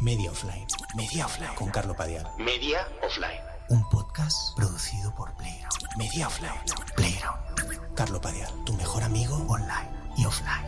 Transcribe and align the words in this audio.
Media 0.00 0.30
Offline. 0.30 0.66
Media 0.96 1.26
Offline. 1.26 1.54
Con 1.56 1.68
Carlo 1.68 1.94
Padial. 1.94 2.26
Media 2.38 2.88
Offline. 3.02 3.38
Un 3.68 3.86
podcast 3.90 4.56
producido 4.56 5.14
por 5.14 5.36
Playground. 5.36 5.98
Media 5.98 6.26
Offline. 6.26 6.58
Playground. 6.96 7.94
Carlo 7.94 8.18
Padial, 8.18 8.50
tu 8.64 8.72
mejor 8.72 9.02
amigo 9.02 9.36
online 9.46 9.90
y 10.16 10.24
offline. 10.24 10.64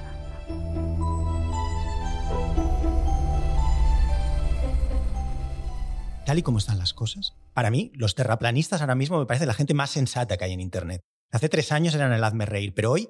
Tal 6.26 6.38
y 6.38 6.42
como 6.42 6.58
están 6.58 6.78
las 6.78 6.92
cosas, 6.92 7.32
para 7.54 7.70
mí, 7.70 7.90
los 7.94 8.14
terraplanistas 8.14 8.82
ahora 8.82 8.94
mismo 8.94 9.18
me 9.18 9.24
parece 9.24 9.46
la 9.46 9.54
gente 9.54 9.72
más 9.72 9.88
sensata 9.88 10.36
que 10.36 10.44
hay 10.44 10.52
en 10.52 10.60
Internet. 10.60 11.00
Hace 11.30 11.48
tres 11.48 11.72
años 11.72 11.94
eran 11.94 12.12
el 12.12 12.22
hazme 12.22 12.44
reír, 12.44 12.74
pero 12.74 12.92
hoy 12.92 13.08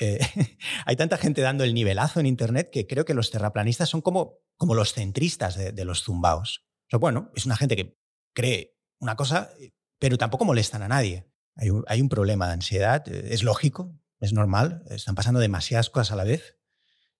eh, 0.00 0.18
hay 0.86 0.96
tanta 0.96 1.16
gente 1.16 1.42
dando 1.42 1.64
el 1.64 1.74
nivelazo 1.74 2.20
en 2.20 2.26
Internet 2.26 2.70
que 2.72 2.86
creo 2.86 3.04
que 3.04 3.14
los 3.14 3.30
terraplanistas 3.30 3.88
son 3.88 4.00
como, 4.00 4.38
como 4.56 4.74
los 4.74 4.92
centristas 4.92 5.56
de, 5.56 5.84
los 5.84 6.02
zumbaos. 6.02 6.66
O 6.92 6.98
bueno, 6.98 7.30
es 7.34 7.46
una 7.46 7.56
gente 7.56 7.76
que 7.76 7.98
cree 8.34 8.76
una 8.98 9.16
cosa, 9.16 9.50
pero 9.98 10.18
tampoco 10.18 10.44
molestan 10.44 10.82
a 10.82 10.88
nadie. 10.88 11.30
Hay 11.56 12.00
un, 12.00 12.08
problema 12.08 12.46
de 12.46 12.54
ansiedad, 12.54 13.06
eh, 13.08 13.28
es 13.32 13.42
lógico, 13.42 13.94
es 14.18 14.32
normal, 14.32 14.82
están 14.88 15.14
pasando 15.14 15.40
demasiadas 15.40 15.90
cosas 15.90 16.12
a 16.12 16.16
la 16.16 16.24
vez. 16.24 16.58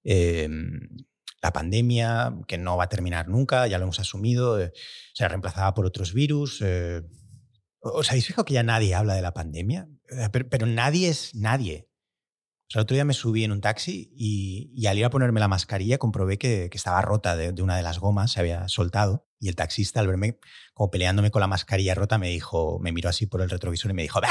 Em, 0.03 0.89
la 1.43 1.53
pandemia, 1.53 2.35
que 2.47 2.59
no 2.59 2.77
va 2.77 2.85
a 2.85 2.89
terminar 2.89 3.29
nunca, 3.29 3.67
ya 3.67 3.79
lo 3.79 3.85
hemos 3.85 4.01
asumido, 4.01 4.61
eh, 4.61 4.73
será 5.15 5.29
reemplazada 5.29 5.75
por 5.75 5.87
otros 5.87 6.15
virus. 6.15 6.63
¿Os 7.81 8.11
habéis 8.11 8.27
fijado 8.27 8.45
que 8.45 8.55
ya 8.55 8.63
nadie 8.63 8.95
habla 8.95 9.15
de 9.15 9.23
la 9.23 9.33
pandemia? 9.33 9.89
pero 10.33 10.67
nadie 10.67 11.09
es 11.09 11.35
nadie. 11.35 11.90
O 12.71 12.73
sea, 12.73 12.79
el 12.79 12.85
otro 12.85 12.95
día 12.95 13.05
me 13.05 13.15
subí 13.15 13.43
en 13.43 13.51
un 13.51 13.61
taxi 13.61 14.13
y, 14.15 14.87
al 14.87 14.97
ir 14.97 15.05
a 15.05 15.11
ponerme 15.11 15.41
la 15.41 15.49
mascarilla 15.49 15.99
comprobé 15.99 16.39
que, 16.39 16.71
estaba 16.73 17.03
rota 17.03 17.37
de, 17.37 17.61
una 17.63 17.77
de 17.77 17.83
las 17.83 17.99
gomas, 17.99 18.31
se 18.31 18.39
había 18.39 18.69
soltado. 18.69 19.27
Y 19.41 19.49
el 19.49 19.57
taxista, 19.57 19.99
al 19.99 20.07
verme 20.07 20.39
como 20.73 20.89
peleándome 20.89 21.33
con 21.33 21.41
la 21.41 21.49
mascarilla 21.49 21.97
rota, 21.97 22.17
me 22.17 22.29
dijo, 22.29 22.79
me 22.79 22.93
miró 22.93 23.09
así 23.09 23.27
por 23.27 23.43
el 23.43 23.51
retrovisor 23.51 23.91
y 23.91 23.95
me 23.95 24.03
dijo, 24.03 24.21
¡Bah! 24.21 24.29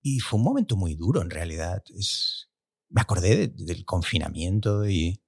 Y 0.00 0.20
fue 0.20 0.38
un 0.38 0.44
momento 0.44 0.74
muy 0.76 0.94
duro, 0.94 1.20
en 1.20 1.28
realidad. 1.28 1.82
Es, 1.94 2.48
me 2.88 3.02
acordé 3.02 3.48
del 3.48 3.84
confinamiento 3.84 4.88
y, 4.88 5.22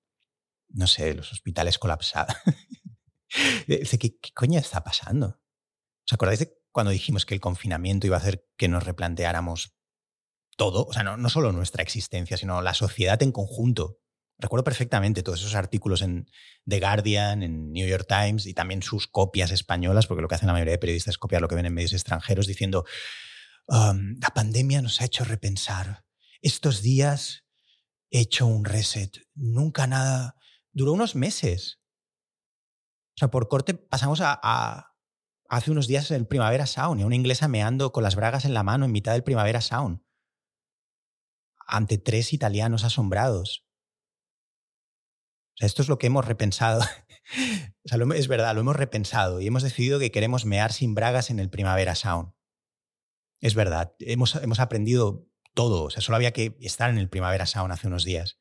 no 0.71 0.87
sé, 0.87 1.13
los 1.13 1.31
hospitales 1.33 1.79
colapsados. 1.79 2.35
¿Qué, 3.67 3.85
¿Qué 3.99 4.33
coño 4.35 4.59
está 4.59 4.83
pasando? 4.83 5.39
¿Os 6.07 6.13
acordáis 6.15 6.39
de 6.39 6.59
cuando 6.73 6.93
dijimos 6.93 7.27
que 7.27 7.35
el 7.35 7.43
confinamiento 7.43 8.07
iba 8.07 8.17
a 8.17 8.21
hacer 8.21 8.49
que 8.57 8.69
nos 8.69 8.85
replanteáramos 8.85 9.78
todo, 10.59 10.85
o 10.87 10.93
sea, 10.93 11.05
no, 11.05 11.29
solo 11.31 11.53
nuestra 11.53 11.83
existencia, 11.83 12.37
sino 12.37 12.61
la 12.61 12.75
sociedad 12.75 13.23
en 13.23 13.31
conjunto. 13.31 14.01
Recuerdo 14.39 14.65
perfectamente 14.65 15.23
todos 15.23 15.41
esos 15.41 15.55
artículos 15.55 16.03
en 16.03 16.29
The 16.67 16.81
Guardian, 16.81 17.43
en 17.45 17.73
New 17.73 17.89
York 17.89 18.07
Times 18.09 18.45
y 18.45 18.55
también 18.55 18.83
sus 18.83 19.07
copias 19.07 19.53
españolas, 19.53 20.07
porque 20.07 20.21
lo 20.21 20.29
que 20.29 20.35
hacen 20.35 20.49
la 20.49 20.53
mayoría 20.53 20.73
de 20.73 20.79
periodistas 20.79 21.13
es 21.13 21.19
copiar 21.19 21.43
lo 21.43 21.49
que 21.49 21.55
ven 21.55 21.67
en 21.67 21.75
medios 21.75 21.93
extranjeros, 21.93 22.49
diciendo, 22.49 22.85
um, 23.69 24.17
la 24.21 24.29
pandemia 24.35 24.83
nos 24.83 25.01
ha 25.01 25.05
hecho 25.05 25.25
repensar. 25.25 26.05
Estos 26.43 26.83
días 26.83 27.45
he 28.11 28.21
hecho 28.21 28.47
un 28.47 28.65
reset. 28.65 29.17
Nunca 29.35 29.87
nada. 29.87 30.35
Duró 30.73 30.93
unos 30.93 31.15
meses. 31.15 31.79
O 33.15 33.19
sea, 33.19 33.29
por 33.29 33.49
corte 33.49 33.75
pasamos 33.75 34.21
a, 34.23 34.93
hace 35.49 35.71
unos 35.71 35.87
días 35.87 36.11
el 36.11 36.27
Primavera 36.27 36.67
Sound 36.67 37.01
y 37.01 37.05
a 37.05 37.07
una 37.07 37.17
inglesa 37.17 37.47
meando 37.47 37.93
con 37.93 38.03
las 38.03 38.17
bragas 38.17 38.45
en 38.45 38.55
la 38.55 38.65
mano 38.65 38.85
en 38.85 38.93
mitad 38.93 39.13
del 39.13 39.25
Primavera 39.25 39.61
Sound 39.61 40.01
ante 41.69 41.99
tres 41.99 42.33
italianos 42.33 42.83
asombrados. 42.83 43.65
esto 45.61 45.83
es 45.83 45.89
lo 45.89 45.99
que 45.99 46.07
hemos 46.07 46.25
repensado. 46.25 46.81
es 47.85 48.29
verdad, 48.29 48.55
lo 48.55 48.63
hemos 48.63 48.77
repensado 48.77 49.41
y 49.41 49.47
hemos 49.47 49.63
decidido 49.63 49.99
que 49.99 50.11
queremos 50.11 50.47
mear 50.47 50.73
sin 50.73 50.95
bragas 50.95 51.31
en 51.31 51.39
el 51.39 51.51
Primavera 51.51 51.95
Sound. 51.95 52.33
Es 53.41 53.55
verdad, 53.55 53.95
hemos, 54.01 54.35
hemos 54.37 54.61
aprendido 54.61 55.29
todo. 55.55 55.85
O 55.85 55.91
sea, 55.91 56.01
solo 56.01 56.17
había 56.17 56.33
que 56.33 56.57
estar 56.61 56.91
en 56.91 56.99
el 56.99 57.09
Primavera 57.09 57.47
Sound 57.47 57.73
hace 57.73 57.87
unos 57.87 58.05
días. 58.05 58.41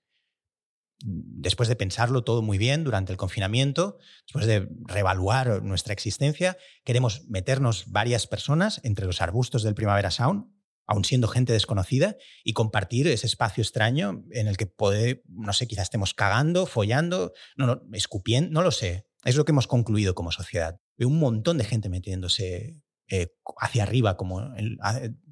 Después 1.00 1.70
de 1.70 1.76
pensarlo 1.76 2.24
todo 2.24 2.42
muy 2.42 2.58
bien 2.58 2.84
durante 2.84 3.12
el 3.12 3.18
confinamiento, 3.18 3.98
después 4.26 4.48
de 4.48 4.68
reevaluar 4.86 5.62
nuestra 5.62 5.94
existencia, 5.94 6.58
queremos 6.84 7.28
meternos 7.28 7.92
varias 7.92 8.26
personas 8.26 8.82
entre 8.84 9.06
los 9.06 9.22
arbustos 9.22 9.64
del 9.64 9.76
Primavera 9.76 10.12
Sound 10.12 10.57
aún 10.88 11.06
siendo 11.06 11.28
gente 11.28 11.54
desconocida, 11.54 12.16
y 12.44 12.54
compartir 12.54 13.08
ese 13.08 13.28
espacio 13.28 13.62
extraño 13.62 14.24
en 14.32 14.48
el 14.48 14.58
que 14.58 14.66
puede, 14.66 15.24
no 15.28 15.54
sé, 15.54 15.68
quizás 15.68 15.84
estemos 15.84 16.14
cagando, 16.14 16.66
follando, 16.66 17.34
no, 17.56 17.68
no, 17.68 17.82
escupiendo, 17.94 18.50
no 18.52 18.62
lo 18.62 18.72
sé. 18.72 19.06
Es 19.24 19.36
lo 19.36 19.46
que 19.46 19.52
hemos 19.52 19.68
concluido 19.68 20.16
como 20.16 20.32
sociedad. 20.32 20.80
Veo 20.98 21.10
un 21.10 21.20
montón 21.20 21.58
de 21.58 21.66
gente 21.66 21.90
metiéndose 21.90 22.82
eh, 23.10 23.36
hacia 23.60 23.84
arriba, 23.84 24.18
como 24.18 24.42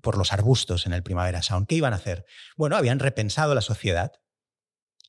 por 0.02 0.18
los 0.18 0.32
arbustos 0.32 0.86
en 0.86 0.94
el 0.94 1.04
Primavera 1.04 1.42
Sound. 1.42 1.68
¿Qué 1.68 1.76
iban 1.76 1.94
a 1.94 1.98
hacer? 1.98 2.26
Bueno, 2.56 2.76
habían 2.78 3.00
repensado 3.00 3.56
la 3.56 3.62
sociedad. 3.62 4.12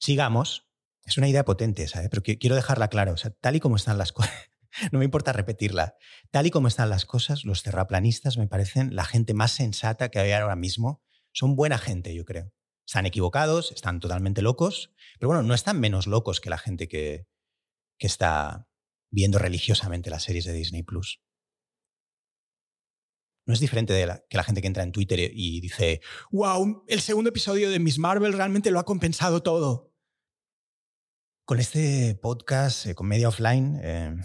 Sigamos. 0.01 0.69
Es 1.05 1.17
una 1.17 1.29
idea 1.29 1.45
potente 1.45 1.85
esa, 1.85 2.03
¿eh? 2.03 2.09
pero 2.09 2.23
quiero 2.23 2.57
dejarla 2.57 2.89
clara. 2.89 3.13
O 3.13 3.17
sea, 3.17 3.31
tal 3.31 3.55
y 3.55 3.61
como 3.61 3.77
están 3.77 3.99
las 3.99 4.13
cosas. 4.13 4.33
No 4.93 4.99
me 4.99 5.05
importa 5.05 5.33
repetirla. 5.33 5.95
Tal 6.31 6.47
y 6.47 6.51
como 6.51 6.69
están 6.69 6.91
las 6.91 7.07
cosas, 7.07 7.45
los 7.45 7.63
terraplanistas 7.63 8.39
me 8.39 8.49
parecen 8.49 8.95
la 8.95 9.05
gente 9.05 9.35
más 9.35 9.53
sensata 9.53 10.11
que 10.11 10.19
hay 10.19 10.33
ahora 10.33 10.57
mismo. 10.57 11.03
Son 11.33 11.57
buena 11.57 11.79
gente, 11.79 12.15
yo 12.15 12.25
creo. 12.25 12.53
Están 12.87 13.07
equivocados, 13.07 13.73
están 13.73 14.01
totalmente 14.01 14.43
locos, 14.43 14.95
pero 15.19 15.29
bueno, 15.29 15.43
no 15.43 15.55
están 15.55 15.81
menos 15.81 16.07
locos 16.07 16.41
que 16.41 16.51
la 16.51 16.59
gente 16.59 16.89
que, 16.89 17.27
que 17.99 18.07
está 18.07 18.69
viendo 19.11 19.39
religiosamente 19.39 20.11
las 20.11 20.23
series 20.23 20.45
de 20.45 20.53
Disney 20.53 20.83
Plus. 20.83 21.21
No 23.47 23.55
es 23.55 23.61
diferente 23.61 23.93
de 23.93 24.07
la, 24.07 24.25
que 24.29 24.37
la 24.37 24.43
gente 24.43 24.61
que 24.61 24.67
entra 24.67 24.83
en 24.83 24.93
Twitter 24.93 25.31
y 25.33 25.61
dice, 25.61 26.01
wow, 26.33 26.85
el 26.89 27.01
segundo 27.01 27.31
episodio 27.31 27.71
de 27.71 27.79
Miss 27.79 27.99
Marvel 27.99 28.33
realmente 28.33 28.73
lo 28.73 28.81
ha 28.81 28.85
compensado 28.85 29.43
todo. 29.43 29.93
Con 31.45 31.61
este 31.61 32.17
podcast, 32.17 32.87
eh, 32.87 32.95
con 32.97 33.07
Media 33.07 33.29
Offline, 33.29 33.79
eh, 33.81 34.17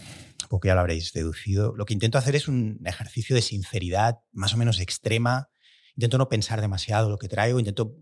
que 0.59 0.67
ya 0.67 0.75
lo 0.75 0.81
habréis 0.81 1.13
deducido, 1.13 1.73
lo 1.75 1.85
que 1.85 1.93
intento 1.93 2.17
hacer 2.17 2.35
es 2.35 2.47
un 2.47 2.79
ejercicio 2.85 3.35
de 3.35 3.41
sinceridad 3.41 4.19
más 4.31 4.53
o 4.53 4.57
menos 4.57 4.79
extrema. 4.79 5.49
Intento 5.95 6.17
no 6.17 6.29
pensar 6.29 6.61
demasiado 6.61 7.09
lo 7.09 7.17
que 7.17 7.27
traigo, 7.27 7.59
intento... 7.59 7.95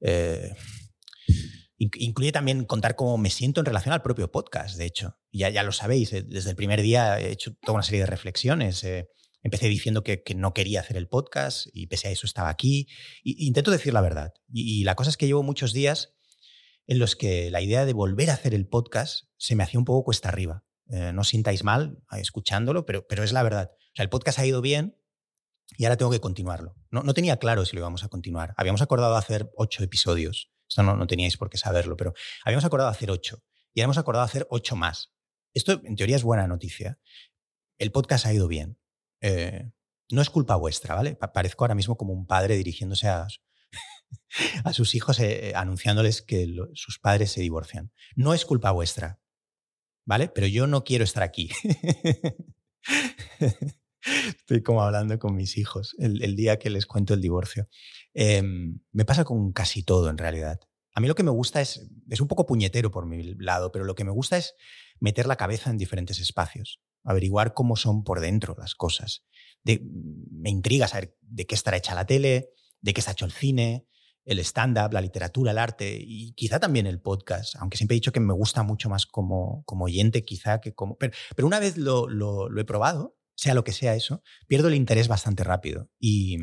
Eh, 0.00 0.50
incluye 1.76 2.32
también 2.32 2.64
contar 2.64 2.94
cómo 2.94 3.18
me 3.18 3.30
siento 3.30 3.60
en 3.60 3.66
relación 3.66 3.92
al 3.92 4.02
propio 4.02 4.30
podcast, 4.30 4.76
de 4.76 4.86
hecho. 4.86 5.18
Ya, 5.32 5.50
ya 5.50 5.62
lo 5.62 5.72
sabéis, 5.72 6.12
eh, 6.12 6.22
desde 6.22 6.50
el 6.50 6.56
primer 6.56 6.80
día 6.82 7.20
he 7.20 7.30
hecho 7.30 7.54
toda 7.56 7.74
una 7.74 7.82
serie 7.82 8.00
de 8.00 8.06
reflexiones. 8.06 8.84
Eh, 8.84 9.08
empecé 9.42 9.68
diciendo 9.68 10.02
que, 10.02 10.22
no 10.36 10.54
quería 10.54 10.80
hacer 10.80 10.96
el 10.96 11.08
podcast 11.08 11.66
y 11.72 11.86
pese 11.86 12.08
a 12.08 12.10
eso 12.10 12.26
estaba 12.26 12.48
aquí. 12.48 12.88
Intento 13.22 13.70
decir 13.70 13.92
la 13.92 14.00
verdad. 14.00 14.32
Y, 14.52 14.80
y, 14.80 14.84
la 14.84 14.94
cosa 14.94 15.10
es 15.10 15.16
que 15.16 15.26
llevo 15.26 15.42
muchos 15.42 15.72
días 15.72 16.14
en 16.86 16.98
los 16.98 17.16
que 17.16 17.50
la 17.50 17.60
idea 17.60 17.84
de 17.84 17.92
volver 17.92 18.30
a 18.30 18.34
hacer 18.34 18.54
el 18.54 18.66
podcast 18.66 19.26
se 19.36 19.56
me 19.56 19.62
hacía 19.62 19.78
un 19.78 19.84
poco 19.84 20.04
cuesta 20.04 20.28
arriba. 20.28 20.64
Eh, 20.94 21.12
no 21.12 21.24
sintáis 21.24 21.64
mal 21.64 21.98
eh, 22.12 22.20
escuchándolo, 22.20 22.86
pero, 22.86 23.04
pero 23.08 23.24
es 23.24 23.32
la 23.32 23.42
verdad. 23.42 23.72
O 23.72 23.96
sea, 23.96 24.04
el 24.04 24.10
podcast 24.10 24.38
ha 24.38 24.46
ido 24.46 24.60
bien 24.60 24.96
y 25.76 25.86
ahora 25.86 25.96
tengo 25.96 26.12
que 26.12 26.20
continuarlo. 26.20 26.76
No, 26.90 27.02
no 27.02 27.14
tenía 27.14 27.36
claro 27.38 27.64
si 27.64 27.74
lo 27.74 27.80
íbamos 27.80 28.04
a 28.04 28.08
continuar. 28.08 28.54
Habíamos 28.56 28.80
acordado 28.80 29.16
hacer 29.16 29.50
ocho 29.56 29.82
episodios. 29.82 30.52
Esto 30.68 30.84
no, 30.84 30.94
no 30.94 31.08
teníais 31.08 31.36
por 31.36 31.50
qué 31.50 31.58
saberlo, 31.58 31.96
pero 31.96 32.14
habíamos 32.44 32.64
acordado 32.64 32.90
hacer 32.90 33.10
ocho. 33.10 33.42
Y 33.72 33.80
hemos 33.80 33.98
acordado 33.98 34.24
hacer 34.24 34.46
ocho 34.50 34.76
más. 34.76 35.12
Esto, 35.52 35.80
en 35.82 35.96
teoría, 35.96 36.14
es 36.14 36.22
buena 36.22 36.46
noticia. 36.46 37.00
El 37.76 37.90
podcast 37.90 38.26
ha 38.26 38.32
ido 38.32 38.46
bien. 38.46 38.78
Eh, 39.20 39.72
no 40.12 40.22
es 40.22 40.30
culpa 40.30 40.54
vuestra, 40.54 40.94
¿vale? 40.94 41.16
Parezco 41.16 41.64
ahora 41.64 41.74
mismo 41.74 41.96
como 41.96 42.12
un 42.12 42.24
padre 42.28 42.54
dirigiéndose 42.56 43.08
a, 43.08 43.26
a 44.64 44.72
sus 44.72 44.94
hijos 44.94 45.18
anunciándoles 45.56 46.22
que 46.22 46.46
sus 46.74 47.00
padres 47.00 47.32
se 47.32 47.40
divorcian. 47.40 47.90
No 48.14 48.32
es 48.32 48.44
culpa 48.44 48.70
vuestra. 48.70 49.18
¿Vale? 50.04 50.28
Pero 50.28 50.46
yo 50.46 50.66
no 50.66 50.84
quiero 50.84 51.04
estar 51.04 51.22
aquí. 51.22 51.50
Estoy 54.38 54.62
como 54.62 54.82
hablando 54.82 55.18
con 55.18 55.34
mis 55.34 55.56
hijos 55.56 55.96
el, 55.98 56.36
día 56.36 56.58
que 56.58 56.70
les 56.70 56.86
cuento 56.86 57.14
el 57.14 57.20
divorcio. 57.20 57.68
Em, 58.12 58.80
me 58.92 59.04
pasa 59.04 59.24
con 59.24 59.52
casi 59.52 59.82
todo 59.82 60.10
en 60.10 60.18
realidad. 60.18 60.60
A 60.94 61.00
mí 61.00 61.08
lo 61.08 61.14
que 61.14 61.22
me 61.22 61.30
gusta 61.30 61.60
es, 61.60 61.88
es 62.08 62.20
un 62.20 62.28
poco 62.28 62.46
puñetero 62.46 62.90
por 62.90 63.06
mi 63.06 63.34
lado, 63.34 63.72
pero 63.72 63.84
lo 63.84 63.94
que 63.94 64.04
me 64.04 64.12
gusta 64.12 64.36
es 64.36 64.54
meter 65.00 65.26
la 65.26 65.36
cabeza 65.36 65.70
en 65.70 65.78
diferentes 65.78 66.20
espacios, 66.20 66.80
averiguar 67.02 67.54
cómo 67.54 67.76
son 67.76 68.04
por 68.04 68.20
dentro 68.20 68.54
las 68.58 68.74
cosas. 68.74 69.24
me 69.64 70.50
intriga 70.50 70.86
saber 70.86 71.16
de 71.22 71.46
qué 71.46 71.54
estará 71.54 71.78
hecha 71.78 71.94
la 71.94 72.06
tele, 72.06 72.50
de 72.80 72.94
qué 72.94 73.00
está 73.00 73.12
hecho 73.12 73.24
el 73.24 73.32
cine, 73.32 73.86
el 74.24 74.38
stand-up, 74.40 74.92
la 74.92 75.00
literatura, 75.00 75.52
el 75.52 75.58
arte 75.58 75.98
y 76.00 76.32
quizá 76.32 76.58
también 76.58 76.86
el 76.86 77.00
podcast, 77.00 77.56
aunque 77.56 77.76
siempre 77.76 77.94
he 77.94 77.98
dicho 77.98 78.12
que 78.12 78.20
me 78.20 78.32
gusta 78.32 78.62
mucho 78.62 78.88
más 78.88 79.06
como, 79.06 79.62
como 79.64 79.84
oyente 79.84 80.24
quizá 80.24 80.60
que 80.60 80.74
como... 80.74 80.96
Pero, 80.96 81.12
pero 81.36 81.46
una 81.46 81.60
vez 81.60 81.76
lo, 81.76 82.08
lo, 82.08 82.48
he 82.58 82.64
probado, 82.64 83.16
sea 83.36 83.54
lo 83.54 83.64
que 83.64 83.72
sea 83.72 83.94
eso, 83.94 84.22
pierdo 84.46 84.68
el 84.68 84.74
interés 84.74 85.08
bastante 85.08 85.44
rápido 85.44 85.90
y, 85.98 86.38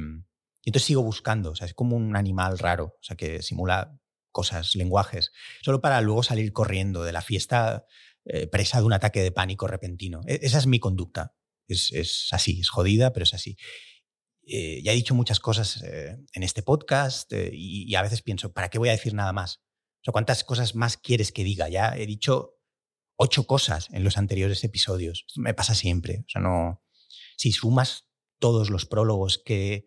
entonces 0.63 0.85
sigo 0.85 1.01
buscando, 1.01 1.51
o 1.51 1.55
sea, 1.55 1.65
es 1.65 1.73
como 1.73 1.95
un 1.95 2.15
animal 2.15 2.59
raro, 2.59 2.97
o 2.99 3.03
sea, 3.03 3.15
que 3.15 3.41
simula 3.41 3.97
cosas, 4.31 4.75
lenguajes, 4.75 5.31
solo 5.61 5.81
para 5.81 6.01
luego 6.01 6.23
salir 6.23 6.53
corriendo 6.53 7.03
de 7.03 7.11
la 7.11 7.21
fiesta 7.21 7.85
eh, 8.25 8.47
presa 8.47 8.79
de 8.79 8.85
un 8.85 8.93
ataque 8.93 9.21
de 9.23 9.31
pánico 9.31 9.67
repentino. 9.67 10.21
E, 10.27 10.39
esa 10.43 10.59
es 10.59 10.67
mi 10.67 10.79
conducta. 10.79 11.35
Es, 11.67 12.27
así, 12.31 12.59
es 12.59 12.69
jodida, 12.69 13.13
pero 13.13 13.23
es 13.23 13.33
así. 13.33 13.57
Eh, 14.43 14.81
ya 14.83 14.91
he 14.91 14.95
dicho 14.95 15.15
muchas 15.15 15.39
cosas 15.39 15.83
eh, 15.83 16.17
en 16.33 16.43
este 16.43 16.63
podcast 16.63 17.31
y, 17.33 17.93
a 17.95 18.01
veces 18.01 18.21
pienso, 18.21 18.51
¿para 18.53 18.69
qué 18.69 18.79
voy 18.79 18.89
a 18.89 18.93
decir 18.93 19.13
nada 19.13 19.33
más? 19.33 19.61
O 20.07 20.11
¿cuántas 20.11 20.43
cosas 20.43 20.75
más 20.75 20.97
quieres 20.97 21.31
que 21.31 21.43
diga? 21.43 21.69
Ya 21.69 21.95
he 21.95 22.05
dicho 22.07 22.55
ocho 23.17 23.45
cosas 23.45 23.87
en 23.91 24.03
los 24.03 24.17
anteriores 24.17 24.63
episodios. 24.63 25.25
Me 25.35 25.53
pasa 25.53 25.75
siempre. 25.75 26.23
O 26.25 26.29
sea, 26.29 26.41
no. 26.41 26.83
Si 27.37 27.51
sumas 27.51 28.07
todos 28.39 28.71
los 28.71 28.87
prólogos 28.87 29.37
que 29.37 29.85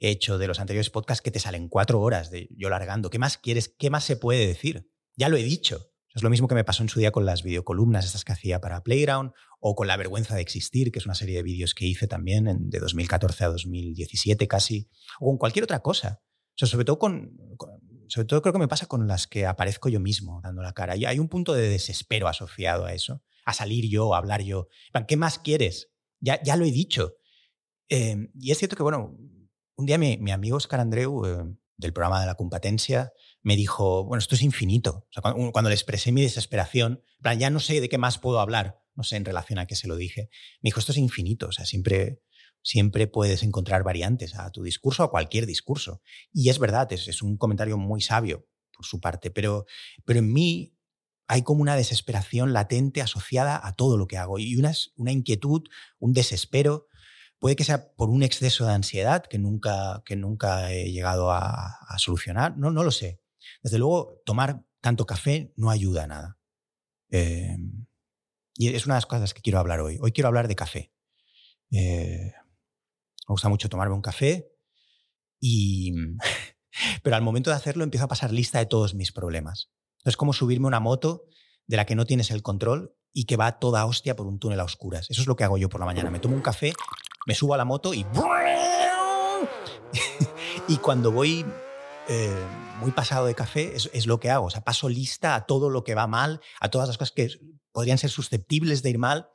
he 0.00 0.10
hecho 0.10 0.36
de 0.36 0.48
los 0.48 0.58
anteriores 0.58 0.90
podcasts, 0.90 1.22
que 1.22 1.30
te 1.30 1.38
salen 1.38 1.68
cuatro 1.68 2.00
horas 2.00 2.30
de 2.30 2.48
yo 2.50 2.68
largando, 2.68 3.08
¿qué 3.08 3.20
más 3.20 3.38
quieres? 3.38 3.68
¿Qué 3.68 3.88
más 3.88 4.02
se 4.02 4.16
puede 4.16 4.46
decir? 4.48 4.90
Ya 5.16 5.28
lo 5.28 5.36
he 5.36 5.44
dicho. 5.44 5.92
Es 6.14 6.22
lo 6.22 6.30
mismo 6.30 6.48
que 6.48 6.56
me 6.56 6.64
pasó 6.64 6.82
en 6.82 6.88
su 6.88 6.98
día 6.98 7.12
con 7.12 7.24
las 7.24 7.42
videocolumnas 7.42 8.04
estas 8.04 8.24
que 8.24 8.32
hacía 8.32 8.60
para 8.60 8.82
Playground 8.82 9.32
o 9.64 9.76
con 9.76 9.86
La 9.86 9.96
vergüenza 9.96 10.34
de 10.34 10.42
existir, 10.42 10.90
que 10.90 10.98
es 10.98 11.06
una 11.06 11.14
serie 11.14 11.36
de 11.36 11.44
vídeos 11.44 11.72
que 11.72 11.86
hice 11.86 12.08
también 12.08 12.68
de 12.68 12.80
2014 12.80 13.44
a 13.44 13.48
2017 13.48 14.48
casi, 14.48 14.88
o 15.20 15.26
con 15.26 15.38
cualquier 15.38 15.62
otra 15.62 15.80
cosa. 15.80 16.20
sobre 16.56 16.84
todo 16.84 16.98
con, 16.98 17.38
sobre 18.08 18.26
todo 18.26 18.42
creo 18.42 18.52
que 18.52 18.58
me 18.58 18.66
pasa 18.66 18.86
con 18.86 19.06
las 19.06 19.28
que 19.28 19.46
aparezco 19.46 19.88
yo 19.88 20.00
mismo 20.00 20.40
dando 20.42 20.62
la 20.62 20.72
cara. 20.72 20.96
Y 20.96 21.04
hay 21.04 21.20
un 21.20 21.28
punto 21.28 21.54
de 21.54 21.68
desespero 21.68 22.26
asociado 22.26 22.86
a 22.86 22.92
eso, 22.92 23.22
a 23.44 23.52
salir 23.52 23.88
yo, 23.88 24.14
a 24.14 24.18
hablar 24.18 24.42
yo. 24.42 24.66
¿Qué 25.06 25.16
más 25.16 25.38
quieres? 25.38 25.90
Ya, 26.18 26.42
ya 26.42 26.56
lo 26.56 26.64
he 26.64 26.72
dicho. 26.72 27.14
Eh, 27.88 28.16
y 28.34 28.50
es 28.50 28.58
cierto 28.58 28.74
que, 28.74 28.82
bueno, 28.82 29.16
un 29.76 29.86
día 29.86 29.96
mi, 29.96 30.32
amigo 30.32 30.56
Oscar 30.56 30.80
Andreu, 30.80 31.24
eh, 31.24 31.56
del 31.76 31.92
programa 31.92 32.20
de 32.20 32.26
la 32.26 32.34
competencia, 32.34 33.12
me 33.42 33.54
dijo, 33.54 34.04
bueno, 34.04 34.18
esto 34.18 34.34
es 34.34 34.42
infinito. 34.42 35.06
cuando, 35.52 35.70
le 35.70 35.74
expresé 35.76 36.10
mi 36.10 36.22
desesperación, 36.22 37.00
plan, 37.22 37.38
ya 37.38 37.48
no 37.48 37.60
sé 37.60 37.80
de 37.80 37.88
qué 37.88 37.98
más 37.98 38.18
puedo 38.18 38.40
hablar, 38.40 38.81
no 38.94 39.02
sé 39.02 39.16
en 39.16 39.24
relación 39.24 39.58
a 39.58 39.66
qué 39.66 39.76
se 39.76 39.88
lo 39.88 39.96
dije, 39.96 40.28
me 40.60 40.68
dijo, 40.68 40.80
esto 40.80 40.92
es 40.92 40.98
infinito, 40.98 41.48
o 41.48 41.52
sea, 41.52 41.64
siempre, 41.64 42.20
siempre 42.62 43.06
puedes 43.06 43.42
encontrar 43.42 43.82
variantes 43.82 44.34
a 44.34 44.50
tu 44.50 44.62
discurso, 44.62 45.02
a 45.02 45.10
cualquier 45.10 45.46
discurso. 45.46 46.02
Y 46.32 46.50
es 46.50 46.58
verdad, 46.58 46.92
es, 46.92 47.08
es 47.08 47.22
un 47.22 47.36
comentario 47.36 47.78
muy 47.78 48.00
sabio 48.00 48.48
por 48.72 48.86
su 48.86 49.00
parte, 49.00 49.30
pero, 49.30 49.66
pero 50.04 50.18
en 50.18 50.32
mí 50.32 50.76
hay 51.32 51.42
como 51.42 51.62
una 51.62 51.76
desesperación 51.76 52.52
latente 52.52 53.00
asociada 53.00 53.58
a 53.66 53.72
todo 53.72 53.96
lo 53.96 54.06
que 54.06 54.18
hago 54.18 54.38
y 54.38 54.56
una, 54.56 54.72
una 54.96 55.12
inquietud, 55.12 55.62
un 55.98 56.12
desespero. 56.12 56.88
Puede 57.38 57.56
que 57.56 57.64
sea 57.64 57.92
por 57.94 58.10
un 58.10 58.22
exceso 58.22 58.66
de 58.66 58.74
ansiedad 58.74 59.24
que 59.24 59.38
nunca, 59.38 60.02
que 60.04 60.14
nunca 60.14 60.72
he 60.72 60.92
llegado 60.92 61.30
a, 61.30 61.78
solucionar, 61.96 62.56
no, 62.58 62.70
no 62.70 62.84
lo 62.84 62.90
sé. 62.90 63.20
Desde 63.62 63.78
luego, 63.78 64.20
tomar 64.26 64.64
tanto 64.80 65.06
café 65.06 65.54
no 65.56 65.70
ayuda 65.70 66.04
a 66.04 66.06
nada. 66.06 66.38
Eh, 67.10 67.56
y 68.56 68.74
es 68.74 68.86
una 68.86 68.94
de 68.94 68.98
las 68.98 69.06
cosas 69.06 69.34
que 69.34 69.42
quiero 69.42 69.58
hablar 69.58 69.80
hoy. 69.80 69.98
Hoy 70.00 70.12
quiero 70.12 70.28
hablar 70.28 70.48
de 70.48 70.56
café. 70.56 70.92
Eh, 71.70 72.32
me 73.28 73.32
gusta 73.32 73.48
mucho 73.48 73.68
tomarme 73.68 73.94
un 73.94 74.02
café 74.02 74.50
y... 75.40 75.92
Pero 77.02 77.16
al 77.16 77.22
momento 77.22 77.50
de 77.50 77.56
hacerlo 77.56 77.84
empiezo 77.84 78.06
a 78.06 78.08
pasar 78.08 78.32
lista 78.32 78.58
de 78.58 78.66
todos 78.66 78.94
mis 78.94 79.12
problemas. 79.12 79.70
Es 80.04 80.16
como 80.16 80.32
subirme 80.32 80.66
una 80.66 80.80
moto 80.80 81.26
de 81.66 81.76
la 81.76 81.84
que 81.84 81.94
no 81.94 82.06
tienes 82.06 82.30
el 82.30 82.42
control 82.42 82.96
y 83.12 83.26
que 83.26 83.36
va 83.36 83.58
toda 83.58 83.84
hostia 83.84 84.16
por 84.16 84.26
un 84.26 84.38
túnel 84.38 84.60
a 84.60 84.64
oscuras. 84.64 85.10
Eso 85.10 85.20
es 85.20 85.26
lo 85.26 85.36
que 85.36 85.44
hago 85.44 85.58
yo 85.58 85.68
por 85.68 85.80
la 85.80 85.86
mañana. 85.86 86.10
Me 86.10 86.18
tomo 86.18 86.34
un 86.34 86.40
café, 86.40 86.72
me 87.26 87.34
subo 87.34 87.54
a 87.54 87.58
la 87.58 87.64
moto 87.64 87.92
y... 87.92 88.06
y 90.68 90.76
cuando 90.78 91.12
voy 91.12 91.44
eh, 92.08 92.46
muy 92.80 92.90
pasado 92.90 93.26
de 93.26 93.34
café 93.34 93.74
es, 93.76 94.06
lo 94.06 94.18
que 94.18 94.30
hago. 94.30 94.46
O 94.46 94.50
sea, 94.50 94.64
paso 94.64 94.88
lista 94.88 95.34
a 95.34 95.46
todo 95.46 95.70
lo 95.70 95.84
que 95.84 95.94
va 95.94 96.06
mal, 96.06 96.40
a 96.60 96.70
todas 96.70 96.88
las 96.88 96.98
cosas 96.98 97.12
que 97.12 97.30
podrían 97.72 97.98
ser 97.98 98.10
susceptibles 98.10 98.82
de 98.82 98.90
ir 98.90 98.98
mal. 98.98 99.28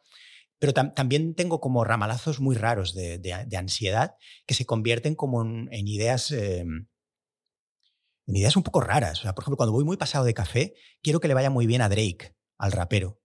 Pero 0.60 0.74
también 0.74 1.36
tengo 1.36 1.62
como 1.62 1.84
ramalazos 1.84 2.40
muy 2.40 2.56
raros 2.56 2.96
de, 2.96 3.56
ansiedad 3.56 4.16
que 4.48 4.56
se 4.56 4.66
convierten 4.66 5.14
como 5.14 5.44
en, 5.44 5.88
ideas. 5.88 6.32
Em, 6.32 6.88
en 8.26 8.36
ideas 8.36 8.56
un 8.56 8.64
poco 8.64 8.82
raras. 8.82 9.20
O 9.20 9.22
sea, 9.22 9.36
por 9.36 9.44
ejemplo, 9.44 9.58
cuando 9.58 9.74
voy 9.74 9.86
muy 9.86 9.98
pasado 9.98 10.26
de 10.26 10.34
café, 10.34 10.74
quiero 11.04 11.20
que 11.20 11.28
le 11.28 11.36
vaya 11.36 11.50
muy 11.50 11.68
bien 11.68 11.82
a 11.82 11.90
Drake, 11.90 12.36
al 12.58 12.72
rapero. 12.72 13.22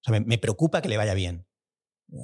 O 0.00 0.10
sea, 0.10 0.20
me, 0.20 0.38
preocupa 0.38 0.80
que 0.80 0.88
le 0.88 0.96
vaya 0.96 1.14
bien. 1.14 1.46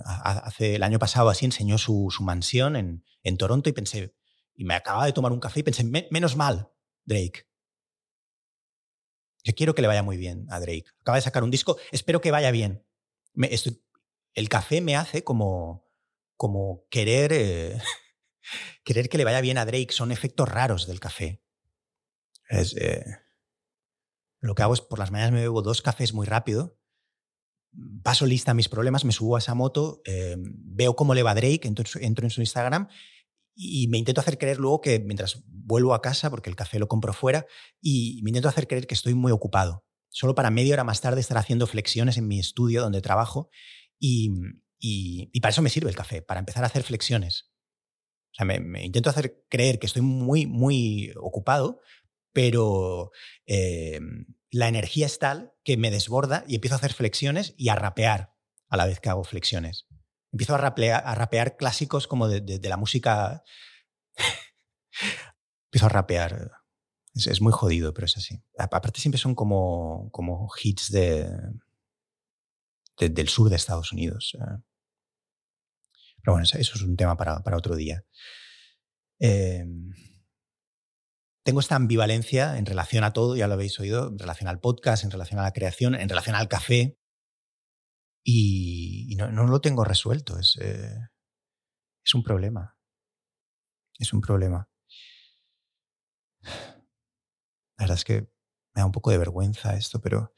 Hace 0.04 0.76
el 0.76 0.82
año 0.82 0.98
pasado 0.98 1.28
así 1.28 1.44
enseñó 1.44 1.76
su, 1.76 2.08
mansión 2.20 2.76
en, 2.76 3.04
en 3.22 3.36
Toronto 3.36 3.68
y 3.68 3.72
pensé, 3.72 4.14
y 4.54 4.64
me 4.64 4.74
acababa 4.74 5.06
de 5.06 5.12
tomar 5.12 5.32
un 5.32 5.40
café 5.40 5.60
y 5.60 5.62
pensé, 5.64 5.84
menos 5.84 6.36
mal, 6.36 6.70
Drake. 7.04 7.46
Yo 9.44 9.54
quiero 9.54 9.74
que 9.74 9.82
le 9.82 9.88
vaya 9.88 10.02
muy 10.02 10.16
bien 10.16 10.46
a 10.48 10.58
Drake. 10.58 10.86
Acaba 11.02 11.18
de 11.18 11.22
sacar 11.22 11.44
un 11.44 11.50
disco, 11.50 11.76
espero 11.92 12.20
que 12.20 12.30
vaya 12.30 12.50
bien. 12.50 12.82
el 14.34 14.48
café 14.48 14.80
me 14.80 14.96
hace 14.96 15.22
como, 15.22 15.86
como 16.36 16.86
querer, 16.90 17.32
eh, 17.32 17.78
querer 18.84 19.08
que 19.08 19.18
le 19.18 19.24
vaya 19.24 19.42
bien 19.42 19.58
a 19.58 19.66
Drake. 19.66 19.92
Son 19.92 20.10
efectos 20.10 20.48
raros 20.48 20.86
del 20.86 20.98
café. 20.98 21.42
Eh, 22.50 23.04
lo 24.40 24.54
que 24.54 24.62
hago 24.62 24.74
es 24.74 24.80
por 24.80 24.98
las 24.98 25.10
mañanas 25.10 25.32
me 25.32 25.40
bebo 25.40 25.62
dos 25.62 25.82
cafés 25.82 26.12
muy 26.12 26.26
rápido, 26.26 26.78
paso 28.02 28.26
lista 28.26 28.50
a 28.50 28.54
mis 28.54 28.68
problemas, 28.68 29.04
me 29.04 29.12
subo 29.12 29.36
a 29.36 29.38
esa 29.38 29.54
moto, 29.54 30.02
eh, 30.04 30.36
veo 30.38 30.94
cómo 30.94 31.14
le 31.14 31.22
va 31.22 31.34
Drake, 31.34 31.62
entro, 31.64 31.84
entro 32.00 32.26
en 32.26 32.30
su 32.30 32.40
Instagram 32.40 32.88
y 33.54 33.88
me 33.88 33.98
intento 33.98 34.20
hacer 34.20 34.38
creer 34.38 34.58
luego 34.58 34.80
que 34.80 34.98
mientras 34.98 35.42
vuelvo 35.46 35.94
a 35.94 36.02
casa, 36.02 36.30
porque 36.30 36.50
el 36.50 36.56
café 36.56 36.78
lo 36.78 36.88
compro 36.88 37.12
fuera, 37.12 37.46
y 37.80 38.20
me 38.22 38.30
intento 38.30 38.48
hacer 38.48 38.66
creer 38.66 38.86
que 38.86 38.94
estoy 38.94 39.14
muy 39.14 39.32
ocupado. 39.32 39.84
Solo 40.08 40.34
para 40.34 40.50
media 40.50 40.74
hora 40.74 40.84
más 40.84 41.00
tarde 41.00 41.20
estar 41.20 41.38
haciendo 41.38 41.66
flexiones 41.66 42.18
en 42.18 42.28
mi 42.28 42.38
estudio 42.38 42.82
donde 42.82 43.00
trabajo 43.00 43.50
y, 43.98 44.30
y, 44.78 45.40
para 45.40 45.50
eso 45.50 45.62
me 45.62 45.70
sirve 45.70 45.90
el 45.90 45.96
café, 45.96 46.22
para 46.22 46.40
empezar 46.40 46.62
a 46.62 46.66
hacer 46.66 46.82
flexiones. 46.82 47.50
O 48.32 48.36
sea, 48.36 48.46
me, 48.46 48.84
intento 48.84 49.10
hacer 49.10 49.44
creer 49.48 49.78
que 49.78 49.86
estoy 49.86 50.02
muy, 50.02 50.46
muy 50.46 51.12
ocupado, 51.16 51.80
pero 52.32 53.10
eh, 53.46 54.00
la 54.50 54.68
energía 54.68 55.06
es 55.06 55.18
tal 55.18 55.52
que 55.64 55.76
me 55.76 55.90
desborda 55.90 56.44
y 56.46 56.56
empiezo 56.56 56.74
a 56.74 56.78
hacer 56.78 56.92
flexiones 56.92 57.54
y 57.56 57.68
a 57.68 57.76
rapear 57.76 58.34
a 58.68 58.76
la 58.76 58.86
vez 58.86 58.98
que 59.00 59.08
hago 59.08 59.24
flexiones 59.24 59.86
empiezo 60.34 60.56
a 60.56 60.58
rapear, 60.58 61.56
clásicos 61.56 62.08
como 62.08 62.26
de, 62.28 62.68
la 62.68 62.76
música. 62.76 63.44
empiezo 65.66 65.86
a 65.86 65.88
rapear. 65.88 66.50
Es, 67.14 67.40
muy 67.40 67.52
jodido, 67.52 67.94
pero 67.94 68.06
es 68.06 68.16
así. 68.16 68.42
Aparte 68.58 69.00
siempre 69.00 69.20
son 69.20 69.36
como, 69.36 70.10
hits 70.60 70.90
de, 70.90 71.30
del 72.98 73.28
sur 73.28 73.48
de 73.48 73.54
Estados 73.54 73.92
Unidos. 73.92 74.36
Eh. 74.40 74.62
Pero 76.20 76.32
bueno, 76.32 76.42
eso 76.42 76.58
es 76.58 76.82
un 76.82 76.96
tema 76.96 77.16
para, 77.16 77.38
para 77.44 77.56
otro 77.56 77.76
día. 77.76 78.04
Em, 79.20 79.92
tengo 81.44 81.60
esta 81.60 81.76
ambivalencia 81.76 82.58
en 82.58 82.66
relación 82.66 83.04
a 83.04 83.12
todo, 83.12 83.36
ya 83.36 83.46
lo 83.46 83.54
habéis 83.54 83.78
oído, 83.78 84.08
en 84.08 84.18
relación 84.18 84.48
al 84.48 84.58
podcast, 84.58 85.04
en 85.04 85.12
relación 85.12 85.38
a 85.38 85.44
la 85.44 85.52
creación, 85.52 85.94
en 85.94 86.08
relación 86.08 86.34
al 86.34 86.48
café 86.48 86.98
y, 88.24 89.14
no, 89.16 89.46
lo 89.46 89.60
tengo 89.60 89.84
resuelto. 89.84 90.38
Es, 90.38 90.56
eh, 90.60 90.98
es 92.02 92.14
un 92.14 92.22
problema. 92.22 92.76
Es 93.98 94.12
un 94.12 94.20
problema. 94.20 94.68
La 96.42 97.84
verdad 97.84 97.98
es 97.98 98.04
que 98.04 98.22
me 98.74 98.80
da 98.80 98.86
un 98.86 98.92
poco 98.92 99.10
de 99.10 99.18
vergüenza 99.18 99.76
esto, 99.76 100.00
pero, 100.00 100.32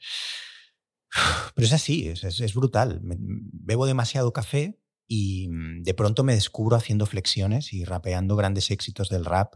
pero 1.55 1.65
es 1.65 1.73
así, 1.73 2.09
es, 2.09 2.23
es, 2.23 2.53
brutal. 2.53 2.99
bebo 3.01 3.85
demasiado 3.85 4.33
café 4.33 4.79
y 5.07 5.47
mm, 5.47 5.83
de 5.83 5.93
pronto 5.93 6.23
me 6.23 6.35
descubro 6.35 6.75
haciendo 6.75 7.05
flexiones 7.05 7.73
y 7.73 7.85
rapeando 7.85 8.35
grandes 8.35 8.69
éxitos 8.69 9.09
del 9.09 9.25
rap 9.25 9.55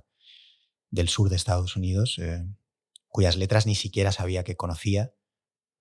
del 0.89 1.09
sur 1.09 1.29
de 1.29 1.35
Estados 1.35 1.75
Unidos, 1.75 2.17
eh, 2.19 2.45
cuyas 3.07 3.35
letras 3.35 3.65
ni 3.65 3.75
siquiera 3.75 4.11
sabía 4.11 4.43
que 4.43 4.57
conocía, 4.57 5.13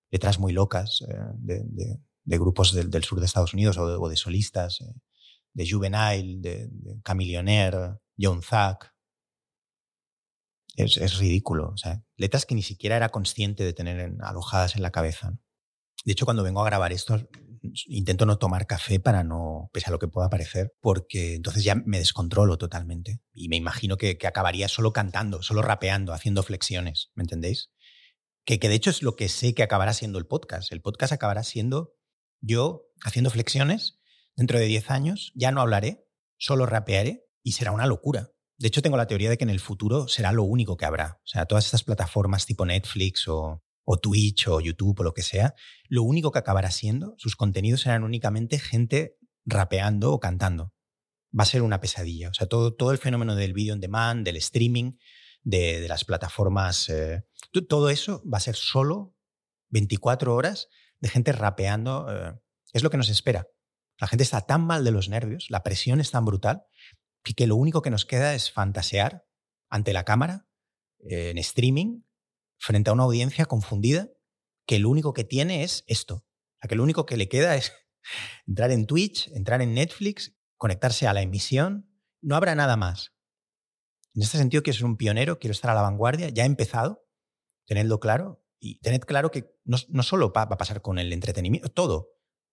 letras 0.09 0.39
muy 0.39 0.53
locas 0.53 1.01
eh, 1.07 1.15
de 1.35 1.99
grupos 2.25 2.73
del, 2.73 3.03
sur 3.03 3.19
de 3.19 3.25
Estados 3.25 3.53
Unidos 3.53 3.77
o 3.77 4.09
de, 4.09 4.15
solistas, 4.15 4.81
eh, 4.81 4.93
de 5.53 5.69
Juvenile, 5.69 6.37
de, 6.39 6.67
de 6.69 7.01
Camillionaire, 7.01 7.97
John 8.17 8.41
Zack. 8.41 8.93
Es, 10.75 11.17
ridículo. 11.17 11.69
O 11.69 11.77
sea, 11.77 12.03
letras 12.15 12.45
que 12.45 12.55
ni 12.55 12.61
siquiera 12.61 12.95
era 12.95 13.09
consciente 13.09 13.63
de 13.63 13.73
tener 13.73 14.13
alojadas 14.21 14.75
en 14.75 14.81
la 14.81 14.91
cabeza. 14.91 15.37
De 16.05 16.13
hecho, 16.13 16.25
cuando 16.25 16.43
vengo 16.43 16.61
a 16.61 16.65
grabar 16.65 16.93
esto, 16.93 17.27
intento 17.87 18.25
no 18.25 18.37
tomar 18.37 18.65
café 18.65 18.99
para 18.99 19.23
no, 19.23 19.69
pese 19.73 19.87
a 19.87 19.91
lo 19.91 19.99
que 19.99 20.07
pueda 20.07 20.29
parecer, 20.29 20.73
porque 20.79 21.35
entonces 21.35 21.63
ya 21.63 21.75
me 21.75 21.99
descontrolo 21.99 22.57
totalmente. 22.57 23.21
Y 23.33 23.49
me 23.49 23.57
imagino 23.57 23.97
que, 23.97 24.17
que 24.17 24.27
acabaría 24.27 24.67
solo 24.67 24.93
cantando, 24.93 25.43
solo 25.43 25.61
rapeando, 25.61 26.13
haciendo 26.13 26.41
flexiones, 26.41 27.11
¿me 27.15 27.23
entendéis? 27.23 27.71
Que, 28.45 28.57
que 28.57 28.69
de 28.69 28.75
hecho 28.75 28.89
es 28.89 29.03
lo 29.03 29.15
que 29.15 29.29
sé 29.29 29.53
que 29.53 29.63
acabará 29.63 29.93
siendo 29.93 30.17
el 30.17 30.25
podcast. 30.25 30.71
El 30.71 30.81
podcast 30.81 31.13
acabará 31.13 31.43
siendo 31.43 31.93
yo, 32.41 32.87
haciendo 33.03 33.29
flexiones, 33.29 33.99
dentro 34.35 34.59
de 34.59 34.65
10 34.65 34.91
años, 34.91 35.31
ya 35.35 35.51
no 35.51 35.61
hablaré, 35.61 36.05
solo 36.37 36.65
rapearé 36.65 37.25
y 37.43 37.53
será 37.53 37.71
una 37.71 37.85
locura. 37.85 38.31
De 38.57 38.67
hecho, 38.67 38.81
tengo 38.81 38.97
la 38.97 39.07
teoría 39.07 39.29
de 39.29 39.37
que 39.37 39.43
en 39.43 39.49
el 39.49 39.59
futuro 39.59 40.07
será 40.07 40.31
lo 40.31 40.43
único 40.43 40.77
que 40.77 40.85
habrá. 40.85 41.19
O 41.23 41.27
sea, 41.27 41.45
todas 41.45 41.65
estas 41.65 41.83
plataformas 41.83 42.45
tipo 42.45 42.65
Netflix 42.65 43.27
o, 43.27 43.63
Twitch 44.01 44.47
o 44.47 44.61
YouTube 44.61 45.01
o 45.01 45.03
lo 45.03 45.13
que 45.13 45.23
sea, 45.23 45.53
lo 45.89 46.03
único 46.03 46.31
que 46.31 46.39
acabará 46.39 46.71
siendo, 46.71 47.13
sus 47.17 47.35
contenidos 47.35 47.81
serán 47.81 48.03
únicamente 48.03 48.57
gente 48.57 49.17
rapeando 49.45 50.13
o 50.13 50.19
cantando. 50.19 50.73
Va 51.37 51.43
a 51.43 51.47
ser 51.47 51.61
una 51.61 51.81
pesadilla. 51.81 52.29
O 52.29 52.33
sea, 52.33 52.47
todo, 52.47 52.73
todo 52.73 52.91
el 52.91 52.99
fenómeno 52.99 53.35
del 53.35 53.53
video 53.53 53.73
on 53.73 53.81
demand, 53.81 54.23
del 54.23 54.37
streaming, 54.37 54.93
de, 55.43 55.87
las 55.89 56.05
plataformas, 56.05 56.87
eh, 56.89 57.23
todo 57.67 57.89
eso 57.89 58.23
va 58.31 58.37
a 58.37 58.41
ser 58.41 58.55
solo 58.55 59.15
24 59.69 60.33
horas 60.35 60.69
de 61.01 61.09
gente 61.09 61.31
rapeando. 61.33 62.07
Eh, 62.09 62.39
es 62.73 62.83
lo 62.83 62.89
que 62.89 62.97
nos 62.97 63.09
espera. 63.09 63.47
La 63.99 64.07
gente 64.07 64.23
está 64.23 64.41
tan 64.41 64.65
mal 64.65 64.83
de 64.83 64.91
los 64.91 65.09
nervios, 65.09 65.47
la 65.49 65.61
presión 65.61 65.99
es 65.99 66.11
tan 66.11 66.25
brutal, 66.25 66.63
que 67.35 67.45
lo 67.45 67.55
único 67.55 67.81
que 67.81 67.91
nos 67.91 68.05
queda 68.05 68.33
es 68.33 68.51
fantasear 68.51 69.25
ante 69.69 69.93
la 69.93 70.05
cámara, 70.05 70.47
eh, 70.99 71.29
en 71.29 71.37
streaming, 71.37 72.01
frente 72.57 72.89
a 72.89 72.93
una 72.93 73.03
audiencia 73.03 73.45
confundida, 73.45 74.09
que 74.65 74.79
lo 74.79 74.89
único 74.89 75.13
que 75.13 75.23
tiene 75.23 75.63
es 75.63 75.83
esto. 75.87 76.25
Que 76.67 76.75
lo 76.75 76.83
único 76.83 77.05
que 77.05 77.17
le 77.17 77.27
queda 77.27 77.55
es 77.55 77.73
entrar 78.47 78.71
en 78.71 78.85
Twitch, 78.85 79.27
entrar 79.33 79.61
en 79.61 79.73
Netflix, 79.73 80.35
conectarse 80.57 81.07
a 81.07 81.13
la 81.13 81.21
emisión. 81.21 81.89
No 82.21 82.35
habrá 82.35 82.55
nada 82.55 82.77
más. 82.77 83.13
En 84.13 84.21
este 84.21 84.37
sentido, 84.37 84.61
quiero 84.61 84.77
ser 84.77 84.85
un 84.85 84.97
pionero, 84.97 85.39
quiero 85.39 85.53
estar 85.53 85.71
a 85.71 85.75
la 85.75 85.81
vanguardia. 85.81 86.29
Ya 86.29 86.43
he 86.43 86.45
empezado, 86.45 87.07
tenedlo 87.65 87.99
claro. 87.99 88.40
Y 88.63 88.79
tened 88.79 89.01
claro 89.01 89.31
que 89.31 89.55
no, 89.65 89.77
no 89.89 90.03
solo 90.03 90.31
va 90.31 90.43
a 90.43 90.57
pasar 90.57 90.83
con 90.83 90.99
el 90.99 91.11
entretenimiento, 91.11 91.69
todo. 91.69 92.11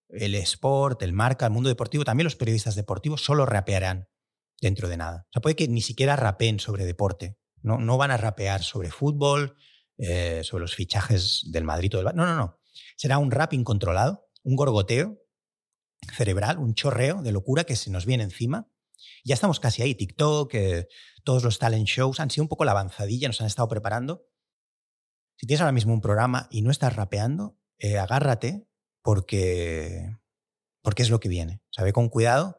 El 0.08 0.34
sport, 0.36 1.02
el 1.02 1.12
marca, 1.12 1.44
el 1.44 1.52
mundo 1.52 1.68
deportivo, 1.68 2.02
también 2.04 2.24
los 2.24 2.34
periodistas 2.34 2.74
deportivos 2.74 3.22
solo 3.22 3.44
rapearán 3.44 4.08
dentro 4.58 4.88
de 4.88 4.96
nada. 4.96 5.26
O 5.28 5.32
sea, 5.34 5.42
puede 5.42 5.54
que 5.54 5.68
ni 5.68 5.82
siquiera 5.82 6.16
rapeen 6.16 6.60
sobre 6.60 6.86
deporte. 6.86 7.36
No, 7.60 7.78
no 7.78 7.98
van 7.98 8.10
a 8.10 8.16
rapear 8.16 8.62
sobre 8.62 8.90
fútbol, 8.90 9.56
eh, 9.98 10.42
sobre 10.44 10.62
los 10.62 10.74
fichajes 10.74 11.42
del 11.50 11.64
Madrid 11.64 11.94
o 11.94 11.98
del 11.98 12.16
No, 12.16 12.24
no, 12.24 12.34
no. 12.34 12.58
Será 12.96 13.18
un 13.18 13.30
rap 13.30 13.52
incontrolado, 13.52 14.28
un 14.42 14.56
gorgoteo 14.56 15.18
cerebral, 16.16 16.58
un 16.58 16.74
chorreo 16.74 17.22
de 17.22 17.32
locura 17.32 17.64
que 17.64 17.76
se 17.76 17.90
nos 17.90 18.06
viene 18.06 18.24
encima. 18.24 18.70
Ya 19.24 19.34
estamos 19.34 19.60
casi 19.60 19.82
ahí. 19.82 19.94
TikTok, 19.94 20.54
eh, 20.54 20.88
todos 21.22 21.44
los 21.44 21.58
talent 21.58 21.86
shows 21.86 22.20
han 22.20 22.30
sido 22.30 22.44
un 22.44 22.48
poco 22.48 22.64
la 22.64 22.70
avanzadilla, 22.70 23.28
nos 23.28 23.40
han 23.40 23.46
estado 23.46 23.68
preparando. 23.68 24.24
Si 25.38 25.46
tienes 25.46 25.60
ahora 25.60 25.72
mismo 25.72 25.94
un 25.94 26.00
programa 26.00 26.48
y 26.50 26.62
no 26.62 26.72
estás 26.72 26.96
rapeando, 26.96 27.56
eh, 27.78 27.96
agárrate 27.96 28.66
porque, 29.02 30.16
porque 30.82 31.02
es 31.02 31.10
lo 31.10 31.20
que 31.20 31.28
viene. 31.28 31.62
O 31.78 31.92
con 31.92 32.08
cuidado. 32.08 32.56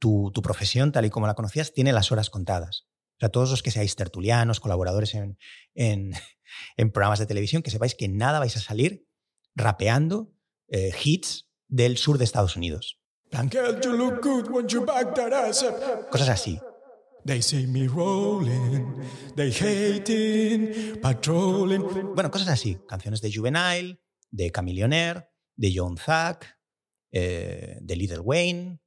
Tu, 0.00 0.32
tu 0.34 0.42
profesión, 0.42 0.90
tal 0.90 1.04
y 1.04 1.10
como 1.10 1.28
la 1.28 1.34
conocías, 1.34 1.72
tiene 1.72 1.92
las 1.92 2.10
horas 2.10 2.28
contadas. 2.28 2.88
O 3.12 3.20
sea, 3.20 3.28
todos 3.28 3.50
los 3.50 3.62
que 3.62 3.70
seáis 3.70 3.94
tertulianos, 3.94 4.58
colaboradores 4.58 5.14
en, 5.14 5.38
en, 5.74 6.12
en 6.76 6.90
programas 6.90 7.20
de 7.20 7.26
televisión, 7.26 7.62
que 7.62 7.70
sepáis 7.70 7.94
que 7.94 8.08
nada 8.08 8.40
vais 8.40 8.56
a 8.56 8.60
salir 8.60 9.06
rapeando 9.54 10.34
eh, 10.66 10.92
hits 11.04 11.48
del 11.68 11.98
sur 11.98 12.18
de 12.18 12.24
Estados 12.24 12.56
Unidos. 12.56 12.98
Cosas 16.10 16.30
así. 16.30 16.60
Bueno, 22.14 22.30
cosas 22.30 22.48
así. 22.48 22.78
Canciones 22.88 23.20
de 23.20 23.32
Juvenile, 23.32 24.00
de 24.30 24.50
Camillionaire, 24.50 25.28
de 25.54 25.72
John 25.74 25.96
Zack, 25.96 26.58
eh, 27.12 27.78
de 27.80 27.96
Little 27.96 28.20
Wayne. 28.20 28.80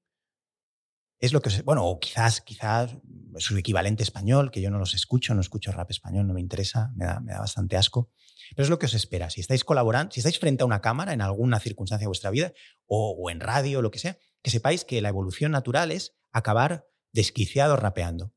Es 1.17 1.31
lo 1.31 1.41
que, 1.41 1.49
bueno, 1.61 1.85
o 1.85 1.99
quizás, 1.99 2.41
quizás 2.41 2.97
su 3.37 3.57
equivalente 3.57 4.03
español, 4.03 4.51
que 4.51 4.61
yo 4.61 4.69
no 4.69 4.79
los 4.79 4.93
escucho, 4.93 5.33
no 5.33 5.39
escucho 5.41 5.71
rap 5.71 5.89
español, 5.89 6.27
no 6.27 6.33
me 6.33 6.41
interesa, 6.41 6.91
me 6.95 7.05
da, 7.05 7.21
me 7.21 7.31
da 7.31 7.39
bastante 7.39 7.77
asco. 7.77 8.11
Pero 8.53 8.63
es 8.63 8.69
lo 8.69 8.79
que 8.79 8.87
os 8.87 8.93
espera. 8.93 9.29
Si 9.29 9.39
estáis 9.39 9.63
colaborando, 9.63 10.11
si 10.11 10.19
estáis 10.19 10.39
frente 10.39 10.63
a 10.63 10.65
una 10.65 10.81
cámara 10.81 11.13
en 11.13 11.21
alguna 11.21 11.59
circunstancia 11.59 12.03
de 12.03 12.09
vuestra 12.09 12.31
vida, 12.31 12.51
o, 12.85 13.15
o 13.17 13.29
en 13.29 13.39
radio, 13.39 13.79
o 13.79 13.81
lo 13.81 13.91
que 13.91 13.99
sea, 13.99 14.17
que 14.41 14.51
sepáis 14.51 14.83
que 14.83 15.01
la 15.01 15.09
evolución 15.09 15.51
natural 15.51 15.91
es 15.91 16.17
acabar 16.33 16.85
desquiciado 17.15 17.77
rapeando. 17.77 18.35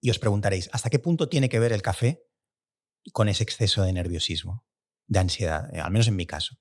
Y 0.00 0.10
os 0.10 0.18
preguntaréis, 0.18 0.68
¿hasta 0.72 0.90
qué 0.90 0.98
punto 0.98 1.30
tiene 1.30 1.48
que 1.48 1.58
ver 1.58 1.72
el 1.72 1.80
café 1.80 2.22
con 3.12 3.28
ese 3.28 3.42
exceso 3.42 3.82
de 3.82 3.94
nerviosismo, 3.94 4.66
de 5.06 5.18
ansiedad? 5.18 5.74
Eh, 5.74 5.80
al 5.80 5.90
menos 5.90 6.06
en 6.06 6.16
mi 6.16 6.26
caso. 6.26 6.56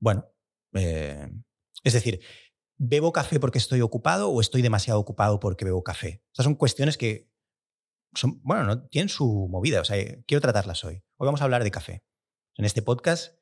Bueno, 0.00 0.24
eh, 0.72 1.28
es 1.84 1.92
decir, 1.92 2.20
¿bebo 2.78 3.12
café 3.12 3.38
porque 3.38 3.58
estoy 3.58 3.82
ocupado 3.82 4.30
o 4.30 4.40
estoy 4.40 4.62
demasiado 4.62 4.98
ocupado 4.98 5.38
porque 5.38 5.66
bebo 5.66 5.84
café? 5.84 6.24
Estas 6.32 6.44
son 6.44 6.54
cuestiones 6.54 6.96
que 6.96 7.30
son, 8.14 8.40
bueno, 8.42 8.64
no 8.64 8.88
tienen 8.88 9.10
su 9.10 9.46
movida, 9.50 9.82
o 9.82 9.84
sea, 9.84 10.02
quiero 10.26 10.40
tratarlas 10.40 10.82
hoy. 10.84 11.02
Hoy 11.18 11.26
vamos 11.26 11.42
a 11.42 11.44
hablar 11.44 11.62
de 11.62 11.70
café. 11.70 12.02
En 12.56 12.64
este 12.64 12.80
podcast, 12.80 13.37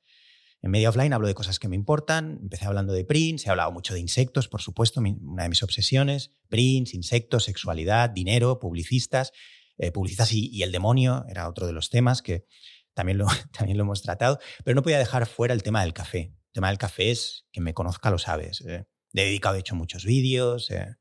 en 0.67 0.73
Media 0.73 0.91
Offline, 0.91 1.13
hablo 1.13 1.29
de 1.29 1.35
cosas 1.35 1.59
que 1.59 1.69
me 1.69 1.77
importan. 1.77 2.39
Empecé 2.43 2.67
hablando 2.67 2.93
de 2.93 3.05
prints, 3.05 3.47
he 3.47 3.51
hablado 3.51 3.73
mucho 3.73 3.95
de 3.95 4.01
insectos, 4.01 4.49
por 4.49 4.61
supuesto, 4.61 5.01
una 5.01 5.45
de 5.45 5.49
mis 5.49 5.63
obsesiones. 5.63 6.33
Prints, 6.49 6.93
insectos, 6.93 7.45
sexualidad, 7.45 8.11
dinero, 8.11 8.59
publicistas. 8.59 9.33
Eh, 9.79 9.93
publicistas 9.93 10.33
y, 10.33 10.63
el 10.63 10.73
demonio 10.73 11.25
era 11.29 11.49
otro 11.49 11.67
de 11.67 11.73
los 11.73 11.91
temas 11.91 12.21
que 12.21 12.47
también 12.95 13.19
lo, 13.19 13.27
también 13.53 13.79
lo 13.79 13.85
hemos 13.85 14.03
tratado. 14.03 14.39
Pero 14.65 14.75
no 14.75 14.83
podía 14.83 14.99
dejar 14.99 15.27
fuera 15.27 15.55
el 15.55 15.63
tema 15.63 15.83
del 15.83 15.93
café. 15.93 16.35
El 16.49 16.53
tema 16.53 16.69
del 16.69 16.79
café 16.79 17.11
es, 17.11 17.47
que 17.53 17.61
me 17.61 17.73
conozca 17.73 18.11
lo 18.11 18.19
sabes. 18.19 18.61
Eh. 18.63 18.85
he 19.15 19.25
dedicado, 19.25 19.55
de 19.55 19.61
hecho, 19.61 19.77
muchos 19.77 20.05
vídeos. 20.05 20.71
Eh, 20.71 20.97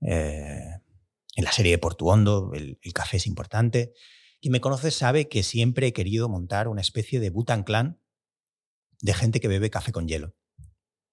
en 0.00 1.44
la 1.44 1.52
serie 1.52 1.72
de 1.72 1.78
Portuondo, 1.78 2.52
el, 2.54 2.78
el 2.80 2.92
café 2.94 3.18
es 3.18 3.26
importante. 3.26 3.92
Quien 4.40 4.52
me 4.52 4.60
conoce 4.60 4.90
sabe 4.90 5.28
que 5.28 5.42
siempre 5.42 5.88
he 5.88 5.92
querido 5.92 6.30
montar 6.30 6.68
una 6.68 6.80
especie 6.80 7.20
de 7.20 7.28
Butan 7.28 7.62
Clan 7.62 8.00
de 9.00 9.14
gente 9.14 9.40
que 9.40 9.48
bebe 9.48 9.70
café 9.70 9.92
con 9.92 10.08
hielo. 10.08 10.34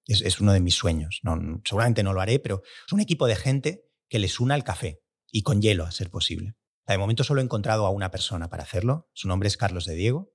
Es, 0.06 0.40
uno 0.42 0.52
de 0.52 0.60
mis 0.60 0.76
sueños. 0.76 1.22
No, 1.24 1.62
seguramente 1.64 2.04
no 2.04 2.14
lo 2.14 2.22
haré, 2.22 2.40
pero 2.40 2.62
es 2.86 2.94
un 2.94 3.00
equipo 3.00 3.26
de 3.28 3.36
gente 3.36 3.86
que 4.10 4.20
les 4.20 4.40
una 4.40 4.56
el 4.56 4.64
café 4.64 5.02
y 5.32 5.44
con 5.44 5.62
hielo, 5.62 5.86
a 5.86 5.92
ser 5.92 6.10
posible. 6.10 6.56
De 6.86 6.98
momento 6.98 7.24
solo 7.24 7.40
he 7.40 7.44
encontrado 7.44 7.86
a 7.86 7.90
una 7.90 8.12
persona 8.12 8.50
para 8.50 8.64
hacerlo. 8.64 9.10
Su 9.14 9.28
nombre 9.28 9.48
es 9.48 9.56
Carlos 9.56 9.86
de 9.86 9.96
Diego 9.96 10.34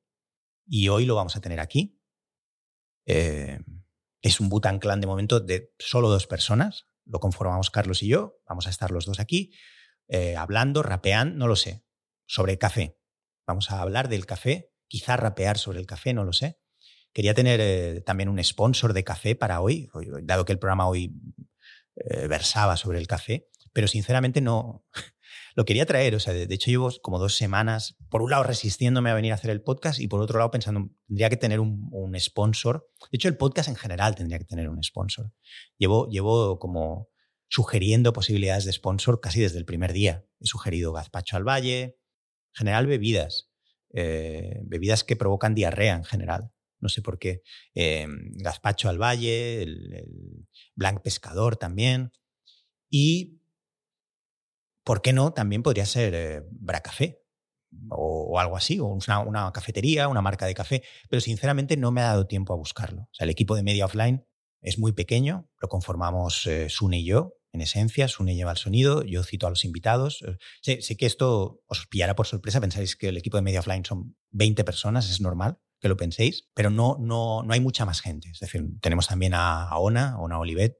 y 0.66 0.88
hoy 0.88 1.04
lo 1.04 1.14
vamos 1.14 1.36
a 1.36 1.40
tener 1.40 1.60
aquí. 1.60 2.00
Eh, 3.06 3.60
es 4.22 4.40
un 4.40 4.48
Butan 4.48 4.78
Clan 4.78 5.00
de 5.00 5.06
momento 5.06 5.40
de 5.40 5.74
solo 5.78 6.08
dos 6.08 6.26
personas. 6.26 6.86
Lo 7.04 7.20
conformamos 7.20 7.70
Carlos 7.70 8.02
y 8.02 8.08
yo. 8.08 8.40
Vamos 8.48 8.66
a 8.66 8.70
estar 8.70 8.90
los 8.90 9.04
dos 9.04 9.20
aquí 9.20 9.52
eh, 10.08 10.36
hablando, 10.36 10.82
rapeando, 10.82 11.36
no 11.36 11.46
lo 11.46 11.56
sé, 11.56 11.84
sobre 12.26 12.58
café. 12.58 12.98
Vamos 13.46 13.70
a 13.70 13.80
hablar 13.80 14.08
del 14.08 14.26
café, 14.26 14.72
quizá 14.88 15.16
rapear 15.16 15.58
sobre 15.58 15.80
el 15.80 15.86
café, 15.86 16.14
no 16.14 16.24
lo 16.24 16.32
sé. 16.32 16.58
Quería 17.18 17.34
tener 17.34 17.58
eh, 17.60 18.00
también 18.02 18.28
un 18.28 18.38
sponsor 18.44 18.92
de 18.92 19.02
café 19.02 19.34
para 19.34 19.60
hoy, 19.60 19.90
dado 20.22 20.44
que 20.44 20.52
el 20.52 20.60
programa 20.60 20.86
hoy 20.86 21.12
eh, 21.96 22.28
versaba 22.28 22.76
sobre 22.76 23.00
el 23.00 23.08
café, 23.08 23.48
pero 23.72 23.88
sinceramente 23.88 24.40
no 24.40 24.86
lo 25.56 25.64
quería 25.64 25.84
traer. 25.84 26.14
O 26.14 26.20
sea, 26.20 26.32
de, 26.32 26.54
hecho, 26.54 26.70
llevo 26.70 26.92
como 27.02 27.18
dos 27.18 27.36
semanas, 27.36 27.96
por 28.08 28.22
un 28.22 28.30
lado, 28.30 28.44
resistiéndome 28.44 29.10
a 29.10 29.14
venir 29.14 29.32
a 29.32 29.34
hacer 29.34 29.50
el 29.50 29.62
podcast 29.62 29.98
y 29.98 30.06
por 30.06 30.20
otro 30.20 30.38
lado, 30.38 30.52
pensando, 30.52 30.92
tendría 31.08 31.28
que 31.28 31.36
tener 31.36 31.58
un, 31.58 31.88
un 31.90 32.14
sponsor. 32.20 32.88
De 33.10 33.16
hecho, 33.16 33.26
el 33.26 33.36
podcast 33.36 33.68
en 33.68 33.74
general 33.74 34.14
tendría 34.14 34.38
que 34.38 34.44
tener 34.44 34.68
un 34.68 34.80
sponsor. 34.84 35.32
Llevo, 35.76 36.08
llevo 36.08 36.60
como 36.60 37.08
sugiriendo 37.48 38.12
posibilidades 38.12 38.64
de 38.64 38.72
sponsor 38.72 39.20
casi 39.20 39.40
desde 39.40 39.58
el 39.58 39.64
primer 39.64 39.92
día. 39.92 40.24
He 40.38 40.46
sugerido 40.46 40.92
gazpacho 40.92 41.36
al 41.36 41.42
valle, 41.42 41.98
general 42.52 42.86
bebidas, 42.86 43.50
eh, 43.92 44.60
bebidas 44.62 45.02
que 45.02 45.16
provocan 45.16 45.56
diarrea 45.56 45.96
en 45.96 46.04
general. 46.04 46.52
No 46.80 46.88
sé 46.88 47.02
por 47.02 47.18
qué. 47.18 47.42
Eh, 47.74 48.06
gazpacho 48.36 48.88
al 48.88 49.00
valle, 49.00 49.62
el, 49.62 50.46
blanc 50.74 51.02
pescador 51.02 51.56
también. 51.56 52.12
Y, 52.90 53.40
¿por 54.84 55.02
qué 55.02 55.12
no? 55.12 55.32
También 55.32 55.62
podría 55.62 55.86
ser 55.86 56.14
eh, 56.14 56.42
Bracafé 56.50 57.22
o, 57.90 58.38
algo 58.40 58.56
así, 58.56 58.78
o 58.78 58.86
una, 58.86 59.52
cafetería, 59.52 60.08
una 60.08 60.22
marca 60.22 60.46
de 60.46 60.54
café. 60.54 60.82
Pero 61.08 61.20
sinceramente 61.20 61.76
no 61.76 61.90
me 61.90 62.00
ha 62.00 62.04
dado 62.04 62.26
tiempo 62.26 62.52
a 62.52 62.56
buscarlo. 62.56 63.02
O 63.02 63.14
sea, 63.14 63.24
el 63.24 63.30
equipo 63.30 63.56
de 63.56 63.62
Media 63.62 63.84
Offline 63.84 64.24
es 64.60 64.78
muy 64.78 64.92
pequeño, 64.92 65.48
lo 65.60 65.68
conformamos 65.68 66.48
Sune 66.68 66.98
y 66.98 67.04
yo, 67.04 67.38
en 67.52 67.62
esencia, 67.62 68.08
Sune 68.08 68.34
lleva 68.34 68.50
el 68.50 68.56
sonido, 68.56 69.02
yo 69.02 69.24
cito 69.24 69.46
a 69.46 69.50
los 69.50 69.64
invitados. 69.64 70.22
Eh, 70.22 70.80
sé, 70.80 70.96
que 70.96 71.06
esto 71.06 71.60
os 71.66 71.86
pillará 71.86 72.14
por 72.14 72.26
sorpresa, 72.26 72.60
pensáis 72.60 72.96
que 72.96 73.08
el 73.08 73.16
equipo 73.16 73.36
de 73.36 73.42
Media 73.42 73.60
Offline 73.60 73.84
son 73.84 74.16
20 74.30 74.64
personas, 74.64 75.10
es 75.10 75.20
normal 75.20 75.58
que 75.80 75.88
lo 75.88 75.96
penséis, 75.96 76.48
pero 76.54 76.70
no, 76.70 76.96
no, 77.00 77.42
no 77.42 77.52
hay 77.52 77.60
mucha 77.60 77.84
más 77.84 78.00
gente. 78.00 78.30
Es 78.30 78.40
decir, 78.40 78.64
tenemos 78.80 79.08
también 79.08 79.34
a, 79.34 79.76
Ona, 79.78 80.12
a 80.12 80.18
Ona 80.18 80.38
Olivet 80.38 80.76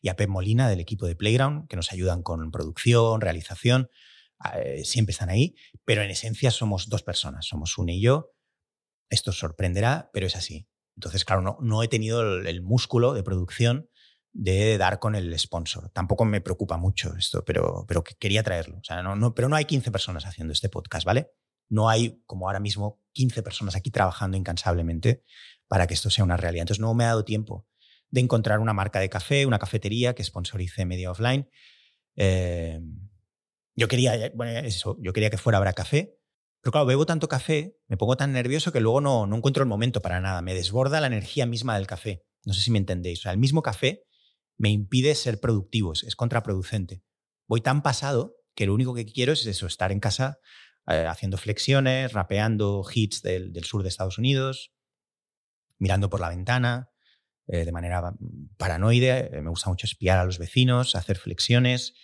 y 0.00 0.08
a 0.08 0.16
Pep 0.16 0.28
Molina 0.28 0.68
del 0.68 0.80
equipo 0.80 1.06
de 1.06 1.16
Playground, 1.16 1.68
que 1.68 1.76
nos 1.76 1.92
ayudan 1.92 2.22
con 2.22 2.50
producción, 2.50 3.20
realización, 3.20 3.88
eh, 4.54 4.84
siempre 4.84 5.12
están 5.12 5.30
ahí, 5.30 5.54
pero 5.84 6.02
en 6.02 6.10
esencia 6.10 6.50
somos 6.50 6.88
dos 6.88 7.02
personas, 7.02 7.46
somos 7.46 7.72
Sune 7.72 7.96
y 7.96 8.02
yo. 8.02 8.32
Esto 9.10 9.30
os 9.30 9.38
sorprenderá, 9.38 10.10
pero 10.12 10.26
es 10.26 10.36
así. 10.36 10.68
Entonces, 10.96 11.24
claro, 11.24 11.42
no, 11.42 11.58
no 11.60 11.82
he 11.82 11.88
tenido 11.88 12.38
el 12.40 12.62
músculo 12.62 13.14
de 13.14 13.22
producción 13.22 13.88
de 14.32 14.78
dar 14.78 14.98
con 14.98 15.14
el 15.14 15.36
sponsor. 15.38 15.90
Tampoco 15.90 16.24
me 16.24 16.40
preocupa 16.40 16.76
mucho 16.76 17.14
esto, 17.16 17.44
pero, 17.44 17.84
pero 17.88 18.04
quería 18.04 18.42
traerlo. 18.42 18.78
O 18.78 18.84
sea, 18.84 19.02
no, 19.02 19.16
no, 19.16 19.34
pero 19.34 19.48
no 19.48 19.56
hay 19.56 19.64
15 19.64 19.90
personas 19.90 20.26
haciendo 20.26 20.52
este 20.52 20.68
podcast, 20.68 21.04
¿vale? 21.04 21.30
No 21.68 21.88
hay, 21.88 22.22
como 22.26 22.46
ahora 22.46 22.60
mismo, 22.60 23.00
15 23.12 23.42
personas 23.42 23.76
aquí 23.76 23.90
trabajando 23.90 24.36
incansablemente 24.36 25.22
para 25.66 25.86
que 25.86 25.94
esto 25.94 26.10
sea 26.10 26.24
una 26.24 26.36
realidad. 26.36 26.62
Entonces 26.62 26.80
no 26.80 26.94
me 26.94 27.04
ha 27.04 27.08
dado 27.08 27.24
tiempo 27.24 27.66
de 28.10 28.20
encontrar 28.20 28.60
una 28.60 28.72
marca 28.72 29.00
de 29.00 29.10
café, 29.10 29.46
una 29.46 29.58
cafetería 29.58 30.14
que 30.14 30.24
sponsorice 30.24 30.84
media 30.86 31.10
offline. 31.10 31.48
Eh, 32.16 32.80
yo 33.76 33.88
quería, 33.88 34.32
bueno, 34.34 34.58
eso, 34.66 34.96
yo 35.00 35.12
quería 35.12 35.30
que 35.30 35.38
fuera 35.38 35.58
Habrá 35.58 35.72
Café, 35.72 36.18
pero 36.60 36.72
claro, 36.72 36.86
bebo 36.86 37.06
tanto 37.06 37.28
café, 37.28 37.76
me 37.86 37.96
pongo 37.96 38.16
tan 38.16 38.32
nervioso 38.32 38.72
que 38.72 38.80
luego 38.80 39.00
no, 39.00 39.26
no 39.26 39.36
encuentro 39.36 39.62
el 39.62 39.68
momento 39.68 40.02
para 40.02 40.20
nada. 40.20 40.42
Me 40.42 40.54
desborda 40.54 41.00
la 41.00 41.06
energía 41.06 41.46
misma 41.46 41.76
del 41.76 41.86
café. 41.86 42.24
No 42.44 42.52
sé 42.52 42.60
si 42.60 42.70
me 42.70 42.78
entendéis. 42.78 43.20
O 43.20 43.22
sea, 43.22 43.32
el 43.32 43.38
mismo 43.38 43.62
café 43.62 44.04
me 44.56 44.70
impide 44.70 45.14
ser 45.14 45.40
productivo, 45.40 45.92
es, 45.92 46.16
contraproducente. 46.16 47.02
Voy 47.46 47.60
tan 47.60 47.82
pasado 47.82 48.34
que 48.54 48.66
lo 48.66 48.74
único 48.74 48.94
que 48.94 49.06
quiero 49.06 49.32
es 49.32 49.46
eso, 49.46 49.66
estar 49.66 49.92
en 49.92 50.00
casa 50.00 50.40
eh, 50.90 51.04
haciendo 51.06 51.36
flexiones, 51.36 52.14
rapeando 52.14 52.82
hits 52.90 53.20
del, 53.20 53.52
sur 53.64 53.82
de 53.82 53.90
Estados 53.90 54.16
Unidos, 54.16 54.72
mirando 55.78 56.08
por 56.08 56.20
la 56.20 56.30
ventana, 56.30 56.88
eh, 57.46 57.66
de 57.66 57.72
manera 57.72 58.12
mm, 58.12 58.56
paranoide. 58.56 59.28
Eh, 59.30 59.42
me 59.42 59.50
gusta 59.50 59.68
mucho 59.68 59.86
espiar 59.86 60.18
a 60.18 60.24
los 60.24 60.38
vecinos, 60.38 60.94
hacer 60.94 61.18
flexiones, 61.18 61.94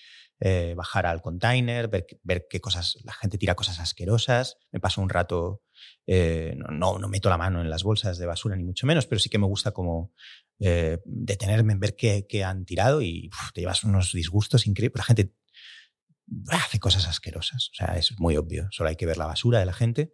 bajar 0.76 1.07
al 1.07 1.23
container, 1.23 1.88
ver, 1.88 2.47
qué 2.50 2.61
cosas, 2.61 2.99
la 3.03 3.14
gente 3.14 3.38
tira 3.38 3.55
cosas 3.55 3.81
asquerosas. 3.81 4.59
Me 4.73 4.81
paso 4.81 5.00
un 5.00 5.09
rato, 5.09 5.62
no, 6.07 6.99
no, 6.99 7.09
meto 7.09 7.31
la 7.31 7.38
mano 7.38 7.62
en 7.62 7.71
las 7.71 7.83
bolsas 7.83 8.19
de 8.19 8.26
basura, 8.26 8.55
ni 8.55 8.64
mucho 8.64 8.87
menos, 8.87 9.07
pero 9.07 9.21
sí 9.21 9.31
que 9.31 9.38
me 9.38 9.47
gusta 9.47 9.71
como 9.71 10.12
detenerme 10.59 11.73
en 11.73 11.81
ver 11.81 11.97
qué, 11.97 12.26
qué 12.29 12.45
han 12.45 12.67
tirado 12.67 13.00
y 13.00 13.31
te 13.55 13.62
llevas 13.62 13.85
unos 13.85 14.12
disgustos 14.12 14.67
increíbles. 14.67 14.99
La 14.99 15.05
gente 15.05 15.35
hace 16.49 16.78
cosas 16.78 17.07
asquerosas. 17.07 17.71
O 17.73 17.75
sea, 17.75 17.97
es 17.97 18.19
muy 18.19 18.37
obvio. 18.37 18.69
Solo 18.71 18.88
hay 18.88 18.97
que 18.97 19.07
ver 19.07 19.16
la 19.16 19.26
basura 19.26 19.59
de 19.59 19.66
la 19.66 19.73
gente. 19.73 20.12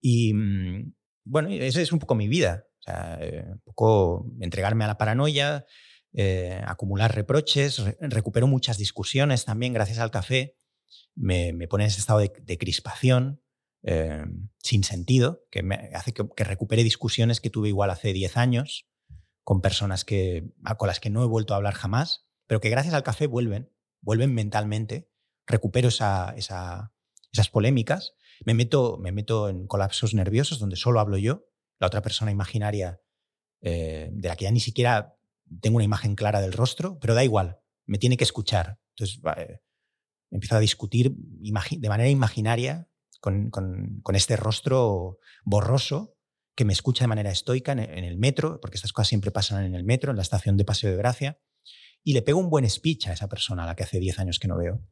Y 0.00 0.34
mm, 0.34 0.94
bueno, 1.24 1.48
esa 1.50 1.80
es 1.80 1.92
un 1.92 1.98
poco 1.98 2.14
mi 2.14 2.28
vida. 2.28 2.66
O 2.80 2.82
sea, 2.82 3.18
eh, 3.20 3.44
un 3.48 3.60
poco 3.60 4.26
entregarme 4.40 4.84
a 4.84 4.88
la 4.88 4.98
paranoia, 4.98 5.64
eh, 6.12 6.60
acumular 6.66 7.14
reproches, 7.14 7.82
recupero 8.00 8.46
muchas 8.46 8.78
discusiones 8.78 9.44
también 9.44 9.72
gracias 9.72 9.98
al 9.98 10.10
café. 10.10 10.56
Me, 11.16 11.52
me 11.52 11.66
pone 11.66 11.84
en 11.84 11.88
ese 11.88 12.00
estado 12.00 12.20
de, 12.20 12.58
crispación 12.58 13.42
eh, 13.82 14.24
sin 14.58 14.84
sentido, 14.84 15.44
que 15.50 15.62
me 15.62 15.90
hace 15.94 16.12
que, 16.12 16.24
que, 16.36 16.44
recupere 16.44 16.82
discusiones 16.82 17.40
que 17.40 17.50
tuve 17.50 17.68
igual 17.68 17.90
hace 17.90 18.12
10 18.12 18.36
años 18.36 18.86
con 19.44 19.60
personas 19.60 20.04
que, 20.04 20.50
con 20.78 20.88
las 20.88 21.00
que 21.00 21.10
no 21.10 21.22
he 21.22 21.26
vuelto 21.26 21.54
a 21.54 21.58
hablar 21.58 21.74
jamás, 21.74 22.26
pero 22.46 22.60
que 22.60 22.70
gracias 22.70 22.94
al 22.94 23.02
café 23.02 23.26
vuelven, 23.26 23.70
vuelven 24.00 24.34
mentalmente 24.34 25.08
recupero 25.46 25.88
esa, 25.88 26.34
esas 26.36 27.48
polémicas, 27.50 28.14
me 28.44 28.54
meto, 28.54 28.98
me 28.98 29.12
meto 29.12 29.48
en 29.48 29.66
colapsos 29.66 30.14
nerviosos 30.14 30.58
donde 30.58 30.76
solo 30.76 31.00
hablo 31.00 31.18
yo, 31.18 31.46
la 31.78 31.86
otra 31.86 32.02
persona 32.02 32.30
imaginaria 32.30 33.00
eh, 33.60 34.10
de 34.12 34.28
la 34.28 34.36
que 34.36 34.44
ya 34.44 34.50
ni 34.50 34.60
siquiera 34.60 35.16
tengo 35.60 35.76
una 35.76 35.84
imagen 35.84 36.14
clara 36.14 36.40
del 36.40 36.52
rostro, 36.52 36.98
pero 36.98 37.14
da 37.14 37.24
igual, 37.24 37.60
me 37.86 37.98
tiene 37.98 38.16
que 38.16 38.24
escuchar. 38.24 38.78
Entonces 38.90 39.20
eh, 39.36 39.60
empiezo 40.30 40.56
a 40.56 40.60
discutir 40.60 41.14
de 41.14 41.88
manera 41.88 42.08
imaginaria 42.08 42.88
con, 43.20 44.02
este 44.14 44.36
rostro 44.36 45.18
borroso 45.44 46.16
que 46.54 46.64
me 46.64 46.72
escucha 46.72 47.04
de 47.04 47.08
manera 47.08 47.30
estoica 47.30 47.72
en, 47.72 47.80
el 47.80 48.16
metro, 48.18 48.60
porque 48.60 48.76
estas 48.76 48.92
cosas 48.92 49.08
siempre 49.08 49.30
pasan 49.30 49.64
en 49.64 49.74
el 49.74 49.84
metro, 49.84 50.10
en 50.10 50.16
la 50.16 50.22
estación 50.22 50.56
de 50.56 50.64
Paseo 50.64 50.90
de 50.90 50.96
Gracia, 50.96 51.40
y 52.02 52.12
le 52.12 52.22
pego 52.22 52.38
un 52.38 52.50
buen 52.50 52.68
speech 52.68 53.08
a 53.08 53.12
esa 53.12 53.28
persona 53.28 53.64
a 53.64 53.66
la 53.66 53.74
que 53.74 53.82
hace 53.82 53.98
10 53.98 54.18
años 54.18 54.38
que 54.38 54.46
no 54.46 54.58
veo. 54.58 54.82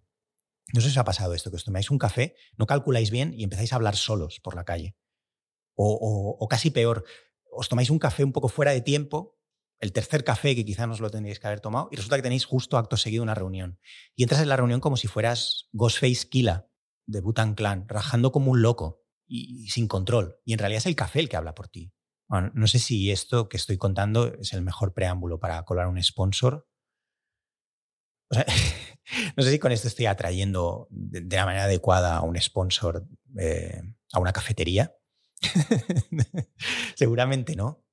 No 0.72 0.80
sé 0.80 0.88
si 0.88 0.94
os 0.94 0.98
ha 0.98 1.04
pasado 1.04 1.34
esto, 1.34 1.50
que 1.50 1.56
os 1.56 1.64
tomáis 1.64 1.90
un 1.90 1.98
café, 1.98 2.34
no 2.56 2.66
calculáis 2.66 3.10
bien 3.10 3.34
y 3.34 3.44
empezáis 3.44 3.72
a 3.72 3.76
hablar 3.76 3.96
solos 3.96 4.40
por 4.40 4.54
la 4.54 4.64
calle. 4.64 4.96
O, 5.74 6.46
casi 6.48 6.70
peor, 6.70 7.04
os 7.50 7.68
tomáis 7.68 7.90
un 7.90 7.98
café 7.98 8.24
un 8.24 8.32
poco 8.32 8.48
fuera 8.48 8.72
de 8.72 8.80
tiempo, 8.80 9.38
el 9.80 9.92
tercer 9.92 10.22
café 10.22 10.54
que 10.54 10.64
quizá 10.64 10.86
no 10.86 10.92
os 10.92 11.00
lo 11.00 11.10
tendríais 11.10 11.40
que 11.40 11.46
haber 11.46 11.60
tomado, 11.60 11.88
y 11.90 11.96
resulta 11.96 12.16
que 12.16 12.22
tenéis 12.22 12.44
justo 12.44 12.78
acto 12.78 12.96
seguido 12.96 13.22
una 13.22 13.34
reunión. 13.34 13.80
Y 14.14 14.22
entras 14.22 14.40
en 14.40 14.48
la 14.48 14.56
reunión 14.56 14.80
como 14.80 14.96
si 14.96 15.08
fueras 15.08 15.68
Ghostface 15.72 16.28
Killa 16.28 16.68
de 17.06 17.20
Butan 17.20 17.54
Clan, 17.54 17.88
rajando 17.88 18.32
como 18.32 18.52
un 18.52 18.62
loco 18.62 19.02
y, 19.26 19.68
sin 19.68 19.88
control. 19.88 20.36
Y 20.44 20.52
en 20.52 20.58
realidad 20.58 20.78
es 20.78 20.86
el 20.86 20.96
café 20.96 21.20
el 21.20 21.28
que 21.28 21.36
habla 21.36 21.54
por 21.54 21.68
ti. 21.68 21.92
no 22.28 22.66
sé 22.66 22.78
si 22.78 23.10
esto 23.10 23.48
que 23.48 23.56
estoy 23.56 23.76
contando 23.76 24.32
es 24.34 24.52
el 24.52 24.62
mejor 24.62 24.94
preámbulo 24.94 25.40
para 25.40 25.64
colar 25.64 25.88
un 25.88 26.02
sponsor. 26.02 26.68
No 29.36 29.42
sé 29.42 29.50
si 29.50 29.58
con 29.58 29.72
esto 29.72 29.88
estoy 29.88 30.06
atrayendo 30.06 30.86
de, 30.90 31.36
la 31.36 31.44
manera 31.44 31.64
adecuada 31.64 32.16
a 32.16 32.22
un 32.22 32.40
sponsor, 32.40 33.06
eh, 33.38 33.82
a 34.12 34.20
una 34.20 34.32
cafetería. 34.32 34.94
Seguramente 36.96 37.56
no. 37.56 37.84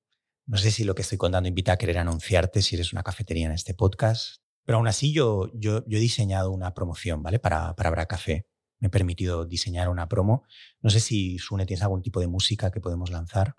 No 0.45 0.57
sé 0.57 0.71
si 0.71 0.83
lo 0.83 0.95
que 0.95 1.01
estoy 1.01 1.17
contando 1.17 1.49
invita 1.49 1.73
a 1.73 1.77
querer 1.77 1.97
anunciarte 1.97 2.61
si 2.61 2.75
eres 2.75 2.93
una 2.93 3.03
cafetería 3.03 3.45
en 3.45 3.51
este 3.51 3.73
podcast. 3.73 4.37
Pero 4.65 4.77
aún 4.77 4.87
así 4.87 5.11
yo, 5.11 5.51
yo, 5.53 5.83
he 5.89 5.99
diseñado 5.99 6.51
una 6.51 6.73
promoción, 6.73 7.21
¿vale? 7.21 7.39
Para, 7.39 7.75
para 7.75 7.89
Bra 7.89 8.05
Café. 8.05 8.47
Me 8.79 8.87
he 8.87 8.91
permitido 8.91 9.45
diseñar 9.45 9.89
una 9.89 10.07
promo. 10.07 10.43
No 10.81 10.89
sé 10.89 10.99
si, 10.99 11.37
Sune, 11.37 11.65
tienes 11.65 11.83
algún 11.83 12.01
tipo 12.01 12.19
de 12.19 12.27
música 12.27 12.71
que 12.71 12.79
podemos 12.79 13.09
lanzar. 13.09 13.55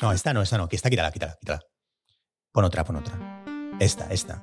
No, 0.00 0.12
esta 0.12 0.32
no, 0.32 0.42
esta 0.42 0.58
no. 0.58 0.68
Esta 0.70 0.90
quítala, 0.90 1.10
quítala, 1.10 1.36
quítala. 1.40 1.60
Pon 2.52 2.64
otra, 2.64 2.84
pon 2.84 2.96
otra. 2.96 3.37
Esta, 3.78 4.08
esta. 4.10 4.42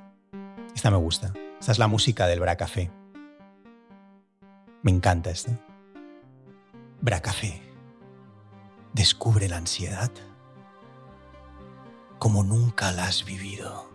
Esta 0.74 0.90
me 0.90 0.96
gusta. 0.96 1.32
Esta 1.60 1.72
es 1.72 1.78
la 1.78 1.88
música 1.88 2.26
del 2.26 2.40
Bra 2.40 2.56
Café. 2.56 2.90
Me 4.82 4.90
encanta 4.90 5.30
esta. 5.30 5.52
Bra 7.02 7.20
Café. 7.20 7.60
Descubre 8.94 9.48
la 9.48 9.58
ansiedad 9.58 10.10
como 12.18 12.42
nunca 12.42 12.92
la 12.92 13.04
has 13.04 13.24
vivido. 13.24 13.90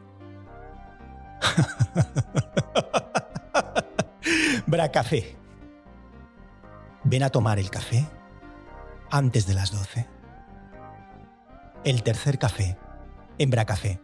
Bra 4.67 4.91
Café. 4.91 5.36
Ven 7.04 7.23
a 7.23 7.30
tomar 7.30 7.58
el 7.58 7.71
café 7.71 8.08
antes 9.10 9.47
de 9.47 9.56
las 9.56 9.71
12. 9.71 10.08
El 11.84 12.04
tercer 12.04 12.38
café 12.38 12.77
en 13.39 13.49
Bra 13.49 13.65
Café. 13.65 13.99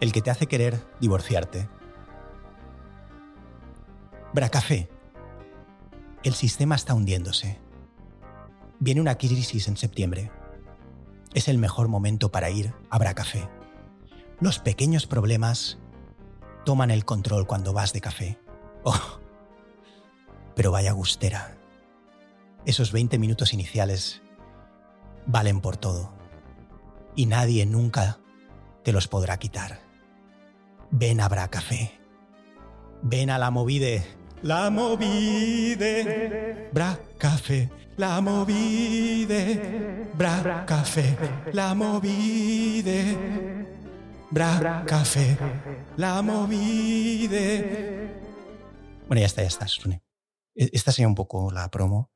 El 0.00 0.12
que 0.12 0.22
te 0.22 0.30
hace 0.30 0.46
querer 0.46 0.82
divorciarte. 0.98 1.68
Bracafé. 4.32 4.88
El 6.22 6.34
sistema 6.34 6.74
está 6.74 6.94
hundiéndose. 6.94 7.60
Viene 8.78 9.02
una 9.02 9.18
crisis 9.18 9.68
en 9.68 9.76
septiembre. 9.76 10.30
Es 11.34 11.48
el 11.48 11.58
mejor 11.58 11.88
momento 11.88 12.32
para 12.32 12.48
ir 12.48 12.72
a 12.88 12.98
Bracafé. 12.98 13.46
Los 14.40 14.58
pequeños 14.58 15.06
problemas 15.06 15.78
toman 16.64 16.90
el 16.90 17.04
control 17.04 17.46
cuando 17.46 17.74
vas 17.74 17.92
de 17.92 18.00
café. 18.00 18.38
Oh, 18.84 19.20
pero 20.56 20.72
vaya 20.72 20.92
gustera. 20.92 21.58
Esos 22.64 22.92
20 22.92 23.18
minutos 23.18 23.52
iniciales 23.52 24.22
valen 25.26 25.60
por 25.60 25.76
todo. 25.76 26.14
Y 27.14 27.26
nadie 27.26 27.66
nunca 27.66 28.18
te 28.82 28.92
los 28.92 29.08
podrá 29.08 29.38
quitar. 29.38 29.89
Ven 30.90 31.20
a 31.20 31.28
Bracafé. 31.28 31.92
Ven 33.02 33.30
a 33.30 33.38
la 33.38 33.50
movide 33.50 34.20
la 34.42 34.70
movide, 34.70 36.70
bra 36.72 36.98
café, 37.18 37.68
la 37.96 38.20
movide, 38.20 40.08
bra 40.14 40.64
café, 40.66 41.16
la 41.52 41.74
movide, 41.74 43.16
bra 44.30 44.84
café, 44.86 45.36
la 45.96 46.22
movide. 46.22 48.08
Bueno, 49.06 49.20
ya 49.20 49.26
está, 49.26 49.42
ya 49.42 49.48
está, 49.48 49.68
Sune. 49.68 50.02
E, 50.54 50.70
esta 50.72 50.92
sería 50.92 51.08
un 51.08 51.14
poco 51.14 51.52
la 51.52 51.70
promo 51.70 52.10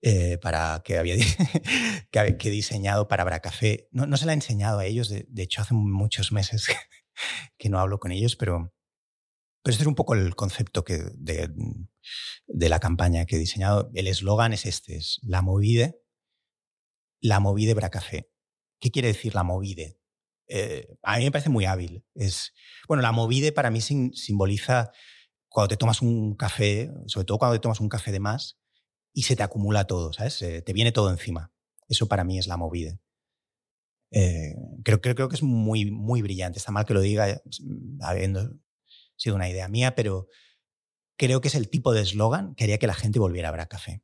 eh, 0.00 0.38
para 0.38 0.80
que 0.84 0.98
había 0.98 1.16
que, 2.10 2.50
diseñado 2.50 3.08
para 3.08 3.24
Bracafé. 3.24 3.88
No, 3.90 4.06
no 4.06 4.16
se 4.16 4.24
la 4.24 4.32
he 4.32 4.36
enseñado 4.36 4.78
a 4.78 4.86
ellos, 4.86 5.10
de 5.10 5.42
hecho 5.42 5.60
hace 5.60 5.74
muchos 5.74 6.32
meses 6.32 6.66
que 7.58 7.68
no 7.68 7.78
hablo 7.78 7.98
con 7.98 8.12
ellos, 8.12 8.36
pero 8.36 8.72
pero 9.62 9.72
este 9.72 9.82
es 9.82 9.88
un 9.88 9.94
poco 9.94 10.14
el 10.14 10.34
concepto 10.34 10.84
de, 10.86 11.52
de 12.46 12.68
la 12.68 12.80
campaña 12.80 13.26
que 13.26 13.36
he 13.36 13.38
diseñado. 13.38 13.90
El 13.94 14.06
eslogan 14.06 14.52
es 14.52 14.64
este, 14.64 14.96
es 14.96 15.20
la 15.22 15.42
movide, 15.42 16.00
la 17.20 17.40
movide 17.40 17.74
Bracafé. 17.74 18.30
¿Qué 18.80 18.90
quiere 18.90 19.08
decir 19.08 19.34
la 19.34 19.42
movide? 19.42 20.00
Eh, 20.46 20.96
a 21.02 21.18
mí 21.18 21.24
me 21.24 21.30
parece 21.30 21.50
muy 21.50 21.66
hábil. 21.66 22.04
Es, 22.14 22.54
bueno, 22.86 23.02
la 23.02 23.12
movide 23.12 23.52
para 23.52 23.70
mí 23.70 23.80
simboliza 23.80 24.90
cuando 25.48 25.68
te 25.68 25.76
tomas 25.76 26.00
un 26.00 26.36
café, 26.36 26.90
sobre 27.06 27.26
todo 27.26 27.38
cuando 27.38 27.56
te 27.56 27.62
tomas 27.62 27.80
un 27.80 27.88
café 27.88 28.12
de 28.12 28.20
más 28.20 28.58
y 29.12 29.24
se 29.24 29.36
te 29.36 29.42
acumula 29.42 29.86
todo, 29.86 30.12
¿sabes? 30.12 30.38
te 30.38 30.72
viene 30.72 30.92
todo 30.92 31.10
encima. 31.10 31.52
Eso 31.88 32.06
para 32.06 32.24
mí 32.24 32.38
es 32.38 32.46
la 32.46 32.56
movide. 32.56 33.00
Eh, 34.10 34.54
creo, 34.84 35.00
creo, 35.00 35.14
creo, 35.14 35.28
que 35.28 35.36
es 35.36 35.42
muy, 35.42 35.90
muy 35.90 36.22
brillante. 36.22 36.58
Está 36.58 36.72
mal 36.72 36.84
que 36.84 36.94
lo 36.94 37.00
diga 37.00 37.40
habiendo 38.00 38.50
sido 39.16 39.36
una 39.36 39.48
idea 39.48 39.68
mía, 39.68 39.94
pero 39.94 40.28
creo 41.16 41.40
que 41.40 41.48
es 41.48 41.54
el 41.54 41.68
tipo 41.68 41.92
de 41.92 42.02
eslogan 42.02 42.54
que 42.54 42.64
haría 42.64 42.78
que 42.78 42.86
la 42.86 42.94
gente 42.94 43.18
volviera 43.18 43.48
a 43.48 43.52
Bracafé. 43.52 44.02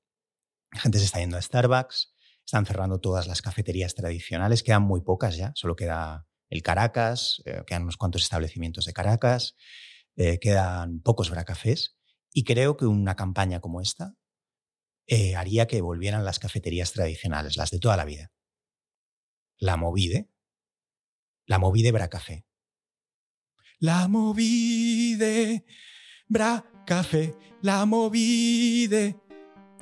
La 0.72 0.80
gente 0.80 0.98
se 0.98 1.04
está 1.04 1.20
yendo 1.20 1.36
a 1.36 1.42
Starbucks, 1.42 2.14
están 2.44 2.66
cerrando 2.66 3.00
todas 3.00 3.26
las 3.26 3.40
cafeterías 3.40 3.94
tradicionales, 3.94 4.62
quedan 4.62 4.82
muy 4.82 5.00
pocas 5.00 5.36
ya, 5.36 5.52
solo 5.54 5.76
queda 5.76 6.26
el 6.50 6.62
Caracas, 6.62 7.42
eh, 7.46 7.62
quedan 7.66 7.82
unos 7.82 7.96
cuantos 7.96 8.22
establecimientos 8.22 8.84
de 8.84 8.92
Caracas, 8.92 9.56
eh, 10.16 10.38
quedan 10.38 11.00
pocos 11.00 11.30
bracafés 11.30 11.96
y 12.32 12.44
creo 12.44 12.76
que 12.76 12.86
una 12.86 13.16
campaña 13.16 13.60
como 13.60 13.80
esta 13.80 14.14
eh, 15.06 15.36
haría 15.36 15.66
que 15.66 15.80
volvieran 15.80 16.24
las 16.24 16.38
cafeterías 16.38 16.92
tradicionales, 16.92 17.56
las 17.56 17.70
de 17.70 17.78
toda 17.78 17.96
la 17.96 18.04
vida. 18.04 18.32
La 19.58 19.76
Movide, 19.76 20.28
la 21.46 21.58
Movide 21.58 21.92
Bracafé. 21.92 22.46
La 23.78 24.08
Movide 24.08 25.64
Bracafé, 26.28 27.36
la 27.62 27.86
Movide. 27.86 29.20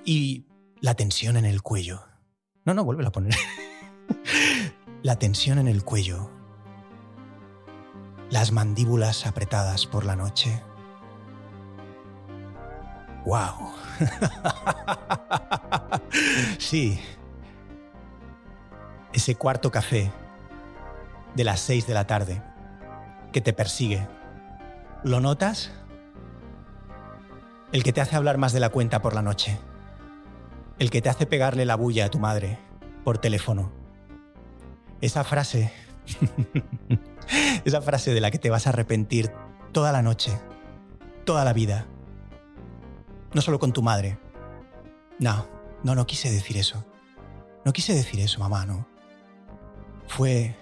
Y 0.05 0.47
la 0.81 0.95
tensión 0.95 1.37
en 1.37 1.45
el 1.45 1.63
cuello. 1.63 2.05
No, 2.65 2.75
no, 2.75 2.85
vuelve 2.85 3.07
a 3.07 3.13
poner. 3.13 3.35
la 5.03 5.19
tensión 5.19 5.59
en 5.59 5.69
el 5.69 5.85
cuello. 5.85 6.31
Las 8.31 8.51
mandíbulas 8.51 9.27
apretadas 9.27 9.87
por 9.87 10.05
la 10.05 10.17
noche. 10.17 10.63
¡Wow! 13.25 13.73
sí. 16.59 16.99
Ese 19.13 19.35
cuarto 19.35 19.71
café 19.71 20.11
de 21.35 21.45
las 21.45 21.61
seis 21.61 21.87
de 21.87 21.95
la 21.95 22.07
tarde 22.07 22.43
que 23.33 23.41
te 23.41 23.53
persigue. 23.53 24.07
¿Lo 25.05 25.21
notas? 25.21 25.71
El 27.73 27.83
que 27.83 27.93
te 27.93 28.01
hace 28.01 28.17
hablar 28.17 28.39
más 28.39 28.53
de 28.53 28.61
la 28.61 28.69
cuenta 28.69 29.01
por 29.01 29.15
la 29.15 29.23
noche 29.23 29.59
el 30.83 30.91
que 30.91 31.01
te 31.01 31.09
hace 31.09 31.27
pegarle 31.27 31.65
la 31.65 31.77
bulla 31.77 32.07
a 32.07 32.11
tu 32.11 32.19
madre 32.19 32.59
por 33.05 33.19
teléfono. 33.19 33.71
Esa 35.01 35.23
frase, 35.23 35.73
esa 37.65 37.81
frase 37.83 38.13
de 38.13 38.21
la 38.21 38.33
que 38.33 38.41
te 38.41 38.51
vas 38.51 38.67
a 38.67 38.71
arrepentir 38.71 39.31
toda 39.71 39.93
la 39.93 40.03
noche, 40.03 40.37
toda 41.25 41.45
la 41.45 41.53
vida. 41.53 41.87
No 43.33 43.43
solo 43.43 43.61
con 43.61 43.73
tu 43.73 43.81
madre. 43.81 44.19
No, 45.21 45.47
no, 45.85 45.95
no 45.95 46.05
quise 46.05 46.33
decir 46.33 46.57
eso. 46.57 46.85
No 47.65 47.73
quise 47.73 47.95
decir 47.95 48.19
eso, 48.19 48.41
mamá, 48.41 48.67
no. 48.67 48.85
Fue... 50.17 50.55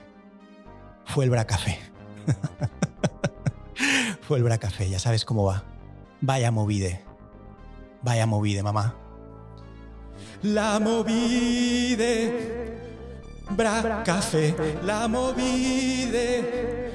Fue 1.07 1.25
el 1.25 1.31
bracafé. 1.31 1.79
fue 4.23 4.39
el 4.39 4.45
bracafé, 4.45 4.89
ya 4.89 5.01
sabes 5.01 5.25
cómo 5.25 5.45
va. 5.45 5.65
Vaya 6.21 6.53
movide. 6.53 7.03
Vaya 8.03 8.27
movide, 8.27 8.63
mamá. 8.63 8.95
La 10.43 10.79
movide, 10.79 12.33
bra 13.51 14.03
café, 14.05 14.55
la 14.85 15.09
movide, 15.09 16.93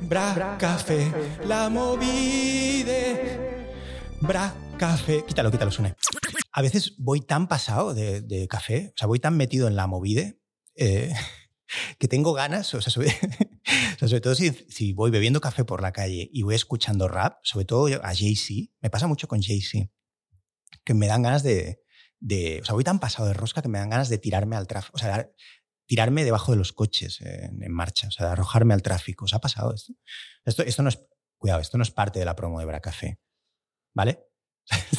bra 0.00 0.56
café, 0.58 1.12
la 1.44 1.68
movide, 1.68 3.66
bra 4.20 4.54
café. 4.78 5.24
Quítalo, 5.26 5.50
quítalo, 5.50 5.70
Sune. 5.70 5.94
A 6.52 6.62
veces 6.62 6.94
voy 6.98 7.20
tan 7.20 7.48
pasado 7.48 7.92
de, 7.92 8.46
café, 8.48 8.92
o 8.94 8.96
sea, 8.96 9.08
voy 9.08 9.18
tan 9.18 9.36
metido 9.36 9.68
en 9.68 9.76
la 9.76 9.86
movide 9.86 10.40
eh, 10.74 11.12
que 11.98 12.08
tengo 12.08 12.32
ganas, 12.32 12.72
o 12.74 12.80
sea, 12.80 12.92
sobre, 12.92 13.12
todo 14.20 14.34
si, 14.34 14.92
voy 14.92 15.10
bebiendo 15.10 15.40
café 15.40 15.64
por 15.64 15.82
la 15.82 15.92
calle 15.92 16.28
y 16.32 16.42
voy 16.42 16.54
escuchando 16.54 17.08
rap, 17.08 17.38
sobre 17.42 17.64
todo 17.64 17.86
a 18.02 18.14
Jay-Z, 18.14 18.72
me 18.80 18.90
pasa 18.90 19.06
mucho 19.06 19.28
con 19.28 19.42
Jay-Z, 19.42 19.90
que 20.84 20.94
me 20.94 21.06
dan 21.06 21.22
ganas 21.22 21.42
de, 21.42 21.80
o 22.60 22.64
sea, 22.64 22.74
voy 22.74 22.84
tan 22.84 23.00
pasado 23.00 23.28
de 23.28 23.34
rosca 23.34 23.62
que 23.62 23.68
me 23.68 23.78
dan 23.78 23.90
ganas 23.90 24.08
de 24.08 24.18
tirarme 24.18 24.56
al 24.56 24.66
tráfico, 24.66 24.96
o 24.96 24.98
sea, 24.98 25.30
tirarme 25.86 26.24
debajo 26.24 26.52
de 26.52 26.58
los 26.58 26.72
coches 26.72 27.20
en, 27.20 27.72
marcha, 27.72 28.08
o 28.08 28.10
sea, 28.10 28.26
de 28.26 28.32
arrojarme 28.32 28.74
al 28.74 28.82
tráfico. 28.82 29.24
¿Os 29.24 29.34
ha 29.34 29.40
pasado 29.40 29.72
esto? 29.72 29.92
esto? 30.44 30.62
Esto 30.62 30.82
no 30.82 30.88
es, 30.88 31.00
cuidado, 31.38 31.60
esto 31.60 31.78
no 31.78 31.82
es 31.82 31.90
parte 31.90 32.18
de 32.18 32.24
la 32.24 32.36
promo 32.36 32.58
de 32.58 32.66
Bracafé, 32.66 33.20
¿vale? 33.94 34.22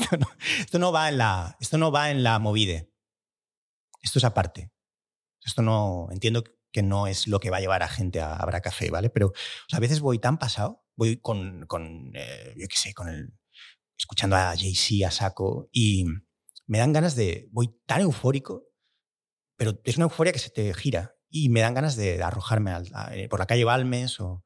Esto 0.59 0.79
no, 0.79 0.93
va 0.93 1.09
en 1.09 1.17
la, 1.17 1.57
esto 1.59 1.77
no 1.77 1.91
va 1.91 2.09
en 2.09 2.23
la 2.23 2.39
movide. 2.39 2.89
Esto 4.01 4.19
es 4.19 4.23
aparte. 4.23 4.71
Esto 5.43 5.61
no, 5.61 6.07
entiendo 6.09 6.41
no 6.75 7.07
es 7.07 7.27
lo 7.27 7.39
que 7.39 7.49
va 7.49 7.57
a 7.57 7.61
llevar 7.61 7.83
a 7.83 7.87
gente 7.87 8.21
a, 8.21 8.35
a 8.35 8.45
Bracafé, 8.45 8.89
¿vale? 8.89 9.09
Pero 9.09 9.33
a 9.71 9.79
veces 9.79 9.99
voy 9.99 10.19
tan 10.19 10.37
pasado, 10.37 10.83
voy 10.95 11.17
con, 11.17 11.65
con 11.67 12.11
eh, 12.15 12.53
yo 12.57 12.67
qué 12.67 12.77
sé, 12.77 12.93
con 12.93 13.09
el, 13.09 13.33
escuchando 13.97 14.35
a 14.35 14.55
Jay-Z 14.55 15.07
a 15.07 15.11
saco 15.11 15.69
y 15.71 16.05
me 16.65 16.79
dan 16.79 16.93
ganas 16.93 17.15
de, 17.15 17.47
voy 17.51 17.75
tan 17.85 18.01
eufórico, 18.01 18.67
pero 19.57 19.79
es 19.83 19.97
una 19.97 20.05
euforia 20.05 20.33
que 20.33 20.39
se 20.39 20.49
te 20.49 20.73
gira 20.73 21.15
y 21.29 21.49
me 21.49 21.61
dan 21.61 21.73
ganas 21.73 21.95
de 21.95 22.21
arrojarme 22.21 22.73
eh, 23.11 23.27
por 23.29 23.39
la 23.39 23.47
calle 23.47 23.63
Balmes 23.63 24.19
o... 24.19 24.43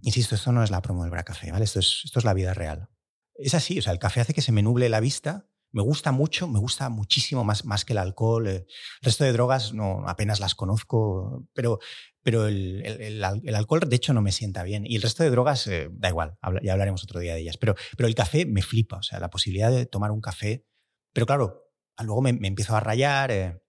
Insisto, 0.00 0.34
esto 0.34 0.52
no 0.52 0.64
es 0.64 0.70
la 0.70 0.80
promo 0.80 1.02
del 1.02 1.10
Bracafé, 1.10 1.52
¿vale? 1.52 1.64
Esto 1.64 1.78
es, 1.78 2.02
esto 2.04 2.18
es 2.18 2.24
la 2.24 2.32
vida 2.32 2.54
real. 2.54 2.88
Es 3.34 3.54
así, 3.54 3.78
o 3.78 3.82
sea, 3.82 3.92
el 3.92 3.98
café 3.98 4.20
hace 4.20 4.32
que 4.34 4.40
se 4.40 4.50
me 4.50 4.62
nuble 4.62 4.88
la 4.88 5.00
vista, 5.00 5.46
me 5.72 5.82
gusta 5.82 6.12
mucho, 6.12 6.48
me 6.48 6.58
gusta 6.58 6.88
muchísimo 6.88 7.44
más, 7.44 7.64
más 7.64 7.84
que 7.84 7.92
el 7.92 7.98
alcohol. 7.98 8.46
Eh, 8.46 8.66
el 8.66 8.66
resto 9.02 9.24
de 9.24 9.32
drogas 9.32 9.72
no, 9.72 10.06
apenas 10.06 10.38
las 10.38 10.54
conozco, 10.54 11.46
pero, 11.54 11.78
pero 12.22 12.46
el, 12.46 12.82
el, 12.84 13.54
alcohol 13.54 13.80
de 13.80 13.96
hecho 13.96 14.12
no 14.12 14.22
me 14.22 14.32
sienta 14.32 14.62
bien. 14.62 14.84
Y 14.86 14.96
el 14.96 15.02
resto 15.02 15.22
de 15.22 15.30
drogas 15.30 15.66
eh, 15.66 15.88
da 15.92 16.08
igual, 16.08 16.38
ya 16.62 16.72
hablaremos 16.72 17.02
otro 17.04 17.20
día 17.20 17.34
de 17.34 17.40
ellas. 17.40 17.56
Pero, 17.56 17.74
pero 17.96 18.06
el 18.06 18.14
café 18.14 18.46
me 18.46 18.62
flipa, 18.62 18.98
o 18.98 19.02
sea, 19.02 19.18
la 19.18 19.30
posibilidad 19.30 19.70
de 19.70 19.86
tomar 19.86 20.10
un 20.10 20.20
café 20.20 20.64
pero 21.12 21.26
claro, 21.26 21.72
luego 22.02 22.22
me, 22.22 22.30
empiezo 22.30 22.74
a 22.74 22.80
rayar, 22.80 23.30
eh, 23.30 23.62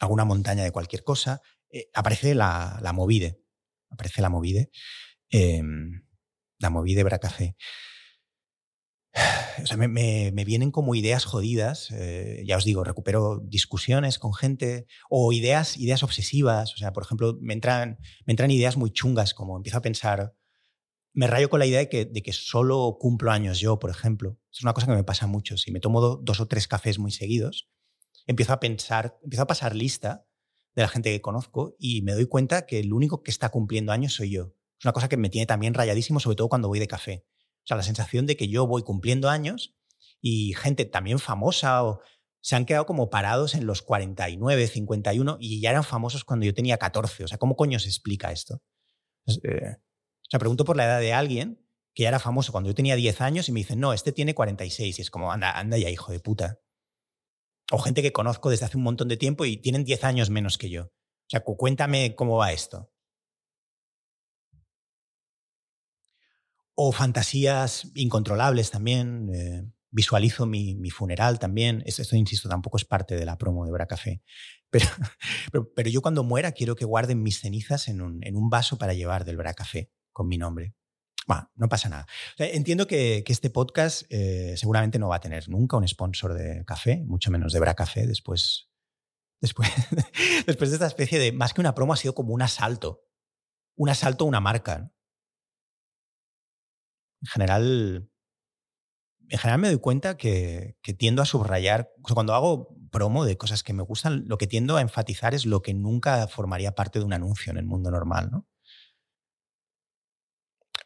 montaña 0.00 0.64
de 0.64 0.72
cualquier 0.72 1.04
cosa, 1.04 1.40
eh, 1.70 1.88
aparece 1.94 2.34
la, 2.34 2.78
la, 2.82 2.92
movide, 2.92 3.40
aparece 3.90 4.20
la 4.22 4.28
movide, 4.28 4.70
em, 5.28 6.02
la 6.58 6.70
movide 6.70 7.04
Bracafé. 7.04 7.56
O 9.62 9.66
sea, 9.66 9.76
me, 9.76 10.30
vienen 10.44 10.70
como 10.70 10.94
ideas 10.94 11.26
jodidas, 11.26 11.90
eh, 11.90 12.42
ya 12.46 12.56
os 12.56 12.64
digo, 12.64 12.82
recupero 12.82 13.42
discusiones 13.44 14.18
con 14.18 14.32
gente 14.32 14.86
o 15.10 15.32
ideas, 15.34 15.76
ideas 15.76 16.02
obsesivas, 16.02 16.72
o 16.72 16.78
sea, 16.78 16.94
por 16.94 17.02
ejemplo, 17.02 17.36
me 17.42 17.52
entran, 17.52 17.98
me 18.24 18.32
entran 18.32 18.50
ideas 18.50 18.78
muy 18.78 18.90
chungas, 18.90 19.34
como 19.34 19.58
empiezo 19.58 19.76
a 19.76 19.82
pensar, 19.82 20.34
me 21.12 21.26
rayo 21.26 21.50
con 21.50 21.58
la 21.58 21.66
idea 21.66 21.80
de 21.80 21.88
que, 21.88 22.04
de 22.06 22.22
que, 22.22 22.32
solo 22.32 22.96
cumplo 22.98 23.32
años 23.32 23.58
yo, 23.58 23.78
por 23.78 23.90
ejemplo. 23.90 24.38
Es 24.52 24.62
una 24.62 24.72
cosa 24.72 24.86
que 24.86 24.94
me 24.94 25.04
pasa 25.04 25.26
mucho. 25.26 25.56
Si 25.56 25.72
me 25.72 25.80
tomo 25.80 26.00
dos 26.00 26.40
o 26.40 26.46
tres 26.46 26.68
cafés 26.68 26.98
muy 26.98 27.10
seguidos, 27.10 27.68
empiezo 28.26 28.52
a 28.52 28.60
pensar, 28.60 29.18
empiezo 29.22 29.42
a 29.42 29.46
pasar 29.46 29.74
lista 29.74 30.26
de 30.74 30.82
la 30.82 30.88
gente 30.88 31.10
que 31.10 31.20
conozco 31.20 31.74
y 31.78 32.02
me 32.02 32.12
doy 32.12 32.26
cuenta 32.26 32.66
que 32.66 32.78
el 32.78 32.92
único 32.92 33.22
que 33.22 33.30
está 33.30 33.48
cumpliendo 33.48 33.92
años 33.92 34.14
soy 34.14 34.30
yo. 34.30 34.54
Es 34.78 34.84
una 34.84 34.92
cosa 34.92 35.08
que 35.08 35.16
me 35.16 35.28
tiene 35.28 35.46
también 35.46 35.74
rayadísimo, 35.74 36.20
sobre 36.20 36.36
todo 36.36 36.48
cuando 36.48 36.68
voy 36.68 36.78
de 36.78 36.86
café. 36.86 37.26
La 37.76 37.82
sensación 37.82 38.26
de 38.26 38.36
que 38.36 38.48
yo 38.48 38.66
voy 38.66 38.82
cumpliendo 38.82 39.28
años 39.28 39.74
y 40.20 40.54
gente 40.54 40.84
también 40.84 41.18
famosa 41.18 41.82
se 42.42 42.56
han 42.56 42.64
quedado 42.64 42.86
como 42.86 43.10
parados 43.10 43.54
en 43.54 43.66
los 43.66 43.82
49, 43.82 44.66
51 44.66 45.36
y 45.40 45.60
ya 45.60 45.70
eran 45.70 45.84
famosos 45.84 46.24
cuando 46.24 46.46
yo 46.46 46.54
tenía 46.54 46.78
14. 46.78 47.24
O 47.24 47.28
sea, 47.28 47.38
¿cómo 47.38 47.56
coño 47.56 47.78
se 47.78 47.88
explica 47.88 48.32
esto? 48.32 48.62
Eh, 49.26 49.76
o 49.76 50.30
sea, 50.30 50.38
pregunto 50.38 50.64
por 50.64 50.76
la 50.76 50.84
edad 50.84 51.00
de 51.00 51.12
alguien 51.12 51.66
que 51.94 52.04
ya 52.04 52.08
era 52.08 52.18
famoso 52.18 52.52
cuando 52.52 52.70
yo 52.70 52.74
tenía 52.74 52.96
10 52.96 53.20
años 53.20 53.48
y 53.48 53.52
me 53.52 53.60
dicen, 53.60 53.80
no, 53.80 53.92
este 53.92 54.12
tiene 54.12 54.34
46. 54.34 54.98
Y 54.98 55.02
es 55.02 55.10
como, 55.10 55.32
anda, 55.32 55.58
anda 55.58 55.76
ya, 55.76 55.90
hijo 55.90 56.12
de 56.12 56.20
puta. 56.20 56.60
O 57.72 57.78
gente 57.78 58.02
que 58.02 58.12
conozco 58.12 58.50
desde 58.50 58.66
hace 58.66 58.76
un 58.76 58.84
montón 58.84 59.08
de 59.08 59.16
tiempo 59.16 59.44
y 59.44 59.56
tienen 59.56 59.84
10 59.84 60.04
años 60.04 60.30
menos 60.30 60.56
que 60.56 60.70
yo. 60.70 60.84
O 60.84 61.28
sea, 61.28 61.40
cuéntame 61.40 62.14
cómo 62.14 62.36
va 62.36 62.52
esto. 62.52 62.90
O 66.82 66.92
fantasías 66.92 67.90
incontrolables 67.94 68.70
también. 68.70 69.28
Eh, 69.34 69.70
visualizo 69.90 70.46
mi, 70.46 70.74
mi, 70.76 70.88
funeral 70.88 71.38
también. 71.38 71.82
Esto, 71.84 72.16
insisto, 72.16 72.48
tampoco 72.48 72.78
es 72.78 72.86
parte 72.86 73.16
de 73.16 73.26
la 73.26 73.36
promo 73.36 73.66
de 73.66 73.72
Bracafé. 73.72 74.22
Pero, 74.70 74.86
pero, 75.50 75.74
pero, 75.74 75.90
yo 75.90 76.00
cuando 76.00 76.22
muera 76.22 76.52
quiero 76.52 76.76
que 76.76 76.84
guarden 76.84 77.24
mis 77.24 77.40
cenizas 77.40 77.88
en 77.88 78.00
un, 78.00 78.24
en 78.24 78.36
un 78.36 78.50
vaso 78.50 78.78
para 78.78 78.94
llevar 78.94 79.24
del 79.24 79.36
Bracafé 79.36 79.90
con 80.12 80.28
mi 80.28 80.38
nombre. 80.38 80.74
Bueno, 81.26 81.50
no 81.56 81.68
pasa 81.68 81.88
nada. 81.88 82.06
entiendo 82.38 82.86
que, 82.86 83.24
que, 83.26 83.32
este 83.32 83.50
podcast 83.50 84.04
eh, 84.10 84.54
seguramente 84.56 85.00
no 85.00 85.08
va 85.08 85.16
a 85.16 85.20
tener 85.20 85.48
nunca 85.48 85.76
un 85.76 85.88
sponsor 85.88 86.34
de 86.34 86.64
café, 86.64 87.02
mucho 87.04 87.32
menos 87.32 87.52
de 87.52 87.58
Bracafé 87.58 88.06
después, 88.06 88.70
después, 89.40 89.68
después 90.46 90.70
de 90.70 90.76
esta 90.76 90.86
especie 90.86 91.18
de, 91.18 91.32
más 91.32 91.52
que 91.52 91.60
una 91.60 91.74
promo, 91.74 91.92
ha 91.92 91.96
sido 91.96 92.14
como 92.14 92.32
un 92.32 92.42
asalto. 92.42 93.02
Un 93.76 93.88
asalto 93.88 94.22
a 94.22 94.28
una 94.28 94.40
marca. 94.40 94.92
En 97.22 97.28
general, 97.28 98.10
en 99.28 99.38
general 99.38 99.60
me 99.60 99.68
doy 99.68 99.78
cuenta 99.78 100.16
que, 100.16 100.76
tiendo 100.98 101.22
a 101.22 101.26
subrayar, 101.26 101.90
cuando 102.02 102.34
hago 102.34 102.76
promo 102.90 103.24
de 103.24 103.36
cosas 103.38 103.62
que 103.62 103.72
me 103.72 103.82
gustan, 103.82 104.24
lo 104.26 104.38
que 104.38 104.46
tiendo 104.48 104.76
a 104.76 104.80
enfatizar 104.80 105.34
es 105.34 105.46
lo 105.46 105.62
que 105.62 105.74
nunca 105.74 106.26
formaría 106.28 106.74
parte 106.74 106.98
de 106.98 107.04
un 107.04 107.12
anuncio 107.12 107.52
en 107.52 107.58
el 107.58 107.64
mundo 107.64 107.90
normal, 107.90 108.30
¿no? 108.32 108.48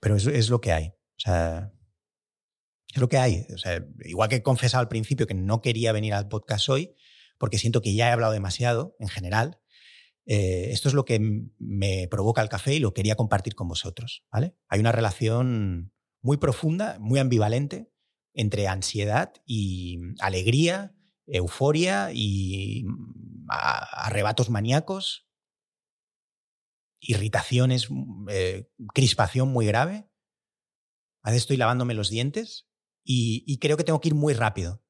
Pero 0.01 0.17
es, 0.17 0.27
es 0.27 0.51
lo 0.51 0.61
que 0.61 0.73
hay. 0.73 0.89
O 0.89 1.21
sea, 1.21 1.73
Es 2.93 3.01
lo 3.01 3.09
que 3.09 3.19
hay. 3.19 3.47
O 3.55 3.59
sea, 3.59 3.85
igual 4.05 4.29
que 4.29 4.37
he 4.37 4.43
confesado 4.43 4.81
al 4.81 4.89
principio 4.89 5.27
que 5.27 5.35
no 5.35 5.61
quería 5.63 5.93
venir 5.93 6.15
al 6.15 6.29
podcast 6.29 6.69
hoy, 6.69 6.95
porque 7.39 7.59
siento 7.59 7.81
que 7.83 7.95
ya 7.95 8.09
he 8.09 8.13
hablado 8.13 8.33
demasiado 8.33 8.97
en 9.01 9.09
general, 9.09 9.61
eh, 10.27 10.69
esto 10.71 10.89
es 10.89 10.95
lo 10.95 11.05
que 11.05 11.21
me 11.59 12.09
provoca 12.09 12.43
el 12.43 12.49
café 12.49 12.75
y 12.75 12.79
lo 12.79 12.95
quería 12.95 13.17
compartir 13.17 13.55
con 13.55 13.69
vosotros. 13.69 14.25
¿vale? 14.31 14.55
Hay 14.69 14.81
una 14.81 14.93
relación 14.93 15.94
muy 16.25 16.39
profunda, 16.39 16.97
muy 17.01 17.21
ambivalente 17.21 17.93
entre 18.33 18.67
ansiedad 18.67 19.35
y 19.45 19.99
alegría, 20.21 20.97
euforia 21.27 22.11
y 22.13 22.83
mm, 22.85 23.47
arrebatos 23.49 24.49
maníacos, 24.49 25.29
irritaciones, 26.99 27.89
eh, 28.31 28.71
crispación 28.95 29.49
muy 29.49 29.67
grave. 29.67 30.09
A 31.23 31.31
veces 31.31 31.43
estoy 31.43 31.59
lavándome 31.59 31.93
los 31.93 32.09
dientes 32.09 32.69
y, 33.05 33.59
creo 33.59 33.77
que 33.77 33.85
tengo 33.85 34.01
que 34.01 34.09
ir 34.09 34.15
muy 34.15 34.33
rápido. 34.33 34.83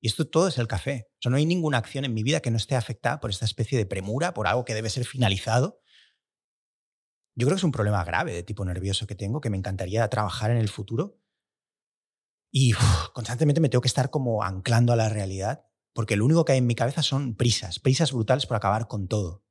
Y 0.00 0.08
esto 0.08 0.26
todo 0.26 0.48
es 0.48 0.58
el 0.58 0.66
café. 0.66 1.08
O 1.24 1.30
no 1.30 1.36
hay 1.36 1.46
ninguna 1.46 1.78
acción 1.78 2.04
en 2.04 2.12
mi 2.12 2.24
vida 2.24 2.40
que 2.40 2.50
no 2.50 2.56
esté 2.56 2.74
afectada 2.74 3.20
por 3.20 3.30
esta 3.30 3.44
especie 3.44 3.78
de 3.78 3.86
premura, 3.86 4.34
por 4.34 4.48
algo 4.48 4.64
que 4.64 4.74
debe 4.74 4.90
ser 4.90 5.04
finalizado. 5.04 5.80
Yo 7.34 7.46
creo 7.46 7.56
que 7.56 7.60
es 7.60 7.64
un 7.64 7.72
problema 7.72 8.04
grave 8.04 8.32
de 8.32 8.42
tipo 8.42 8.64
nervioso 8.64 9.06
que 9.06 9.14
tengo, 9.14 9.40
que 9.40 9.50
me 9.50 9.56
encantaría 9.56 10.08
trabajar 10.08 10.50
en 10.50 10.58
el 10.58 10.68
futuro. 10.68 11.18
Y 12.50 12.72
constantemente 13.14 13.60
me 13.60 13.68
tengo 13.68 13.82
que 13.82 13.88
estar 13.88 14.10
como 14.10 14.42
anclando 14.42 14.92
a 14.92 14.96
la 14.96 15.08
realidad, 15.08 15.64
porque 15.94 16.16
lo 16.16 16.24
único 16.24 16.44
que 16.44 16.52
hay 16.52 16.58
en 16.58 16.66
mi 16.66 16.74
cabeza 16.74 17.02
son 17.02 17.34
prisas, 17.34 17.78
prisas 17.78 18.12
brutales 18.12 18.46
por 18.46 18.56
acabar 18.56 18.88
con 18.88 19.08
todo. 19.08 19.44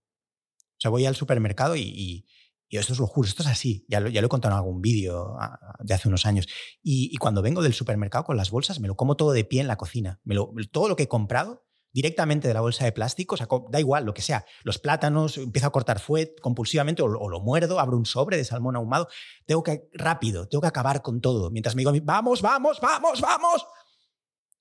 O 0.59 0.79
sea, 0.81 0.91
voy 0.91 1.05
al 1.05 1.15
supermercado 1.15 1.75
y, 1.75 2.25
y 2.71 2.77
esto 2.77 2.93
es 2.93 2.99
lo 2.99 3.05
juro, 3.05 3.27
esto 3.27 3.43
es 3.43 3.49
así. 3.49 3.85
Ya 3.89 3.99
lo, 3.99 4.07
ya 4.07 4.21
lo 4.21 4.27
he 4.27 4.29
contado 4.29 4.53
en 4.53 4.59
algún 4.59 4.81
vídeo 4.81 5.35
ah, 5.37 5.75
de 5.79 5.93
hace 5.93 6.07
unos 6.07 6.25
años. 6.25 6.47
Y, 6.81 7.13
cuando 7.17 7.41
vengo 7.41 7.61
del 7.61 7.73
supermercado 7.73 8.23
con 8.23 8.37
las 8.37 8.49
bolsas, 8.49 8.79
me 8.79 8.87
lo 8.87 8.95
como 8.95 9.17
todo 9.17 9.33
de 9.33 9.43
pie 9.43 9.59
en 9.59 9.67
la 9.67 9.75
cocina. 9.75 10.21
Me 10.23 10.35
lo, 10.35 10.53
todo 10.71 10.87
lo 10.87 10.95
que 10.95 11.03
he 11.03 11.07
comprado 11.09 11.67
directamente 11.93 12.47
de 12.47 12.53
la 12.53 12.61
bolsa 12.61 12.85
de 12.85 12.91
plástico, 12.91 13.35
o 13.35 13.37
sea, 13.37 13.47
da 13.69 13.79
igual, 13.79 14.05
lo 14.05 14.13
que 14.13 14.21
sea. 14.21 14.45
Los 14.63 14.79
plátanos, 14.79 15.37
empiezo 15.37 15.67
a 15.67 15.71
cortar 15.71 15.99
fuet 15.99 16.39
compulsivamente 16.39 17.01
o, 17.01 17.07
lo 17.07 17.39
muerdo, 17.41 17.79
abro 17.79 17.97
un 17.97 18.05
sobre 18.05 18.37
de 18.37 18.45
salmón 18.45 18.75
ahumado. 18.75 19.07
Tengo 19.45 19.63
que, 19.63 19.89
rápido, 19.93 20.47
tengo 20.47 20.61
que 20.61 20.67
acabar 20.67 21.01
con 21.01 21.21
todo. 21.21 21.49
Mientras 21.51 21.75
me 21.75 21.81
digo, 21.81 21.91
vamos, 22.03 22.41
vamos, 22.41 22.79
vamos, 22.81 23.21
vamos. 23.21 23.65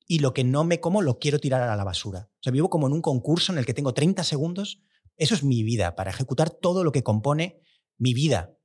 Y 0.07 0.19
lo 0.19 0.35
que 0.35 0.43
no 0.43 0.65
me 0.65 0.81
como 0.81 1.03
lo 1.03 1.19
quiero 1.19 1.39
tirar 1.39 1.63
a 1.63 1.77
la 1.77 1.85
basura. 1.85 2.31
O 2.33 2.43
sea, 2.43 2.53
vivo 2.53 2.69
como 2.69 2.89
en 2.89 2.93
un 2.93 3.03
concurso 3.03 3.53
en 3.53 3.59
el 3.59 3.67
que 3.67 3.75
tengo 3.75 3.95
30 3.95 4.25
segundos. 4.25 4.83
Eso 5.17 5.35
es 5.35 5.45
mi 5.45 5.63
vida, 5.63 5.95
para 5.95 6.11
ejecutar 6.11 6.51
todo 6.51 6.83
lo 6.83 6.93
que 6.93 7.03
compone 7.03 7.61
mi 7.97 8.15
vida. 8.15 8.57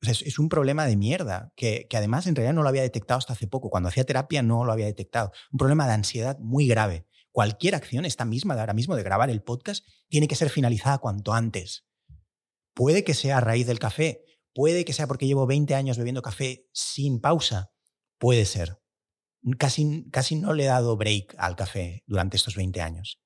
es, 0.00 0.38
un 0.38 0.48
problema 0.48 0.86
de 0.86 0.96
mierda, 0.96 1.52
que, 1.54 1.86
además 1.94 2.26
en 2.26 2.34
realidad 2.34 2.54
no 2.54 2.62
lo 2.62 2.68
había 2.68 2.82
detectado 2.82 3.18
hasta 3.18 3.34
hace 3.34 3.46
poco. 3.46 3.70
Cuando 3.70 3.88
hacía 3.88 4.04
terapia 4.04 4.42
no 4.42 4.64
lo 4.64 4.72
había 4.72 4.86
detectado. 4.86 5.30
Un 5.52 5.58
problema 5.58 5.86
de 5.86 5.92
ansiedad 5.92 6.38
muy 6.40 6.66
grave. 6.66 7.06
Cualquier 7.34 7.74
acción, 7.74 8.04
esta 8.04 8.24
misma 8.24 8.54
de 8.54 8.60
ahora 8.60 8.74
mismo, 8.74 8.94
de 8.94 9.02
grabar 9.02 9.28
el 9.28 9.42
podcast, 9.42 9.84
tiene 10.08 10.28
que 10.28 10.36
ser 10.36 10.50
finalizada 10.50 10.98
cuanto 10.98 11.32
antes. 11.32 11.84
Puede 12.74 13.02
que 13.02 13.12
sea 13.12 13.38
a 13.38 13.40
raíz 13.40 13.66
del 13.66 13.80
café, 13.80 14.24
puede 14.54 14.84
que 14.84 14.92
sea 14.92 15.08
porque 15.08 15.26
llevo 15.26 15.44
20 15.44 15.74
años 15.74 15.98
bebiendo 15.98 16.22
café 16.22 16.68
sin 16.72 17.20
pausa, 17.20 17.72
puede 18.18 18.44
ser. 18.44 18.80
Casi, 19.58 20.08
casi 20.12 20.36
no 20.36 20.52
le 20.52 20.62
he 20.62 20.66
dado 20.66 20.96
break 20.96 21.34
al 21.36 21.56
café 21.56 22.04
durante 22.06 22.36
estos 22.36 22.54
20 22.54 22.80
años. 22.80 23.20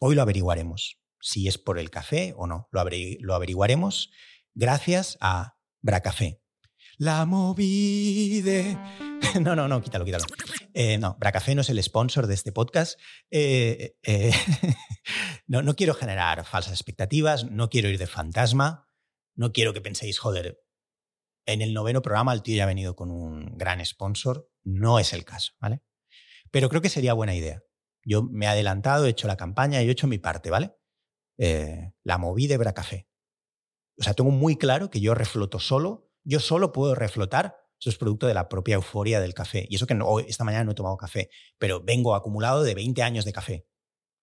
Hoy 0.00 0.14
lo 0.14 0.22
averiguaremos 0.22 1.00
si 1.20 1.48
es 1.48 1.58
por 1.58 1.80
el 1.80 1.90
café 1.90 2.34
o 2.36 2.46
no. 2.46 2.68
Lo, 2.70 3.34
averiguaremos 3.34 4.12
gracias 4.54 5.18
a 5.20 5.58
Bracafé. 5.80 6.41
La 7.02 7.26
movide. 7.26 8.78
No, 9.40 9.56
no, 9.56 9.66
no, 9.66 9.80
quítalo, 9.80 10.04
quítalo. 10.04 10.24
Eh, 10.74 10.98
no, 10.98 11.16
Bracafé 11.18 11.54
no 11.54 11.62
es 11.62 11.70
el 11.70 11.82
sponsor 11.82 12.26
de 12.26 12.34
este 12.34 12.52
podcast. 12.52 13.00
Eh, 13.30 13.96
eh, 14.02 14.30
no, 15.46 15.62
no 15.62 15.74
quiero 15.74 15.94
generar 15.94 16.44
falsas 16.44 16.74
expectativas, 16.74 17.50
no 17.50 17.70
quiero 17.70 17.88
ir 17.88 17.98
de 17.98 18.06
fantasma, 18.06 18.86
no 19.34 19.52
quiero 19.52 19.72
que 19.72 19.80
penséis, 19.80 20.18
joder, 20.18 20.60
en 21.46 21.62
el 21.62 21.72
noveno 21.72 22.02
programa 22.02 22.34
el 22.34 22.42
tío 22.42 22.56
ya 22.56 22.64
ha 22.64 22.66
venido 22.66 22.94
con 22.94 23.10
un 23.10 23.56
gran 23.56 23.84
sponsor. 23.84 24.50
No 24.64 24.98
es 24.98 25.14
el 25.14 25.24
caso, 25.24 25.54
¿vale? 25.60 25.82
Pero 26.50 26.68
creo 26.68 26.82
que 26.82 26.90
sería 26.90 27.14
buena 27.14 27.34
idea. 27.34 27.62
Yo 28.04 28.22
me 28.22 28.44
he 28.44 28.48
adelantado, 28.48 29.06
he 29.06 29.10
hecho 29.10 29.28
la 29.28 29.38
campaña 29.38 29.82
y 29.82 29.88
he 29.88 29.92
hecho 29.92 30.08
mi 30.08 30.18
parte, 30.18 30.50
¿vale? 30.50 30.76
La 31.38 32.18
moví 32.18 32.46
de 32.48 32.58
Bracafé. 32.58 33.08
O 33.98 34.02
sea, 34.02 34.12
tengo 34.12 34.30
muy 34.30 34.56
claro 34.56 34.90
que 34.90 35.00
yo 35.00 35.14
refloto 35.14 35.58
solo, 35.58 36.11
yo 36.24 36.40
solo 36.40 36.72
puedo 36.72 36.94
reflotar, 36.94 37.56
eso 37.80 37.90
es 37.90 37.96
producto 37.96 38.26
de 38.26 38.34
la 38.34 38.48
propia 38.48 38.76
euforia 38.76 39.20
del 39.20 39.34
café. 39.34 39.66
Y 39.68 39.76
eso 39.76 39.86
que 39.86 39.94
no, 39.94 40.20
esta 40.20 40.44
mañana 40.44 40.64
no 40.64 40.72
he 40.72 40.74
tomado 40.74 40.96
café, 40.96 41.30
pero 41.58 41.82
vengo 41.82 42.14
acumulado 42.14 42.62
de 42.62 42.74
20 42.74 43.02
años 43.02 43.24
de 43.24 43.32
café. 43.32 43.66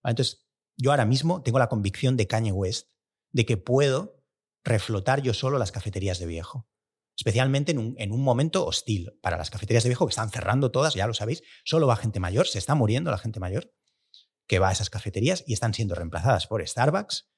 Entonces, 0.04 0.48
yo 0.78 0.92
ahora 0.92 1.06
mismo 1.06 1.44
tengo 1.44 1.60
la 1.60 1.68
convicción 1.68 2.16
de 2.16 2.28
Kanye 2.28 2.54
West 2.54 2.90
de 3.32 3.46
que 3.46 3.58
puedo 3.58 4.24
reflotar 4.64 5.22
yo 5.22 5.34
solo 5.34 5.58
las 5.58 5.72
cafeterías 5.72 6.20
de 6.20 6.26
viejo. 6.26 6.70
Especialmente 7.18 7.74
en 7.74 7.80
un, 7.80 7.96
en 7.98 8.14
un 8.14 8.24
momento 8.24 8.66
hostil 8.66 9.12
para 9.22 9.38
las 9.38 9.50
cafeterías 9.50 9.84
de 9.84 9.90
viejo 9.90 10.06
que 10.06 10.12
están 10.12 10.30
cerrando 10.30 10.72
todas, 10.72 10.94
ya 10.94 11.06
lo 11.06 11.14
sabéis, 11.14 11.44
solo 11.66 11.86
va 11.86 11.98
gente 11.98 12.22
mayor, 12.22 12.48
se 12.48 12.60
está 12.60 12.76
muriendo 12.76 13.12
la 13.12 13.18
gente 13.18 13.42
mayor 13.42 13.74
que 14.50 14.60
va 14.60 14.70
a 14.70 14.72
esas 14.72 14.90
cafeterías 14.90 15.44
y 15.46 15.54
están 15.54 15.74
siendo 15.74 15.96
reemplazadas 15.96 16.48
por 16.48 16.68
Starbucks 16.68 17.30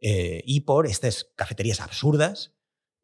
eh, 0.00 0.42
y 0.44 0.60
por 0.60 0.86
estas 0.86 1.32
cafeterías 1.36 1.80
absurdas 1.80 2.55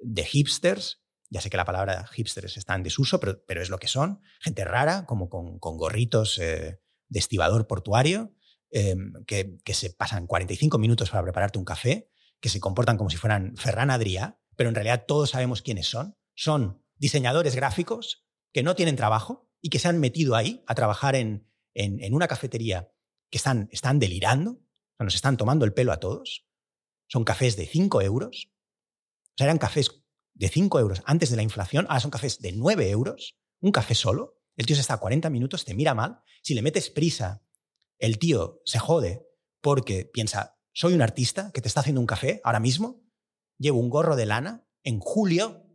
de 0.02 0.24
hipsters. 0.24 1.02
Ya 1.30 1.40
sé 1.40 1.50
que 1.50 1.56
la 1.56 1.64
palabra 1.64 2.06
hipsters 2.06 2.56
está 2.56 2.74
en 2.74 2.82
desuso, 2.82 3.20
pero, 3.20 3.42
pero 3.46 3.62
es 3.62 3.70
lo 3.70 3.78
que 3.78 3.88
son. 3.88 4.20
Gente 4.40 4.64
rara, 4.64 5.06
como 5.06 5.28
con, 5.28 5.58
gorritos 5.58 6.38
eh, 6.38 6.80
de 7.08 7.18
estibador 7.18 7.66
portuario, 7.66 8.34
em, 8.70 9.12
que, 9.26 9.56
que, 9.64 9.74
se 9.74 9.90
pasan 9.90 10.26
45 10.26 10.78
minutos 10.78 11.10
para 11.10 11.22
prepararte 11.22 11.58
un 11.58 11.64
café, 11.64 12.10
que 12.40 12.48
se 12.48 12.60
comportan 12.60 12.96
como 12.96 13.10
si 13.10 13.16
fueran 13.16 13.56
Ferran 13.56 13.90
Adrià, 13.90 14.38
pero 14.56 14.68
en 14.68 14.74
realidad 14.74 15.04
todos 15.06 15.30
sabemos 15.30 15.62
quiénes 15.62 15.88
son. 15.88 16.16
Son 16.34 16.82
diseñadores 16.96 17.54
gráficos 17.54 18.26
que 18.52 18.62
no 18.62 18.74
tienen 18.74 18.96
trabajo 18.96 19.48
y 19.60 19.70
que 19.70 19.78
se 19.78 19.88
han 19.88 20.00
metido 20.00 20.36
ahí 20.36 20.62
a 20.66 20.74
trabajar 20.74 21.14
en, 21.14 21.48
en, 21.74 22.02
en 22.02 22.14
una 22.14 22.28
cafetería 22.28 22.90
que 23.30 23.38
están, 23.38 23.68
están 23.72 23.98
delirando, 23.98 24.60
nos 25.04 25.14
están 25.14 25.36
tomando 25.36 25.64
el 25.64 25.74
pelo 25.74 25.92
a 25.92 26.00
todos. 26.00 26.46
Son 27.08 27.24
cafés 27.24 27.56
de 27.56 27.66
5 27.66 28.02
euros. 28.02 28.51
O 29.32 29.38
sea, 29.38 29.46
eran 29.46 29.58
cafés 29.58 30.02
de 30.34 30.48
5 30.48 30.78
euros 30.80 31.02
antes 31.04 31.30
de 31.30 31.36
la 31.36 31.42
inflación, 31.42 31.86
ahora 31.88 32.00
son 32.00 32.10
cafés 32.10 32.38
de 32.40 32.52
9 32.52 32.90
euros, 32.90 33.34
un 33.60 33.72
café 33.72 33.94
solo. 33.94 34.38
El 34.56 34.66
tío 34.66 34.76
se 34.76 34.80
está 34.82 34.94
a 34.94 35.00
40 35.00 35.30
minutos, 35.30 35.64
te 35.64 35.74
mira 35.74 35.94
mal. 35.94 36.22
Si 36.42 36.54
le 36.54 36.62
metes 36.62 36.90
prisa, 36.90 37.42
el 37.98 38.18
tío 38.18 38.60
se 38.64 38.78
jode 38.78 39.26
porque 39.60 40.04
piensa, 40.04 40.58
soy 40.72 40.94
un 40.94 41.02
artista 41.02 41.52
que 41.52 41.60
te 41.60 41.68
está 41.68 41.80
haciendo 41.80 42.00
un 42.00 42.06
café 42.06 42.40
ahora 42.44 42.60
mismo, 42.60 43.02
llevo 43.58 43.78
un 43.78 43.88
gorro 43.88 44.16
de 44.16 44.26
lana, 44.26 44.66
en 44.82 44.98
julio, 44.98 45.66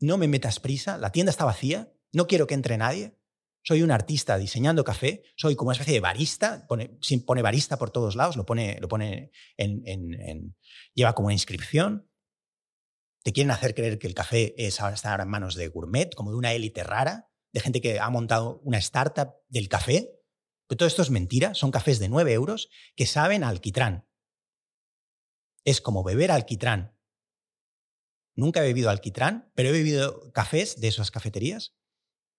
no 0.00 0.18
me 0.18 0.28
metas 0.28 0.60
prisa, 0.60 0.98
la 0.98 1.10
tienda 1.10 1.30
está 1.30 1.44
vacía, 1.44 1.92
no 2.12 2.26
quiero 2.26 2.46
que 2.46 2.54
entre 2.54 2.76
nadie, 2.76 3.17
soy 3.68 3.82
un 3.82 3.90
artista 3.90 4.38
diseñando 4.38 4.82
café, 4.82 5.24
soy 5.36 5.54
como 5.54 5.68
una 5.68 5.74
especie 5.74 5.92
de 5.92 6.00
barista, 6.00 6.66
pone, 6.66 7.42
barista 7.42 7.76
por 7.76 7.90
todos 7.90 8.16
lados, 8.16 8.34
lo 8.34 8.46
pone, 8.46 8.78
lo 8.80 8.88
pone 8.88 9.30
en, 9.58 10.56
lleva 10.94 11.12
como 11.12 11.26
una 11.26 11.34
inscripción. 11.34 12.10
Te 13.22 13.34
quieren 13.34 13.50
hacer 13.50 13.74
creer 13.74 13.98
que 13.98 14.06
el 14.06 14.14
café 14.14 14.54
es 14.56 14.80
está 14.80 15.14
en 15.16 15.28
manos 15.28 15.54
de 15.54 15.68
gourmet, 15.68 16.14
como 16.14 16.30
de 16.30 16.38
una 16.38 16.54
élite 16.54 16.82
rara, 16.82 17.30
de 17.52 17.60
gente 17.60 17.82
que 17.82 18.00
ha 18.00 18.08
montado 18.08 18.58
una 18.64 18.78
startup 18.78 19.34
del 19.48 19.68
café. 19.68 20.18
Pero 20.66 20.78
todo 20.78 20.86
esto 20.86 21.02
es 21.02 21.10
mentira, 21.10 21.52
son 21.52 21.70
cafés 21.70 21.98
de 21.98 22.08
9 22.08 22.32
euros 22.32 22.70
que 22.96 23.04
saben 23.04 23.44
alquitrán. 23.44 24.08
Es 25.64 25.82
como 25.82 26.02
beber 26.02 26.30
alquitrán. 26.30 26.96
Nunca 28.34 28.60
he 28.60 28.68
bebido 28.68 28.88
alquitrán, 28.88 29.52
pero 29.54 29.68
he 29.68 29.72
bebido 29.72 30.32
cafés 30.32 30.80
de 30.80 30.88
esas 30.88 31.10
cafeterías 31.10 31.77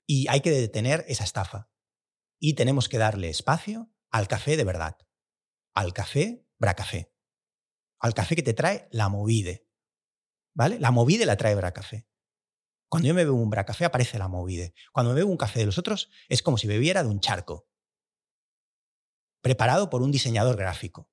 y 0.10 0.28
hay 0.28 0.42
que 0.42 0.50
detener 0.50 1.06
esa 1.08 1.24
estafa. 1.24 1.70
Y 2.40 2.56
tenemos 2.56 2.90
que 2.90 2.98
darle 2.98 3.30
espacio 3.30 3.94
al 4.10 4.28
café 4.28 4.58
de 4.58 4.64
verdad. 4.64 4.98
Al 5.76 5.94
café 5.94 6.48
Bracafé. 6.58 7.14
Al 8.00 8.16
café 8.16 8.36
que 8.36 8.42
te 8.42 8.56
trae 8.56 8.90
la 8.92 9.08
movide. 9.08 9.70
¿Vale? 10.56 10.80
La 10.80 10.90
movide 10.90 11.28
la 11.28 11.38
trae 11.38 11.54
Bracafé. 11.54 12.10
Cuando 12.90 13.08
yo 13.08 13.14
me 13.14 13.24
bebo 13.24 13.38
un 13.38 13.52
Bracafé 13.52 13.86
aparece 13.86 14.18
la 14.18 14.28
movide. 14.28 14.74
Cuando 14.94 15.12
me 15.12 15.20
bebo 15.20 15.30
un 15.30 15.38
café 15.38 15.60
de 15.60 15.68
los 15.68 15.78
otros 15.78 16.10
es 16.28 16.42
como 16.42 16.58
si 16.58 16.66
bebiera 16.66 17.04
de 17.04 17.10
un 17.10 17.20
charco. 17.20 17.70
Preparado 19.44 19.92
por 19.92 20.02
un 20.02 20.12
diseñador 20.12 20.58
gráfico. 20.58 21.12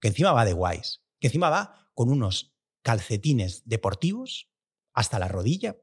Que 0.00 0.08
encima 0.08 0.32
va 0.32 0.44
de 0.44 0.54
guays. 0.54 1.04
Que 1.20 1.28
encima 1.28 1.50
va 1.50 1.88
con 1.94 2.10
unos 2.10 2.52
calcetines 2.82 3.62
deportivos 3.64 4.50
hasta 4.92 5.20
la 5.20 5.28
rodilla. 5.28 5.76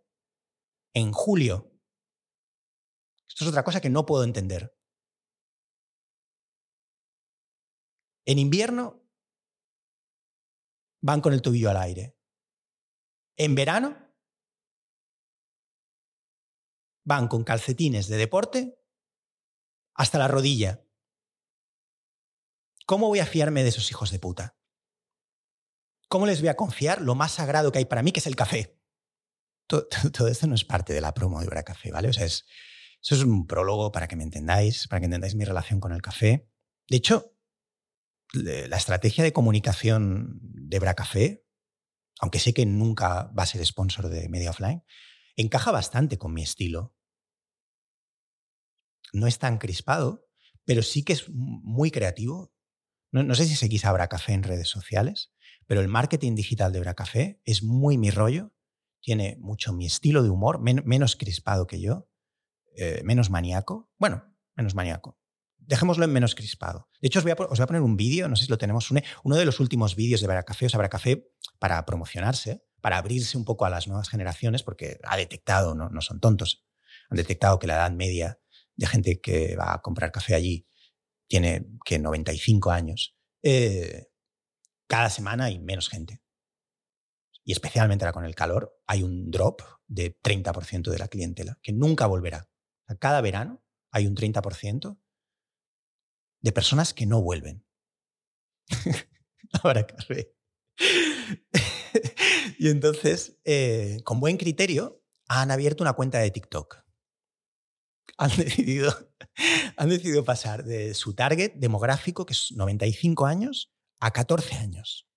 En 0.93 1.13
julio 1.13 1.70
esto 3.31 3.45
es 3.45 3.49
otra 3.49 3.63
cosa 3.63 3.79
que 3.79 3.89
no 3.89 4.05
puedo 4.05 4.25
entender. 4.25 4.75
En 8.25 8.39
invierno 8.39 9.01
van 11.01 11.21
con 11.21 11.33
el 11.33 11.41
tobillo 11.41 11.69
al 11.69 11.77
aire. 11.77 12.17
En 13.37 13.55
verano 13.55 14.13
van 17.05 17.29
con 17.29 17.45
calcetines 17.45 18.07
de 18.07 18.17
deporte 18.17 18.77
hasta 19.95 20.19
la 20.19 20.27
rodilla. 20.27 20.85
¿Cómo 22.85 23.07
voy 23.07 23.19
a 23.19 23.25
fiarme 23.25 23.63
de 23.63 23.69
esos 23.69 23.89
hijos 23.89 24.11
de 24.11 24.19
puta? 24.19 24.57
¿Cómo 26.09 26.25
les 26.25 26.41
voy 26.41 26.49
a 26.49 26.57
confiar 26.57 27.01
lo 27.01 27.15
más 27.15 27.31
sagrado 27.31 27.71
que 27.71 27.79
hay 27.79 27.85
para 27.85 28.03
mí, 28.03 28.11
que 28.11 28.19
es 28.19 28.27
el 28.27 28.35
café? 28.35 28.77
Todo, 29.67 29.87
esto 30.27 30.47
no 30.47 30.55
es 30.55 30.65
parte 30.65 30.91
de 30.91 30.99
la 30.99 31.13
promo 31.13 31.39
de 31.39 31.47
Bracafé, 31.47 31.91
¿vale? 31.91 32.09
O 32.09 32.13
sea, 32.13 32.25
es, 32.25 32.45
eso 33.01 33.15
es 33.15 33.23
un 33.23 33.47
prólogo 33.47 33.91
para 33.91 34.07
que 34.07 34.15
me 34.15 34.23
entendáis, 34.23 34.87
para 34.87 34.99
que 34.99 35.05
entendáis 35.05 35.35
mi 35.35 35.43
relación 35.43 35.79
con 35.79 35.91
el 35.91 36.01
café. 36.01 36.47
De 36.87 36.97
hecho, 36.97 37.35
la 38.33 38.77
estrategia 38.77 39.23
de 39.23 39.33
comunicación 39.33 40.39
de 40.41 40.79
Bracafé, 40.79 41.45
aunque 42.19 42.39
sé 42.39 42.53
que 42.53 42.65
nunca 42.65 43.31
va 43.37 43.43
a 43.43 43.47
ser 43.47 43.65
sponsor 43.65 44.09
de 44.09 44.29
Media 44.29 44.51
Offline, 44.51 44.83
encaja 45.35 45.71
bastante 45.71 46.17
con 46.17 46.33
mi 46.33 46.43
estilo. 46.43 46.95
No 49.13 49.27
es 49.27 49.39
tan 49.39 49.57
crispado, 49.57 50.27
pero 50.63 50.83
sí 50.83 51.03
que 51.03 51.13
es 51.13 51.27
muy 51.29 51.91
creativo. 51.91 52.53
No, 53.11 53.35
sé 53.35 53.45
si 53.45 53.55
seguís 53.55 53.83
a 53.83 53.91
Bracafé 53.91 54.33
en 54.33 54.43
redes 54.43 54.69
sociales, 54.69 55.33
pero 55.65 55.81
el 55.81 55.87
marketing 55.87 56.35
digital 56.35 56.71
de 56.71 56.79
Bracafé 56.79 57.41
es 57.43 57.63
muy 57.63 57.97
mi 57.97 58.11
rollo. 58.11 58.53
Tiene 59.01 59.37
mucho 59.39 59.73
mi 59.73 59.87
estilo 59.87 60.21
de 60.23 60.29
humor, 60.29 60.61
menos 60.61 61.15
crispado 61.15 61.65
que 61.65 61.81
yo, 61.81 62.10
eh, 62.75 63.01
menos 63.03 63.29
maníaco. 63.29 63.89
Bueno, 63.97 64.23
menos 64.55 64.75
maníaco. 64.75 65.17
Dejémoslo 65.57 66.05
en 66.05 66.11
menos 66.11 66.35
crispado. 66.35 66.89
De 67.01 67.07
hecho, 67.07 67.19
os 67.19 67.23
voy 67.23 67.31
a, 67.31 67.35
poner 67.35 67.81
un 67.81 67.95
vídeo, 67.95 68.27
no 68.27 68.35
sé 68.35 68.45
si 68.45 68.49
lo 68.49 68.57
tenemos, 68.57 68.89
uno 69.23 69.35
de 69.35 69.45
los 69.45 69.59
últimos 69.59 69.95
vídeos 69.95 70.21
de 70.21 70.27
Bracafé. 70.27 70.65
O 70.65 70.69
sea, 70.69 70.79
Bracafé, 70.79 71.31
para 71.59 71.85
promocionarse, 71.85 72.63
para 72.81 72.97
abrirse 72.97 73.37
un 73.37 73.45
poco 73.45 73.65
a 73.65 73.69
las 73.69 73.87
nuevas 73.87 74.09
generaciones, 74.09 74.63
porque 74.63 74.99
ha 75.03 75.17
detectado, 75.17 75.75
no, 75.75 75.89
no 75.89 76.01
son 76.01 76.19
tontos, 76.19 76.65
han 77.09 77.17
detectado 77.17 77.59
que 77.59 77.67
la 77.67 77.75
edad 77.75 77.91
media 77.91 78.39
de 78.75 78.87
gente 78.87 79.21
que 79.21 79.55
va 79.55 79.73
a 79.73 79.81
comprar 79.81 80.11
café 80.11 80.33
allí 80.35 80.67
tiene 81.27 81.65
que 81.85 81.99
95 81.99 82.71
años. 82.71 83.15
Eh, 83.43 84.07
cada 84.87 85.09
semana 85.09 85.45
hay 85.45 85.59
menos 85.59 85.87
gente. 85.87 86.21
Y 87.43 87.53
especialmente 87.53 88.03
ahora 88.03 88.13
con 88.13 88.25
el 88.25 88.35
calor, 88.35 88.77
hay 88.85 89.03
un 89.03 89.31
drop 89.31 89.61
de 89.87 90.19
30% 90.19 90.91
de 90.91 90.99
la 90.99 91.07
clientela, 91.07 91.57
que 91.63 91.71
nunca 91.71 92.05
volverá. 92.05 92.50
Cada 92.97 93.21
verano 93.21 93.63
hay 93.91 94.07
un 94.07 94.15
30% 94.15 94.97
de 96.41 96.51
personas 96.51 96.93
que 96.93 97.05
no 97.05 97.21
vuelven. 97.21 97.65
ahora 99.63 99.85
café. 99.85 100.33
y 102.59 102.69
entonces, 102.69 103.39
eh, 103.43 103.99
con 104.03 104.19
buen 104.19 104.37
criterio, 104.37 105.03
han 105.27 105.51
abierto 105.51 105.83
una 105.83 105.93
cuenta 105.93 106.19
de 106.19 106.31
TikTok. 106.31 106.83
Han 108.17 108.29
decidido, 108.37 108.93
han 109.77 109.89
decidido 109.89 110.23
pasar 110.25 110.63
de 110.63 110.93
su 110.93 111.13
target 111.13 111.53
demográfico, 111.55 112.25
que 112.25 112.33
es 112.33 112.51
95 112.51 113.25
años, 113.25 113.73
a 113.99 114.11
14 114.11 114.55
años. 114.55 115.07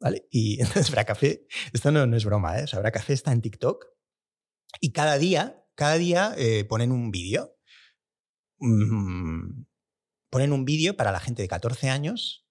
¿Vale? 0.00 0.28
Y 0.30 0.60
entonces 0.60 0.90
Bracafé, 0.92 1.46
esto 1.72 1.90
no, 1.90 2.16
es 2.16 2.24
broma, 2.24 2.60
¿eh? 2.60 2.64
O 2.64 2.66
sea, 2.68 2.78
Bracafé 2.78 3.14
está 3.14 3.32
en 3.32 3.42
TikTok 3.42 3.84
y 4.80 4.92
cada 4.92 5.18
día, 5.18 5.66
cada 5.78 5.96
día 5.96 6.34
eh, 6.36 6.64
ponen 6.64 6.90
un 6.90 7.12
vídeo. 7.12 7.56
Mm, 8.58 9.62
ponen 10.28 10.52
un 10.52 10.64
vídeo 10.64 10.96
para 10.96 11.12
la 11.12 11.20
gente 11.20 11.42
de 11.42 11.48
14 11.48 11.88
años 11.88 12.44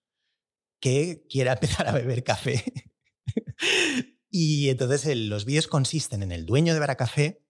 que 0.80 1.26
quiera 1.30 1.52
empezar 1.62 1.90
a 1.90 1.92
beber 1.92 2.24
café. 2.24 2.64
y 4.30 4.70
entonces 4.70 5.14
los 5.18 5.44
vídeos 5.44 5.68
consisten 5.68 6.24
en 6.24 6.32
el 6.32 6.46
dueño 6.46 6.74
de 6.74 6.80
Bracafé. 6.80 7.46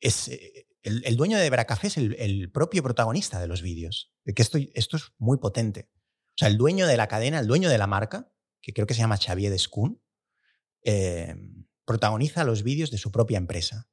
Es, 0.00 0.26
eh, 0.26 0.66
el, 0.82 1.16
dueño 1.16 1.38
de 1.38 1.48
Bracafé 1.48 1.86
es 1.86 1.96
el, 1.96 2.50
propio 2.50 2.82
protagonista 2.82 3.38
de 3.38 3.46
los 3.46 3.62
vídeos. 3.62 4.12
Que 4.24 4.42
esto, 4.42 4.58
esto 4.74 4.96
es 4.96 5.12
muy 5.18 5.38
potente. 5.38 5.88
O 6.30 6.38
sea, 6.38 6.48
el 6.48 6.58
dueño 6.58 6.88
de 6.88 6.96
la 6.96 7.06
cadena, 7.06 7.38
el 7.38 7.46
dueño 7.46 7.68
de 7.68 7.78
la 7.78 7.86
marca, 7.86 8.28
que 8.60 8.72
creo 8.72 8.88
que 8.88 8.94
se 8.94 9.02
llama 9.02 9.18
Xavier 9.18 9.52
Descun, 9.52 10.02
eh, 10.82 11.36
protagoniza 11.84 12.44
los 12.44 12.62
vídeos 12.62 12.90
de 12.90 12.98
su 12.98 13.10
propia 13.10 13.38
empresa. 13.38 13.88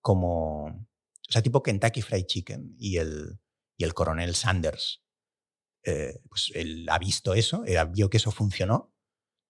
Como, 0.00 0.66
o 0.66 1.30
sea, 1.30 1.42
tipo 1.42 1.62
Kentucky 1.62 2.02
Fried 2.02 2.26
Chicken 2.26 2.76
y 2.78 2.98
el, 2.98 3.38
y 3.76 3.84
el 3.84 3.94
coronel 3.94 4.34
Sanders. 4.34 5.02
Eh, 5.82 6.20
pues 6.28 6.50
él 6.54 6.86
ha 6.88 6.98
visto 6.98 7.34
eso, 7.34 7.64
vio 7.92 8.08
que 8.08 8.16
eso 8.16 8.30
funcionó, 8.30 8.94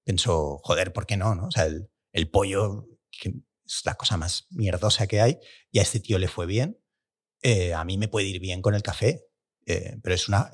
pensó, 0.04 0.58
joder, 0.62 0.92
¿por 0.92 1.06
qué 1.06 1.16
no? 1.16 1.34
no? 1.34 1.46
O 1.46 1.50
sea, 1.50 1.66
el, 1.66 1.88
el 2.12 2.30
pollo, 2.30 2.88
es 3.66 3.82
la 3.84 3.94
cosa 3.94 4.16
más 4.16 4.46
mierdosa 4.50 5.06
que 5.06 5.20
hay, 5.20 5.38
y 5.70 5.78
a 5.78 5.82
este 5.82 6.00
tío 6.00 6.18
le 6.18 6.28
fue 6.28 6.46
bien. 6.46 6.80
Eh, 7.42 7.74
a 7.74 7.84
mí 7.84 7.98
me 7.98 8.08
puede 8.08 8.26
ir 8.26 8.40
bien 8.40 8.62
con 8.62 8.74
el 8.74 8.82
café, 8.82 9.26
eh, 9.66 9.98
pero 10.02 10.14
es 10.14 10.28
una. 10.28 10.50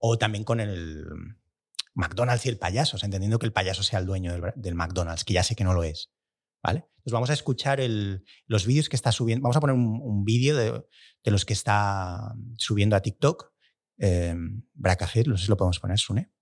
O, 0.00 0.18
también 0.18 0.44
con 0.44 0.60
el 0.60 1.06
McDonald's 1.94 2.44
y 2.46 2.50
el 2.50 2.58
payaso, 2.58 2.96
o 2.96 2.98
sea, 2.98 3.06
entendiendo 3.06 3.38
que 3.38 3.46
el 3.46 3.52
payaso 3.52 3.82
sea 3.82 3.98
el 4.00 4.06
dueño 4.06 4.52
del, 4.54 4.74
McDonald's, 4.74 5.24
que 5.24 5.34
ya 5.34 5.42
sé 5.42 5.56
que 5.56 5.64
no 5.64 5.72
lo 5.72 5.82
es. 5.82 6.10
¿Vale? 6.66 6.84
Entonces 6.96 7.12
vamos 7.12 7.30
a 7.30 7.34
escuchar 7.34 7.80
el, 7.80 8.24
los 8.48 8.66
vídeos 8.66 8.88
que 8.88 8.96
está 8.96 9.12
subiendo. 9.12 9.44
Vamos 9.44 9.56
a 9.56 9.60
poner 9.60 9.76
un, 9.76 10.24
vídeo 10.24 10.56
de, 10.56 10.72
de, 11.22 11.30
los 11.30 11.44
que 11.44 11.52
está 11.52 12.34
subiendo 12.56 12.96
a 12.96 13.00
TikTok. 13.02 13.52
Eh, 13.98 14.34
no 14.34 15.36
sé 15.36 15.44
si 15.44 15.48
lo 15.48 15.56
podemos 15.56 15.78
poner, 15.78 15.96
Sune. 15.96 16.32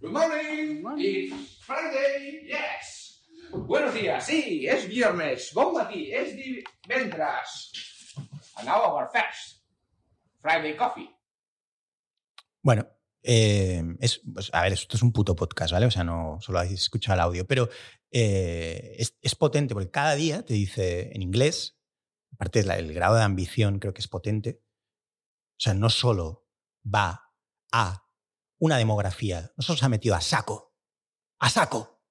Good 0.00 0.12
morning. 0.12 0.82
It's 0.96 1.58
Friday. 1.60 2.46
Yes. 2.46 3.22
Buenos 3.52 3.92
días. 3.92 4.24
Sí, 4.24 4.66
es 4.66 4.88
viernes. 4.88 5.50
Bon 5.52 5.74
matí. 5.74 6.10
Es 6.10 6.34
divendres. 6.34 8.14
And 8.56 8.66
now 8.66 8.80
our 8.80 9.10
first 9.12 9.62
Friday 10.40 10.74
coffee. 10.74 11.10
Bueno, 12.62 12.88
eh, 13.22 13.82
es, 14.00 14.22
pues, 14.32 14.48
a 14.54 14.62
ver, 14.62 14.72
esto 14.72 14.96
es 14.96 15.02
un 15.02 15.12
puto 15.12 15.36
podcast, 15.36 15.72
¿vale? 15.72 15.86
O 15.86 15.90
sea, 15.90 16.04
no 16.04 16.38
solo 16.40 16.60
habéis 16.60 16.80
escuchado 16.80 17.14
el 17.14 17.20
audio, 17.20 17.46
pero 17.46 17.68
eh, 18.10 18.96
es, 18.98 19.34
potente 19.34 19.74
porque 19.74 19.90
cada 19.90 20.14
día 20.14 20.44
te 20.44 20.54
dice 20.54 21.10
en 21.14 21.22
inglés, 21.22 21.78
aparte 22.32 22.60
el 22.60 22.94
grado 22.94 23.16
de 23.16 23.22
ambición 23.22 23.78
creo 23.78 23.94
que 23.94 24.00
es 24.00 24.08
potente, 24.08 24.62
o 25.58 25.60
sea, 25.60 25.74
no 25.74 25.90
solo 25.90 26.48
va 26.84 27.34
a 27.72 28.04
una 28.58 28.76
demografía, 28.76 29.52
no 29.56 29.62
solo 29.62 29.78
se 29.78 29.84
ha 29.84 29.88
metido 29.88 30.14
a 30.14 30.20
saco, 30.20 30.74
a 31.38 31.50
saco, 31.50 32.02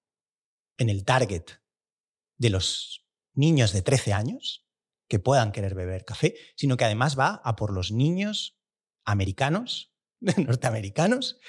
en 0.77 0.89
el 0.89 1.03
target 1.05 1.45
de 2.37 2.49
los 2.49 3.07
niños 3.33 3.73
de 3.73 3.81
13 3.81 4.13
años 4.13 4.67
que 5.09 5.19
puedan 5.19 5.51
querer 5.51 5.73
beber 5.73 6.05
café, 6.05 6.35
sino 6.55 6.77
que 6.77 6.85
además 6.85 7.17
va 7.17 7.41
a 7.43 7.55
por 7.55 7.73
los 7.73 7.91
niños 7.91 8.59
americanos, 9.05 9.93
norteamericanos, 10.19 11.39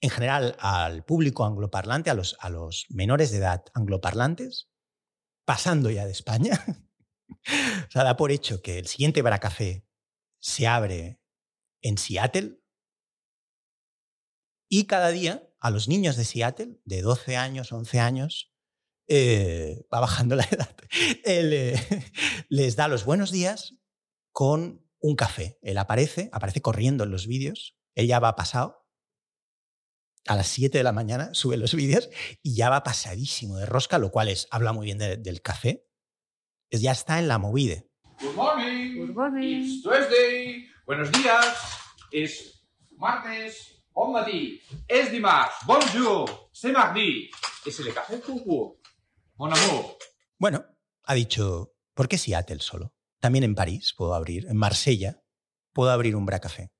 en 0.00 0.10
general 0.10 0.56
al 0.58 1.04
público 1.04 1.44
angloparlante, 1.44 2.10
a 2.10 2.14
los, 2.14 2.36
a 2.40 2.50
los 2.50 2.86
menores 2.90 3.30
de 3.30 3.38
edad 3.38 3.64
angloparlantes, 3.74 4.68
pasando 5.44 5.90
ya 5.90 6.04
de 6.04 6.12
España. 6.12 6.64
o 7.88 7.90
sea, 7.90 8.04
da 8.04 8.16
por 8.16 8.30
hecho 8.30 8.62
que 8.62 8.78
el 8.78 8.86
siguiente 8.86 9.22
Baracafé 9.22 9.86
se 10.40 10.66
abre 10.66 11.20
en 11.82 11.98
Seattle 11.98 12.58
y 14.68 14.86
cada 14.86 15.10
día 15.10 15.48
a 15.60 15.70
los 15.70 15.88
niños 15.88 16.16
de 16.16 16.24
Seattle, 16.24 16.80
de 16.84 17.00
12 17.00 17.36
años, 17.36 17.72
11 17.72 18.00
años, 18.00 18.52
eh, 19.08 19.86
va 19.92 20.00
bajando 20.00 20.36
la 20.36 20.44
edad, 20.44 20.76
eh, 21.24 21.78
les 22.48 22.76
da 22.76 22.88
los 22.88 23.04
buenos 23.04 23.30
días 23.30 23.74
con 24.32 24.84
un 25.00 25.16
café. 25.16 25.58
Él 25.62 25.78
aparece, 25.78 26.28
aparece 26.32 26.60
corriendo 26.60 27.04
en 27.04 27.10
los 27.10 27.26
vídeos, 27.26 27.76
él 27.94 28.06
ya 28.06 28.18
va 28.18 28.36
pasado, 28.36 28.83
a 30.26 30.36
las 30.36 30.48
7 30.48 30.78
de 30.78 30.84
la 30.84 30.92
mañana 30.92 31.30
sube 31.34 31.56
los 31.56 31.74
vídeos 31.74 32.10
y 32.42 32.54
ya 32.54 32.70
va 32.70 32.82
pasadísimo 32.82 33.56
de 33.56 33.66
rosca, 33.66 33.98
lo 33.98 34.10
cual 34.10 34.28
es, 34.28 34.46
habla 34.50 34.72
muy 34.72 34.86
bien 34.86 34.98
del 34.98 35.42
café, 35.42 35.86
es, 36.70 36.80
ya 36.80 36.92
está 36.92 37.18
en 37.18 37.28
la 37.28 37.38
movida. 37.38 37.82
Good 38.20 38.34
morning. 38.34 38.98
Good 38.98 39.14
morning. 39.14 39.62
It's 39.62 39.82
Tuesday. 39.82 40.68
Buenos 40.86 41.10
días. 41.12 41.56
Es 42.12 42.64
martes. 42.96 43.74
Bon 43.94 44.12
matí, 44.12 44.60
dimarts, 45.12 45.54
bonjour, 45.66 46.50
c'est 46.52 46.72
mardi. 46.72 47.30
¿Es 47.64 47.78
el 47.78 47.94
café 47.94 48.18
pour 48.18 48.76
Mon 49.36 49.52
amour. 49.52 49.96
Bueno, 50.36 50.64
ha 51.04 51.14
dicho, 51.14 51.76
¿por 51.94 52.08
qué 52.08 52.18
Seattle 52.18 52.58
solo? 52.58 52.92
También 53.20 53.44
en 53.44 53.54
París 53.54 53.94
puedo 53.96 54.14
abrir, 54.14 54.46
en 54.46 54.56
Marsella 54.56 55.22
puedo 55.72 55.92
abrir 55.92 56.16
un 56.16 56.26
bracafé. 56.26 56.72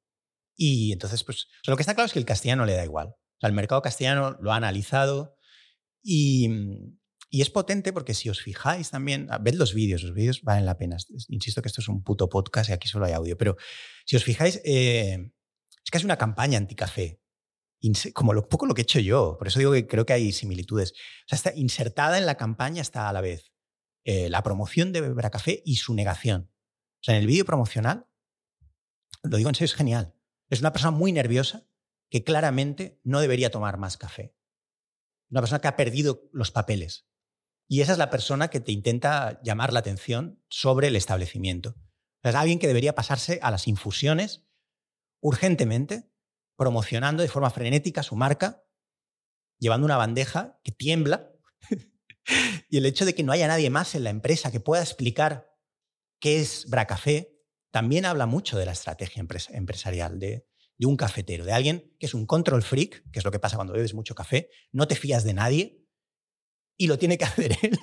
Y 0.56 0.92
entonces, 0.92 1.22
pues, 1.22 1.46
lo 1.66 1.76
que 1.76 1.82
está 1.82 1.94
claro 1.94 2.06
es 2.06 2.12
que 2.12 2.18
el 2.18 2.24
castellano 2.24 2.64
le 2.64 2.74
da 2.74 2.84
igual. 2.84 3.14
El 3.46 3.54
mercado 3.54 3.82
castellano 3.82 4.36
lo 4.40 4.52
ha 4.52 4.56
analizado 4.56 5.36
y, 6.02 6.48
y 7.30 7.40
es 7.42 7.50
potente 7.50 7.92
porque 7.92 8.14
si 8.14 8.28
os 8.28 8.40
fijáis 8.40 8.90
también, 8.90 9.28
ah, 9.30 9.38
ved 9.38 9.54
los 9.54 9.74
vídeos, 9.74 10.02
los 10.02 10.14
vídeos 10.14 10.42
valen 10.42 10.66
la 10.66 10.76
pena. 10.76 10.96
Insisto 11.28 11.62
que 11.62 11.68
esto 11.68 11.80
es 11.80 11.88
un 11.88 12.02
puto 12.02 12.28
podcast 12.28 12.70
y 12.70 12.72
aquí 12.72 12.88
solo 12.88 13.06
hay 13.06 13.12
audio, 13.12 13.36
pero 13.36 13.56
si 14.04 14.16
os 14.16 14.24
fijáis, 14.24 14.60
eh, 14.64 15.32
es 15.96 16.04
una 16.04 16.16
campaña 16.16 16.58
anticafé, 16.58 17.20
como 18.12 18.32
lo 18.32 18.48
poco 18.48 18.66
lo 18.66 18.74
que 18.74 18.80
he 18.80 18.84
hecho 18.84 18.98
yo. 18.98 19.36
Por 19.38 19.48
eso 19.48 19.58
digo 19.58 19.72
que 19.72 19.86
creo 19.86 20.06
que 20.06 20.12
hay 20.12 20.32
similitudes. 20.32 20.92
O 20.92 21.28
sea, 21.28 21.36
está 21.36 21.52
insertada 21.54 22.18
en 22.18 22.26
la 22.26 22.36
campaña 22.36 22.82
está 22.82 23.08
a 23.08 23.12
la 23.12 23.20
vez 23.20 23.52
eh, 24.04 24.28
la 24.28 24.42
promoción 24.42 24.92
de 24.92 25.00
Bracafé 25.00 25.62
y 25.64 25.76
su 25.76 25.94
negación. 25.94 26.50
O 27.00 27.02
sea, 27.02 27.14
en 27.14 27.20
el 27.20 27.26
vídeo 27.26 27.44
promocional, 27.44 28.06
lo 29.22 29.36
digo 29.36 29.48
en 29.48 29.54
serio, 29.54 29.66
es 29.66 29.74
genial. 29.74 30.14
Es 30.50 30.60
una 30.60 30.72
persona 30.72 30.90
muy 30.90 31.12
nerviosa 31.12 31.66
que 32.10 32.24
claramente 32.24 33.00
no 33.02 33.20
debería 33.20 33.50
tomar 33.50 33.76
más 33.78 33.96
café. 33.96 34.34
Una 35.30 35.40
persona 35.40 35.60
que 35.60 35.68
ha 35.68 35.76
perdido 35.76 36.28
los 36.32 36.50
papeles. 36.50 37.08
Y 37.66 37.80
esa 37.80 37.92
es 37.92 37.98
la 37.98 38.10
persona 38.10 38.48
que 38.48 38.60
te 38.60 38.72
intenta 38.72 39.40
llamar 39.42 39.72
la 39.72 39.80
atención 39.80 40.42
sobre 40.48 40.88
el 40.88 40.96
establecimiento. 40.96 41.76
es 42.22 42.34
alguien 42.34 42.58
que 42.58 42.66
debería 42.66 42.94
pasarse 42.94 43.38
a 43.42 43.50
las 43.50 43.66
infusiones 43.68 44.44
urgentemente, 45.20 46.10
promocionando 46.56 47.22
de 47.22 47.28
forma 47.28 47.50
frenética 47.50 48.02
su 48.02 48.14
marca, 48.16 48.64
llevando 49.58 49.86
una 49.86 49.96
bandeja 49.96 50.60
que 50.62 50.72
tiembla. 50.72 51.32
y 52.68 52.76
el 52.76 52.86
hecho 52.86 53.04
de 53.04 53.14
que 53.14 53.22
no 53.22 53.32
haya 53.32 53.48
nadie 53.48 53.70
más 53.70 53.94
en 53.94 54.04
la 54.04 54.10
empresa 54.10 54.52
que 54.52 54.60
pueda 54.60 54.82
explicar 54.82 55.50
qué 56.20 56.40
es 56.40 56.66
Bracafé 56.68 57.34
también 57.70 58.04
habla 58.04 58.26
mucho 58.26 58.56
de 58.56 58.66
la 58.66 58.72
estrategia 58.72 59.26
empresarial 59.48 60.20
de, 60.20 60.46
de 60.78 60.86
un 60.86 60.96
cafetero, 60.96 61.44
de 61.44 61.52
alguien 61.52 61.94
que 61.98 62.06
es 62.06 62.14
un 62.14 62.26
control 62.26 62.62
freak, 62.62 63.10
que 63.10 63.18
es 63.18 63.24
lo 63.24 63.30
que 63.30 63.38
pasa 63.38 63.56
cuando 63.56 63.72
bebes 63.72 63.94
mucho 63.94 64.14
café, 64.14 64.50
no 64.72 64.88
te 64.88 64.96
fías 64.96 65.24
de 65.24 65.34
nadie 65.34 65.84
y 66.76 66.86
lo 66.86 66.98
tiene 66.98 67.18
que 67.18 67.24
hacer 67.24 67.56
él. 67.62 67.78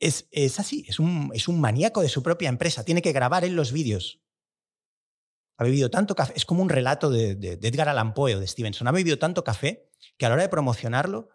Es, 0.00 0.28
es 0.30 0.60
así, 0.60 0.84
es 0.88 1.00
un, 1.00 1.30
es 1.34 1.48
un 1.48 1.60
maníaco 1.60 2.02
de 2.02 2.08
su 2.08 2.22
propia 2.22 2.48
empresa, 2.48 2.84
tiene 2.84 3.02
que 3.02 3.12
grabar 3.12 3.44
él 3.44 3.54
los 3.54 3.72
vídeos. 3.72 4.22
Ha 5.58 5.64
bebido 5.64 5.90
tanto 5.90 6.14
café, 6.14 6.34
es 6.36 6.44
como 6.44 6.62
un 6.62 6.68
relato 6.68 7.10
de, 7.10 7.32
Edgar 7.60 7.88
Allan 7.88 8.14
Poe 8.14 8.36
o 8.36 8.40
de 8.40 8.46
Stevenson, 8.46 8.86
ha 8.86 8.92
bebido 8.92 9.18
tanto 9.18 9.42
café 9.42 9.90
que 10.16 10.26
a 10.26 10.28
la 10.28 10.34
hora 10.34 10.44
de 10.44 10.48
promocionarlo 10.48 11.30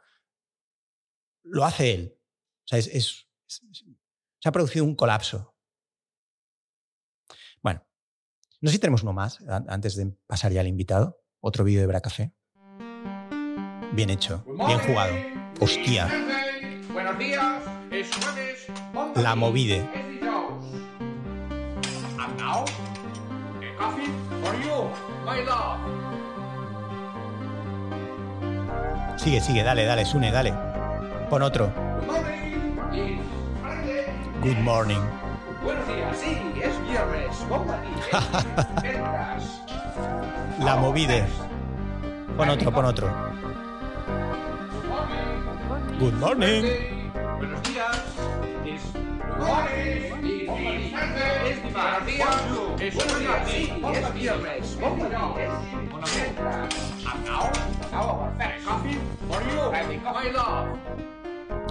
lo 1.43 1.65
hace 1.65 1.93
él. 1.93 2.17
O 2.63 2.67
sea, 2.67 2.79
es, 2.79 3.27
se 3.47 4.49
ha 4.49 4.51
producido 4.53 4.85
un 4.85 4.95
colapso. 4.95 5.57
Bueno, 7.61 7.85
no 8.63 8.69
sé 8.69 8.75
si 8.75 8.79
tenemos 8.79 9.03
uno 9.03 9.11
más 9.11 9.39
antes 9.67 9.97
de 9.97 10.15
pasar 10.25 10.53
ya 10.53 10.61
al 10.61 10.67
invitado. 10.67 11.19
Otro 11.41 11.65
vídeo 11.65 11.81
de 11.81 11.87
Bracafé. 11.87 12.33
Bien 13.91 14.09
hecho, 14.09 14.45
bien 14.45 14.79
jugado. 14.79 15.13
Hostia. 15.59 16.09
Buenos 16.93 17.19
días, 17.19 17.43
La 19.15 19.35
movide. 19.35 19.85
Sigue, 29.17 29.41
sigue, 29.41 29.63
dale, 29.63 29.83
dale, 29.83 30.05
Sune, 30.05 30.31
dale. 30.31 30.53
Pon 31.29 31.41
otro. 31.41 31.69
Good 34.41 34.57
morning. 34.59 35.22
La 40.59 40.75
movide. 40.77 41.25
Pon 42.37 42.49
otro, 42.49 42.71
pon 42.71 42.85
otro. 42.85 43.09
Good 45.99 46.13
morning. 46.19 46.63
Buenos 47.37 47.61
días. 47.63 48.01
Es. 48.65 48.81
Es 52.79 52.95
viernes. 54.13 54.77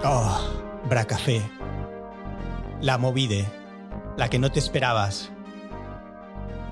Oh, 0.03 0.39
Bracafé. 0.89 1.41
La 2.81 2.97
movide. 2.97 3.45
La 4.17 4.27
que 4.29 4.39
no 4.39 4.51
te 4.51 4.59
esperabas. 4.59 5.32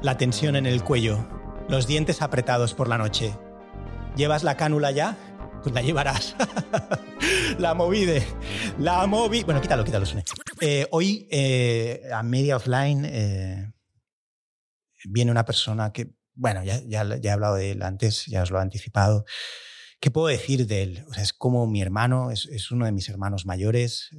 La 0.02 0.18
tensión 0.18 0.56
en 0.56 0.66
el 0.66 0.84
cuello. 0.84 1.28
Los 1.70 1.86
dientes 1.86 2.24
apretados 2.24 2.74
por 2.74 2.88
la 2.88 2.98
noche. 2.98 3.38
¿Llevas 4.16 4.44
la 4.44 4.58
cánula 4.58 4.90
ya? 4.90 5.16
Pues 5.62 5.76
la 5.76 5.84
llevarás. 5.84 6.36
la 7.60 7.76
movide. 7.76 8.26
La 8.80 9.06
movi. 9.06 9.44
Bueno, 9.44 9.62
quítalo, 9.62 9.84
quítalo, 9.84 10.08
Sune. 10.08 10.24
Eh, 10.60 10.88
hoy, 10.90 11.28
eh, 11.30 12.02
a 12.12 12.24
media 12.24 12.56
offline, 12.56 13.06
eh, 13.06 13.72
viene 15.06 15.30
una 15.30 15.46
persona 15.46 15.94
que, 15.94 16.16
bueno, 16.34 16.64
ya, 16.64 16.82
ya, 16.88 17.04
ya, 17.18 17.30
he 17.30 17.34
hablado 17.34 17.56
de 17.56 17.72
él 17.72 17.84
antes, 17.84 18.26
ya 18.26 18.42
os 18.42 18.50
lo 18.50 18.58
he 18.58 18.62
anticipado. 18.64 19.26
¿Qué 20.00 20.10
puedo 20.10 20.28
decir 20.28 20.66
de 20.66 20.82
él? 20.82 21.06
O 21.10 21.14
sea, 21.14 21.22
es 21.22 21.32
como 21.32 21.68
mi 21.68 21.80
hermano, 21.80 22.32
es, 22.32 22.48
es 22.48 22.72
uno 22.72 22.86
de 22.86 22.92
mis 22.92 23.08
hermanos 23.08 23.46
mayores. 23.46 24.10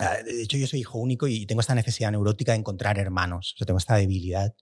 Ah, 0.00 0.22
de 0.24 0.42
hecho, 0.42 0.56
yo 0.56 0.66
soy 0.66 0.80
hijo 0.80 0.98
único 0.98 1.28
y 1.28 1.46
tengo 1.46 1.60
esta 1.60 1.74
necesidad 1.74 2.10
neurótica 2.10 2.52
de 2.52 2.58
encontrar 2.58 2.98
hermanos. 2.98 3.52
O 3.54 3.58
sea, 3.58 3.66
tengo 3.66 3.78
esta 3.78 3.96
debilidad 3.96 4.54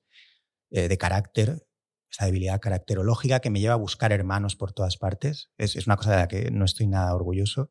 de 0.70 0.98
carácter 0.98 1.68
esta 2.10 2.26
debilidad 2.26 2.60
caracterológica 2.60 3.40
que 3.40 3.50
me 3.50 3.60
lleva 3.60 3.74
a 3.74 3.78
buscar 3.78 4.12
hermanos 4.12 4.56
por 4.56 4.72
todas 4.72 4.96
partes. 4.96 5.50
Es, 5.58 5.86
una 5.86 5.96
cosa 5.96 6.12
de 6.12 6.16
la 6.16 6.28
que 6.28 6.50
no 6.50 6.64
estoy 6.64 6.86
nada 6.86 7.14
orgulloso. 7.14 7.70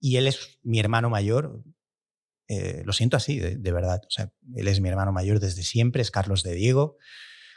Y 0.00 0.16
él 0.16 0.26
es 0.26 0.58
mi 0.62 0.78
hermano 0.78 1.10
mayor. 1.10 1.62
Eh, 2.48 2.82
lo 2.84 2.92
siento 2.92 3.16
así, 3.16 3.38
de, 3.38 3.56
de, 3.56 3.72
verdad. 3.72 4.00
O 4.06 4.10
sea, 4.10 4.32
él 4.54 4.68
es 4.68 4.80
mi 4.80 4.88
hermano 4.88 5.12
mayor 5.12 5.40
desde 5.40 5.62
siempre, 5.62 6.02
es 6.02 6.10
Carlos 6.10 6.42
de 6.42 6.54
Diego. 6.54 6.96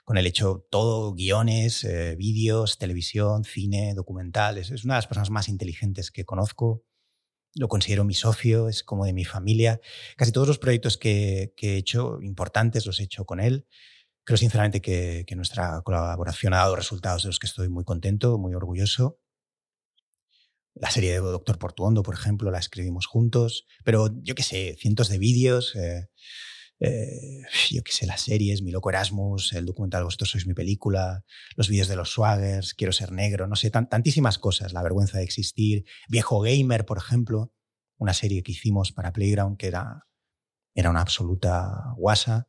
Con 0.03 0.17
él 0.17 0.25
he 0.25 0.29
hecho 0.29 0.67
todo, 0.69 1.13
guiones, 1.13 1.83
eh, 1.83 2.15
vídeos, 2.17 2.77
televisión, 2.77 3.43
cine, 3.45 3.93
documentales. 3.95 4.71
Es 4.71 4.83
una 4.83 4.95
de 4.95 4.97
las 4.97 5.07
personas 5.07 5.29
más 5.29 5.47
inteligentes 5.47 6.11
que 6.11 6.25
conozco. 6.25 6.83
Lo 7.55 7.67
considero 7.67 8.03
mi 8.03 8.13
socio, 8.13 8.67
es 8.67 8.83
como 8.83 9.05
de 9.05 9.13
mi 9.13 9.25
familia. 9.25 9.79
Casi 10.17 10.31
todos 10.31 10.47
los 10.47 10.59
proyectos 10.59 10.97
que, 10.97 11.53
que 11.55 11.73
he 11.73 11.77
hecho, 11.77 12.19
importantes, 12.21 12.85
los 12.85 12.99
he 12.99 13.03
hecho 13.03 13.25
con 13.25 13.39
él. 13.39 13.67
Creo 14.25 14.37
sinceramente 14.37 14.81
que, 14.81 15.25
nuestra 15.35 15.81
colaboración 15.81 16.53
ha 16.53 16.57
dado 16.57 16.75
resultados 16.75 17.23
de 17.23 17.27
los 17.27 17.39
que 17.39 17.47
estoy 17.47 17.67
muy 17.67 17.83
contento, 17.83 18.37
muy 18.37 18.53
orgulloso. 18.53 19.19
La 20.75 20.89
serie 20.91 21.11
de 21.11 21.19
Doctor 21.19 21.59
Portuondo, 21.59 22.03
por 22.03 22.15
ejemplo, 22.15 22.49
la 22.49 22.59
escribimos 22.59 23.05
juntos, 23.05 23.65
pero 23.83 24.09
yo 24.21 24.33
qué 24.33 24.43
sé, 24.43 24.75
cientos 24.79 25.09
de 25.09 25.17
vídeos, 25.17 25.75
eh, 25.75 26.07
eh, 26.79 27.41
yo 27.69 27.83
qué 27.83 27.91
sé, 27.91 28.05
las 28.05 28.21
series, 28.21 28.61
Mi 28.61 28.71
Loco 28.71 28.89
Erasmus, 28.89 29.53
el 29.53 29.65
documental 29.65 30.03
Vosotros 30.03 30.31
sois 30.31 30.47
mi 30.47 30.53
película, 30.53 31.23
los 31.55 31.69
vídeos 31.69 31.87
de 31.87 31.95
los 31.95 32.11
Swaggers, 32.11 32.73
Quiero 32.73 32.91
ser 32.91 33.11
negro, 33.11 33.47
no 33.47 33.55
sé, 33.55 33.69
tantísimas 33.71 34.37
cosas, 34.37 34.73
La 34.73 34.83
vergüenza 34.83 35.17
de 35.17 35.23
existir, 35.23 35.85
Viejo 36.09 36.41
Gamer, 36.41 36.85
por 36.85 36.97
ejemplo, 36.97 37.53
una 37.97 38.13
serie 38.13 38.43
que 38.43 38.51
hicimos 38.51 38.91
para 38.91 39.13
Playground 39.13 39.57
que 39.57 39.67
era, 39.67 40.07
era 40.75 40.89
una 40.89 41.01
absoluta 41.01 41.93
guasa. 41.95 42.47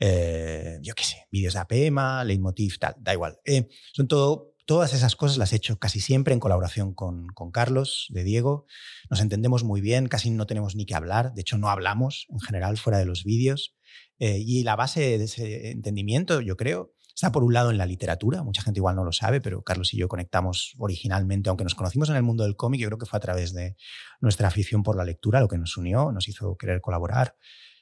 Eh, 0.00 0.78
yo 0.82 0.94
qué 0.94 1.04
sé, 1.04 1.26
vídeos 1.30 1.54
de 1.54 1.60
APEMA, 1.60 2.24
Leitmotiv, 2.24 2.78
tal, 2.78 2.94
da 2.98 3.12
igual. 3.12 3.38
Eh, 3.44 3.68
son 3.92 4.06
todo, 4.06 4.54
todas 4.68 4.92
esas 4.92 5.16
cosas 5.16 5.38
las 5.38 5.54
he 5.54 5.56
hecho 5.56 5.78
casi 5.78 5.98
siempre 5.98 6.34
en 6.34 6.40
colaboración 6.40 6.92
con, 6.92 7.28
con, 7.28 7.50
Carlos, 7.50 8.06
de 8.10 8.22
Diego. 8.22 8.66
Nos 9.08 9.22
entendemos 9.22 9.64
muy 9.64 9.80
bien, 9.80 10.08
casi 10.08 10.30
no 10.30 10.46
tenemos 10.46 10.76
ni 10.76 10.84
que 10.84 10.94
hablar, 10.94 11.32
de 11.32 11.40
hecho 11.40 11.56
no 11.56 11.70
hablamos 11.70 12.26
en 12.28 12.38
general 12.38 12.76
fuera 12.76 12.98
de 12.98 13.06
los 13.06 13.24
vídeos. 13.24 13.74
Eh, 14.18 14.42
y 14.44 14.64
la 14.64 14.76
base 14.76 15.16
de 15.16 15.24
ese 15.24 15.70
entendimiento, 15.70 16.42
yo 16.42 16.58
creo, 16.58 16.92
está 17.14 17.32
por 17.32 17.44
un 17.44 17.54
lado 17.54 17.70
en 17.70 17.78
la 17.78 17.86
literatura, 17.86 18.42
mucha 18.42 18.60
gente 18.60 18.80
igual 18.80 18.94
no 18.94 19.04
lo 19.04 19.12
sabe, 19.12 19.40
pero 19.40 19.62
Carlos 19.62 19.94
y 19.94 19.96
yo 19.96 20.06
conectamos 20.06 20.74
originalmente, 20.76 21.48
aunque 21.48 21.64
nos 21.64 21.74
conocimos 21.74 22.10
en 22.10 22.16
el 22.16 22.22
mundo 22.22 22.44
del 22.44 22.54
cómic, 22.54 22.82
yo 22.82 22.88
creo 22.88 22.98
que 22.98 23.06
fue 23.06 23.16
a 23.16 23.20
través 23.20 23.54
de 23.54 23.74
nuestra 24.20 24.48
afición 24.48 24.82
por 24.82 24.96
la 24.96 25.04
lectura 25.04 25.40
lo 25.40 25.48
que 25.48 25.56
nos 25.56 25.78
unió, 25.78 26.12
nos 26.12 26.28
hizo 26.28 26.58
querer 26.58 26.82
colaborar. 26.82 27.36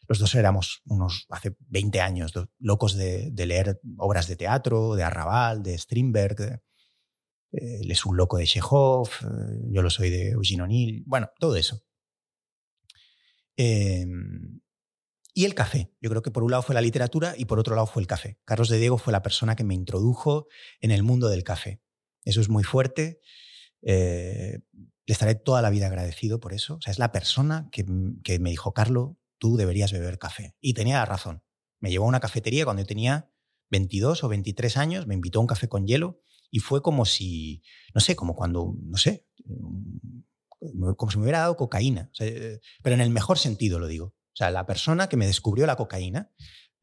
Los 0.07 0.21
dos 0.21 0.37
éramos 0.37 0.83
unos, 0.85 1.27
hace 1.31 1.57
20 1.69 2.01
años, 2.01 2.33
locos 2.61 2.95
de, 2.95 3.33
leer 3.35 3.81
obras 3.99 4.29
de 4.29 4.37
teatro, 4.37 4.95
de 4.95 5.03
Arrabal, 5.03 5.65
de 5.65 5.77
Strindberg. 5.77 6.63
Eh, 7.53 7.81
él 7.83 7.91
es 7.91 8.05
un 8.05 8.17
loco 8.17 8.39
de 8.39 8.47
Chekhov, 8.47 9.09
eh, 9.23 9.61
yo 9.71 9.83
lo 9.83 9.91
soy 9.91 10.11
de 10.11 10.31
Eugene 10.31 10.63
O'Neill. 10.63 11.05
Bueno, 11.07 11.31
todo 11.39 11.57
eso. 11.57 11.83
Em, 13.57 14.61
y 15.35 15.45
el 15.45 15.55
café. 15.55 15.93
Yo 16.01 16.11
creo 16.11 16.23
que 16.23 16.31
por 16.31 16.43
un 16.43 16.51
lado 16.51 16.63
fue 16.63 16.75
la 16.75 16.81
literatura 16.81 17.35
y 17.37 17.45
por 17.45 17.59
otro 17.59 17.75
lado 17.75 17.87
fue 17.87 18.03
el 18.03 18.07
café. 18.07 18.39
Carlos 18.45 18.69
de 18.69 18.79
Diego 18.79 18.99
fue 18.99 19.13
la 19.13 19.23
persona 19.23 19.57
que 19.57 19.65
me 19.65 19.75
introdujo 19.75 20.47
en 20.81 20.91
el 20.91 21.03
mundo 21.03 21.29
del 21.29 21.45
café. 21.45 21.81
Eso 22.25 22.41
es 22.41 22.49
muy 22.49 22.65
fuerte. 22.65 23.21
Eh, 23.83 24.61
le 24.73 25.13
estaré 25.13 25.35
toda 25.35 25.63
la 25.63 25.71
vida 25.71 25.87
agradecido 25.87 26.41
por 26.41 26.53
eso. 26.53 26.77
O 26.77 26.81
sea, 26.81 26.91
es 26.91 26.99
la 26.99 27.13
persona 27.13 27.69
que, 27.71 27.85
que 28.25 28.39
me 28.39 28.51
dijo, 28.51 28.73
Carlos, 28.73 29.17
tú 29.39 29.57
deberías 29.57 29.93
beber 29.93 30.19
café. 30.19 30.57
Y 30.61 30.75
tenía 30.75 31.05
razón. 31.05 31.43
Me 31.81 31.91
llevó 31.91 32.07
a 32.07 32.09
una 32.09 32.21
cafetería 32.21 32.65
cuando 32.65 32.83
yo 32.83 32.87
tenía 32.87 33.31
22 33.71 34.25
o 34.25 34.29
23 34.29 34.77
años, 34.77 35.07
me 35.07 35.15
invitó 35.15 35.39
a 35.39 35.43
un 35.43 35.47
café 35.47 35.69
con 35.69 35.87
hielo 35.87 36.21
y 36.51 36.61
fue 36.61 36.83
como 36.83 37.05
si, 37.05 37.63
no 37.95 38.01
sé, 38.01 38.17
como 38.17 38.35
cuando, 38.35 38.75
no 38.83 38.97
sé, 38.99 39.27
mm, 39.45 40.93
como 40.97 41.11
si 41.11 41.19
me 41.19 41.25
hubiera 41.25 41.41
dado 41.41 41.57
cocaína. 41.57 42.11
Eh, 42.21 42.59
pero 42.83 42.95
en 42.95 43.01
el 43.01 43.11
mejor 43.11 43.39
sentido 43.39 43.79
lo 43.79 43.87
digo. 43.87 44.07
O 44.07 44.37
sea, 44.37 44.51
la 44.51 44.67
persona 44.67 45.09
que 45.09 45.17
me 45.17 45.27
descubrió 45.27 45.67
la 45.67 45.77
cocaína. 45.77 46.31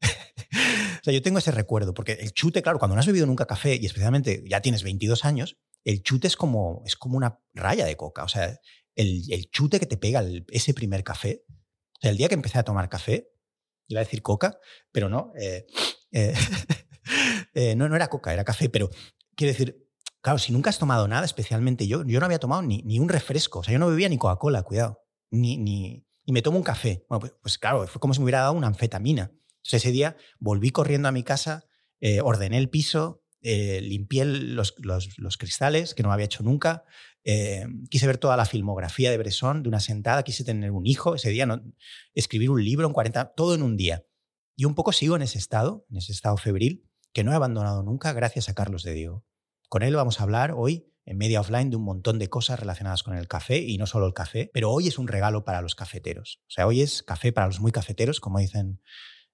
o 0.00 1.04
sea, 1.04 1.12
yo 1.12 1.22
tengo 1.22 1.38
ese 1.38 1.50
recuerdo, 1.50 1.94
porque 1.94 2.12
el 2.12 2.32
chute, 2.32 2.62
claro, 2.62 2.78
cuando 2.78 2.94
no 2.94 3.00
has 3.00 3.06
bebido 3.06 3.26
nunca 3.26 3.46
café 3.46 3.76
y 3.80 3.86
especialmente 3.86 4.42
ya 4.48 4.60
tienes 4.60 4.82
22 4.82 5.24
años, 5.24 5.56
el 5.84 6.02
chute 6.02 6.26
es 6.26 6.36
como, 6.36 6.82
es 6.86 6.96
como 6.96 7.16
una 7.16 7.40
raya 7.52 7.86
de 7.86 7.96
coca. 7.96 8.24
O 8.24 8.28
sea, 8.28 8.58
el, 8.96 9.22
el 9.32 9.50
chute 9.50 9.78
que 9.80 9.86
te 9.86 9.96
pega 9.96 10.20
el- 10.20 10.44
ese 10.48 10.74
primer 10.74 11.04
café. 11.04 11.44
O 11.48 12.00
sea, 12.00 12.10
el 12.10 12.16
día 12.16 12.28
que 12.28 12.34
empecé 12.34 12.58
a 12.58 12.64
tomar 12.64 12.88
café, 12.88 13.28
iba 13.88 14.00
a 14.00 14.04
decir 14.04 14.22
coca, 14.22 14.58
pero 14.92 15.08
no. 15.08 15.32
eh, 15.38 15.66
eh, 16.12 16.34
eh, 17.54 17.74
no, 17.76 17.88
no 17.88 17.96
era 17.96 18.08
coca, 18.08 18.32
era 18.32 18.44
café, 18.44 18.68
pero 18.68 18.90
quiero 19.36 19.52
decir, 19.52 19.86
claro, 20.20 20.38
si 20.38 20.52
nunca 20.52 20.70
has 20.70 20.78
tomado 20.78 21.06
nada, 21.08 21.24
especialmente 21.24 21.86
yo, 21.86 22.04
yo 22.04 22.20
no 22.20 22.26
había 22.26 22.38
tomado 22.38 22.62
ni, 22.62 22.82
ni 22.82 22.98
un 22.98 23.08
refresco, 23.08 23.60
o 23.60 23.62
sea, 23.64 23.72
yo 23.72 23.78
no 23.78 23.88
bebía 23.88 24.08
ni 24.08 24.18
Coca-Cola, 24.18 24.62
cuidado, 24.62 25.00
ni, 25.30 25.56
ni, 25.56 26.06
y 26.24 26.32
me 26.32 26.42
tomo 26.42 26.56
un 26.58 26.64
café. 26.64 27.04
Bueno, 27.08 27.20
pues, 27.20 27.32
pues 27.42 27.58
claro, 27.58 27.86
fue 27.86 28.00
como 28.00 28.14
si 28.14 28.20
me 28.20 28.24
hubiera 28.24 28.40
dado 28.40 28.52
una 28.54 28.66
anfetamina. 28.68 29.32
Entonces 29.58 29.82
ese 29.84 29.92
día 29.92 30.16
volví 30.38 30.70
corriendo 30.70 31.08
a 31.08 31.12
mi 31.12 31.22
casa, 31.22 31.64
eh, 32.00 32.20
ordené 32.20 32.58
el 32.58 32.68
piso, 32.70 33.22
eh, 33.42 33.80
limpié 33.82 34.24
los, 34.24 34.74
los- 34.78 35.18
los 35.18 35.36
cristales, 35.36 35.94
que 35.94 36.02
no 36.02 36.12
había 36.12 36.24
hecho 36.26 36.42
nunca, 36.42 36.84
eh, 37.24 37.66
quise 37.90 38.06
ver 38.06 38.18
toda 38.18 38.36
la 38.36 38.46
filmografía 38.46 39.10
de 39.10 39.18
Bresson 39.18 39.62
de 39.62 39.68
una 39.68 39.80
sentada, 39.80 40.22
quise 40.22 40.44
tener 40.44 40.70
un 40.70 40.86
hijo 40.86 41.14
ese 41.14 41.30
día, 41.30 41.46
no, 41.46 41.62
escribir 42.14 42.50
un 42.50 42.62
libro 42.64 42.86
en 42.86 42.92
40, 42.92 43.32
todo 43.34 43.54
en 43.54 43.62
un 43.62 43.76
día. 43.76 44.04
Y 44.56 44.64
un 44.66 44.74
poco 44.74 44.92
sigo 44.92 45.16
en 45.16 45.22
ese 45.22 45.38
estado, 45.38 45.84
en 45.90 45.96
ese 45.98 46.12
estado 46.12 46.36
febril, 46.36 46.84
que 47.14 47.22
no 47.22 47.32
he 47.32 47.36
abandonado 47.36 47.84
nunca 47.84 48.12
gracias 48.12 48.48
a 48.48 48.54
Carlos 48.54 48.82
de 48.82 48.92
Diego. 48.92 49.24
Con 49.68 49.84
él 49.84 49.94
vamos 49.94 50.18
a 50.18 50.24
hablar 50.24 50.52
hoy 50.56 50.92
en 51.06 51.16
Media 51.16 51.40
Offline 51.40 51.70
de 51.70 51.76
un 51.76 51.84
montón 51.84 52.18
de 52.18 52.28
cosas 52.28 52.58
relacionadas 52.58 53.04
con 53.04 53.16
el 53.16 53.28
café 53.28 53.58
y 53.58 53.78
no 53.78 53.86
solo 53.86 54.06
el 54.06 54.14
café, 54.14 54.50
pero 54.52 54.72
hoy 54.72 54.88
es 54.88 54.98
un 54.98 55.06
regalo 55.06 55.44
para 55.44 55.62
los 55.62 55.76
cafeteros. 55.76 56.42
O 56.48 56.50
sea, 56.50 56.66
hoy 56.66 56.82
es 56.82 57.04
café 57.04 57.32
para 57.32 57.46
los 57.46 57.60
muy 57.60 57.70
cafeteros, 57.70 58.18
como 58.18 58.40
dicen 58.40 58.80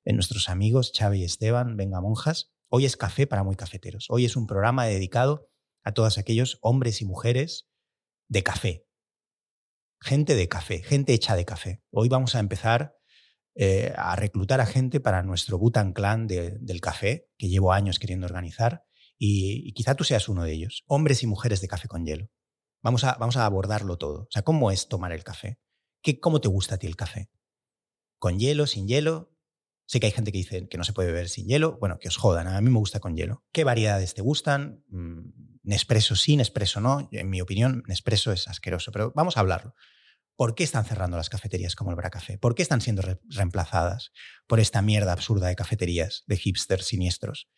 en 0.05 0.15
nuestros 0.15 0.51
amigos 0.51 0.93
Xavi 0.95 1.21
y 1.21 1.25
Esteban, 1.25 1.79
venga 1.79 2.03
monjas. 2.03 2.53
Hoy 2.69 2.85
es 2.85 2.99
café 2.99 3.27
para 3.27 3.45
muy 3.45 3.57
cafeteros. 3.57 4.07
Hoy 4.11 4.27
es 4.27 4.37
un 4.37 4.47
programa 4.47 4.85
dedicado 4.85 5.49
a 5.83 5.93
todos 5.93 6.19
aquellos 6.19 6.59
hombres 6.61 7.01
y 7.01 7.07
mujeres 7.07 7.71
de 8.29 8.43
café. 8.43 8.87
Gente 10.03 10.35
de 10.35 10.49
café, 10.49 10.83
gente 10.83 11.15
hecha 11.15 11.35
de 11.35 11.47
café. 11.47 11.83
Hoy 11.91 12.11
vamos 12.11 12.35
a 12.35 12.41
empezar 12.41 13.00
eh, 13.55 13.93
a 13.97 14.17
reclutar 14.17 14.61
a 14.61 14.67
gente 14.67 15.01
para 15.01 15.23
nuestro 15.23 15.59
Butan 15.59 15.93
Clan 15.93 16.27
de- 16.27 16.57
del 16.61 16.81
café, 16.81 17.29
que 17.39 17.49
llevo 17.49 17.73
años 17.73 17.99
queriendo 17.99 18.27
organizar, 18.27 18.85
y, 19.19 19.69
y 19.69 19.73
quizá 19.73 19.95
tú 19.95 20.05
seas 20.05 20.29
uno 20.29 20.45
de 20.45 20.53
ellos. 20.53 20.85
Hombres 20.87 21.23
y 21.23 21.27
mujeres 21.27 21.61
de 21.61 21.69
café 21.69 21.89
con 21.89 22.07
hielo. 22.07 22.31
Vamos 22.83 23.05
a, 23.05 23.17
vamos 23.21 23.37
a 23.37 23.45
abordarlo 23.45 23.99
todo. 23.99 24.23
O 24.23 24.29
sea, 24.31 24.43
¿cómo 24.43 24.71
es 24.71 24.89
tomar 24.89 25.13
el 25.13 25.25
café? 25.25 25.59
¿Qué, 26.03 26.19
¿Cómo 26.21 26.41
te 26.41 26.49
gusta 26.49 26.77
a 26.77 26.79
ti 26.79 26.87
el 26.87 26.97
café? 26.97 27.31
¿Con 28.19 28.39
hielo, 28.39 28.67
sin 28.67 28.87
hielo? 28.89 29.35
Sé 29.87 29.99
que 30.01 30.07
hay 30.07 30.13
gente 30.13 30.31
que 30.33 30.39
dice 30.39 30.69
que 30.69 30.79
no 30.79 30.85
se 30.85 30.93
puede 30.93 31.09
beber 31.09 31.29
sin 31.29 31.47
hielo. 31.47 31.77
Bueno, 31.79 31.99
que 31.99 32.09
os 32.09 32.17
jodan. 32.17 32.47
A 32.49 32.61
mí 32.61 32.71
me 32.71 32.79
gusta 32.79 33.01
con 33.01 33.17
hielo. 33.17 33.45
¿Qué 33.53 33.65
variedades 33.65 34.15
te 34.15 34.23
gustan? 34.23 34.85
Mm, 34.89 35.31
Nespresso 35.65 36.17
sí, 36.17 36.37
Nespresso 36.37 36.81
no. 36.81 37.09
En 37.13 37.29
mi 37.29 37.41
opinión, 37.41 37.83
Nespresso 37.87 38.33
es 38.33 38.49
asqueroso, 38.49 38.93
pero 38.93 39.13
vamos 39.15 39.37
a 39.37 39.41
hablarlo. 39.41 39.75
¿Por 40.41 40.55
qué 40.55 40.65
están 40.65 40.87
cerrando 40.87 41.19
las 41.19 41.29
cafeterías 41.29 41.77
como 41.77 41.91
el 41.91 41.97
Bracafé? 41.97 42.39
¿Por 42.39 42.55
qué 42.55 42.63
están 42.63 42.81
siendo 42.81 43.03
re- 43.03 43.21
reemplazadas 43.29 44.11
por 44.47 44.59
esta 44.59 44.81
mierda 44.81 45.13
absurda 45.13 45.49
de 45.49 45.55
cafeterías, 45.55 46.25
de 46.29 46.39
hipsters 46.39 46.87
siniestros, 46.87 47.51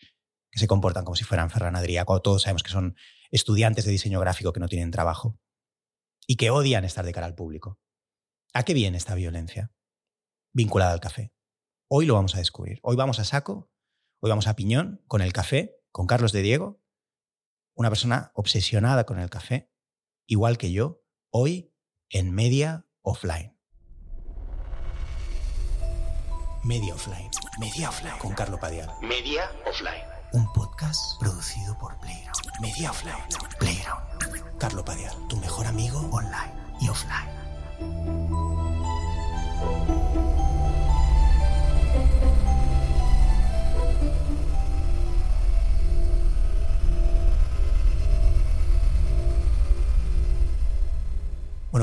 que 0.50 0.58
se 0.58 0.66
comportan 0.66 1.04
como 1.04 1.14
si 1.14 1.22
fueran 1.22 1.48
Ferran 1.48 1.76
Adrià, 1.76 2.04
cuando 2.04 2.22
todos 2.22 2.42
sabemos 2.42 2.64
que 2.64 2.72
son 2.72 2.96
estudiantes 3.30 3.84
de 3.84 3.92
diseño 3.92 4.18
gráfico 4.18 4.52
que 4.52 4.58
no 4.58 4.66
tienen 4.66 4.90
trabajo 4.90 5.38
y 6.26 6.34
que 6.34 6.50
odian 6.50 6.84
estar 6.84 7.04
de 7.04 7.12
cara 7.12 7.28
al 7.28 7.36
público? 7.36 7.78
¿A 8.52 8.64
qué 8.64 8.74
viene 8.74 8.98
esta 8.98 9.14
violencia 9.14 9.72
vinculada 10.52 10.92
al 10.92 10.98
café? 10.98 11.32
Hoy 11.88 12.04
lo 12.04 12.14
vamos 12.14 12.34
a 12.34 12.38
descubrir. 12.38 12.80
Hoy 12.82 12.96
vamos 12.96 13.20
a 13.20 13.24
saco, 13.24 13.70
hoy 14.18 14.30
vamos 14.30 14.48
a 14.48 14.56
piñón 14.56 15.04
con 15.06 15.22
el 15.22 15.32
café, 15.32 15.76
con 15.92 16.08
Carlos 16.08 16.32
de 16.32 16.42
Diego, 16.42 16.82
una 17.76 17.90
persona 17.90 18.32
obsesionada 18.34 19.06
con 19.06 19.20
el 19.20 19.30
café, 19.30 19.70
igual 20.26 20.58
que 20.58 20.72
yo, 20.72 21.04
hoy 21.30 21.71
en 22.12 22.30
Media 22.34 22.84
Offline. 23.02 23.56
Media 26.62 26.94
Offline. 26.94 27.30
Media 27.58 27.88
Offline. 27.88 28.18
Con 28.18 28.34
Carlo 28.34 28.60
Padial. 28.60 28.88
Media 29.00 29.50
Offline. 29.66 30.04
Un 30.32 30.50
podcast 30.52 31.18
producido 31.18 31.76
por 31.78 31.98
Playground. 32.00 32.60
Media 32.60 32.90
Offline. 32.90 33.24
Playground. 33.58 34.58
Carlo 34.58 34.84
Padial, 34.84 35.12
tu 35.28 35.36
mejor 35.38 35.66
amigo 35.66 35.98
online 36.12 36.52
y 36.80 36.88
offline. 36.88 37.41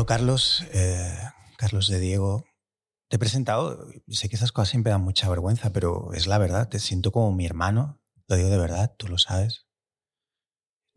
Carlos, 0.09 0.65
eh, 0.73 1.19
Carlos 1.55 1.87
de 1.87 1.99
Diego, 1.99 2.43
te 3.09 3.17
he 3.17 3.19
presentado. 3.19 3.85
Sé 4.07 4.27
que 4.27 4.37
esas 4.37 4.51
cosas 4.51 4.69
siempre 4.69 4.89
dan 4.89 5.03
mucha 5.03 5.29
vergüenza, 5.29 5.71
pero 5.71 6.13
es 6.13 6.25
la 6.25 6.39
verdad. 6.39 6.67
Te 6.67 6.79
siento 6.79 7.11
como 7.11 7.31
mi 7.31 7.45
hermano. 7.45 8.01
Lo 8.27 8.35
digo 8.35 8.49
de 8.49 8.57
verdad, 8.57 8.95
tú 8.97 9.07
lo 9.07 9.19
sabes. 9.19 9.67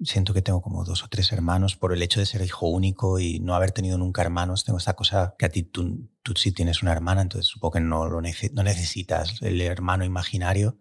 Siento 0.00 0.32
que 0.32 0.40
tengo 0.40 0.62
como 0.62 0.82
dos 0.86 1.04
o 1.04 1.08
tres 1.08 1.30
hermanos 1.30 1.76
por 1.76 1.92
el 1.92 2.00
hecho 2.00 2.20
de 2.20 2.26
ser 2.26 2.40
hijo 2.40 2.68
único 2.68 3.18
y 3.18 3.38
no 3.38 3.54
haber 3.54 3.72
tenido 3.72 3.98
nunca 3.98 4.22
hermanos. 4.22 4.64
Tengo 4.64 4.78
esta 4.78 4.94
cosa 4.94 5.34
que 5.38 5.44
a 5.44 5.50
ti 5.50 5.62
tú, 5.62 6.08
sí 6.34 6.52
tienes 6.52 6.82
una 6.82 6.92
hermana, 6.92 7.20
entonces 7.20 7.48
supongo 7.48 7.72
que 7.72 7.80
no, 7.80 8.08
lo 8.08 8.22
necesitas 8.22 9.42
el 9.42 9.60
hermano 9.60 10.06
imaginario, 10.06 10.78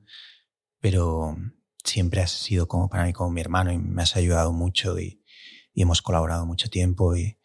pero 0.80 1.36
siempre 1.84 2.22
has 2.22 2.32
sido 2.32 2.70
como 2.70 2.88
para 2.88 3.04
mí 3.04 3.12
como 3.12 3.30
mi 3.30 3.42
hermano 3.42 3.74
y 3.74 3.78
me 3.78 4.04
has 4.04 4.16
ayudado 4.16 4.54
mucho 4.54 4.98
y, 5.02 5.22
y 5.74 5.82
hemos 5.82 6.02
colaborado 6.02 6.46
mucho 6.46 6.70
tiempo 6.70 7.18
y, 7.18 7.38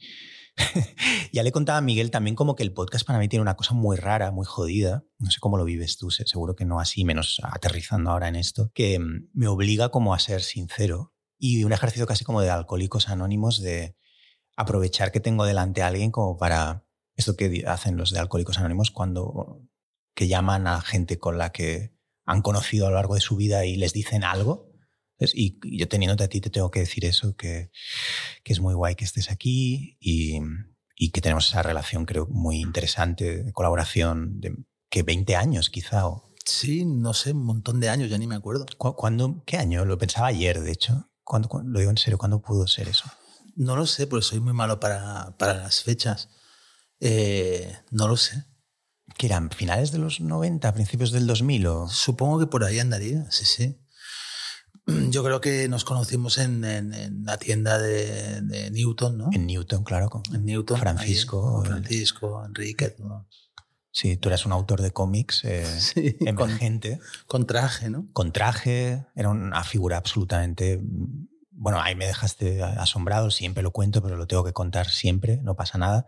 ya 1.32 1.42
le 1.42 1.52
contaba 1.52 1.78
a 1.78 1.82
Miguel 1.82 2.10
también 2.10 2.34
como 2.36 2.54
que 2.56 2.62
el 2.62 2.72
podcast 2.72 3.06
para 3.06 3.18
mí 3.18 3.28
tiene 3.28 3.42
una 3.42 3.56
cosa 3.56 3.74
muy 3.74 3.96
rara, 3.96 4.30
muy 4.30 4.46
jodida. 4.46 5.04
No 5.18 5.30
sé 5.30 5.38
cómo 5.40 5.58
lo 5.58 5.64
vives 5.64 5.96
tú, 5.98 6.10
se- 6.10 6.26
seguro 6.26 6.56
que 6.56 6.64
no 6.64 6.80
así, 6.80 7.04
menos 7.04 7.40
aterrizando 7.42 8.10
ahora 8.10 8.28
en 8.28 8.36
esto, 8.36 8.70
que 8.74 8.98
mm, 8.98 9.28
me 9.34 9.48
obliga 9.48 9.90
como 9.90 10.14
a 10.14 10.18
ser 10.18 10.42
sincero 10.42 11.12
y 11.38 11.64
un 11.64 11.72
ejercicio 11.72 12.06
casi 12.06 12.24
como 12.24 12.40
de 12.40 12.50
alcohólicos 12.50 13.08
anónimos 13.08 13.60
de 13.60 13.96
aprovechar 14.56 15.12
que 15.12 15.20
tengo 15.20 15.44
delante 15.44 15.82
a 15.82 15.88
alguien 15.88 16.10
como 16.10 16.38
para 16.38 16.86
esto 17.14 17.36
que 17.36 17.64
hacen 17.66 17.96
los 17.96 18.10
de 18.10 18.18
alcohólicos 18.18 18.58
anónimos 18.58 18.90
cuando 18.90 19.62
que 20.14 20.28
llaman 20.28 20.66
a 20.66 20.80
gente 20.80 21.18
con 21.18 21.36
la 21.36 21.52
que 21.52 21.94
han 22.24 22.40
conocido 22.40 22.86
a 22.86 22.90
lo 22.90 22.96
largo 22.96 23.14
de 23.14 23.20
su 23.20 23.36
vida 23.36 23.66
y 23.66 23.76
les 23.76 23.92
dicen 23.92 24.24
algo. 24.24 24.65
Y 25.18 25.58
yo 25.78 25.88
teniéndote 25.88 26.24
a 26.24 26.28
ti 26.28 26.40
te 26.40 26.50
tengo 26.50 26.70
que 26.70 26.80
decir 26.80 27.04
eso, 27.04 27.34
que, 27.36 27.70
que 28.44 28.52
es 28.52 28.60
muy 28.60 28.74
guay 28.74 28.94
que 28.96 29.04
estés 29.04 29.30
aquí 29.30 29.96
y, 30.00 30.38
y 30.96 31.10
que 31.10 31.20
tenemos 31.20 31.48
esa 31.48 31.62
relación, 31.62 32.04
creo, 32.04 32.26
muy 32.26 32.60
interesante 32.60 33.42
de 33.44 33.52
colaboración 33.52 34.40
de 34.40 34.54
que 34.90 35.02
20 35.02 35.34
años 35.36 35.70
quizá. 35.70 36.06
O, 36.06 36.22
Sí, 36.44 36.84
no 36.84 37.12
sé, 37.14 37.32
un 37.32 37.44
montón 37.44 37.80
de 37.80 37.88
años, 37.88 38.08
ya 38.08 38.18
ni 38.18 38.26
me 38.26 38.36
acuerdo. 38.36 38.66
¿cu- 38.78 38.94
¿cuándo, 38.94 39.42
¿Qué 39.46 39.56
año? 39.56 39.84
Lo 39.84 39.98
pensaba 39.98 40.28
ayer, 40.28 40.60
de 40.60 40.70
hecho. 40.70 41.10
¿Cuándo, 41.24 41.48
cuándo- 41.48 41.70
lo 41.72 41.78
digo 41.80 41.90
en 41.90 41.98
serio, 41.98 42.18
¿cuándo 42.18 42.40
pudo 42.40 42.66
ser 42.68 42.86
eso? 42.88 43.04
No 43.56 43.74
lo 43.74 43.86
sé, 43.86 44.06
porque 44.06 44.22
soy 44.24 44.38
muy 44.40 44.52
malo 44.52 44.78
para, 44.78 45.34
para 45.38 45.54
las 45.54 45.82
fechas. 45.82 46.28
Eh, 47.00 47.74
no 47.90 48.06
lo 48.06 48.16
sé. 48.16 48.44
¿Que 49.18 49.26
eran 49.26 49.50
finales 49.50 49.92
de 49.92 49.98
los 49.98 50.20
90, 50.20 50.72
principios 50.74 51.10
del 51.10 51.26
2000? 51.26 51.66
O... 51.66 51.88
Supongo 51.88 52.38
que 52.38 52.46
por 52.46 52.64
ahí 52.64 52.78
andaría, 52.78 53.28
sí, 53.30 53.44
sí. 53.44 53.78
Yo 55.10 55.24
creo 55.24 55.40
que 55.40 55.68
nos 55.68 55.84
conocimos 55.84 56.38
en, 56.38 56.64
en- 56.64 56.94
en 56.94 57.24
la 57.24 57.38
tienda 57.38 57.78
de, 57.78 58.40
de 58.42 58.70
Newton, 58.70 59.18
¿no? 59.18 59.28
En 59.32 59.46
Newton, 59.46 59.84
claro. 59.84 60.08
con- 60.10 60.22
En 60.34 60.44
Newton. 60.44 60.78
Francisco, 60.78 61.58
ahí, 61.62 61.66
el- 61.66 61.72
Francisco, 61.72 62.44
Enrique. 62.44 62.94
¿no? 62.98 63.26
Sí, 63.90 64.16
tú 64.16 64.28
eras 64.28 64.44
un 64.46 64.52
autor 64.52 64.82
de 64.82 64.90
cómics 64.92 65.42
eh, 65.44 65.64
Sí, 65.80 66.16
con, 66.18 66.28
emergente. 66.50 67.00
con 67.26 67.46
traje, 67.46 67.90
¿no? 67.90 68.06
con 68.12 68.32
traje, 68.32 69.06
era 69.14 69.30
una 69.30 69.64
figura 69.64 69.96
absolutamente... 69.96 70.80
Bueno, 71.58 71.80
ahí 71.80 71.94
me 71.94 72.06
dejaste 72.06 72.62
asombrado, 72.62 73.30
siempre 73.30 73.62
lo 73.62 73.70
cuento, 73.70 74.02
pero 74.02 74.16
lo 74.18 74.26
tengo 74.26 74.44
que 74.44 74.52
contar 74.52 74.90
siempre, 74.90 75.38
no 75.42 75.56
pasa 75.56 75.78
nada. 75.78 76.04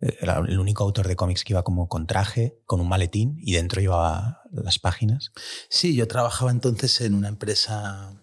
Era 0.00 0.38
el 0.38 0.58
único 0.58 0.82
autor 0.82 1.06
de 1.08 1.16
cómics 1.16 1.44
que 1.44 1.52
iba 1.52 1.62
como 1.62 1.88
con 1.88 2.06
traje, 2.06 2.58
con 2.64 2.80
un 2.80 2.88
maletín 2.88 3.36
y 3.40 3.52
dentro 3.52 3.80
llevaba 3.80 4.40
las 4.50 4.78
páginas. 4.78 5.30
Sí, 5.68 5.94
yo 5.94 6.08
trabajaba 6.08 6.50
entonces 6.50 7.02
en 7.02 7.14
una 7.14 7.28
empresa, 7.28 8.18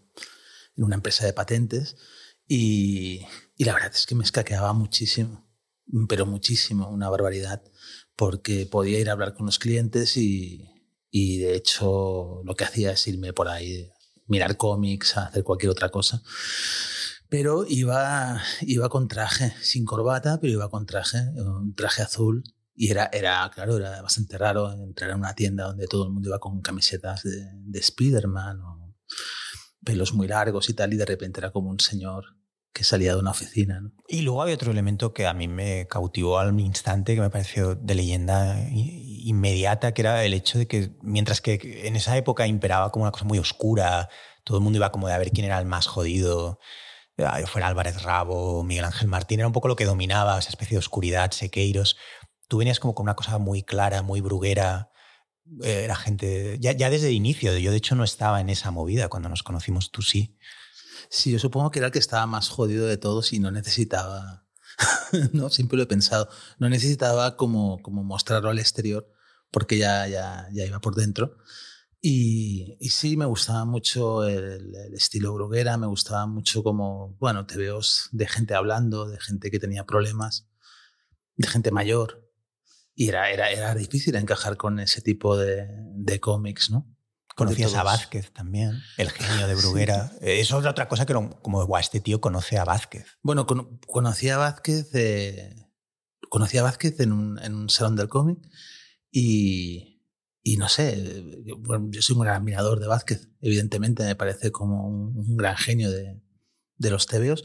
en 0.75 0.83
una 0.83 0.95
empresa 0.95 1.25
de 1.25 1.33
patentes 1.33 1.95
y, 2.47 3.21
y 3.55 3.63
la 3.65 3.73
verdad 3.73 3.91
es 3.93 4.07
que 4.07 4.15
me 4.15 4.23
escaqueaba 4.23 4.73
muchísimo, 4.73 5.47
pero 6.09 6.25
muchísimo, 6.25 6.89
una 6.89 7.09
barbaridad, 7.09 7.61
porque 8.15 8.65
podía 8.65 8.99
ir 8.99 9.09
a 9.09 9.13
hablar 9.13 9.35
con 9.35 9.45
los 9.45 9.59
clientes 9.59 10.17
y, 10.17 10.67
y 11.11 11.37
de 11.37 11.55
hecho 11.55 12.41
lo 12.43 12.55
que 12.55 12.63
hacía 12.63 12.91
es 12.91 13.07
irme 13.07 13.33
por 13.33 13.49
ahí, 13.49 13.91
mirar 14.25 14.57
cómics, 14.57 15.17
hacer 15.17 15.43
cualquier 15.43 15.71
otra 15.71 15.89
cosa. 15.89 16.23
Pero 17.29 17.65
iba, 17.67 18.41
iba 18.61 18.89
con 18.89 19.07
traje, 19.07 19.53
sin 19.61 19.85
corbata, 19.85 20.39
pero 20.39 20.53
iba 20.53 20.69
con 20.69 20.85
traje, 20.85 21.19
un 21.35 21.73
traje 21.75 22.01
azul. 22.01 22.43
Y 22.73 22.91
era, 22.91 23.09
era, 23.11 23.49
claro, 23.53 23.77
era 23.77 24.01
bastante 24.01 24.37
raro 24.37 24.71
entrar 24.71 25.11
a 25.11 25.15
una 25.15 25.33
tienda 25.33 25.65
donde 25.65 25.87
todo 25.87 26.05
el 26.05 26.11
mundo 26.11 26.29
iba 26.29 26.39
con 26.39 26.61
camisetas 26.61 27.23
de, 27.23 27.49
de 27.53 27.79
Spider-Man 27.79 28.61
o 28.61 28.95
pelos 29.83 30.13
muy 30.13 30.27
largos 30.27 30.69
y 30.69 30.73
tal, 30.73 30.93
y 30.93 30.97
de 30.97 31.05
repente 31.05 31.39
era 31.39 31.51
como 31.51 31.69
un 31.69 31.79
señor 31.79 32.37
que 32.77 32.83
salía 32.83 33.13
de 33.13 33.19
una 33.19 33.31
oficina. 33.31 33.81
¿no? 33.81 33.91
Y 34.07 34.21
luego 34.21 34.43
había 34.43 34.53
otro 34.53 34.71
elemento 34.71 35.11
que 35.11 35.25
a 35.25 35.33
mí 35.33 35.47
me 35.47 35.87
cautivó 35.87 36.37
al 36.37 36.57
instante, 36.59 37.15
que 37.15 37.21
me 37.21 37.31
pareció 37.31 37.73
de 37.73 37.95
leyenda 37.95 38.55
inmediata, 38.71 39.93
que 39.95 40.03
era 40.03 40.23
el 40.23 40.35
hecho 40.35 40.59
de 40.59 40.67
que 40.67 40.95
mientras 41.01 41.41
que 41.41 41.87
en 41.87 41.95
esa 41.95 42.15
época 42.17 42.45
imperaba 42.45 42.91
como 42.91 43.05
una 43.05 43.11
cosa 43.11 43.25
muy 43.25 43.39
oscura, 43.39 44.09
todo 44.43 44.59
el 44.59 44.63
mundo 44.63 44.77
iba 44.77 44.91
como 44.91 45.07
de 45.07 45.13
a 45.13 45.17
ver 45.17 45.31
quién 45.31 45.47
era 45.47 45.57
el 45.57 45.65
más 45.65 45.87
jodido, 45.87 46.59
fuera 47.47 47.67
Álvarez 47.67 48.03
Rabo, 48.03 48.63
Miguel 48.63 48.85
Ángel 48.85 49.07
Martín, 49.07 49.39
era 49.39 49.47
un 49.47 49.53
poco 49.53 49.67
lo 49.67 49.75
que 49.75 49.85
dominaba, 49.85 50.37
esa 50.37 50.49
especie 50.49 50.75
de 50.75 50.79
oscuridad, 50.79 51.31
sequeiros. 51.31 51.97
Tú 52.47 52.57
venías 52.57 52.79
como 52.79 52.95
con 52.95 53.03
una 53.03 53.15
cosa 53.15 53.37
muy 53.37 53.63
clara, 53.63 54.01
muy 54.01 54.21
bruguera, 54.21 54.91
eh, 55.63 55.83
era 55.83 55.95
gente, 55.95 56.57
ya, 56.59 56.71
ya 56.71 56.89
desde 56.89 57.07
el 57.07 57.13
inicio, 57.13 57.57
yo 57.57 57.71
de 57.71 57.77
hecho 57.77 57.95
no 57.95 58.03
estaba 58.03 58.41
en 58.41 58.49
esa 58.49 58.71
movida 58.71 59.09
cuando 59.09 59.29
nos 59.29 59.43
conocimos, 59.43 59.91
tú 59.91 60.01
sí. 60.01 60.37
Sí, 61.09 61.31
yo 61.31 61.39
supongo 61.39 61.71
que 61.71 61.79
era 61.79 61.87
el 61.87 61.91
que 61.91 61.99
estaba 61.99 62.25
más 62.25 62.49
jodido 62.49 62.85
de 62.85 62.97
todos 62.97 63.33
y 63.33 63.39
no 63.39 63.51
necesitaba, 63.51 64.45
no, 65.33 65.49
siempre 65.49 65.77
lo 65.77 65.83
he 65.83 65.87
pensado, 65.87 66.29
no 66.59 66.69
necesitaba 66.69 67.35
como, 67.37 67.81
como 67.81 68.03
mostrarlo 68.03 68.49
al 68.49 68.59
exterior 68.59 69.11
porque 69.51 69.77
ya, 69.77 70.07
ya, 70.07 70.47
ya 70.51 70.65
iba 70.65 70.79
por 70.79 70.95
dentro. 70.95 71.37
Y, 71.99 72.77
y, 72.79 72.89
sí, 72.89 73.17
me 73.17 73.25
gustaba 73.25 73.65
mucho 73.65 74.25
el, 74.25 74.73
estilo 74.93 75.33
bruguera, 75.33 75.77
me 75.77 75.87
gustaba 75.87 76.27
mucho 76.27 76.63
como, 76.63 77.15
bueno, 77.19 77.45
te 77.45 77.57
veo 77.57 77.79
de 78.11 78.27
gente 78.27 78.53
hablando, 78.53 79.07
de 79.07 79.19
gente 79.19 79.49
que 79.49 79.59
tenía 79.59 79.85
problemas, 79.85 80.47
de 81.35 81.47
gente 81.47 81.71
mayor. 81.71 82.23
Y 82.93 83.09
era, 83.09 83.31
era, 83.31 83.49
era 83.51 83.75
difícil 83.75 84.15
encajar 84.15 84.57
con 84.57 84.79
ese 84.79 85.01
tipo 85.01 85.37
de, 85.37 85.67
de 85.95 86.19
cómics, 86.19 86.69
¿no? 86.69 86.97
Conocías 87.37 87.75
a 87.75 87.83
Vázquez 87.83 88.31
también, 88.31 88.81
el 88.97 89.11
genio 89.11 89.47
de 89.47 89.53
Bruguera. 89.53 90.11
Eso 90.21 90.59
es 90.59 90.65
otra 90.65 90.87
cosa 90.87 91.05
que 91.05 91.13
como, 91.13 91.65
guau, 91.65 91.79
este 91.79 91.99
tío 91.99 92.19
conoce 92.19 92.57
a 92.57 92.65
Vázquez. 92.65 93.05
Bueno, 93.21 93.45
con, 93.45 93.79
conocí 93.85 94.27
a 94.29 94.37
Vázquez, 94.37 94.89
eh, 94.95 95.55
conocí 96.29 96.57
a 96.57 96.63
Vázquez 96.63 96.99
en 96.99 97.11
un, 97.11 97.39
en 97.43 97.53
un 97.53 97.69
salón 97.69 97.95
del 97.95 98.09
cómic 98.09 98.39
y, 99.11 99.96
y 100.47 100.55
no 100.55 100.69
sé, 100.69 101.25
bueno, 101.57 101.89
yo 101.91 102.01
soy 102.01 102.15
un 102.15 102.21
gran 102.21 102.37
admirador 102.37 102.79
de 102.79 102.87
Vázquez, 102.87 103.27
evidentemente 103.41 104.05
me 104.05 104.15
parece 104.15 104.49
como 104.49 104.87
un, 104.87 105.35
gran 105.35 105.57
genio 105.57 105.91
de, 105.91 106.21
de 106.77 106.89
los 106.89 107.05
tebeos. 107.05 107.43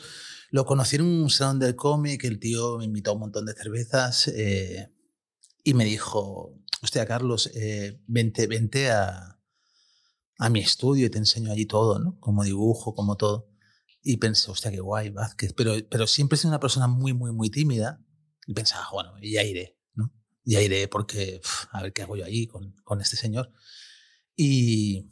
Lo 0.52 0.64
conocí 0.66 0.94
en 0.94 1.02
un 1.02 1.28
salón 1.28 1.58
del 1.58 1.74
cómic, 1.74 2.22
el 2.22 2.38
tío 2.38 2.78
me 2.78 2.84
invitó 2.84 3.10
a 3.10 3.14
un 3.14 3.20
montón 3.20 3.44
de 3.44 3.54
cervezas 3.54 4.28
eh, 4.28 4.88
y 5.64 5.74
me 5.74 5.84
dijo, 5.84 6.56
hostia, 6.80 7.04
Carlos, 7.04 7.50
eh, 7.56 8.00
vente, 8.06 8.46
vente 8.46 8.92
a, 8.92 9.40
a 10.38 10.48
mi 10.48 10.60
estudio 10.60 11.06
y 11.06 11.10
te 11.10 11.18
enseño 11.18 11.50
allí 11.50 11.66
todo, 11.66 11.98
¿no? 11.98 12.20
Como 12.20 12.44
dibujo, 12.44 12.94
como 12.94 13.16
todo. 13.16 13.50
Y 14.00 14.18
pensé, 14.18 14.48
hostia, 14.48 14.70
qué 14.70 14.78
guay, 14.78 15.10
Vázquez. 15.10 15.54
Pero, 15.54 15.74
pero 15.90 16.06
siempre 16.06 16.36
he 16.36 16.38
sido 16.38 16.50
una 16.50 16.60
persona 16.60 16.86
muy, 16.86 17.14
muy, 17.14 17.32
muy 17.32 17.50
tímida. 17.50 18.00
Y 18.46 18.54
pensaba, 18.54 18.86
bueno, 18.92 19.14
ya 19.20 19.42
iré. 19.42 19.81
Ya 20.44 20.60
iré 20.60 20.88
porque, 20.88 21.40
a 21.70 21.82
ver 21.82 21.92
qué 21.92 22.02
hago 22.02 22.16
yo 22.16 22.24
ahí 22.24 22.46
con, 22.46 22.74
con 22.84 23.00
este 23.00 23.16
señor. 23.16 23.52
Y 24.36 25.10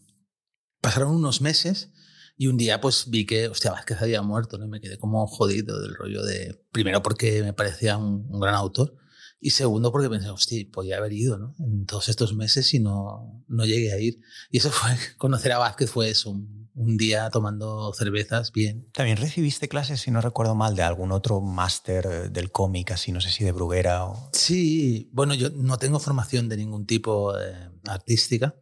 pasaron 0.81 1.15
unos 1.15 1.41
meses 1.41 1.91
y 2.37 2.47
un 2.47 2.57
día 2.57 2.81
pues 2.81 3.11
vi 3.11 3.27
que, 3.27 3.49
hostia, 3.49 3.71
Vázquez 3.73 4.01
había 4.01 4.23
muerto, 4.23 4.59
¿no? 4.59 4.65
Y 4.65 4.69
me 4.69 4.81
quedé 4.81 4.99
como 4.99 5.27
jodido 5.27 5.81
del 5.81 5.95
rollo 5.95 6.25
de, 6.25 6.65
primero 6.73 7.03
porque 7.03 7.43
me 7.43 7.53
parecía 7.53 7.97
un, 7.97 8.27
un 8.29 8.41
gran 8.41 8.55
autor 8.55 8.97
y 9.41 9.51
segundo, 9.51 9.91
porque 9.91 10.11
pensé, 10.11 10.29
hostia, 10.29 10.67
podía 10.71 10.99
haber 10.99 11.15
ido 11.15 11.39
¿no? 11.39 11.55
en 11.59 11.87
todos 11.87 12.11
estos 12.11 12.35
meses 12.35 12.75
y 12.75 12.79
no, 12.79 13.43
no 13.49 13.65
llegué 13.65 13.93
a 13.93 13.99
ir. 13.99 14.21
Y 14.51 14.59
eso 14.59 14.71
fue, 14.71 14.91
conocer 15.17 15.53
a 15.53 15.59
Vázquez 15.59 15.91
fue 15.91 16.11
eso, 16.11 16.31
un, 16.31 16.60
día 16.97 17.31
tomando 17.31 17.93
cervezas, 17.93 18.53
bien. 18.53 18.89
También 18.93 19.17
recibiste 19.17 19.69
clases, 19.69 20.01
si 20.01 20.11
no 20.11 20.21
recuerdo 20.21 20.55
mal, 20.55 20.75
de 20.75 20.83
algún 20.83 21.13
otro 21.13 21.41
máster 21.41 22.07
eh, 22.07 22.29
del 22.29 22.51
cómic, 22.51 22.93
así, 22.93 23.13
no 23.13 23.21
sé 23.21 23.31
si 23.31 23.45
de 23.45 23.53
Bruguera 23.53 24.07
o... 24.07 24.31
Sí, 24.33 25.11
bueno, 25.13 25.35
yo 25.35 25.51
no 25.51 25.79
tengo 25.79 25.99
formación 26.01 26.49
de 26.49 26.57
ningún 26.57 26.87
tipo 26.87 27.37
eh, 27.39 27.71
artística. 27.87 28.55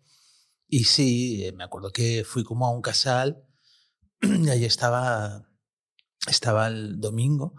Y 0.66 0.85
sí, 0.85 1.45
eh, 1.45 1.53
me 1.53 1.64
acuerdo 1.64 1.93
que 1.93 2.25
fui 2.25 2.45
como 2.45 2.66
a 2.66 2.71
un 2.71 2.83
casal 2.83 3.43
y 4.23 4.49
ahí 4.49 4.64
estaba, 4.64 5.49
estaba 6.27 6.69
el 6.69 7.01
domingo 7.01 7.55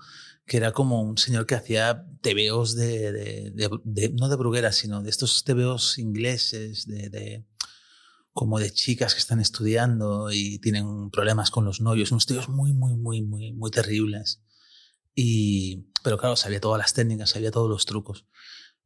que 0.50 0.58
era 0.58 0.74
como 0.74 1.02
un 1.04 1.18
señor 1.18 1.46
que 1.46 1.56
hacía 1.56 2.06
tebeos 2.22 2.76
de, 2.76 3.12
de, 3.54 4.10
no 4.20 4.28
de 4.28 4.36
brugueras, 4.36 4.76
sino 4.76 5.02
de 5.02 5.10
estos 5.12 5.44
tebeos 5.44 6.00
ingleses, 6.00 6.88
de, 6.88 7.46
como 8.40 8.58
de 8.58 8.72
chicas 8.72 9.16
que 9.16 9.20
están 9.20 9.42
estudiando 9.42 10.32
y 10.32 10.60
tienen 10.60 11.10
problemas 11.12 11.52
con 11.52 11.66
los 11.66 11.82
novios, 11.82 12.14
unos 12.14 12.26
tebeos 12.26 12.48
muy, 12.48 12.72
muy, 12.72 12.96
muy, 12.96 13.22
muy, 13.22 13.52
muy 13.52 13.70
terribles. 13.70 14.42
Y, 15.14 15.92
pero 16.06 16.18
claro, 16.18 16.38
sabía 16.38 16.62
todas 16.62 16.80
las 16.80 16.94
técnicas, 16.94 17.32
sabía 17.32 17.52
todos 17.52 17.70
los 17.70 17.86
trucos 17.86 18.28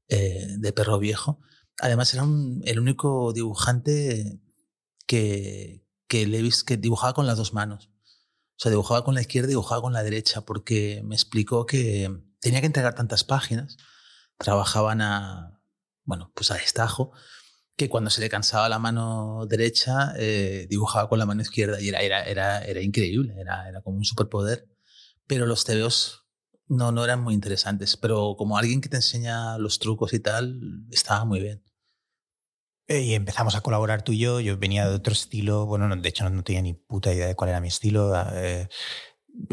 eh, 0.07 0.55
de 0.57 0.73
perro 0.73 0.97
viejo. 0.97 1.39
Además, 1.79 2.11
era 2.15 2.23
el 2.23 2.79
único 2.79 3.31
dibujante 3.31 4.41
que, 5.05 5.85
que 6.07 6.25
le 6.25 6.49
que 6.65 6.77
dibujaba 6.77 7.13
con 7.13 7.27
las 7.27 7.37
dos 7.37 7.53
manos. 7.53 7.91
O 8.55 8.57
sea, 8.57 8.71
dibujaba 8.71 9.03
con 9.03 9.13
la 9.13 9.21
izquierda 9.21 9.49
y 9.49 9.51
dibujaba 9.51 9.83
con 9.83 9.93
la 9.93 10.01
derecha 10.01 10.41
porque 10.41 11.03
me 11.05 11.13
explicó 11.13 11.67
que 11.67 12.09
tenía 12.39 12.59
que 12.59 12.65
entregar 12.65 12.95
tantas 12.95 13.23
páginas, 13.23 13.77
trabajaban 14.39 15.01
a, 15.01 15.61
bueno, 16.05 16.31
pues 16.33 16.49
a 16.49 16.55
destajo, 16.55 17.11
que 17.83 17.89
cuando 17.89 18.09
se 18.09 18.21
le 18.21 18.29
cansaba 18.29 18.69
la 18.69 18.79
mano 18.79 19.45
derecha, 19.47 20.13
eh, 20.17 20.67
dibujaba 20.69 21.09
con 21.09 21.19
la 21.19 21.25
mano 21.25 21.41
izquierda 21.41 21.81
y 21.81 21.89
era, 21.89 21.99
era, 22.01 22.23
era, 22.23 22.63
era 22.63 22.81
increíble, 22.81 23.35
era, 23.37 23.67
era 23.67 23.81
como 23.81 23.97
un 23.97 24.05
superpoder. 24.05 24.67
Pero 25.27 25.45
los 25.45 25.65
tebeos 25.65 26.25
no, 26.67 26.91
no 26.91 27.03
eran 27.03 27.21
muy 27.21 27.33
interesantes, 27.33 27.97
pero 27.97 28.35
como 28.37 28.57
alguien 28.57 28.81
que 28.81 28.89
te 28.89 28.97
enseña 28.97 29.57
los 29.57 29.79
trucos 29.79 30.13
y 30.13 30.19
tal, 30.19 30.59
estaba 30.91 31.25
muy 31.25 31.41
bien. 31.41 31.63
Eh, 32.87 33.01
y 33.01 33.13
empezamos 33.15 33.55
a 33.55 33.61
colaborar 33.61 34.03
tú 34.03 34.11
y 34.11 34.19
yo. 34.19 34.39
Yo 34.39 34.57
venía 34.57 34.87
de 34.87 34.95
otro 34.95 35.13
estilo. 35.13 35.65
Bueno, 35.65 35.93
de 35.95 36.09
hecho 36.09 36.29
no, 36.29 36.43
tenía 36.43 36.61
ni 36.61 36.73
puta 36.73 37.13
idea 37.13 37.27
de 37.27 37.35
cuál 37.35 37.49
era 37.49 37.61
mi 37.61 37.69
estilo. 37.69 38.13
Ah, 38.13 38.31
eh, 38.35 38.67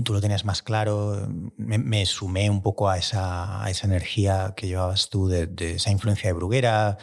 tú 0.05 0.13
lo 0.13 0.21
tenías 0.21 0.45
más 0.45 0.63
claro. 0.63 1.29
Me, 1.57 2.07
sumé 2.07 2.51
un 2.51 2.63
poco 2.63 2.89
a 2.89 2.99
esa, 2.99 3.65
a 3.65 3.71
esa, 3.71 3.87
energía 3.87 4.55
que 4.57 4.67
llevabas 4.67 5.09
tú, 5.11 5.29
de, 5.29 5.47
de, 5.47 5.75
esa 5.77 5.91
influencia 5.91 6.29
de 6.29 6.35
Bruguera, 6.35 6.99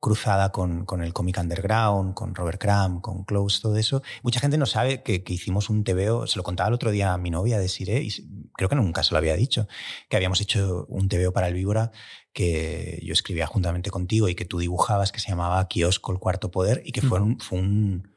cruzada 0.00 0.50
con, 0.50 0.86
con 0.86 1.02
el 1.02 1.12
cómic 1.12 1.38
underground, 1.38 2.14
con 2.14 2.34
Robert 2.34 2.60
Crumb, 2.60 3.02
con 3.02 3.24
Close, 3.24 3.60
todo 3.60 3.76
eso. 3.76 4.02
Mucha 4.22 4.40
gente 4.40 4.56
no 4.56 4.66
sabe 4.66 5.02
que, 5.02 5.22
que, 5.22 5.34
hicimos 5.34 5.68
un 5.68 5.84
TVO, 5.84 6.26
se 6.26 6.38
lo 6.38 6.42
contaba 6.42 6.68
el 6.68 6.74
otro 6.74 6.90
día 6.90 7.12
a 7.12 7.18
mi 7.18 7.30
novia 7.30 7.58
de 7.58 7.68
Siré, 7.68 8.02
y 8.02 8.10
creo 8.54 8.68
que 8.70 8.76
nunca 8.76 9.02
se 9.02 9.12
lo 9.12 9.18
había 9.18 9.36
dicho, 9.36 9.68
que 10.08 10.16
habíamos 10.16 10.40
hecho 10.40 10.86
un 10.88 11.08
TVO 11.08 11.32
para 11.32 11.48
el 11.48 11.54
Víbora 11.54 11.92
que 12.32 13.00
yo 13.02 13.12
escribía 13.12 13.46
juntamente 13.46 13.90
contigo 13.90 14.28
y 14.28 14.34
que 14.34 14.44
tú 14.44 14.58
dibujabas, 14.58 15.12
que 15.12 15.20
se 15.20 15.28
llamaba 15.28 15.66
Kiosco, 15.68 16.12
el 16.12 16.18
cuarto 16.18 16.50
poder, 16.50 16.82
y 16.84 16.92
que 16.92 17.02
fue 17.02 17.20
un, 17.20 17.38
fue 17.38 17.58
un 17.58 18.08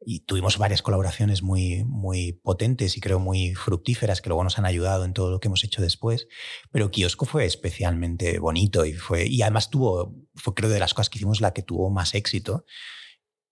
y 0.00 0.20
tuvimos 0.20 0.58
varias 0.58 0.82
colaboraciones 0.82 1.42
muy, 1.42 1.84
muy 1.84 2.32
potentes 2.32 2.96
y 2.96 3.00
creo 3.00 3.18
muy 3.18 3.54
fructíferas 3.54 4.20
que 4.20 4.28
luego 4.28 4.44
nos 4.44 4.58
han 4.58 4.64
ayudado 4.64 5.04
en 5.04 5.12
todo 5.12 5.30
lo 5.30 5.40
que 5.40 5.48
hemos 5.48 5.64
hecho 5.64 5.82
después. 5.82 6.28
Pero 6.70 6.90
Kiosco 6.90 7.26
fue 7.26 7.44
especialmente 7.44 8.38
bonito 8.38 8.84
y, 8.84 8.94
fue, 8.94 9.26
y 9.26 9.42
además 9.42 9.70
tuvo, 9.70 10.14
fue 10.34 10.54
creo 10.54 10.70
de 10.70 10.80
las 10.80 10.94
cosas 10.94 11.10
que 11.10 11.18
hicimos 11.18 11.40
la 11.40 11.52
que 11.52 11.62
tuvo 11.62 11.90
más 11.90 12.14
éxito. 12.14 12.64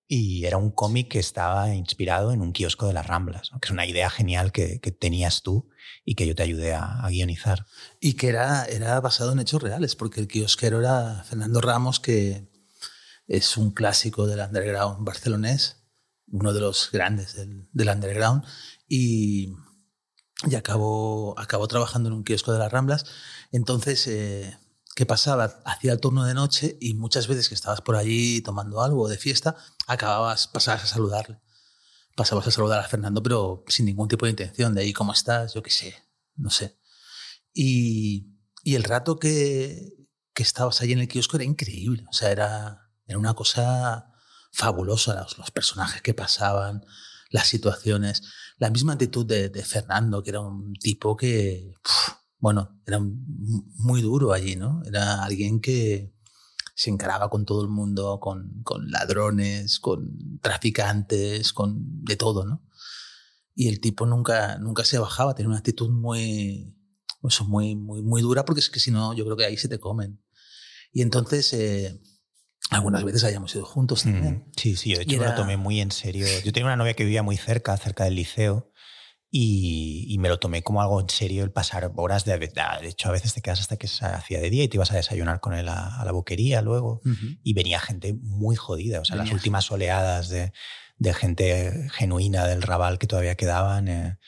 Y 0.09 0.45
era 0.45 0.57
un 0.57 0.71
cómic 0.71 1.11
que 1.11 1.19
estaba 1.19 1.75
inspirado 1.75 2.31
en 2.31 2.41
un 2.41 2.53
kiosco 2.53 2.87
de 2.87 2.93
las 2.93 3.09
Ramblas, 3.09 3.51
que 3.61 3.67
es 3.67 3.73
una 3.73 3.87
idea 3.87 4.09
genial 4.09 4.53
que, 4.53 4.79
que, 4.81 4.93
tenías 4.93 5.43
tú 5.43 5.69
y 6.05 6.15
que 6.15 6.29
yo 6.29 6.37
te 6.37 6.45
ayudé 6.45 6.75
a, 6.75 7.05
guionizar. 7.09 7.67
Y 8.01 8.13
que 8.13 8.29
era, 8.29 8.67
era 8.67 9.01
basado 9.01 9.33
en 9.33 9.41
hechos 9.41 9.61
reales, 9.61 9.97
porque 9.97 10.21
el 10.21 10.29
kiosquero 10.29 10.79
era 10.79 11.25
Fernando 11.25 11.61
Ramos, 11.61 11.99
que 11.99 12.49
es 13.27 13.57
un 13.57 13.73
clásico 13.73 14.29
del 14.29 14.39
underground 14.39 15.05
barcelonés 15.05 15.86
uno 16.29 16.53
de 16.53 16.61
los 16.61 16.91
grandes 16.93 17.35
del, 17.35 17.89
underground, 17.89 18.45
y, 18.89 19.53
y 20.49 20.55
acabó, 20.55 21.39
acabó 21.39 21.69
trabajando 21.69 22.09
en 22.09 22.15
un 22.15 22.25
kiosco 22.25 22.53
de 22.53 22.59
las 22.59 22.73
Ramblas. 22.73 23.05
Entonces, 23.53 24.07
eh, 24.07 24.59
¿qué 24.95 25.07
pasaba? 25.07 25.61
Hacía 25.65 25.93
el 25.93 26.01
turno 26.01 26.25
de 26.25 26.35
noche 26.35 26.77
y 26.81 26.95
muchas 26.95 27.29
veces 27.29 27.49
que 27.49 27.55
estabas 27.55 27.81
por 27.81 27.97
allí 27.97 28.41
tomando 28.41 28.83
algo 28.83 29.09
de 29.09 29.19
fiesta, 29.19 29.57
acababas, 29.87 30.49
pasabas 30.49 30.85
a 30.85 30.87
saludarle. 30.87 31.41
Pasabas 32.17 32.47
a 32.47 32.51
saludar 32.51 32.81
a 32.81 32.89
Fernando, 32.89 33.23
pero 33.23 33.65
sin 33.69 33.87
ningún 33.87 34.09
tipo 34.09 34.25
de 34.25 34.31
intención, 34.31 34.75
de 34.75 34.81
ahí, 34.83 34.93
¿cómo 34.93 35.13
estás? 35.13 35.53
Yo 35.53 35.63
qué 35.63 35.71
sé, 35.71 35.95
no 36.35 36.51
sé. 36.51 36.79
Y, 37.53 38.33
y 38.65 38.75
el 38.75 38.85
rato 38.85 39.19
que, 39.19 39.97
que 40.33 40.43
estabas 40.43 40.81
allí 40.81 40.93
en 40.93 41.01
el 41.01 41.09
kiosco 41.09 41.37
era 41.37 41.45
increíble. 41.45 42.05
O 42.09 42.13
sea, 42.13 42.31
era, 42.31 42.91
era 43.07 43.19
una 43.19 43.35
cosa 43.35 44.06
fabuloso 44.57 45.15
los, 45.15 45.51
personajes 45.51 46.03
que 46.03 46.15
pasaban, 46.15 46.85
las 47.31 47.49
situaciones, 47.49 48.23
la 48.59 48.71
misma 48.71 48.95
actitud 48.95 49.27
de, 49.27 49.51
Fernando, 49.65 50.23
que 50.23 50.31
era 50.31 50.41
un 50.41 50.75
tipo 50.75 51.17
que, 51.17 51.75
bueno, 52.39 52.81
era 52.87 52.99
muy 53.01 54.03
duro 54.03 54.33
allí, 54.33 54.57
¿no? 54.57 54.83
Era 54.85 55.23
alguien 55.25 55.61
que 55.61 56.13
se 56.75 56.91
encaraba 56.91 57.31
con 57.31 57.45
todo 57.45 57.63
el 57.63 57.69
mundo, 57.69 58.21
con, 58.21 58.63
con 58.63 58.91
ladrones, 58.91 59.79
con 59.81 60.39
traficantes, 60.41 61.53
con 61.53 62.05
de 62.05 62.17
todo, 62.17 62.45
¿no? 62.45 62.67
y 63.57 63.69
el 63.69 63.81
tipo 63.81 64.05
nunca, 64.05 64.59
nunca 64.59 64.85
se 64.85 64.99
bajaba, 64.99 65.35
tenía 65.35 65.49
una 65.49 65.59
actitud 65.59 65.89
muy, 65.89 66.77
eso, 67.27 67.47
muy, 67.47 67.75
muy, 67.75 68.03
muy 68.03 68.21
dura 68.21 68.45
porque 68.45 68.61
es 68.61 68.69
que 68.69 68.79
si 68.79 68.91
no, 68.91 69.15
yo 69.15 69.25
creo 69.25 69.37
que 69.37 69.47
ahí 69.47 69.57
se 69.57 69.69
te 69.69 69.81
comen. 69.81 70.23
Y 70.93 71.01
entonces, 71.01 71.53
eh, 71.55 71.99
algunas 72.71 73.05
veces 73.05 73.25
hayamos 73.25 73.55
ido 73.55 73.65
juntos 73.65 74.03
también. 74.03 74.45
Mm, 74.49 74.53
sí, 74.57 74.77
sí, 74.77 74.91
yo 74.91 74.97
de 74.99 75.03
hecho 75.05 75.17
me 75.17 75.23
era- 75.25 75.31
lo 75.31 75.35
tomé 75.37 75.57
muy 75.57 75.81
en 75.81 75.91
serio. 75.93 76.27
Yo 76.45 76.53
tenía 76.53 76.67
una 76.67 76.77
novia 76.77 76.95
que 76.95 77.05
vivía 77.05 77.23
muy 77.23 77.37
cerca, 77.37 77.77
cerca 77.77 78.05
del 78.05 78.15
liceo, 78.17 78.71
y, 79.31 80.07
y 80.09 80.19
me 80.19 80.29
lo 80.29 80.39
tomé 80.39 80.63
como 80.63 80.81
algo 80.81 81.01
en 81.01 81.09
serio 81.11 81.43
el 81.45 81.51
pasar 81.51 81.91
horas 81.97 82.25
de... 82.25 82.39
De 82.39 82.89
hecho, 82.89 83.09
a 83.09 83.13
veces 83.13 83.35
te 83.35 83.43
quedas 83.43 83.61
hasta 83.61 83.77
que 83.77 83.89
se 83.89 84.05
hacía 84.07 84.41
de 84.41 84.51
día 84.51 84.65
y 84.65 84.69
te 84.69 84.77
ibas 84.77 84.93
a 84.93 84.97
desayunar 84.97 85.41
con 85.41 85.53
él 85.55 85.69
a, 85.69 86.01
a 86.01 86.05
la 86.05 86.13
boquería 86.13 86.63
luego. 86.63 87.01
Ujú. 87.05 87.37
Y 87.43 87.53
venía 87.55 87.81
gente 87.81 88.15
muy 88.15 88.57
jodida. 88.57 89.01
O 89.01 89.05
sea, 89.05 89.17
las 89.17 89.25
Venía 89.27 89.35
últimas 89.35 89.71
oleadas 89.71 90.29
de, 90.29 90.53
de 90.99 91.13
gente 91.15 91.89
genuina 91.93 92.47
del 92.47 92.63
Raval 92.63 92.99
que 92.99 93.07
todavía 93.07 93.35
quedaban 93.35 93.89
eh, 93.89 94.19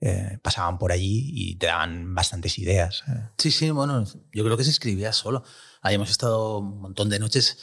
eh, 0.00 0.38
pasaban 0.42 0.78
por 0.78 0.92
allí 0.92 1.30
y 1.32 1.56
te 1.56 1.66
daban 1.66 2.14
bastantes 2.14 2.58
ideas. 2.58 3.04
eh. 3.08 3.30
Sí, 3.38 3.50
sí, 3.50 3.70
bueno, 3.70 4.04
yo 4.32 4.44
creo 4.44 4.56
que 4.56 4.64
se 4.64 4.70
escribía 4.70 5.12
solo. 5.12 5.44
Ahí 5.80 5.94
hemos 5.94 6.10
estado 6.10 6.58
un 6.58 6.80
montón 6.80 7.08
de 7.08 7.18
noches. 7.18 7.58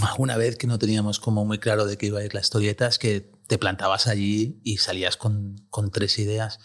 Alguna 0.00 0.36
vez 0.36 0.56
que 0.56 0.66
no 0.66 0.78
teníamos 0.78 1.20
como 1.20 1.44
muy 1.44 1.58
claro 1.58 1.84
de 1.84 1.96
qué 1.98 2.06
iba 2.06 2.20
a 2.20 2.24
ir 2.24 2.34
la 2.34 2.40
historieta, 2.40 2.86
es 2.86 2.98
que 2.98 3.30
te 3.46 3.58
plantabas 3.58 4.06
allí 4.06 4.60
y 4.64 4.78
salías 4.78 5.16
con, 5.16 5.56
con 5.70 5.90
tres 5.90 6.18
ideas. 6.18 6.58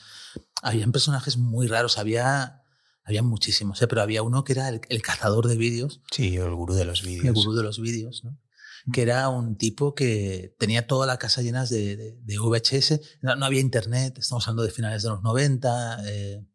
Habían 0.61 0.91
personajes 0.91 1.37
muy 1.37 1.67
raros, 1.67 1.97
había, 1.97 2.63
había 3.03 3.23
muchísimos, 3.23 3.81
¿eh? 3.81 3.87
pero 3.87 4.01
había 4.01 4.23
uno 4.23 4.43
que 4.43 4.53
era 4.53 4.69
el, 4.69 4.81
el 4.89 5.01
cazador 5.01 5.47
de 5.47 5.57
vídeos, 5.57 6.01
Sí, 6.11 6.35
el 6.37 6.53
gurú 6.55 6.73
de 6.73 6.85
los 6.85 7.01
el 7.01 7.07
vídeos. 7.07 7.35
gurú 7.35 7.53
de 7.55 7.63
los 7.63 7.79
vídeos, 7.79 8.23
¿no? 8.23 8.39
que 8.93 9.01
era 9.01 9.27
un 9.27 9.57
tipo 9.57 9.93
que 9.93 10.55
tenía 10.57 10.87
toda 10.87 11.05
la 11.05 11.17
casa 11.19 11.41
llena 11.41 11.65
de, 11.65 11.97
de- 11.97 12.17
de 12.23 12.39
VHS. 12.39 13.01
No, 13.21 13.35
no 13.35 13.45
había 13.45 13.59
internet, 13.59 14.17
estamos 14.17 14.47
hablando 14.47 14.63
de 14.63 14.71
finales 14.71 15.03
de 15.03 15.09
los 15.09 15.21
90. 15.21 15.97
eh, 16.07 16.45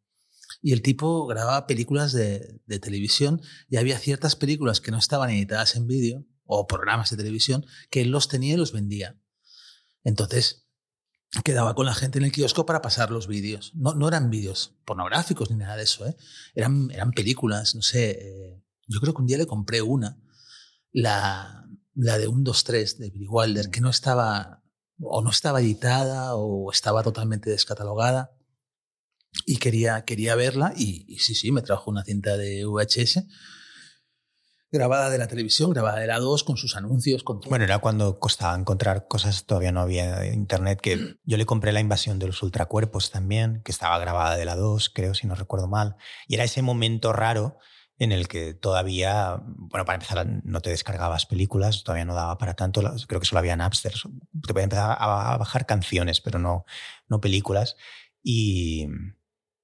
y 0.63 0.73
el 0.73 0.81
tipo 0.81 1.27
grababa 1.27 1.67
películas 1.67 2.13
de, 2.13 2.61
de 2.67 2.79
televisión 2.79 3.43
y 3.69 3.77
había 3.77 3.99
ciertas 3.99 4.35
películas 4.37 4.81
que 4.81 4.91
no 4.93 4.99
estaban 4.99 5.29
editadas 5.31 5.75
en 5.77 5.87
vídeo 5.87 6.25
o 6.59 6.67
programas 6.67 7.11
de 7.11 7.17
televisión 7.17 7.67
que 7.91 8.05
los 8.05 8.29
tenía 8.29 8.55
y 8.55 8.57
los 8.57 8.73
vendía. 8.73 9.19
Entonces 10.05 10.67
quedaba 11.45 11.75
con 11.75 11.87
la 11.87 11.95
gente 11.95 12.19
en 12.19 12.25
el 12.25 12.33
kiosco 12.33 12.67
para 12.67 12.83
pasar 12.83 13.11
los 13.11 13.27
vídeos. 13.27 13.73
No, 13.75 13.95
no 13.95 14.09
eran 14.09 14.31
vídeos 14.31 14.75
pornográficos 14.85 15.51
ni 15.51 15.57
nada 15.57 15.77
de 15.77 15.85
eso, 15.85 16.07
¿eh? 16.07 16.17
eran, 16.55 16.91
eran 16.91 17.13
películas, 17.13 17.75
no 17.75 17.83
sé. 17.83 18.11
eh, 18.11 18.63
yo 18.87 19.01
creo 19.01 19.15
que 19.15 19.23
un 19.23 19.27
día 19.27 19.39
le 19.39 19.47
compré 19.47 19.81
una, 19.81 20.19
la, 20.93 21.65
la 21.95 22.19
de 22.19 22.29
1, 22.29 22.43
2, 22.43 22.65
3 22.65 22.99
de 22.99 23.11
Billy 23.11 23.27
Wilder, 23.29 23.71
que 23.71 23.81
no 23.81 23.89
estaba 23.91 24.63
o 25.01 25.23
no 25.23 25.31
estaba 25.31 25.61
editada 25.61 26.35
o 26.37 26.71
estaba 26.71 27.03
totalmente 27.03 27.51
descatalogada 27.51 28.37
y 29.47 29.57
quería, 29.57 30.05
quería 30.05 30.35
verla 30.35 30.75
y, 30.77 31.05
y 31.09 31.19
sí, 31.19 31.35
sí, 31.35 31.51
me 31.51 31.63
trajo 31.63 31.91
una 31.91 32.05
cinta 32.05 32.37
de 32.37 32.67
VHS 32.67 33.25
grabada 34.73 35.11
de 35.11 35.19
la 35.19 35.29
televisión, 35.29 35.71
grabada 35.71 36.01
de 36.01 36.07
la 36.07 36.19
2 36.19 36.45
con 36.45 36.57
sus 36.57 36.77
anuncios, 36.77 37.23
con 37.23 37.41
todo. 37.41 37.51
Bueno, 37.51 37.65
era 37.65 37.79
cuando 37.79 38.19
costaba 38.19 38.59
encontrar 38.59 39.07
cosas, 39.07 39.45
todavía 39.45 39.71
no 39.71 39.81
había 39.81 40.27
internet, 40.27 40.81
que 40.81 41.17
yo 41.25 41.37
le 41.37 41.47
compré 41.47 41.73
la 41.73 41.81
invasión 41.81 42.19
de 42.19 42.27
los 42.27 42.43
ultracuerpos 42.43 43.11
también, 43.11 43.61
que 43.65 43.71
estaba 43.71 43.99
grabada 43.99 44.37
de 44.37 44.47
la 44.47 44.57
2, 44.57 44.91
creo, 44.91 45.15
si 45.15 45.27
no 45.27 45.35
recuerdo 45.35 45.69
mal. 45.69 45.97
Y 46.27 46.35
era 46.35 46.45
ese 46.45 46.63
momento 46.63 47.13
raro 47.13 47.59
en 47.99 48.11
el 48.11 48.27
que 48.27 48.55
todavía, 48.55 49.43
bueno, 49.45 49.85
para 49.85 49.97
empezar, 49.97 50.27
no 50.43 50.61
te 50.61 50.71
descargabas 50.71 51.27
películas, 51.27 51.85
todavía 51.85 52.07
no 52.07 52.15
daba 52.15 52.39
para 52.39 52.55
tanto, 52.55 52.83
creo 53.07 53.21
que 53.21 53.27
solo 53.27 53.41
había 53.41 53.55
Napster, 53.55 53.93
te 53.93 54.53
podían 54.53 54.65
empezar 54.65 54.97
a, 54.99 55.37
bajar 55.37 55.67
canciones, 55.67 56.21
pero 56.21 56.39
no, 56.39 56.65
no 57.09 57.21
películas. 57.21 57.77
Y 58.23 58.89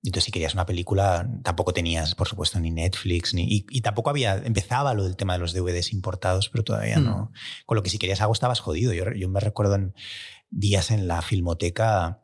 entonces 0.05 0.25
si 0.25 0.33
querías 0.33 0.55
una 0.55 0.67
película, 0.67 1.29
tampoco 1.43 1.73
tenías, 1.73 2.15
por 2.15 2.29
supuesto, 2.29 2.61
ni 2.61 2.71
Netflix, 2.71 3.35
ni, 3.35 3.45
y, 3.45 3.67
y 3.71 3.81
tampoco 3.81 4.11
había, 4.11 4.37
empezaba 4.37 4.95
lo 4.95 5.05
del 5.05 5.17
tema 5.17 5.33
de 5.35 5.41
los 5.41 5.53
DVDs 5.53 5.93
importados, 5.93 6.49
pero 6.49 6.65
todavía 6.65 6.99
Hmm. 6.99 7.05
no. 7.05 7.33
Con 7.67 7.77
lo 7.77 7.83
que 7.83 7.91
si 7.91 7.99
querías 7.99 8.21
algo 8.21 8.33
estabas 8.33 8.61
jodido. 8.61 8.93
Yo, 8.93 9.05
yo 9.13 9.29
me 9.29 9.41
recuerdo 9.41 9.75
en 9.75 9.95
días 10.51 10.91
en 10.91 11.09
la 11.09 11.21
filmoteca, 11.21 12.23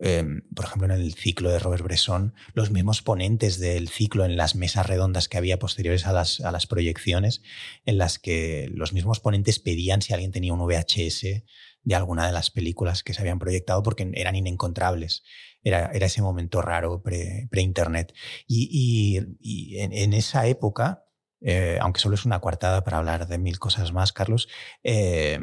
eh, 0.00 0.24
por 0.54 0.64
ejemplo, 0.66 0.86
en 0.86 1.00
el 1.00 1.12
ciclo 1.14 1.50
de 1.50 1.58
Robert 1.58 1.82
Bresson, 1.82 2.34
los 2.54 2.70
mismos 2.70 3.02
ponentes 3.02 3.58
del 3.58 3.88
ciclo 3.88 4.24
en 4.24 4.36
las 4.36 4.54
mesas 4.54 4.86
redondas 4.86 5.28
que 5.28 5.38
había 5.38 5.58
posteriores 5.58 6.06
a 6.06 6.12
las, 6.12 6.40
a 6.40 6.52
las 6.52 6.66
proyecciones, 6.68 7.42
en 7.84 7.98
las 7.98 8.18
que 8.20 8.70
los 8.72 8.92
mismos 8.92 9.18
ponentes 9.18 9.58
pedían 9.58 10.02
si 10.02 10.12
alguien 10.12 10.30
tenía 10.30 10.52
un 10.52 10.60
VHS 10.60 11.42
de 11.82 11.94
alguna 11.94 12.26
de 12.26 12.32
las 12.32 12.50
películas 12.50 13.02
que 13.02 13.14
se 13.14 13.22
habían 13.22 13.38
proyectado 13.38 13.82
porque 13.82 14.08
eran 14.14 14.36
inencontrables. 14.36 15.24
Era, 15.68 15.90
era 15.92 16.06
ese 16.06 16.22
momento 16.22 16.60
raro 16.62 17.02
pre- 17.02 17.46
pre-internet. 17.50 18.12
y, 18.46 18.68
y- 18.70 19.36
y 19.40 19.78
en, 19.80 19.92
en 19.92 20.12
esa 20.12 20.46
época, 20.46 21.04
eh, 21.40 21.78
aunque 21.80 22.00
solo 22.00 22.14
es 22.14 22.24
una 22.24 22.40
coartada 22.40 22.82
para 22.84 22.98
hablar 22.98 23.28
de 23.28 23.38
mil 23.38 23.58
cosas 23.58 23.92
más, 23.92 24.12
Carlos, 24.12 24.48
eh, 24.82 25.38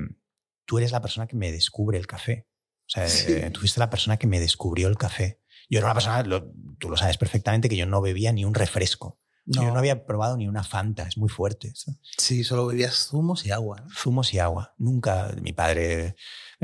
tú 0.66 0.78
eres 0.78 0.92
la 0.92 1.02
persona 1.02 1.28
que 1.28 1.36
me 1.36 1.52
descubre 1.52 1.98
el 1.98 2.08
café. 2.08 2.48
O 2.88 2.90
sea, 2.90 3.08
Sí. 3.08 3.32
eh, 3.34 3.50
tú 3.52 3.62
fuiste 3.62 3.80
la 3.80 3.90
persona 3.90 4.18
que 4.18 4.28
me 4.28 4.40
descubrió 4.40 4.88
el 4.88 4.98
café. 4.98 5.40
Yo 5.70 5.80
era 5.80 5.88
una 5.88 5.94
persona, 5.96 6.22
lo- 6.24 6.52
tú 6.80 6.90
lo 6.90 6.98
sabes 6.98 7.18
perfectamente, 7.18 7.70
que 7.70 7.78
yo 7.78 7.86
no 7.86 8.02
bebía 8.02 8.32
ni 8.32 8.46
un 8.46 8.54
refresco. 8.54 9.20
Yo 9.48 9.62
no 9.72 9.78
había 9.78 10.06
probado 10.08 10.38
ni 10.38 10.48
una 10.48 10.64
Fanta, 10.64 11.04
es 11.08 11.18
muy 11.20 11.30
fuerte. 11.30 11.68
esto. 11.68 11.92
Sí, 12.18 12.44
solo 12.44 12.66
bebías 12.66 12.96
zumos 13.10 13.46
y 13.46 13.52
agua. 13.52 13.82
¿no? 13.82 13.90
Zumos 13.96 14.34
y 14.34 14.40
agua. 14.40 14.74
Nunca, 14.80 15.36
mi 15.40 15.54
padre, 15.54 16.16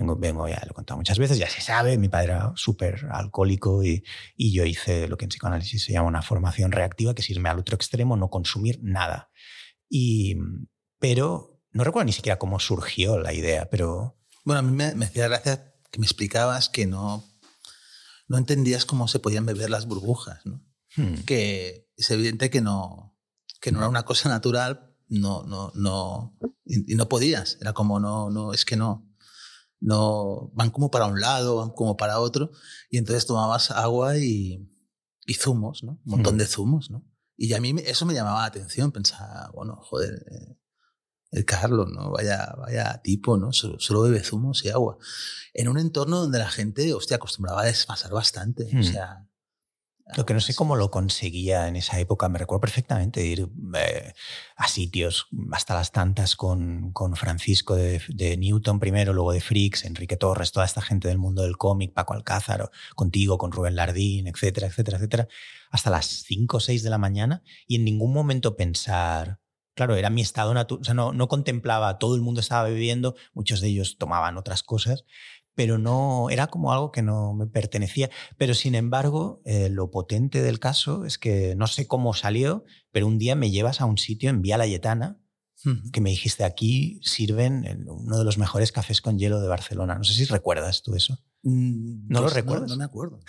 vengo, 0.01 0.15
vengo 0.15 0.47
ya 0.47 0.61
lo 0.65 0.71
he 0.71 0.73
contado 0.73 0.97
muchas 0.97 1.17
veces, 1.17 1.37
ya 1.37 1.49
se 1.49 1.61
sabe, 1.61 1.97
mi 1.97 2.09
padre 2.09 2.33
era 2.33 2.51
súper 2.55 3.05
alcohólico 3.11 3.83
y, 3.83 4.03
y 4.35 4.51
yo 4.51 4.65
hice 4.65 5.07
lo 5.07 5.17
que 5.17 5.25
en 5.25 5.29
psicoanálisis 5.29 5.83
se 5.83 5.93
llama 5.93 6.07
una 6.07 6.21
formación 6.21 6.71
reactiva, 6.71 7.13
que 7.13 7.21
es 7.21 7.29
irme 7.29 7.49
al 7.49 7.59
otro 7.59 7.75
extremo, 7.75 8.17
no 8.17 8.29
consumir 8.29 8.79
nada. 8.81 9.29
Y, 9.89 10.35
pero 10.99 11.61
no 11.71 11.83
recuerdo 11.83 12.05
ni 12.05 12.13
siquiera 12.13 12.39
cómo 12.39 12.59
surgió 12.59 13.19
la 13.19 13.33
idea, 13.33 13.69
pero 13.69 14.17
Bueno, 14.43 14.59
a 14.59 14.61
mí 14.61 14.71
me, 14.71 14.95
me 14.95 15.05
hacía 15.05 15.27
gracia 15.27 15.73
que 15.91 15.99
me 15.99 16.05
explicabas 16.05 16.69
que 16.69 16.87
no, 16.87 17.23
no 18.27 18.37
entendías 18.37 18.85
cómo 18.85 19.07
se 19.07 19.19
podían 19.19 19.45
beber 19.45 19.69
las 19.69 19.85
burbujas, 19.85 20.45
¿no? 20.45 20.63
hmm, 20.97 21.23
que 21.25 21.89
es 21.95 22.09
evidente 22.11 22.49
que 22.49 22.61
no, 22.61 23.17
que 23.59 23.71
no 23.71 23.79
era 23.79 23.89
una 23.89 24.03
cosa 24.03 24.29
natural, 24.29 24.95
no, 25.09 25.43
no, 25.43 25.71
no, 25.75 26.37
y, 26.65 26.93
y 26.93 26.95
no 26.95 27.09
podías, 27.09 27.57
era 27.61 27.73
como 27.73 27.99
no, 27.99 28.29
no, 28.29 28.53
es 28.53 28.63
que 28.63 28.77
no, 28.77 29.10
no, 29.81 30.51
van 30.53 30.69
como 30.69 30.89
para 30.89 31.07
un 31.07 31.19
lado, 31.19 31.57
van 31.57 31.71
como 31.71 31.97
para 31.97 32.19
otro, 32.19 32.51
y 32.89 32.97
entonces 32.97 33.25
tomabas 33.25 33.71
agua 33.71 34.17
y, 34.17 34.69
y 35.25 35.33
zumos, 35.33 35.83
¿no? 35.83 35.93
Un 36.05 36.11
montón 36.11 36.35
Mm. 36.35 36.37
de 36.37 36.45
zumos, 36.45 36.89
¿no? 36.91 37.05
Y 37.35 37.53
a 37.53 37.59
mí 37.59 37.75
eso 37.85 38.05
me 38.05 38.13
llamaba 38.13 38.41
la 38.41 38.45
atención, 38.45 38.91
pensaba, 38.91 39.49
bueno, 39.53 39.77
joder, 39.81 40.23
eh, 40.31 40.57
el 41.31 41.45
Carlos, 41.45 41.87
¿no? 41.91 42.11
Vaya, 42.11 42.53
vaya 42.57 43.01
tipo, 43.03 43.37
¿no? 43.37 43.51
Solo, 43.53 43.79
solo 43.79 44.01
bebe 44.03 44.23
zumos 44.23 44.63
y 44.63 44.69
agua. 44.69 44.97
En 45.53 45.67
un 45.67 45.79
entorno 45.79 46.19
donde 46.21 46.39
la 46.39 46.49
gente, 46.49 46.93
hostia, 46.93 47.15
acostumbraba 47.17 47.61
a 47.61 47.65
desfasar 47.65 48.11
bastante, 48.11 48.69
o 48.79 48.83
sea... 48.83 49.27
Lo 50.17 50.25
que 50.25 50.33
no 50.33 50.41
sé 50.41 50.53
cómo 50.53 50.75
lo 50.75 50.91
conseguía 50.91 51.67
en 51.67 51.77
esa 51.77 51.99
época, 51.99 52.27
me 52.27 52.37
recuerdo 52.37 52.61
perfectamente 52.61 53.25
ir 53.25 53.47
eh, 53.75 54.13
a 54.57 54.67
sitios 54.67 55.27
hasta 55.51 55.73
las 55.73 55.91
tantas 55.91 56.35
con, 56.35 56.91
con 56.91 57.15
Francisco 57.15 57.75
de, 57.75 58.01
de 58.09 58.35
Newton 58.35 58.79
primero, 58.79 59.13
luego 59.13 59.31
de 59.31 59.39
Fricks, 59.39 59.85
Enrique 59.85 60.17
Torres, 60.17 60.51
toda 60.51 60.65
esta 60.65 60.81
gente 60.81 61.07
del 61.07 61.17
mundo 61.17 61.43
del 61.43 61.55
cómic, 61.55 61.93
Paco 61.93 62.13
Alcázar, 62.13 62.69
contigo, 62.95 63.37
con 63.37 63.51
Rubén 63.51 63.75
Lardín, 63.75 64.27
etcétera, 64.27 64.67
etcétera, 64.67 64.97
etcétera, 64.97 65.27
hasta 65.69 65.89
las 65.89 66.05
5 66.05 66.57
o 66.57 66.59
6 66.59 66.83
de 66.83 66.89
la 66.89 66.97
mañana 66.97 67.43
y 67.65 67.75
en 67.77 67.85
ningún 67.85 68.13
momento 68.13 68.57
pensar, 68.57 69.39
claro, 69.75 69.95
era 69.95 70.09
mi 70.09 70.21
estado 70.21 70.53
natural, 70.53 70.81
o 70.81 70.83
sea, 70.83 70.93
no, 70.93 71.13
no 71.13 71.27
contemplaba, 71.29 71.99
todo 71.99 72.15
el 72.15 72.21
mundo 72.21 72.41
estaba 72.41 72.67
bebiendo, 72.67 73.15
muchos 73.33 73.61
de 73.61 73.69
ellos 73.69 73.97
tomaban 73.97 74.37
otras 74.37 74.61
cosas, 74.63 75.05
pero 75.55 75.77
no, 75.77 76.29
era 76.29 76.47
como 76.47 76.71
algo 76.73 76.91
que 76.91 77.01
no 77.01 77.33
me 77.33 77.47
pertenecía. 77.47 78.09
Pero 78.37 78.53
sin 78.53 78.75
embargo, 78.75 79.41
eh, 79.45 79.69
lo 79.69 79.91
potente 79.91 80.41
del 80.41 80.59
caso 80.59 81.05
es 81.05 81.17
que 81.17 81.55
no 81.55 81.67
sé 81.67 81.87
cómo 81.87 82.13
salió, 82.13 82.63
pero 82.91 83.07
un 83.07 83.17
día 83.17 83.35
me 83.35 83.51
llevas 83.51 83.81
a 83.81 83.85
un 83.85 83.97
sitio 83.97 84.29
en 84.29 84.41
Vía 84.41 84.57
Layetana 84.57 85.17
que 85.93 86.01
me 86.01 86.09
dijiste 86.09 86.43
aquí 86.43 86.99
sirven 87.03 87.65
en 87.65 87.87
uno 87.87 88.17
de 88.17 88.23
los 88.25 88.39
mejores 88.39 88.71
cafés 88.71 88.99
con 88.99 89.19
hielo 89.19 89.39
de 89.39 89.47
Barcelona. 89.47 89.93
No 89.95 90.03
sé 90.03 90.13
si 90.15 90.25
recuerdas 90.25 90.81
tú 90.81 90.95
eso. 90.95 91.19
Mm, 91.43 92.07
¿No 92.07 92.21
lo 92.21 92.25
pues 92.25 92.33
recuerdas? 92.33 92.69
No, 92.71 92.77
me 92.77 92.83
acuerdo. 92.83 93.19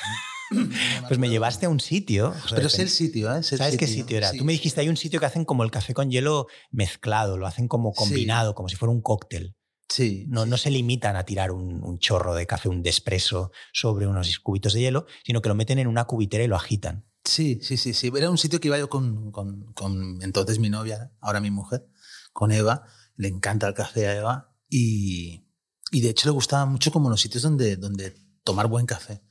No, 0.50 0.60
no 0.62 0.66
me 0.66 0.68
Pues 0.72 0.80
me 0.80 1.06
acuerdo. 1.08 1.26
llevaste 1.30 1.66
a 1.66 1.68
un 1.68 1.78
sitio. 1.80 2.32
Pero 2.48 2.68
es 2.68 2.78
el 2.78 2.88
sitio, 2.88 3.30
¿eh? 3.34 3.38
El 3.38 3.44
¿Sabes 3.44 3.76
qué 3.76 3.86
sitio 3.86 4.16
era? 4.16 4.30
Sí. 4.30 4.38
Tú 4.38 4.46
me 4.46 4.52
dijiste, 4.52 4.80
hay 4.80 4.88
un 4.88 4.96
sitio 4.96 5.20
que 5.20 5.26
hacen 5.26 5.44
como 5.44 5.62
el 5.62 5.70
café 5.70 5.92
con 5.92 6.10
hielo 6.10 6.46
mezclado, 6.70 7.36
lo 7.36 7.46
hacen 7.46 7.68
como 7.68 7.92
Sí. 7.92 7.98
combinado, 7.98 8.54
como 8.54 8.70
si 8.70 8.76
fuera 8.76 8.92
un 8.92 9.02
cóctel. 9.02 9.54
Sí. 9.92 10.24
No, 10.28 10.46
no 10.46 10.56
se 10.56 10.70
limitan 10.70 11.16
a 11.16 11.24
tirar 11.24 11.50
un, 11.50 11.84
un 11.84 11.98
chorro 11.98 12.34
de 12.34 12.46
café, 12.46 12.70
un 12.70 12.82
despresso 12.82 13.52
sobre 13.74 14.06
unos 14.06 14.38
cubitos 14.38 14.72
de 14.72 14.80
hielo, 14.80 15.04
sino 15.22 15.42
que 15.42 15.50
lo 15.50 15.54
meten 15.54 15.78
en 15.78 15.86
una 15.86 16.06
cubitera 16.06 16.42
y 16.42 16.46
lo 16.46 16.56
agitan. 16.56 17.04
Sí, 17.26 17.60
sí, 17.60 17.76
sí, 17.76 17.92
sí. 17.92 18.10
Era 18.16 18.30
un 18.30 18.38
sitio 18.38 18.58
que 18.58 18.68
iba 18.68 18.78
yo 18.78 18.88
con, 18.88 19.30
con, 19.32 19.70
con 19.74 20.22
entonces 20.22 20.58
mi 20.58 20.70
novia, 20.70 21.12
ahora 21.20 21.40
mi 21.40 21.50
mujer, 21.50 21.86
con 22.32 22.52
Eva. 22.52 22.86
Le 23.16 23.28
encanta 23.28 23.68
el 23.68 23.74
café 23.74 24.08
a 24.08 24.16
Eva. 24.16 24.56
Y, 24.66 25.46
y 25.90 26.00
de 26.00 26.08
hecho 26.08 26.26
le 26.26 26.32
gustaba 26.32 26.64
mucho 26.64 26.90
como 26.90 27.10
los 27.10 27.20
sitios 27.20 27.42
donde, 27.42 27.76
donde 27.76 28.14
tomar 28.44 28.68
buen 28.68 28.86
café. 28.86 29.22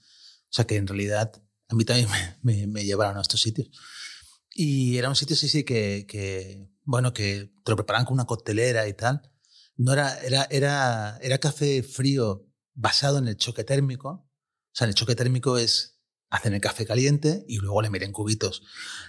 O 0.43 0.53
sea 0.53 0.68
que 0.68 0.76
en 0.76 0.86
realidad 0.86 1.41
a 1.70 1.74
mí 1.74 1.86
también 1.86 2.07
me, 2.43 2.68
me, 2.68 2.86
llevaron 2.86 3.18
a 3.18 3.22
estos 3.22 3.41
sitios. 3.41 3.68
Y 4.53 4.99
era 4.99 5.09
un 5.09 5.16
sitio, 5.16 5.36
sí, 5.36 5.47
sí, 5.47 5.64
que, 5.64 6.05
que, 6.07 6.70
bueno, 6.84 7.14
que 7.14 7.51
te 7.64 7.72
lo 7.72 7.78
preparaban 7.78 8.05
con 8.05 8.14
una 8.14 8.26
coctelera 8.26 8.88
y 8.88 8.93
tal. 8.93 9.31
No 9.82 9.94
era, 9.94 10.16
era, 10.20 10.48
era, 10.52 11.18
era 11.22 11.38
café 11.40 11.82
frío 11.82 12.48
basado 12.76 13.18
en 13.18 13.28
el 13.28 13.36
choque 13.36 13.64
térmico. 13.64 14.10
O 14.10 14.74
sea, 14.74 14.88
el 14.88 14.94
choque 14.94 15.16
térmico 15.16 15.58
es 15.58 16.00
hacen 16.30 16.54
el 16.54 16.62
café 16.62 16.86
caliente 16.86 17.44
y 17.48 17.58
luego 17.58 17.82
le 17.82 17.90
meten 17.90 18.12
cubitos. 18.12 18.62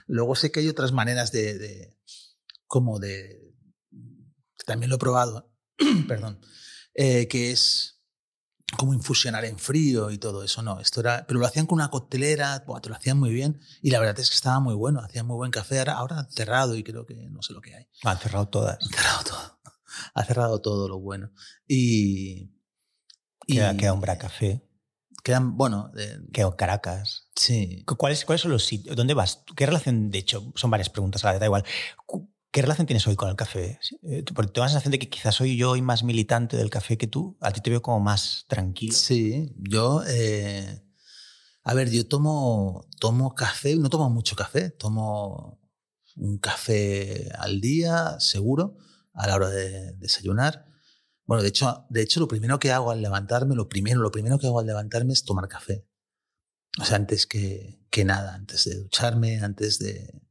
Luego 0.07 0.35
sé 0.35 0.51
que 0.51 0.61
hay 0.61 0.68
otras 0.68 0.93
maneras 0.93 1.31
de, 1.31 1.59
de 1.59 1.99
como 2.66 2.99
de, 2.99 3.55
también 4.66 4.89
lo 4.89 4.97
he 4.97 4.99
probado, 4.99 5.53
perdón, 6.09 6.41
eh, 6.95 7.29
que 7.29 7.51
es 7.53 8.01
como 8.79 8.95
infusionar 8.95 9.45
en 9.45 9.59
frío 9.59 10.11
y 10.11 10.16
todo 10.16 10.43
eso, 10.43 10.62
no, 10.62 10.81
esto 10.81 11.01
era, 11.01 11.27
pero 11.27 11.39
lo 11.39 11.47
hacían 11.47 11.66
con 11.66 11.77
una 11.77 11.91
coctelera, 11.91 12.64
te 12.64 12.89
lo 12.89 12.97
hacían 12.97 13.18
muy 13.18 13.31
bien 13.31 13.61
y 13.83 13.91
la 13.91 14.01
verdad 14.01 14.18
es 14.18 14.31
que 14.31 14.37
estaba 14.37 14.59
muy 14.61 14.75
bueno, 14.75 15.01
hacían 15.01 15.27
muy 15.27 15.37
buen 15.37 15.51
café, 15.51 15.81
ahora, 15.81 15.93
ahora 15.93 16.18
han 16.20 16.31
cerrado 16.31 16.75
y 16.75 16.83
creo 16.83 17.05
que 17.05 17.14
no 17.14 17.43
sé 17.43 17.53
lo 17.53 17.61
que 17.61 17.75
hay. 17.75 17.87
Han 18.05 18.18
cerrado 18.18 18.49
todas. 18.49 18.79
Han 18.81 18.89
cerrado 18.89 19.25
todo, 19.25 19.61
ha 20.14 20.24
cerrado 20.24 20.61
todo 20.61 20.88
lo 20.88 20.99
bueno. 20.99 21.30
Y... 21.66 22.53
y 23.47 23.55
queda, 23.55 23.76
queda 23.76 23.93
un 23.93 24.01
café. 24.01 24.66
Quedan, 25.22 25.57
bueno... 25.57 25.93
queda 26.32 26.55
Caracas. 26.57 27.28
Sí. 27.36 27.84
¿Cuáles, 27.99 28.24
¿Cuáles 28.24 28.43
son 28.43 28.53
los 28.53 28.64
sitios? 28.64 28.97
¿Dónde 28.97 29.14
vas? 29.14 29.45
¿Qué 29.57 29.66
relación, 29.66 30.11
de 30.11 30.18
hecho, 30.18 30.53
son 30.57 30.70
varias 30.70 30.90
preguntas, 30.90 31.24
a 31.24 31.32
la 31.32 31.38
da 31.38 31.47
igual. 31.47 31.64
¿Qué 32.51 32.61
relación 32.61 32.86
tienes 32.86 33.07
hoy 33.07 33.16
con 33.16 33.30
el 33.30 33.36
café? 33.36 33.78
Eh, 34.03 34.24
porque 34.34 34.53
tengo 34.53 34.64
la 34.64 34.68
sensación 34.68 34.93
de 34.93 34.99
que 34.99 35.09
quizás 35.09 35.34
soy 35.34 35.57
yo 35.57 35.70
hoy 35.70 35.80
más 35.80 36.03
militante 36.03 36.57
del 36.57 36.70
café 36.70 36.99
que 36.99 37.07
tú. 37.07 37.36
A 37.40 37.51
ti 37.51 37.61
te 37.61 37.70
veo 37.70 37.80
como 37.82 38.01
más 38.01 38.45
tranquilo. 38.49 38.95
Sí, 38.95 39.53
yo... 39.57 40.03
Eh, 40.07 40.82
a 41.64 41.74
ver, 41.74 41.90
yo 41.90 42.07
tomo, 42.07 42.88
tomo 42.99 43.34
café, 43.34 43.76
no 43.76 43.88
tomo 43.88 44.11
mucho 44.11 44.34
café, 44.34 44.70
tomo 44.70 45.61
un 46.16 46.38
café 46.38 47.30
al 47.38 47.61
día, 47.61 48.16
seguro, 48.18 48.76
a 49.14 49.26
la 49.26 49.34
hora 49.34 49.48
de 49.50 49.92
desayunar. 49.92 50.66
Bueno, 51.24 51.42
de 51.42 51.48
hecho, 51.48 51.86
de 51.90 52.02
hecho, 52.02 52.20
lo 52.20 52.28
primero 52.28 52.58
que 52.58 52.72
hago 52.72 52.90
al 52.90 53.02
levantarme, 53.02 53.54
lo 53.54 53.68
primero, 53.68 54.00
lo 54.00 54.10
primero 54.10 54.38
que 54.38 54.46
hago 54.46 54.60
al 54.60 54.66
levantarme 54.66 55.12
es 55.12 55.24
tomar 55.24 55.48
café. 55.48 55.86
O 56.80 56.84
sea, 56.84 56.96
antes 56.96 57.26
que, 57.26 57.84
que 57.90 58.04
nada, 58.04 58.34
antes 58.34 58.64
de 58.64 58.76
ducharme, 58.76 59.40
antes 59.40 59.78
de, 59.78 60.22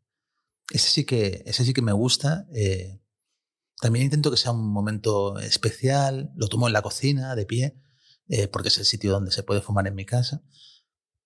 ese 0.71 0.89
sí 0.89 1.05
que, 1.05 1.43
ese 1.45 1.65
sí 1.65 1.73
que 1.73 1.81
me 1.81 1.91
gusta. 1.91 2.47
Eh, 2.53 3.01
también 3.79 4.05
intento 4.05 4.31
que 4.31 4.37
sea 4.37 4.51
un 4.51 4.71
momento 4.71 5.39
especial, 5.39 6.31
lo 6.35 6.47
tomo 6.47 6.67
en 6.67 6.73
la 6.73 6.81
cocina, 6.81 7.35
de 7.35 7.45
pie, 7.45 7.81
eh, 8.27 8.47
porque 8.47 8.69
es 8.69 8.77
el 8.77 8.85
sitio 8.85 9.11
donde 9.11 9.31
se 9.31 9.43
puede 9.43 9.61
fumar 9.61 9.87
en 9.87 9.95
mi 9.95 10.05
casa. 10.05 10.43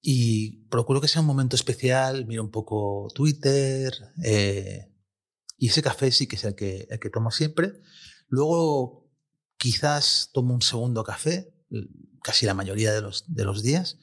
Y 0.02 0.68
procuro 0.68 1.02
que 1.02 1.08
sea 1.08 1.22
un 1.22 1.28
momento 1.28 1.56
especial, 1.56 2.26
miro 2.26 2.44
un 2.44 2.52
poco 2.52 3.08
Twitter, 3.14 3.94
eh, 4.24 4.92
y 5.58 5.70
ese 5.70 5.82
café 5.82 6.12
sí 6.12 6.28
que 6.28 6.36
es 6.36 6.44
el 6.44 6.56
que, 6.56 6.88
el 6.90 7.00
que 7.00 7.10
tomo 7.10 7.32
siempre. 7.32 7.74
Luego 8.28 9.10
quizás 9.58 10.30
tomo 10.34 10.54
un 10.54 10.62
segundo 10.62 11.04
café, 11.04 11.54
casi 12.24 12.46
la 12.46 12.54
mayoría 12.54 12.94
de 12.94 13.02
los, 13.02 13.24
de 13.28 13.46
los 13.46 13.64
días. 13.64 14.00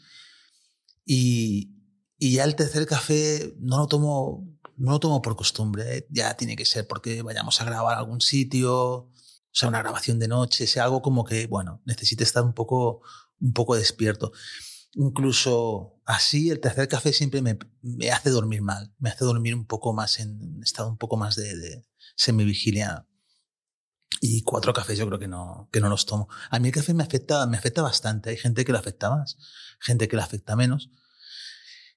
Y, 1.05 1.75
y 2.19 2.35
ya 2.35 2.45
el 2.45 2.57
tercer 2.57 2.87
café 2.87 3.55
no 3.59 3.79
lo 3.79 3.87
tomo 3.87 4.53
no 4.77 4.91
lo 4.93 5.01
tomo 5.01 5.23
por 5.23 5.37
costumbre, 5.37 5.99
¿eh? 5.99 6.07
ya 6.11 6.35
tiene 6.37 6.57
que 6.57 6.65
ser 6.65 6.87
porque 6.87 7.23
vayamos 7.23 7.61
a 7.61 7.65
grabar 7.65 7.97
algún 7.97 8.21
sitio, 8.21 8.75
o 8.75 9.11
sea, 9.53 9.69
una 9.69 9.81
grabación 9.81 10.19
de 10.19 10.29
noche, 10.29 10.67
sea 10.67 10.85
algo 10.85 11.03
como 11.03 11.25
que, 11.25 11.47
bueno, 11.47 11.81
necesite 11.85 12.25
estar 12.25 12.43
un 12.43 12.53
poco, 12.53 13.03
un 13.41 13.53
poco 13.53 13.77
despierto. 13.77 14.33
Incluso 14.95 15.92
así, 16.05 16.51
el 16.51 16.61
tercer 16.61 16.89
café 16.89 17.13
siempre 17.13 17.43
me, 17.43 17.59
me 17.83 18.11
hace 18.11 18.31
dormir 18.31 18.63
mal, 18.63 18.93
me 18.99 19.11
hace 19.11 19.25
dormir 19.25 19.55
un 19.55 19.67
poco 19.67 19.93
más 19.93 20.19
en 20.21 20.61
estado 20.63 20.89
un 20.89 20.99
poco 20.99 21.17
más 21.17 21.37
de, 21.37 21.57
de 21.57 21.85
semivigilia. 22.17 23.07
Y 24.21 24.43
cuatro 24.43 24.73
cafés 24.73 24.99
yo 24.99 25.07
creo 25.07 25.19
que 25.19 25.27
no, 25.27 25.69
que 25.73 25.81
no 25.81 25.89
los 25.89 26.07
tomo. 26.07 26.29
A 26.51 26.59
mí 26.59 26.69
el 26.69 26.75
café 26.75 26.95
me 26.95 27.03
afecta, 27.03 27.47
me 27.47 27.57
afecta 27.57 27.83
bastante. 27.83 28.31
Hay 28.31 28.37
gente 28.37 28.65
que 28.65 28.73
le 28.73 28.79
afecta 28.79 29.11
más, 29.11 29.37
gente 29.81 30.07
que 30.07 30.17
le 30.17 30.23
afecta 30.23 30.55
menos. 30.55 30.91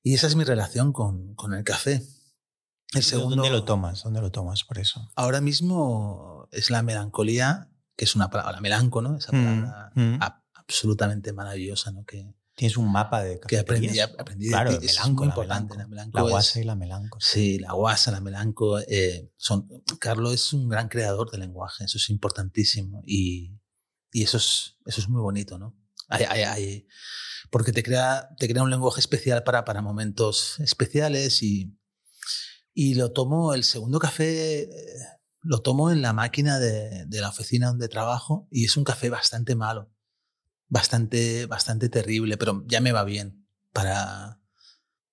Y 0.02 0.14
esa 0.14 0.28
es 0.28 0.36
mi 0.36 0.44
relación 0.44 0.92
con, 0.92 1.36
con 1.36 1.54
el 1.54 1.64
café. 1.64 2.02
El 2.94 3.04
segundo, 3.04 3.36
¿Dónde 3.36 3.52
lo 3.52 3.64
tomas? 3.64 4.04
¿Dónde 4.04 4.22
lo 4.22 4.32
tomas 4.32 4.64
por 4.64 4.80
eso? 4.80 5.12
Ahora 5.16 5.42
mismo 5.42 6.48
es 6.52 6.70
la 6.70 6.82
melancolía, 6.82 7.70
que 7.96 8.06
es 8.06 8.16
una 8.16 8.30
palabra, 8.30 8.62
melanco, 8.62 9.02
¿no? 9.02 9.18
Esa 9.18 9.32
mm, 9.32 9.44
palabra 9.44 9.92
mm. 9.96 10.20
absolutamente 10.54 11.34
maravillosa, 11.34 11.92
¿no? 11.92 12.06
Que, 12.06 12.34
Tienes 12.56 12.78
un 12.78 12.90
mapa 12.90 13.22
de 13.22 13.40
Que 13.42 13.60
aprendí, 13.60 14.00
aprendí 14.00 14.48
claro, 14.48 14.72
de 14.72 14.78
ti, 14.80 14.86
es 14.86 15.10
muy 15.10 15.28
importante. 15.28 15.78
La, 15.78 15.88
melanco 15.88 16.18
la 16.18 16.24
guasa 16.24 16.62
y 16.62 16.64
la 16.64 16.76
melanco. 16.76 17.20
Sí, 17.20 17.60
la 17.60 17.74
guasa, 17.74 18.12
la 18.12 18.22
melanco. 18.22 18.80
Eh, 18.80 19.30
son, 19.36 19.68
Carlos 20.00 20.34
es 20.34 20.54
un 20.54 20.70
gran 20.70 20.88
creador 20.88 21.30
de 21.32 21.38
lenguaje, 21.38 21.84
eso 21.84 21.98
es 21.98 22.10
importantísimo. 22.10 23.02
Y, 23.06 23.60
y 24.14 24.24
eso, 24.24 24.38
es, 24.38 24.78
eso 24.86 25.02
es 25.02 25.10
muy 25.10 25.22
bonito, 25.22 25.58
¿no? 25.58 25.78
Hay, 26.08 26.24
hay, 26.24 26.44
hay, 26.44 26.88
porque 27.50 27.74
te 27.74 27.84
crea, 27.84 28.30
te 28.38 28.48
crea 28.48 28.64
un 28.64 28.70
lenguaje 28.70 29.02
especial 29.02 29.44
para, 29.44 29.66
para 29.66 29.82
momentos 29.82 30.58
especiales 30.60 31.44
y, 31.44 31.78
y 32.74 32.96
lo 32.96 33.12
tomo, 33.12 33.54
el 33.54 33.66
segundo 33.66 34.00
café 34.00 34.64
eh, 34.64 34.70
lo 35.42 35.62
tomo 35.62 35.92
en 35.92 36.02
la 36.02 36.14
máquina 36.14 36.60
de, 36.60 37.06
de, 37.06 37.22
la 37.22 37.30
oficina 37.30 37.68
donde 37.68 37.88
trabajo 37.88 38.48
y 38.50 38.66
es 38.66 38.78
un 38.78 38.84
café 38.84 39.10
bastante 39.10 39.56
malo, 39.56 39.92
bastante, 40.76 41.46
bastante 41.46 41.88
terrible, 41.88 42.36
pero 42.36 42.62
ya 42.68 42.82
me 42.82 42.92
va 42.92 43.06
bien 43.06 43.48
para, 43.72 44.42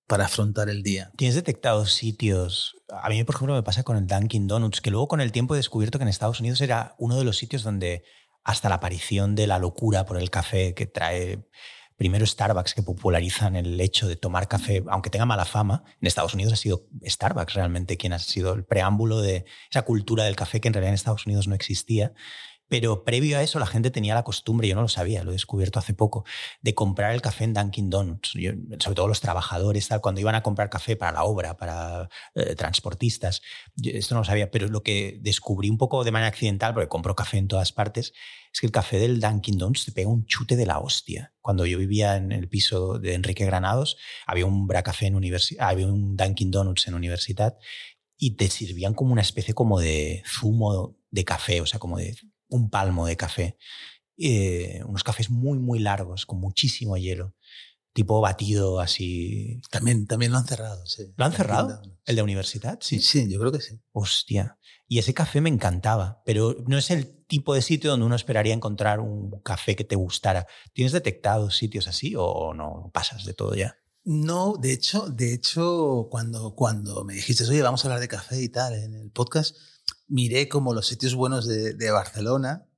para 0.08 0.24
afrontar 0.24 0.68
el 0.68 0.82
día. 0.82 1.12
¿Tienes 1.16 1.36
detectado 1.36 1.86
sitios? 1.86 2.74
A 2.88 3.08
mí, 3.08 3.22
por 3.22 3.36
ejemplo, 3.36 3.54
me 3.54 3.62
pasa 3.62 3.84
con 3.84 3.96
el 3.96 4.08
Dunkin' 4.08 4.48
Donuts, 4.48 4.80
que 4.80 4.90
luego 4.90 5.06
con 5.06 5.20
el 5.20 5.30
tiempo 5.30 5.54
he 5.54 5.58
descubierto 5.58 5.98
que 5.98 6.02
en 6.02 6.08
Estados 6.08 6.40
Unidos 6.40 6.60
era 6.62 6.96
uno 6.98 7.16
de 7.16 7.22
los 7.22 7.36
sitios 7.36 7.62
donde 7.62 8.02
hasta 8.42 8.68
la 8.68 8.74
aparición 8.74 9.36
de 9.36 9.46
la 9.46 9.60
locura 9.60 10.04
por 10.04 10.18
el 10.18 10.30
café 10.30 10.74
que 10.74 10.86
trae 10.86 11.46
primero 11.96 12.26
Starbucks 12.26 12.74
que 12.74 12.82
popularizan 12.82 13.54
el 13.54 13.80
hecho 13.80 14.08
de 14.08 14.16
tomar 14.16 14.48
café, 14.48 14.82
aunque 14.88 15.10
tenga 15.10 15.26
mala 15.26 15.44
fama. 15.44 15.84
En 16.00 16.08
Estados 16.08 16.34
Unidos 16.34 16.52
ha 16.52 16.56
sido 16.56 16.88
Starbucks 17.06 17.54
realmente 17.54 17.96
quien 17.96 18.12
ha 18.14 18.18
sido 18.18 18.52
el 18.54 18.64
preámbulo 18.64 19.20
de 19.20 19.44
esa 19.70 19.82
cultura 19.82 20.24
del 20.24 20.34
café 20.34 20.60
que 20.60 20.66
en 20.66 20.74
realidad 20.74 20.88
en 20.88 20.96
Estados 20.96 21.24
Unidos 21.24 21.46
no 21.46 21.54
existía. 21.54 22.14
Pero 22.72 23.04
previo 23.04 23.36
a 23.36 23.42
eso 23.42 23.58
la 23.58 23.66
gente 23.66 23.90
tenía 23.90 24.14
la 24.14 24.22
costumbre, 24.22 24.66
yo 24.66 24.74
no 24.74 24.80
lo 24.80 24.88
sabía, 24.88 25.22
lo 25.24 25.30
he 25.30 25.34
descubierto 25.34 25.78
hace 25.78 25.92
poco, 25.92 26.24
de 26.62 26.74
comprar 26.74 27.12
el 27.12 27.20
café 27.20 27.44
en 27.44 27.52
Dunkin' 27.52 27.90
Donuts. 27.90 28.30
sobre 28.30 28.94
todo 28.94 29.08
los 29.08 29.20
trabajadores, 29.20 29.88
tal, 29.88 30.00
cuando 30.00 30.22
iban 30.22 30.36
a 30.36 30.42
comprar 30.42 30.70
café 30.70 30.96
para 30.96 31.12
la 31.12 31.24
obra, 31.24 31.58
para 31.58 32.08
eh, 32.34 32.54
transportistas. 32.54 33.42
esto 33.84 34.14
no 34.14 34.22
lo 34.22 34.24
sabía, 34.24 34.50
pero 34.50 34.68
lo 34.68 34.82
que 34.82 35.18
descubrí 35.20 35.68
un 35.68 35.76
poco 35.76 36.02
de 36.02 36.12
manera 36.12 36.28
accidental, 36.28 36.72
porque 36.72 36.88
compro 36.88 37.14
café 37.14 37.36
en 37.36 37.46
todas 37.46 37.72
partes, 37.72 38.14
es 38.50 38.60
que 38.60 38.66
el 38.68 38.72
café 38.72 38.98
del 38.98 39.20
Dunkin' 39.20 39.58
Donuts 39.58 39.84
te 39.84 39.92
pega 39.92 40.08
un 40.08 40.24
chute 40.24 40.56
de 40.56 40.64
la 40.64 40.78
hostia. 40.78 41.34
Cuando 41.42 41.66
yo 41.66 41.76
vivía 41.76 42.16
en 42.16 42.32
el 42.32 42.48
piso 42.48 42.98
de 42.98 43.12
Enrique 43.12 43.44
Granados, 43.44 43.98
había 44.26 44.46
un 44.46 44.66
bracafé 44.66 45.08
en 45.08 45.16
universidad, 45.16 45.68
había 45.68 45.88
un 45.88 46.16
Dunkin' 46.16 46.50
Donuts 46.50 46.88
en 46.88 46.94
universidad 46.94 47.58
y 48.16 48.36
te 48.36 48.48
servían 48.48 48.94
como 48.94 49.12
una 49.12 49.20
especie 49.20 49.52
como 49.52 49.78
de 49.78 50.22
zumo 50.26 50.96
de 51.10 51.24
café, 51.26 51.60
o 51.60 51.66
sea, 51.66 51.78
como 51.78 51.98
de 51.98 52.16
un 52.52 52.70
palmo 52.70 53.06
de 53.06 53.16
café. 53.16 53.56
Eh, 54.18 54.82
unos 54.86 55.02
cafés 55.02 55.30
muy, 55.30 55.58
muy 55.58 55.78
largos, 55.78 56.26
con 56.26 56.38
muchísimo 56.38 56.96
hielo. 56.96 57.34
Tipo 57.92 58.20
batido 58.20 58.80
así. 58.80 59.60
También, 59.70 60.06
también 60.06 60.32
lo 60.32 60.38
han 60.38 60.46
cerrado, 60.46 60.86
sí. 60.86 61.12
¿Lo 61.16 61.24
han 61.24 61.32
cerrado? 61.32 61.82
¿El 62.06 62.16
de 62.16 62.22
universidad? 62.22 62.78
Sí, 62.80 63.00
sí, 63.00 63.30
yo 63.30 63.38
creo 63.38 63.52
que 63.52 63.60
sí. 63.60 63.80
Hostia. 63.92 64.58
Y 64.88 64.98
ese 64.98 65.14
café 65.14 65.40
me 65.40 65.50
encantaba, 65.50 66.22
pero 66.24 66.56
no 66.66 66.78
es 66.78 66.90
el 66.90 67.24
tipo 67.26 67.54
de 67.54 67.62
sitio 67.62 67.90
donde 67.90 68.06
uno 68.06 68.14
esperaría 68.14 68.54
encontrar 68.54 69.00
un 69.00 69.40
café 69.42 69.74
que 69.74 69.84
te 69.84 69.96
gustara. 69.96 70.46
¿Tienes 70.74 70.92
detectado 70.92 71.50
sitios 71.50 71.88
así 71.88 72.14
o 72.16 72.54
no 72.54 72.90
pasas 72.92 73.24
de 73.24 73.34
todo 73.34 73.54
ya? 73.54 73.76
No, 74.04 74.56
de 74.60 74.72
hecho, 74.72 75.08
de 75.08 75.32
hecho, 75.32 76.08
cuando, 76.10 76.54
cuando 76.54 77.04
me 77.04 77.14
dijiste, 77.14 77.44
oye, 77.44 77.62
vamos 77.62 77.84
a 77.84 77.88
hablar 77.88 78.00
de 78.00 78.08
café 78.08 78.42
y 78.42 78.48
tal 78.48 78.74
en 78.74 78.94
el 78.94 79.10
podcast, 79.10 79.56
miré 80.12 80.48
como 80.48 80.74
los 80.74 80.86
sitios 80.86 81.14
buenos 81.14 81.46
de, 81.46 81.72
de 81.72 81.90
Barcelona, 81.90 82.68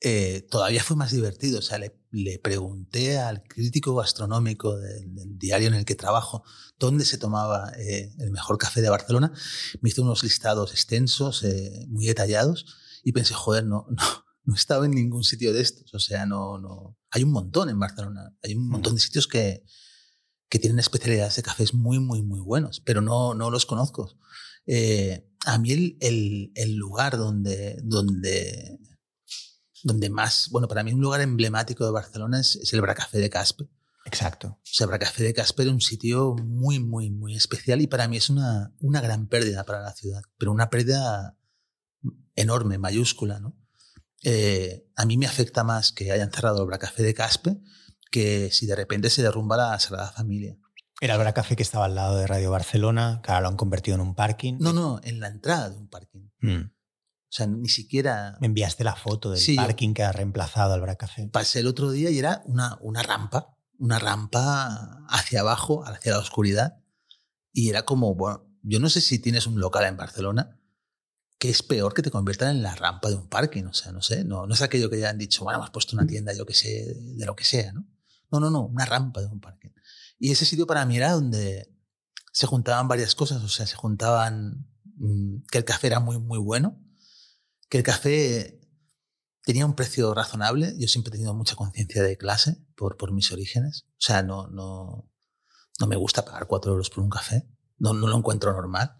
eh, 0.00 0.46
todavía 0.50 0.82
fue 0.84 0.96
más 0.96 1.10
divertido. 1.10 1.58
O 1.58 1.62
sea, 1.62 1.78
le, 1.78 2.00
le 2.10 2.38
pregunté 2.38 3.18
al 3.18 3.42
crítico 3.42 3.94
gastronómico 3.96 4.78
del, 4.78 5.14
del, 5.14 5.36
diario 5.36 5.68
en 5.68 5.74
el 5.74 5.84
que 5.84 5.96
trabajo 5.96 6.44
dónde 6.78 7.04
se 7.04 7.18
tomaba 7.18 7.72
eh, 7.76 8.14
el 8.18 8.30
mejor 8.30 8.56
café 8.56 8.80
de 8.82 8.88
Barcelona. 8.88 9.32
Me 9.80 9.90
hizo 9.90 10.02
unos 10.02 10.22
listados 10.22 10.72
extensos, 10.72 11.42
eh, 11.42 11.86
muy 11.88 12.06
detallados, 12.06 12.66
y 13.02 13.12
pensé, 13.12 13.34
joder, 13.34 13.64
no, 13.64 13.86
no, 13.90 14.24
no 14.44 14.54
estaba 14.54 14.86
en 14.86 14.92
ningún 14.92 15.24
sitio 15.24 15.52
de 15.52 15.60
estos. 15.62 15.92
O 15.92 15.98
sea, 15.98 16.24
no, 16.24 16.58
no. 16.58 16.96
Hay 17.10 17.24
un 17.24 17.32
montón 17.32 17.68
en 17.68 17.80
Barcelona. 17.80 18.32
Hay 18.44 18.54
un 18.54 18.68
montón 18.68 18.94
de 18.94 19.00
sitios 19.00 19.26
que, 19.26 19.64
que 20.48 20.60
tienen 20.60 20.78
especialidades 20.78 21.34
de 21.34 21.42
cafés 21.42 21.74
muy, 21.74 21.98
muy, 21.98 22.22
muy 22.22 22.40
buenos, 22.40 22.80
pero 22.80 23.00
no, 23.00 23.34
no 23.34 23.50
los 23.50 23.66
conozco. 23.66 24.16
Eh, 24.66 25.29
a 25.46 25.58
mí 25.58 25.72
el, 25.72 25.96
el, 26.00 26.52
el, 26.54 26.74
lugar 26.76 27.16
donde, 27.16 27.78
donde, 27.82 28.78
donde 29.82 30.10
más, 30.10 30.48
bueno, 30.50 30.68
para 30.68 30.82
mí 30.82 30.92
un 30.92 31.00
lugar 31.00 31.20
emblemático 31.20 31.84
de 31.84 31.92
Barcelona 31.92 32.40
es, 32.40 32.56
es 32.56 32.72
el 32.72 32.80
Bracafé 32.80 33.18
de 33.18 33.30
Caspe. 33.30 33.68
Exacto. 34.04 34.48
O 34.48 34.60
sea, 34.62 34.86
Bracafé 34.86 35.22
de 35.22 35.34
Casper 35.34 35.66
es 35.66 35.72
un 35.72 35.80
sitio 35.80 36.34
muy, 36.34 36.78
muy, 36.78 37.10
muy 37.10 37.36
especial 37.36 37.80
y 37.80 37.86
para 37.86 38.08
mí 38.08 38.16
es 38.16 38.30
una, 38.30 38.74
una 38.80 39.00
gran 39.00 39.28
pérdida 39.28 39.64
para 39.64 39.80
la 39.80 39.92
ciudad, 39.92 40.22
pero 40.38 40.52
una 40.52 40.70
pérdida 40.70 41.36
enorme, 42.34 42.78
mayúscula, 42.78 43.40
¿no? 43.40 43.56
Eh, 44.22 44.86
a 44.96 45.06
mí 45.06 45.16
me 45.16 45.26
afecta 45.26 45.64
más 45.64 45.92
que 45.92 46.12
hayan 46.12 46.30
cerrado 46.30 46.60
el 46.60 46.66
Bracafé 46.66 47.02
de 47.02 47.14
Caspe 47.14 47.58
que 48.10 48.50
si 48.50 48.66
de 48.66 48.76
repente 48.76 49.08
se 49.08 49.22
derrumba 49.22 49.56
la 49.56 49.78
Sagrada 49.78 50.12
Familia. 50.12 50.58
Era 51.00 51.14
el 51.14 51.20
Bracafé 51.20 51.56
que 51.56 51.62
estaba 51.62 51.86
al 51.86 51.94
lado 51.94 52.16
de 52.16 52.26
Radio 52.26 52.50
Barcelona, 52.50 53.20
que 53.22 53.30
ahora 53.30 53.42
lo 53.42 53.48
han 53.48 53.56
convertido 53.56 53.94
en 53.94 54.02
un 54.02 54.14
parking. 54.14 54.58
No, 54.60 54.72
no, 54.72 55.00
en 55.02 55.18
la 55.18 55.28
entrada 55.28 55.70
de 55.70 55.78
un 55.78 55.88
parking. 55.88 56.28
Mm. 56.40 56.60
O 56.60 57.32
sea, 57.32 57.46
ni 57.46 57.68
siquiera... 57.68 58.36
Me 58.40 58.48
enviaste 58.48 58.84
la 58.84 58.94
foto 58.94 59.30
del 59.30 59.38
Sí, 59.38 59.56
parking 59.56 59.94
que 59.94 60.02
ha 60.02 60.12
reemplazado 60.12 60.74
al 60.74 60.80
Bracafé. 60.80 61.28
Pasé 61.28 61.60
el 61.60 61.68
otro 61.68 61.90
día 61.90 62.10
y 62.10 62.18
era 62.18 62.42
una, 62.44 62.76
una 62.80 63.02
rampa, 63.02 63.56
una 63.78 63.98
rampa 63.98 65.06
hacia 65.08 65.40
abajo, 65.40 65.84
hacia 65.86 66.12
la 66.12 66.18
oscuridad. 66.18 66.80
Y 67.52 67.70
era 67.70 67.84
como, 67.84 68.14
bueno, 68.14 68.46
yo 68.62 68.78
no 68.78 68.90
sé 68.90 69.00
si 69.00 69.18
tienes 69.18 69.46
un 69.46 69.58
local 69.58 69.84
en 69.86 69.96
Barcelona 69.96 70.56
que 71.38 71.48
es 71.48 71.62
peor 71.62 71.94
que 71.94 72.02
te 72.02 72.10
conviertan 72.10 72.50
en 72.50 72.62
la 72.62 72.74
rampa 72.74 73.08
de 73.08 73.14
un 73.14 73.26
parking. 73.26 73.64
O 73.64 73.72
sea, 73.72 73.92
no 73.92 74.02
sé, 74.02 74.24
no, 74.24 74.46
no 74.46 74.52
es 74.52 74.60
aquello 74.60 74.90
que 74.90 75.00
ya 75.00 75.08
han 75.08 75.16
dicho, 75.16 75.42
bueno, 75.44 75.58
hemos 75.60 75.70
puesto 75.70 75.96
una 75.96 76.06
tienda, 76.06 76.34
yo 76.34 76.44
que 76.44 76.52
sé, 76.52 76.94
de 76.94 77.24
lo 77.24 77.34
que 77.34 77.44
sea, 77.44 77.72
¿no? 77.72 77.86
No, 78.30 78.40
no, 78.40 78.50
no, 78.50 78.66
una 78.66 78.84
rampa 78.84 79.22
de 79.22 79.26
un 79.28 79.40
parking. 79.40 79.70
Y 80.20 80.30
ese 80.30 80.44
sitio 80.44 80.66
para 80.66 80.84
mí 80.84 80.98
era 80.98 81.12
donde 81.12 81.74
se 82.30 82.46
juntaban 82.46 82.86
varias 82.86 83.14
cosas. 83.14 83.42
O 83.42 83.48
sea, 83.48 83.66
se 83.66 83.74
juntaban 83.74 84.68
mm, 84.96 85.46
que 85.50 85.58
el 85.58 85.64
café 85.64 85.88
era 85.88 85.98
muy, 85.98 86.18
muy 86.20 86.38
bueno, 86.38 86.78
que 87.70 87.78
el 87.78 87.84
café 87.84 88.60
tenía 89.42 89.64
un 89.64 89.74
precio 89.74 90.12
razonable. 90.12 90.74
Yo 90.78 90.86
siempre 90.88 91.08
he 91.08 91.12
tenido 91.12 91.34
mucha 91.34 91.56
conciencia 91.56 92.02
de 92.02 92.18
clase 92.18 92.62
por, 92.76 92.98
por 92.98 93.12
mis 93.12 93.32
orígenes. 93.32 93.86
O 93.92 94.00
sea, 94.00 94.22
no, 94.22 94.46
no, 94.48 95.10
no 95.80 95.86
me 95.86 95.96
gusta 95.96 96.24
pagar 96.24 96.46
cuatro 96.46 96.72
euros 96.72 96.90
por 96.90 97.02
un 97.02 97.10
café. 97.10 97.48
No, 97.78 97.94
no 97.94 98.06
lo 98.06 98.18
encuentro 98.18 98.52
normal. 98.52 98.98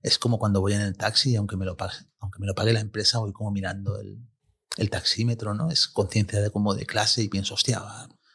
Es 0.00 0.18
como 0.18 0.38
cuando 0.38 0.62
voy 0.62 0.72
en 0.72 0.80
el 0.80 0.96
taxi, 0.96 1.36
aunque 1.36 1.58
me 1.58 1.66
lo 1.66 1.76
pague, 1.76 1.98
aunque 2.18 2.38
me 2.40 2.46
lo 2.46 2.54
pague 2.54 2.72
la 2.72 2.80
empresa, 2.80 3.18
voy 3.18 3.32
como 3.32 3.50
mirando 3.50 4.00
el, 4.00 4.26
el 4.78 4.88
taxímetro, 4.88 5.52
¿no? 5.54 5.70
Es 5.70 5.86
conciencia 5.86 6.40
de 6.40 6.50
como 6.50 6.74
de 6.74 6.86
clase 6.86 7.22
y 7.22 7.28
pienso, 7.28 7.54
hostia, 7.54 7.82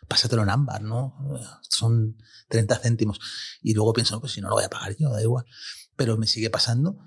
pásatelo 0.07 0.43
en 0.43 0.49
ámbar, 0.49 0.81
¿no? 0.81 1.15
Son 1.61 2.17
30 2.49 2.79
céntimos. 2.79 3.19
Y 3.61 3.73
luego 3.73 3.93
pienso, 3.93 4.19
pues 4.19 4.33
si 4.33 4.41
no 4.41 4.49
lo 4.49 4.55
voy 4.55 4.63
a 4.63 4.69
pagar 4.69 4.95
yo, 4.97 5.09
da 5.09 5.21
igual. 5.21 5.45
Pero 5.95 6.17
me 6.17 6.27
sigue 6.27 6.49
pasando. 6.49 6.97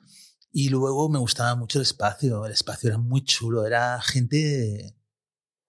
Y 0.53 0.69
luego 0.69 1.09
me 1.09 1.19
gustaba 1.19 1.55
mucho 1.55 1.79
el 1.79 1.83
espacio. 1.83 2.45
El 2.47 2.53
espacio 2.53 2.89
era 2.89 2.99
muy 2.99 3.25
chulo. 3.25 3.67
Era 3.67 4.01
gente 4.03 4.97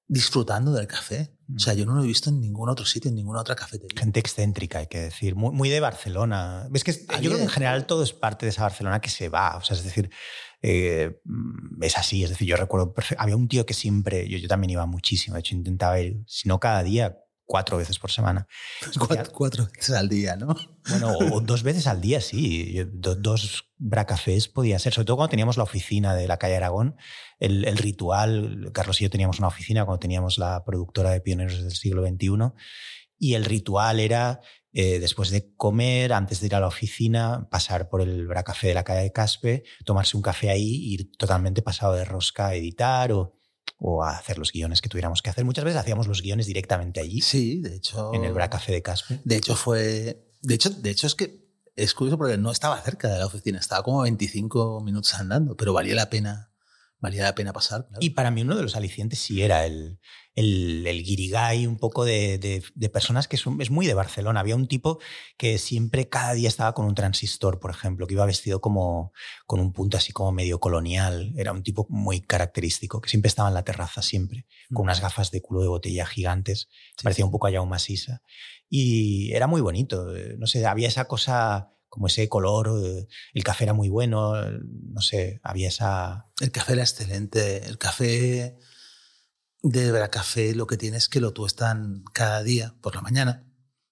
disfrutando 0.08 0.74
del 0.74 0.88
café. 0.88 1.38
O 1.56 1.60
sea, 1.60 1.74
yo 1.74 1.86
no 1.86 1.96
lo 1.96 2.04
he 2.04 2.08
visto 2.08 2.30
en 2.30 2.40
ningún 2.40 2.70
otro 2.70 2.86
sitio, 2.86 3.10
en 3.10 3.16
ninguna 3.16 3.42
otra 3.42 3.56
cafetería. 3.56 4.00
Gente 4.00 4.20
excéntrica, 4.20 4.80
hay 4.80 4.88
que 4.88 5.02
decir, 5.02 5.36
muy, 5.36 5.52
muy 5.54 5.70
de 5.70 5.80
Barcelona. 5.80 6.68
Es 6.74 6.84
que 6.84 6.94
yo 6.94 7.30
creo 7.30 7.38
que 7.38 7.44
en 7.44 7.50
general 7.50 7.86
todo 7.86 8.04
es 8.04 8.14
parte 8.14 8.46
de 8.46 8.52
esa 8.52 8.64
Barcelona 8.64 9.02
que 9.02 9.10
se 9.10 9.30
va. 9.30 9.58
O 9.58 9.62
sea, 9.62 9.76
es 9.76 9.84
decir, 9.84 10.10
eh, 10.62 11.20
mm, 11.26 11.84
es 11.84 11.98
así. 11.98 12.24
Es 12.24 12.30
decir, 12.30 12.48
yo 12.48 12.56
recuerdo, 12.58 12.94
había 13.18 13.36
un 13.36 13.48
tío 13.48 13.66
que 13.66 13.74
siempre, 13.74 14.28
yo, 14.30 14.38
yo 14.38 14.48
también 14.48 14.72
iba 14.72 14.86
muchísimo, 14.86 15.36
de 15.36 15.40
hecho 15.42 15.56
intentaba 15.56 16.00
ir, 16.00 16.24
si 16.28 16.48
no 16.48 16.60
cada 16.60 16.84
día, 16.84 17.18
cuatro 17.46 17.78
veces 17.78 18.00
por 18.00 18.12
semana. 18.12 18.48
Cuatro, 18.98 19.32
cuatro 19.34 19.68
veces 19.76 19.96
al 19.96 20.08
día, 20.08 20.36
¿no? 20.38 20.56
Bueno, 20.90 21.12
o 21.34 21.42
dos 21.42 21.62
veces 21.64 21.86
al 21.86 22.00
día, 22.02 22.22
sí. 22.22 22.82
Do- 22.94 23.14
dos 23.16 23.72
bracafés 23.78 24.48
podía 24.48 24.80
ser, 24.80 24.94
sobre 24.94 25.06
todo 25.06 25.18
cuando 25.18 25.30
teníamos 25.32 25.58
la 25.58 25.64
oficina 25.64 26.16
de 26.16 26.28
la 26.28 26.38
calle 26.38 26.56
Aragón, 26.56 26.96
el, 27.40 27.66
el 27.66 27.78
ritual, 27.78 28.72
Carlos 28.74 29.00
y 29.02 29.04
yo 29.04 29.10
teníamos 29.10 29.38
una 29.40 29.50
oficina 29.50 29.86
cuando 29.86 30.00
teníamos 30.00 30.38
la 30.38 30.64
productora 30.64 31.12
de 31.12 31.22
Pioneros 31.22 31.62
del 31.62 31.72
siglo 31.76 32.04
XXI, 32.08 32.54
y 33.20 33.34
el 33.36 33.46
ritual 33.46 34.00
era, 34.00 34.40
eh, 34.74 35.00
después 35.00 35.30
de 35.30 35.54
comer, 35.56 36.14
antes 36.14 36.40
de 36.40 36.48
ir 36.48 36.56
a 36.56 36.60
la 36.60 36.68
oficina, 36.68 37.48
pasar 37.50 37.90
por 37.90 38.02
el 38.02 38.28
bracafé 38.28 38.68
de 38.68 38.74
la 38.74 38.84
calle 38.84 39.02
de 39.04 39.12
Caspe, 39.12 39.64
tomarse 39.86 40.16
un 40.18 40.24
café 40.24 40.50
ahí, 40.50 40.94
ir 40.94 41.12
totalmente 41.18 41.62
pasado 41.62 41.94
de 41.94 42.06
rosca 42.06 42.48
a 42.48 42.56
editar 42.56 43.12
o, 43.12 43.36
o 43.78 44.04
a 44.04 44.12
hacer 44.18 44.38
los 44.38 44.52
guiones 44.52 44.82
que 44.82 44.90
tuviéramos 44.90 45.22
que 45.22 45.30
hacer. 45.30 45.44
Muchas 45.44 45.66
veces 45.66 45.80
hacíamos 45.80 46.08
los 46.08 46.22
guiones 46.22 46.46
directamente 46.46 47.00
allí, 47.02 47.22
Sí, 47.22 47.60
de 47.60 47.76
hecho. 47.76 48.14
en 48.14 48.24
el 48.24 48.34
bracafé 48.34 48.72
de 48.72 48.82
Caspe. 48.82 49.20
De 49.26 49.36
hecho, 49.38 49.56
fue. 49.56 50.24
De 50.42 50.56
hecho, 50.56 50.70
de 50.70 50.90
hecho, 50.90 51.08
es 51.08 51.16
que 51.16 51.42
es 51.76 51.94
curioso 51.94 52.18
porque 52.18 52.38
no 52.38 52.52
estaba 52.52 52.80
cerca 52.82 53.08
de 53.08 53.18
la 53.20 53.26
oficina, 53.26 53.60
estaba 53.60 53.84
como 53.84 54.02
25 54.04 54.82
minutos 54.82 55.14
andando, 55.16 55.56
pero 55.56 55.74
valía 55.74 55.96
la 55.96 56.10
pena, 56.10 56.51
valía 57.02 57.24
la 57.24 57.36
pena 57.36 57.52
pasar. 57.52 57.82
claro. 57.88 57.98
Y 58.00 58.12
para 58.12 58.32
mí 58.32 58.44
uno 58.44 58.56
de 58.56 58.62
los 58.64 58.76
alicientes 58.76 59.20
sí 59.20 59.42
era 59.42 59.66
el, 59.66 60.00
el, 60.36 60.86
el 60.88 61.04
guirigay, 61.04 61.66
un 61.68 61.78
poco 61.78 62.06
de, 62.06 62.38
de- 62.38 62.64
de 62.74 62.90
personas 62.90 63.28
que 63.28 63.36
es 63.36 63.72
muy 63.72 63.88
de 63.88 63.94
Barcelona. 63.94 64.40
Había 64.40 64.56
un 64.56 64.68
tipo 64.68 65.00
que 65.38 65.58
siempre, 65.58 66.08
cada 66.08 66.34
día 66.34 66.48
estaba 66.48 66.74
con 66.74 66.86
un 66.86 66.94
transistor, 66.96 67.60
por 67.60 67.72
ejemplo, 67.72 68.08
que 68.08 68.14
iba 68.14 68.26
vestido 68.26 68.62
como 68.62 69.12
con 69.48 69.60
un 69.60 69.74
punto 69.74 69.98
así 69.98 70.14
como 70.14 70.32
medio 70.32 70.60
colonial. 70.60 71.34
Era 71.36 71.52
un 71.52 71.64
tipo 71.64 71.88
muy 71.90 72.22
característico, 72.22 73.02
que 73.02 73.10
siempre 73.10 73.28
estaba 73.30 73.50
en 73.50 73.56
la 73.56 73.64
terraza, 73.64 74.02
siempre, 74.02 74.46
con 74.72 74.84
unas 74.84 75.02
gafas 75.02 75.32
de 75.32 75.42
culo 75.42 75.62
de 75.62 75.68
botella 75.68 76.06
gigantes. 76.06 76.70
Sí, 76.98 77.04
Parecía 77.04 77.26
un 77.26 77.32
poco 77.32 77.48
allá 77.48 77.62
un 77.62 77.70
masisa. 77.70 78.22
Y 78.70 79.34
era 79.34 79.48
muy 79.48 79.60
bonito. 79.62 80.16
eh, 80.16 80.36
No 80.38 80.48
sé, 80.48 80.66
había 80.66 80.88
esa 80.88 81.06
cosa, 81.06 81.72
como 81.92 82.08
ese 82.08 82.30
color, 82.30 82.72
eh, 82.84 83.06
el 83.34 83.44
café 83.44 83.66
era 83.66 83.74
muy 83.74 83.90
bueno, 83.90 84.42
eh, 84.42 84.60
no 84.64 85.02
sé, 85.02 85.42
había 85.44 85.68
esa... 85.68 86.32
El 86.40 86.52
café 86.52 86.74
era 86.74 86.84
excelente. 86.84 87.68
El 87.68 87.78
café 87.78 88.58
de 89.62 89.92
Bracafé 89.92 90.56
lo 90.56 90.68
que 90.68 90.78
tiene 90.78 90.96
es 90.98 91.10
que 91.10 91.20
lo 91.20 91.34
tuestan 91.34 92.04
cada 92.14 92.44
día 92.44 92.76
por 92.82 92.96
la 92.96 93.02
mañana. 93.02 93.46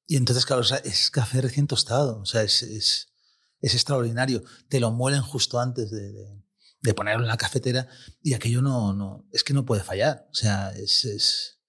Y 0.08 0.16
entonces, 0.16 0.46
claro, 0.46 0.62
o 0.62 0.66
sea, 0.66 0.78
es 0.78 1.12
café 1.12 1.42
recién 1.42 1.68
tostado. 1.68 2.22
O 2.22 2.26
sea, 2.26 2.42
es, 2.42 2.64
es, 2.64 3.10
es 3.60 3.74
extraordinario. 3.74 4.44
Te 4.70 4.80
lo 4.80 4.92
muelen 4.92 5.22
justo 5.22 5.60
antes 5.60 5.92
de, 5.92 6.12
de- 6.14 6.40
de 6.82 6.94
ponerlo 6.94 7.24
en 7.24 7.28
la 7.28 7.36
cafetera 7.36 7.90
y 8.24 8.34
aquello 8.36 8.62
no, 8.62 8.94
no, 8.94 9.28
es 9.34 9.44
que 9.44 9.54
no 9.54 9.66
puede 9.66 9.84
fallar. 9.84 10.26
O 10.32 10.34
sea, 10.34 10.72
es, 10.72 11.04
es- 11.04 11.60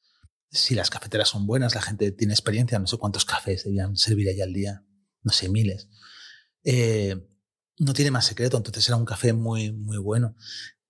si 0.52 0.76
las 0.76 0.88
cafeteras 0.90 1.28
son 1.28 1.46
buenas, 1.48 1.74
la 1.74 1.82
gente 1.82 2.12
tiene 2.12 2.32
experiencia, 2.32 2.78
no 2.78 2.86
sé 2.86 2.96
cuántos 2.96 3.24
cafés 3.24 3.64
debían 3.64 3.96
servir 3.96 4.28
allá 4.28 4.44
al 4.44 4.52
día, 4.52 4.84
no 5.22 5.32
sé, 5.32 5.48
miles. 5.48 5.88
Eh, 6.64 7.16
no 7.78 7.94
tiene 7.94 8.10
más 8.10 8.26
secreto, 8.26 8.56
entonces 8.56 8.86
era 8.88 8.96
un 8.96 9.04
café 9.04 9.32
muy, 9.32 9.72
muy 9.72 9.98
bueno. 9.98 10.36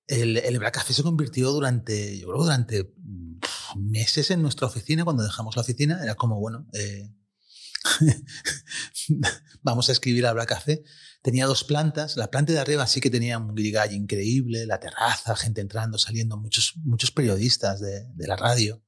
El, 0.07 0.37
el 0.39 0.59
Bracafé 0.59 0.93
se 0.93 1.05
convirtió 1.05 1.53
durante, 1.53 2.19
yo 2.19 2.29
creo, 2.29 2.43
durante 2.43 2.85
pff, 2.85 3.77
meses 3.77 4.31
en 4.33 4.43
nuestra 4.43 4.67
oficina. 4.67 5.05
Cuando 5.05 5.23
dejamos 5.23 5.55
la 5.55 5.63
oficina, 5.63 6.03
era 6.03 6.17
como, 6.17 6.41
bueno, 6.41 6.67
eh, 6.73 7.09
vamos 9.63 9.89
a 9.89 9.93
escribir 9.93 10.27
al 10.27 10.35
Bracafé. 10.35 10.83
Tenía 11.23 11.47
dos 11.47 11.63
plantas. 11.63 12.17
La 12.17 12.31
planta 12.31 12.53
de 12.53 12.59
arriba 12.59 12.87
sí 12.89 13.01
que 13.01 13.11
tenía 13.11 13.39
un 13.39 13.55
grigall 13.55 13.93
increíble, 13.93 14.67
la 14.67 14.81
terraza, 14.81 15.37
gente 15.37 15.61
entrando, 15.61 15.97
saliendo, 15.97 16.37
muchos, 16.37 16.75
muchos 16.83 17.13
periodistas 17.13 17.81
de, 17.81 18.07
de 18.13 18.27
la 18.27 18.37
radio. 18.37 18.83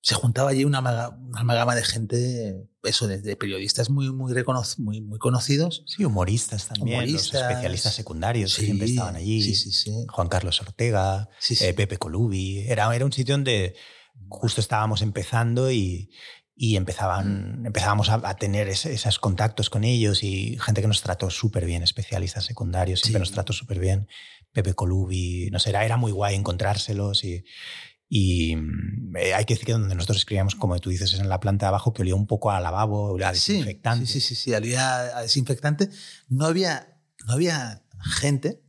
Se 0.00 0.14
juntaba 0.14 0.50
allí 0.50 0.64
una, 0.64 0.78
amalgama 1.34 1.74
de 1.74 1.82
gente, 1.82 2.68
eso, 2.84 3.08
de, 3.08 3.20
de 3.20 3.36
periodistas 3.36 3.90
muy, 3.90 4.12
muy, 4.12 4.32
muy, 4.78 5.00
muy 5.00 5.18
conocidos. 5.18 5.82
Sí, 5.86 6.04
humoristas 6.04 6.66
también, 6.68 6.98
Humoristas. 7.00 7.32
los 7.34 7.42
especialistas 7.42 7.94
secundarios 7.94 8.54
que 8.54 8.60
Sí, 8.60 8.66
siempre 8.66 8.86
estaban 8.86 9.16
allí. 9.16 9.42
Sí, 9.42 9.54
sí, 9.56 9.72
sí. 9.72 10.06
Juan 10.08 10.28
Carlos 10.28 10.60
Ortega, 10.60 11.28
eh, 11.60 11.74
Pepe 11.74 11.98
Colubi. 11.98 12.60
Era, 12.68 12.94
era 12.94 13.04
un 13.04 13.12
sitio 13.12 13.34
donde 13.34 13.74
justo 14.28 14.60
estábamos 14.60 15.02
empezando 15.02 15.72
y, 15.72 16.10
y 16.54 16.76
empezaban, 16.76 17.66
empezábamos 17.66 18.08
a, 18.08 18.20
a 18.22 18.36
tener 18.36 18.68
esos 18.68 19.18
contactos 19.18 19.70
con 19.70 19.82
ellos 19.82 20.22
y 20.22 20.56
gente 20.60 20.80
que 20.82 20.88
nos 20.88 21.02
trató 21.02 21.30
súper 21.30 21.66
bien, 21.66 21.82
especialistas 21.82 22.44
secundarios, 22.44 23.00
siempre 23.00 23.20
nos 23.20 23.32
trató 23.32 23.52
súper 23.52 23.80
bien. 23.80 24.08
Pepe 24.52 24.72
Colubi, 24.72 25.50
no 25.50 25.58
sé, 25.58 25.70
era, 25.70 25.84
era 25.84 25.96
muy 25.96 26.12
guay 26.12 26.34
encontrárselos 26.36 27.24
y, 27.24 27.44
y 28.08 28.54
mm, 28.56 29.16
eh, 29.16 29.34
hay 29.34 29.44
que 29.44 29.54
decir 29.54 29.66
que 29.66 29.72
donde 29.72 29.94
nosotros 29.94 30.18
escribíamos, 30.18 30.54
como 30.54 30.78
tú 30.78 30.90
dices, 30.90 31.12
es 31.12 31.20
en 31.20 31.28
la 31.28 31.40
planta 31.40 31.66
de 31.66 31.68
abajo 31.68 31.92
que 31.92 32.02
olía 32.02 32.14
un 32.14 32.26
poco 32.26 32.50
a 32.50 32.60
lavabo, 32.60 33.12
olía 33.12 33.28
a 33.28 33.32
desinfectante. 33.32 34.06
Sí, 34.06 34.20
sí, 34.20 34.34
sí, 34.34 34.42
sí, 34.42 34.54
olía 34.54 35.18
a 35.18 35.22
desinfectante. 35.22 35.90
No 36.28 36.46
había, 36.46 37.00
no 37.26 37.32
había 37.32 37.82
gente. 38.18 38.62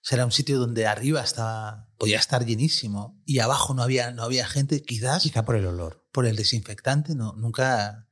O 0.00 0.08
sea, 0.08 0.16
era 0.16 0.24
un 0.24 0.32
sitio 0.32 0.58
donde 0.58 0.86
arriba 0.86 1.20
estaba, 1.22 1.88
podía 1.98 2.18
estar 2.18 2.46
llenísimo 2.46 3.20
y 3.26 3.40
abajo 3.40 3.74
no 3.74 3.82
había, 3.82 4.12
no 4.12 4.22
había 4.22 4.46
gente, 4.46 4.82
quizás 4.82 5.22
Quizá 5.22 5.44
por 5.44 5.56
el 5.56 5.66
olor. 5.66 6.06
por 6.12 6.24
el 6.24 6.36
desinfectante, 6.36 7.14
no, 7.14 7.34
nunca. 7.34 8.08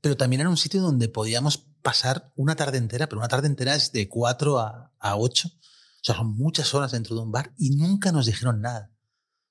Pero 0.00 0.16
también 0.16 0.40
era 0.40 0.50
un 0.50 0.56
sitio 0.56 0.80
donde 0.80 1.08
podíamos 1.08 1.58
pasar 1.82 2.32
una 2.36 2.54
tarde 2.54 2.78
entera, 2.78 3.08
pero 3.08 3.18
una 3.18 3.28
tarde 3.28 3.48
entera 3.48 3.74
es 3.74 3.92
de 3.92 4.08
4 4.08 4.60
a, 4.60 4.92
a 4.98 5.16
8. 5.16 5.48
O 5.48 6.04
sea, 6.04 6.14
son 6.16 6.34
muchas 6.34 6.72
horas 6.74 6.92
dentro 6.92 7.16
de 7.16 7.22
un 7.22 7.32
bar 7.32 7.52
y 7.58 7.70
nunca 7.76 8.12
nos 8.12 8.26
dijeron 8.26 8.60
nada. 8.60 8.91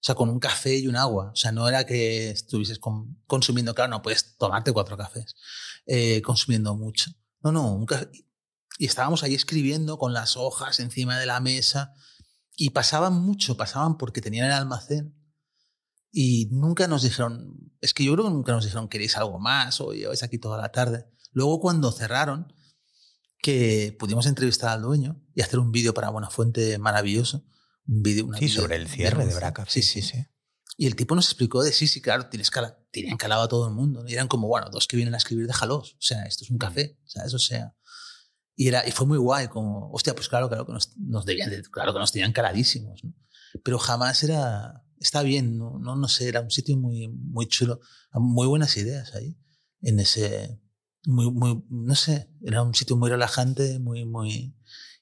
O 0.01 0.03
sea, 0.03 0.15
con 0.15 0.29
un 0.29 0.39
café 0.39 0.77
y 0.77 0.87
un 0.87 0.95
agua. 0.95 1.31
O 1.31 1.35
sea, 1.35 1.51
no 1.51 1.67
era 1.69 1.85
que 1.85 2.31
estuvieses 2.31 2.79
con- 2.79 3.21
consumiendo, 3.27 3.73
claro, 3.75 3.91
no 3.91 4.01
puedes 4.01 4.35
tomarte 4.37 4.71
cuatro 4.73 4.97
cafés, 4.97 5.35
eh, 5.85 6.21
consumiendo 6.23 6.75
mucho. 6.75 7.11
No, 7.41 7.51
no, 7.51 7.71
un. 7.73 7.85
Y 8.79 8.85
estábamos 8.85 9.23
ahí 9.23 9.35
escribiendo 9.35 9.97
con 9.99 10.13
las 10.13 10.37
hojas 10.37 10.79
encima 10.79 11.19
de 11.19 11.27
la 11.27 11.39
mesa 11.39 11.93
y 12.57 12.71
pasaban 12.71 13.13
mucho, 13.13 13.57
pasaban 13.57 13.97
porque 13.97 14.21
tenían 14.21 14.47
el 14.47 14.53
almacén 14.53 15.15
Y 16.11 16.47
nunca 16.51 16.87
nos 16.87 17.03
dijeron, 17.03 17.71
es 17.79 17.93
que 17.93 18.03
yo 18.03 18.13
creo 18.13 18.25
que 18.25 18.31
nunca 18.31 18.51
nos 18.53 18.63
dijeron 18.65 18.89
queréis 18.89 19.15
algo 19.17 19.39
más 19.39 19.79
o 19.81 19.93
lleváis 19.93 20.23
aquí 20.23 20.37
toda 20.39 20.57
la 20.57 20.71
tarde. 20.71 21.05
Luego 21.31 21.59
cuando 21.61 21.91
cerraron, 21.91 22.53
que 23.41 23.95
pudimos 23.97 24.25
entrevistar 24.27 24.69
al 24.71 24.81
dueño 24.81 25.21
y 25.33 25.41
hacer 25.41 25.59
un 25.59 25.71
vídeo 25.71 25.93
para 25.93 26.09
Buenafuente 26.09 26.77
maravilloso. 26.77 27.45
Un 27.87 28.03
vídeo, 28.03 28.29
sí, 28.37 28.49
sobre 28.49 28.75
el 28.75 28.87
cierre 28.87 29.25
de, 29.25 29.33
Braca. 29.33 29.65
Sí, 29.67 29.81
sí, 29.81 30.01
sí. 30.01 30.25
Y 30.77 30.87
el 30.87 30.95
tipo 30.95 31.15
nos 31.15 31.25
explicó 31.25 31.63
de 31.63 31.71
sí, 31.73 31.87
sí, 31.87 32.01
claro, 32.01 32.27
tienes 32.27 32.49
cala, 32.49 32.79
tenían 32.91 33.17
calado 33.17 33.43
a 33.43 33.47
todo 33.47 33.67
el 33.67 33.73
mundo. 33.73 34.03
Y 34.07 34.13
eran 34.13 34.27
como, 34.27 34.47
bueno, 34.47 34.69
dos 34.69 34.87
que 34.87 34.95
vienen 34.95 35.13
a 35.13 35.17
escribir, 35.17 35.47
déjalos. 35.47 35.93
O 35.93 36.01
sea, 36.01 36.23
esto 36.23 36.43
es 36.43 36.49
un 36.49 36.57
café. 36.57 36.97
O 37.05 37.09
sea, 37.09 37.25
eso 37.25 37.39
sea. 37.39 37.75
Y, 38.55 38.67
era, 38.67 38.87
y 38.87 38.91
fue 38.91 39.05
muy 39.05 39.17
guay, 39.17 39.47
como, 39.47 39.91
hostia, 39.91 40.13
pues 40.13 40.29
claro, 40.29 40.47
claro 40.47 40.65
que 40.65 40.73
nos, 40.73 40.95
nos 40.97 41.25
debían, 41.25 41.49
claro 41.71 41.93
que 41.93 41.99
nos 41.99 42.11
tenían 42.11 42.33
caladísimos. 42.33 43.03
¿no? 43.03 43.13
Pero 43.63 43.79
jamás 43.79 44.23
era, 44.23 44.83
está 44.99 45.23
bien, 45.23 45.57
no, 45.57 45.79
no, 45.79 45.95
no 45.95 46.07
sé, 46.07 46.27
era 46.27 46.41
un 46.41 46.51
sitio 46.51 46.77
muy, 46.77 47.07
muy 47.07 47.47
chulo, 47.47 47.79
muy 48.13 48.47
buenas 48.47 48.77
ideas 48.77 49.13
ahí, 49.15 49.37
en 49.81 49.99
ese, 49.99 50.61
muy, 51.05 51.31
muy, 51.31 51.63
no 51.69 51.95
sé, 51.95 52.29
era 52.43 52.61
un 52.61 52.75
sitio 52.75 52.95
muy 52.95 53.09
relajante, 53.09 53.79
muy, 53.79 54.05
muy, 54.05 54.55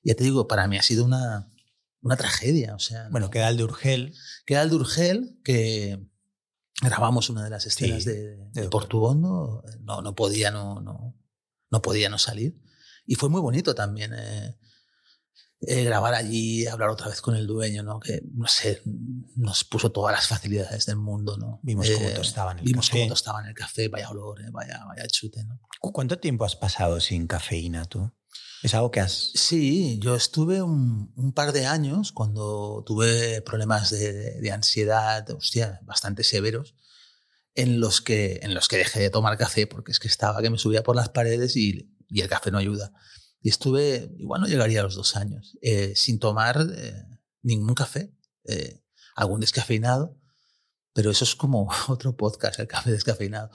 ya 0.04 0.16
te 0.16 0.24
digo, 0.24 0.48
para 0.48 0.68
mí 0.68 0.78
ha 0.78 0.82
sido 0.82 1.06
una, 1.06 1.50
una 2.02 2.18
tragedia, 2.18 2.76
o 2.76 2.80
sea. 2.80 3.10
Bueno, 3.10 3.30
queda 3.30 3.50
el 3.50 3.58
de 3.58 3.64
Urgel. 3.64 4.14
Queda 4.46 4.62
el 4.62 4.70
de 4.70 4.76
Urgel, 4.76 5.40
que 5.44 6.00
grabamos 6.82 7.30
una 7.30 7.44
de 7.44 7.50
las 7.50 7.66
escenas 7.66 8.06
de, 8.06 8.38
de, 8.54 8.70
Portugondo, 8.70 9.64
no, 9.82 10.02
no 10.02 10.16
podía 10.16 10.50
no, 10.52 10.82
no, 10.82 11.16
no 11.70 11.82
podía 11.82 12.10
no 12.10 12.18
salir. 12.18 12.60
Y 13.06 13.16
fue 13.16 13.30
muy 13.30 13.42
bonito 13.42 13.76
también. 13.76 14.14
Eh, 14.14 14.56
eh, 15.62 15.84
grabar 15.84 16.14
allí, 16.14 16.66
hablar 16.68 16.90
otra 16.90 17.10
vez 17.10 17.20
con 17.20 17.36
el 17.36 17.46
dueño, 17.46 17.84
¿no? 17.84 18.00
Que, 18.00 18.22
no 18.34 18.48
sé, 18.48 18.82
nos 19.36 19.66
puso 19.66 19.92
todas 19.92 20.16
las 20.16 20.26
facilidades 20.26 20.86
del 20.86 20.96
mundo, 20.96 21.36
¿no? 21.38 21.60
Vimos 21.64 21.90
cómo 21.90 22.10
tostaba 22.12 22.54
en 22.54 22.60
el 22.60 22.64
vimos 22.64 22.88
café. 22.88 23.00
cómo 23.00 23.10
tostaba 23.10 23.42
en 23.42 23.48
el 23.48 23.54
café, 23.54 23.90
vaya 23.90 24.10
olor, 24.10 24.42
eh, 24.42 24.50
vaya, 24.52 24.86
vaya 24.88 25.06
chute, 25.08 25.44
¿no? 25.44 25.60
¿Cuánto 25.82 26.18
tiempo 26.18 26.46
has 26.46 26.56
pasado 26.56 27.02
sin 27.02 27.28
cafeína 27.28 27.84
tú? 27.84 28.10
¿Es 28.64 28.74
algo 28.74 28.92
que 28.92 29.00
has...? 29.00 29.32
Sí, 29.36 30.00
yo 30.02 30.16
estuve 30.16 30.62
un, 30.62 31.14
un 31.16 31.34
par 31.34 31.54
de 31.54 31.66
años 31.66 32.12
cuando 32.12 32.84
tuve 32.86 33.42
problemas 33.42 33.90
de, 33.90 34.40
de, 34.42 34.52
ansiedad, 34.52 35.30
hostia, 35.32 35.80
bastante 35.84 36.24
severos, 36.24 36.76
en 37.56 37.80
los, 37.80 38.02
que, 38.02 38.40
en 38.44 38.54
los 38.54 38.68
que 38.68 38.78
dejé 38.78 39.00
de 39.00 39.10
tomar 39.10 39.38
café 39.38 39.68
porque 39.68 39.92
es 39.92 40.00
que 40.00 40.08
estaba 40.08 40.42
que 40.42 40.50
me 40.50 40.58
subía 40.58 40.84
por 40.84 40.96
las 40.96 41.10
paredes 41.10 41.56
y, 41.56 41.96
y 42.10 42.22
el 42.22 42.30
café 42.30 42.52
no 42.52 42.58
ayuda. 42.58 42.92
Y 43.42 43.50
estuve, 43.50 44.12
igual 44.18 44.42
no 44.42 44.48
llegaría 44.48 44.82
a 44.82 44.84
los 44.84 44.96
dos 44.96 45.16
años, 45.16 45.58
eh, 45.62 45.94
sin 45.96 46.20
tomar 46.20 46.60
eh, 46.76 47.06
ningún 47.42 47.74
café, 47.74 48.14
eh, 48.46 48.84
algún 49.16 49.40
descafeinado, 49.40 50.18
pero 50.94 51.12
eso 51.12 51.24
es 51.24 51.36
como 51.36 51.70
otro 51.88 52.16
podcast, 52.18 52.60
el 52.60 52.68
café 52.68 52.92
descafeinado. 52.92 53.50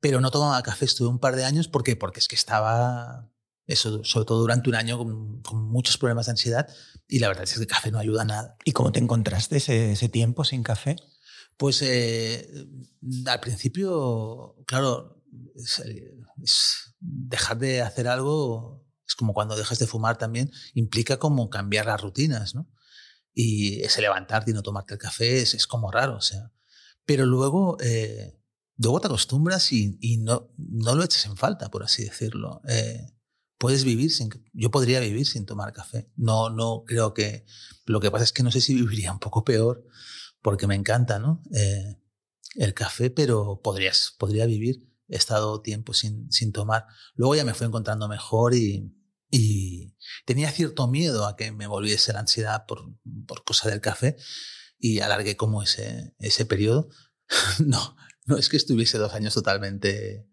Pero 0.00 0.20
no 0.20 0.30
tomaba 0.30 0.62
café, 0.62 0.86
estuve 0.86 1.08
un 1.08 1.20
par 1.20 1.36
de 1.36 1.44
años, 1.44 1.68
¿por 1.68 1.84
qué? 1.84 1.94
Porque 1.94 2.20
es 2.20 2.26
que 2.26 2.34
estaba, 2.34 3.30
eso, 3.70 4.04
sobre 4.04 4.26
todo 4.26 4.40
durante 4.40 4.68
un 4.68 4.76
año, 4.76 4.98
con, 4.98 5.42
con 5.42 5.62
muchos 5.64 5.98
problemas 5.98 6.26
de 6.26 6.32
ansiedad 6.32 6.68
y 7.08 7.18
la 7.18 7.28
verdad 7.28 7.44
es 7.44 7.54
que 7.54 7.60
el 7.60 7.66
café 7.66 7.90
no 7.90 7.98
ayuda 7.98 8.22
a 8.22 8.26
nada. 8.26 8.56
¿Y 8.64 8.72
cómo 8.72 8.92
te 8.92 9.00
encontraste 9.00 9.56
ese, 9.56 9.92
ese 9.92 10.08
tiempo 10.08 10.44
sin 10.44 10.62
café? 10.62 10.96
Pues 11.56 11.82
al 11.82 13.40
principio, 13.40 14.56
claro, 14.66 15.22
es, 15.54 15.82
es 16.42 16.94
dejar 17.00 17.58
de 17.58 17.82
hacer 17.82 18.08
algo 18.08 18.80
es 19.10 19.16
como 19.16 19.34
cuando 19.34 19.56
dejas 19.56 19.80
de 19.80 19.88
fumar 19.88 20.18
también, 20.18 20.52
implica 20.72 21.18
como 21.18 21.50
cambiar 21.50 21.86
las 21.86 22.00
rutinas, 22.00 22.54
¿no? 22.54 22.68
Y 23.34 23.82
ese 23.82 24.00
levantarte 24.00 24.52
y 24.52 24.54
no 24.54 24.62
tomarte 24.62 24.94
el 24.94 25.00
café 25.00 25.42
es, 25.42 25.54
es 25.54 25.66
como 25.66 25.90
raro, 25.90 26.16
o 26.16 26.20
sea. 26.20 26.52
Pero 27.04 27.26
luego, 27.26 27.76
eh, 27.80 28.40
luego 28.76 29.00
te 29.00 29.08
acostumbras 29.08 29.72
y, 29.72 29.98
y, 30.00 30.18
no, 30.18 30.52
no 30.56 30.94
lo 30.94 31.02
eches 31.02 31.26
en 31.26 31.36
falta, 31.36 31.70
por 31.70 31.82
así 31.82 32.04
decirlo. 32.04 32.60
Eh, 32.68 33.04
puedes 33.60 33.84
vivir 33.84 34.10
sin, 34.10 34.30
yo 34.54 34.70
podría 34.70 35.00
vivir 35.00 35.26
sin 35.26 35.44
tomar 35.44 35.74
café. 35.74 36.10
No, 36.16 36.48
no 36.48 36.82
creo 36.86 37.12
que, 37.12 37.44
lo 37.84 38.00
que 38.00 38.10
pasa 38.10 38.24
es 38.24 38.32
que 38.32 38.42
no 38.42 38.50
sé 38.50 38.62
si 38.62 38.74
viviría 38.82 39.12
un 39.12 39.20
poco 39.20 39.44
peor, 39.44 39.84
porque 40.40 40.66
me 40.66 40.74
encanta, 40.74 41.18
¿no? 41.18 41.42
Eh, 41.54 42.00
el 42.56 42.72
café, 42.72 43.10
pero 43.10 43.60
podrías, 43.62 44.14
podría 44.18 44.46
vivir. 44.46 44.88
He 45.08 45.16
estado 45.16 45.60
tiempo 45.60 45.92
sin, 45.92 46.32
sin 46.32 46.52
tomar. 46.52 46.86
Luego 47.14 47.34
ya 47.34 47.44
me 47.44 47.52
fui 47.52 47.66
encontrando 47.66 48.08
mejor 48.08 48.54
y, 48.54 48.96
y 49.30 49.94
tenía 50.24 50.50
cierto 50.50 50.88
miedo 50.88 51.26
a 51.26 51.36
que 51.36 51.52
me 51.52 51.66
volviese 51.66 52.14
la 52.14 52.20
ansiedad 52.20 52.64
por, 52.66 52.94
por 53.26 53.44
cosa 53.44 53.68
del 53.68 53.82
café 53.82 54.16
y 54.78 55.00
alargué 55.00 55.36
como 55.36 55.62
ese, 55.62 56.14
ese 56.18 56.46
periodo. 56.46 56.88
no, 57.66 57.94
no 58.24 58.38
es 58.38 58.48
que 58.48 58.56
estuviese 58.56 58.96
dos 58.96 59.12
años 59.12 59.34
totalmente 59.34 60.26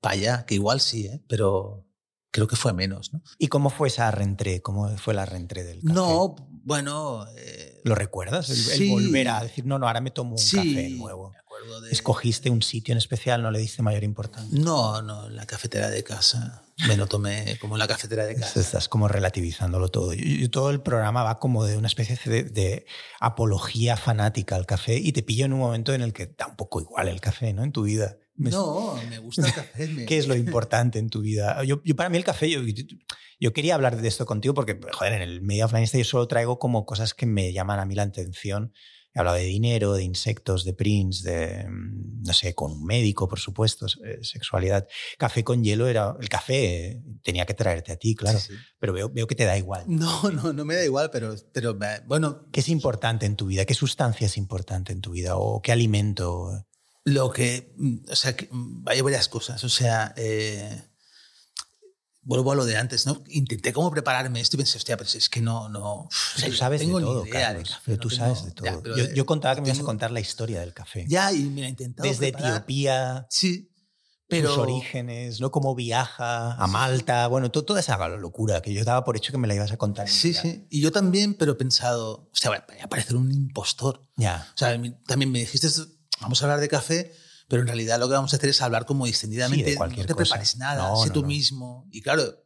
para 0.00 0.14
allá, 0.16 0.44
que 0.44 0.56
igual 0.56 0.82
sí, 0.82 1.06
¿eh? 1.06 1.24
pero 1.28 1.86
creo 2.34 2.48
que 2.48 2.56
fue 2.56 2.72
menos. 2.72 3.12
¿no? 3.12 3.22
¿Y 3.38 3.46
cómo 3.46 3.70
fue 3.70 3.86
esa 3.86 4.10
reentré? 4.10 4.60
¿Cómo 4.60 4.88
fue 4.98 5.14
la 5.14 5.24
reentré 5.24 5.62
del 5.62 5.80
café? 5.80 5.94
No, 5.94 6.34
bueno... 6.64 7.26
Eh, 7.36 7.80
¿Lo 7.84 7.94
recuerdas? 7.94 8.50
El, 8.50 8.56
sí, 8.56 8.84
el, 8.86 8.90
volver 8.90 9.28
a 9.28 9.40
decir, 9.44 9.64
no, 9.64 9.78
no, 9.78 9.86
ahora 9.86 10.00
me 10.00 10.10
tomo 10.10 10.32
un 10.32 10.38
sí, 10.38 10.56
café 10.56 10.90
nuevo. 10.90 11.30
Me 11.30 11.38
acuerdo 11.38 11.80
de... 11.82 11.92
¿Escogiste 11.92 12.50
un 12.50 12.60
sitio 12.62 12.90
en 12.90 12.98
especial? 12.98 13.40
¿No 13.40 13.52
le 13.52 13.60
diste 13.60 13.84
mayor 13.84 14.02
importancia? 14.02 14.58
No, 14.58 15.00
no, 15.00 15.28
en 15.28 15.36
la 15.36 15.46
cafetera 15.46 15.88
de 15.90 16.02
casa. 16.02 16.64
Me 16.88 16.96
lo 16.96 17.06
tomé 17.06 17.56
como 17.60 17.76
en 17.76 17.78
la 17.78 17.86
cafetera 17.86 18.24
de 18.24 18.34
casa. 18.34 18.58
Estás 18.58 18.88
como 18.88 19.06
relativizándolo 19.06 19.90
todo. 19.90 20.12
Yo, 20.12 20.50
todo 20.50 20.70
el 20.70 20.80
programa 20.80 21.22
va 21.22 21.38
como 21.38 21.64
de 21.64 21.76
una 21.76 21.86
especie 21.86 22.16
de, 22.16 22.42
de, 22.42 22.84
apología 23.20 23.96
fanática 23.96 24.56
al 24.56 24.66
café 24.66 24.96
y 24.96 25.12
te 25.12 25.22
pillo 25.22 25.44
en 25.44 25.52
un 25.52 25.60
momento 25.60 25.94
en 25.94 26.02
el 26.02 26.12
que 26.12 26.34
da 26.36 26.48
un 26.48 26.56
poco 26.56 26.80
igual 26.80 27.06
el 27.06 27.20
café, 27.20 27.52
¿no? 27.52 27.62
En 27.62 27.70
tu 27.70 27.84
vida. 27.84 28.16
Me... 28.36 28.50
No, 28.50 28.98
me 29.10 29.18
gusta 29.18 29.46
el 29.46 29.52
café. 29.52 29.86
Me... 29.88 30.06
¿Qué 30.06 30.18
es 30.18 30.26
lo 30.26 30.36
importante 30.36 30.98
en 30.98 31.10
tu 31.10 31.20
vida? 31.20 31.62
Yo, 31.64 31.82
yo 31.84 31.96
para 31.96 32.08
mí 32.08 32.16
el 32.16 32.24
café, 32.24 32.50
yo, 32.50 32.60
yo, 33.40 33.52
quería 33.52 33.74
hablar 33.74 34.00
de 34.00 34.08
esto 34.08 34.26
contigo 34.26 34.54
porque, 34.54 34.78
joder, 34.92 35.14
en 35.14 35.22
el 35.22 35.42
medio 35.42 35.66
offline 35.66 35.86
yo 35.86 36.04
solo 36.04 36.28
traigo 36.28 36.58
como 36.58 36.86
cosas 36.86 37.14
que 37.14 37.26
me 37.26 37.52
llaman 37.52 37.78
a 37.78 37.84
mí 37.84 37.94
la 37.94 38.02
atención. 38.02 38.72
He 39.16 39.20
hablado 39.20 39.36
de 39.36 39.44
dinero, 39.44 39.92
de 39.92 40.02
insectos, 40.02 40.64
de 40.64 40.74
prints, 40.74 41.22
de, 41.22 41.68
no 41.68 42.32
sé, 42.32 42.52
con 42.52 42.72
un 42.72 42.84
médico, 42.84 43.28
por 43.28 43.38
supuesto, 43.38 43.86
sexualidad. 44.22 44.88
Café 45.18 45.44
con 45.44 45.62
hielo 45.62 45.86
era, 45.86 46.16
el 46.20 46.28
café 46.28 47.00
tenía 47.22 47.46
que 47.46 47.54
traerte 47.54 47.92
a 47.92 47.96
ti, 47.96 48.16
claro, 48.16 48.40
sí, 48.40 48.52
sí. 48.52 48.58
pero 48.80 48.92
veo, 48.92 49.10
veo 49.10 49.28
que 49.28 49.36
te 49.36 49.44
da 49.44 49.56
igual. 49.56 49.84
No, 49.86 50.32
no, 50.32 50.52
no 50.52 50.64
me 50.64 50.74
da 50.74 50.84
igual, 50.84 51.10
pero, 51.12 51.32
pero 51.52 51.78
bueno. 52.06 52.48
¿Qué 52.50 52.58
es 52.58 52.68
importante 52.68 53.24
en 53.24 53.36
tu 53.36 53.46
vida? 53.46 53.64
¿Qué 53.64 53.74
sustancia 53.74 54.26
es 54.26 54.36
importante 54.36 54.92
en 54.92 55.00
tu 55.00 55.12
vida? 55.12 55.36
¿O 55.36 55.62
qué 55.62 55.70
alimento? 55.70 56.66
Lo 57.04 57.30
que, 57.30 57.74
o 58.10 58.16
sea, 58.16 58.34
que, 58.34 58.48
hay 58.86 59.00
varias 59.02 59.28
cosas, 59.28 59.62
o 59.62 59.68
sea, 59.68 60.14
eh, 60.16 60.82
vuelvo 62.22 62.52
a 62.52 62.54
lo 62.54 62.64
de 62.64 62.78
antes, 62.78 63.04
¿no? 63.06 63.22
Intenté 63.28 63.72
como 63.74 63.90
prepararme 63.90 64.40
esto 64.40 64.56
y 64.56 64.58
pensé, 64.58 64.78
hostia, 64.78 64.96
pero 64.96 65.10
es 65.12 65.28
que 65.28 65.42
no, 65.42 65.68
no. 65.68 65.84
O 66.04 66.08
sea, 66.36 66.48
tú 66.48 66.54
sabes 66.54 66.80
tengo 66.80 66.98
de 66.98 67.04
todo, 67.04 67.26
idea 67.26 67.48
Carlos, 67.48 67.64
de 67.68 67.68
café, 67.74 67.82
pero 67.84 67.96
no 67.96 68.00
tú 68.02 68.08
tengo- 68.08 68.20
sabes 68.22 68.44
de 68.46 68.50
todo. 68.52 68.64
ya, 68.66 68.80
pero, 68.82 68.96
yo, 68.96 69.04
eh, 69.04 69.12
yo 69.14 69.26
contaba 69.26 69.54
que 69.56 69.60
me 69.60 69.68
ibas 69.68 69.80
a 69.80 69.84
contar 69.84 70.10
la 70.10 70.20
historia 70.20 70.60
del 70.60 70.72
café. 70.72 71.04
Ya, 71.06 71.30
y 71.32 71.44
me 71.50 71.60
la 71.60 71.66
he 71.66 71.70
intentado. 71.70 72.08
Desde 72.08 72.32
preparar. 72.32 72.52
Etiopía, 72.56 73.26
Sí, 73.28 73.70
pero. 74.26 74.48
sus 74.48 74.58
orígenes, 74.58 75.40
¿no? 75.42 75.50
Cómo 75.50 75.74
viaja 75.74 76.54
a 76.54 76.66
Malta, 76.66 77.26
bueno, 77.26 77.50
to- 77.50 77.66
toda 77.66 77.80
esa 77.80 77.98
locura 78.08 78.62
que 78.62 78.72
yo 78.72 78.82
daba 78.82 79.04
por 79.04 79.18
hecho 79.18 79.30
que 79.30 79.36
me 79.36 79.46
la 79.46 79.54
ibas 79.56 79.72
a 79.72 79.76
contar. 79.76 80.08
Sí, 80.08 80.32
Ya. 80.32 80.40
sí. 80.40 80.66
Y 80.70 80.80
yo 80.80 80.90
también, 80.90 81.34
pero 81.34 81.52
he 81.52 81.56
pensado, 81.56 82.30
hostia, 82.32 82.48
voy 82.48 82.78
a 82.80 82.88
parecer 82.88 83.16
un 83.16 83.30
impostor. 83.30 84.00
Ya. 84.16 84.48
O 84.54 84.56
sea, 84.56 84.80
también 85.06 85.30
me 85.30 85.40
dijiste, 85.40 85.68
vamos 86.20 86.40
a 86.42 86.44
hablar 86.46 86.60
de 86.60 86.68
café, 86.68 87.12
pero 87.48 87.62
en 87.62 87.68
realidad 87.68 87.98
lo 87.98 88.08
que 88.08 88.14
vamos 88.14 88.32
a 88.32 88.36
hacer 88.36 88.48
es 88.50 88.62
hablar 88.62 88.86
como 88.86 89.06
distendidamente. 89.06 89.64
Sí, 89.64 89.70
de 89.72 89.76
cualquier 89.76 90.06
no 90.06 90.08
te 90.08 90.14
cosa. 90.14 90.34
prepares 90.34 90.56
nada, 90.56 90.88
No, 90.88 90.96
sé 91.02 91.08
no, 91.08 91.12
tú 91.12 91.22
no. 91.22 91.28
mismo. 91.28 91.86
Y 91.90 92.00
claro, 92.02 92.43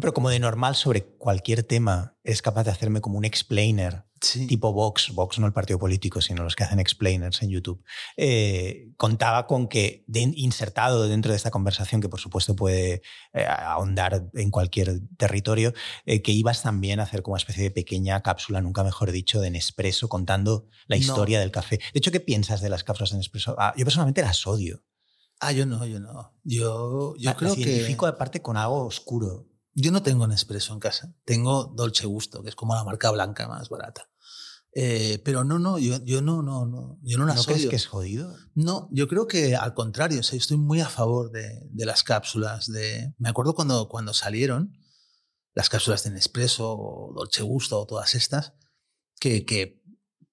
Pero 0.00 0.14
como 0.14 0.30
de 0.30 0.38
normal 0.38 0.74
sobre 0.74 1.04
cualquier 1.04 1.62
tema, 1.62 2.16
eres 2.24 2.42
capaz 2.42 2.64
de 2.64 2.70
hacerme 2.70 3.00
como 3.00 3.18
un 3.18 3.24
explainer, 3.24 4.04
sí. 4.20 4.46
tipo 4.46 4.72
Vox, 4.72 5.12
Vox 5.14 5.38
no 5.38 5.46
el 5.46 5.52
partido 5.52 5.78
político, 5.78 6.20
sino 6.20 6.42
los 6.42 6.56
que 6.56 6.64
hacen 6.64 6.80
explainers 6.80 7.42
en 7.42 7.50
YouTube. 7.50 7.82
Eh, 8.16 8.88
contaba 8.96 9.46
con 9.46 9.68
que 9.68 10.04
de- 10.06 10.32
insertado 10.36 11.08
dentro 11.08 11.30
de 11.32 11.36
esta 11.36 11.50
conversación, 11.50 12.00
que 12.00 12.08
por 12.08 12.20
supuesto 12.20 12.54
puede 12.56 13.02
eh, 13.32 13.44
ahondar 13.46 14.28
en 14.34 14.50
cualquier 14.50 15.00
territorio, 15.16 15.72
eh, 16.06 16.22
que 16.22 16.32
ibas 16.32 16.62
también 16.62 17.00
a 17.00 17.04
hacer 17.04 17.22
como 17.22 17.34
una 17.34 17.38
especie 17.38 17.62
de 17.64 17.70
pequeña 17.70 18.22
cápsula, 18.22 18.60
nunca 18.60 18.84
mejor 18.84 19.10
dicho, 19.12 19.40
de 19.40 19.50
Nespresso, 19.50 20.08
contando 20.08 20.66
la 20.86 20.96
No. 20.96 21.00
historia 21.02 21.40
del 21.40 21.50
café. 21.50 21.76
De 21.92 21.98
hecho, 21.98 22.10
¿qué 22.12 22.20
piensas 22.20 22.60
de 22.60 22.68
las 22.70 22.84
cápsulas 22.84 23.10
de 23.12 23.18
Nespresso? 23.18 23.54
Ah, 23.58 23.72
yo 23.76 23.84
personalmente 23.84 24.22
las 24.22 24.46
odio. 24.46 24.82
Ah, 25.40 25.52
yo 25.52 25.66
no, 25.66 25.86
yo 25.86 26.00
no. 26.00 26.34
Yo, 26.42 27.14
yo 27.16 27.30
La- 27.30 27.36
creo 27.36 27.54
identifico 27.54 28.06
que. 28.06 28.10
aparte 28.10 28.42
con 28.42 28.56
algo 28.56 28.84
oscuro. 28.84 29.46
Yo 29.74 29.92
no 29.92 30.02
tengo 30.02 30.26
Nespresso 30.26 30.72
en 30.72 30.80
casa. 30.80 31.14
Tengo 31.24 31.72
Dolce 31.76 32.06
Gusto, 32.06 32.42
que 32.42 32.48
es 32.48 32.54
como 32.56 32.74
la 32.74 32.84
marca 32.84 33.10
blanca 33.10 33.46
más 33.48 33.68
barata. 33.68 34.08
Eh, 34.74 35.20
pero 35.24 35.44
no, 35.44 35.58
no, 35.58 35.78
yo, 35.78 35.98
yo 36.04 36.20
no, 36.22 36.42
no, 36.42 36.66
no. 36.66 36.98
Yo 37.02 37.18
no 37.18 37.26
¿No 37.26 37.34
las 37.34 37.46
crees 37.46 37.62
odio. 37.62 37.70
que 37.70 37.76
es 37.76 37.86
jodido? 37.86 38.36
No, 38.54 38.88
yo 38.92 39.08
creo 39.08 39.26
que 39.26 39.56
al 39.56 39.74
contrario, 39.74 40.20
o 40.20 40.22
sea, 40.22 40.32
yo 40.32 40.42
estoy 40.42 40.56
muy 40.56 40.80
a 40.80 40.88
favor 40.88 41.30
de, 41.30 41.62
de 41.70 41.86
las 41.86 42.02
cápsulas. 42.02 42.70
De, 42.70 43.14
me 43.18 43.28
acuerdo 43.28 43.54
cuando, 43.54 43.88
cuando 43.88 44.12
salieron 44.12 44.76
las 45.54 45.68
cápsulas 45.68 46.04
de 46.04 46.10
Nespresso 46.10 46.76
o 46.78 47.12
Dolce 47.14 47.42
Gusto 47.42 47.80
o 47.80 47.86
todas 47.86 48.14
estas, 48.14 48.52
que, 49.18 49.44
que 49.44 49.82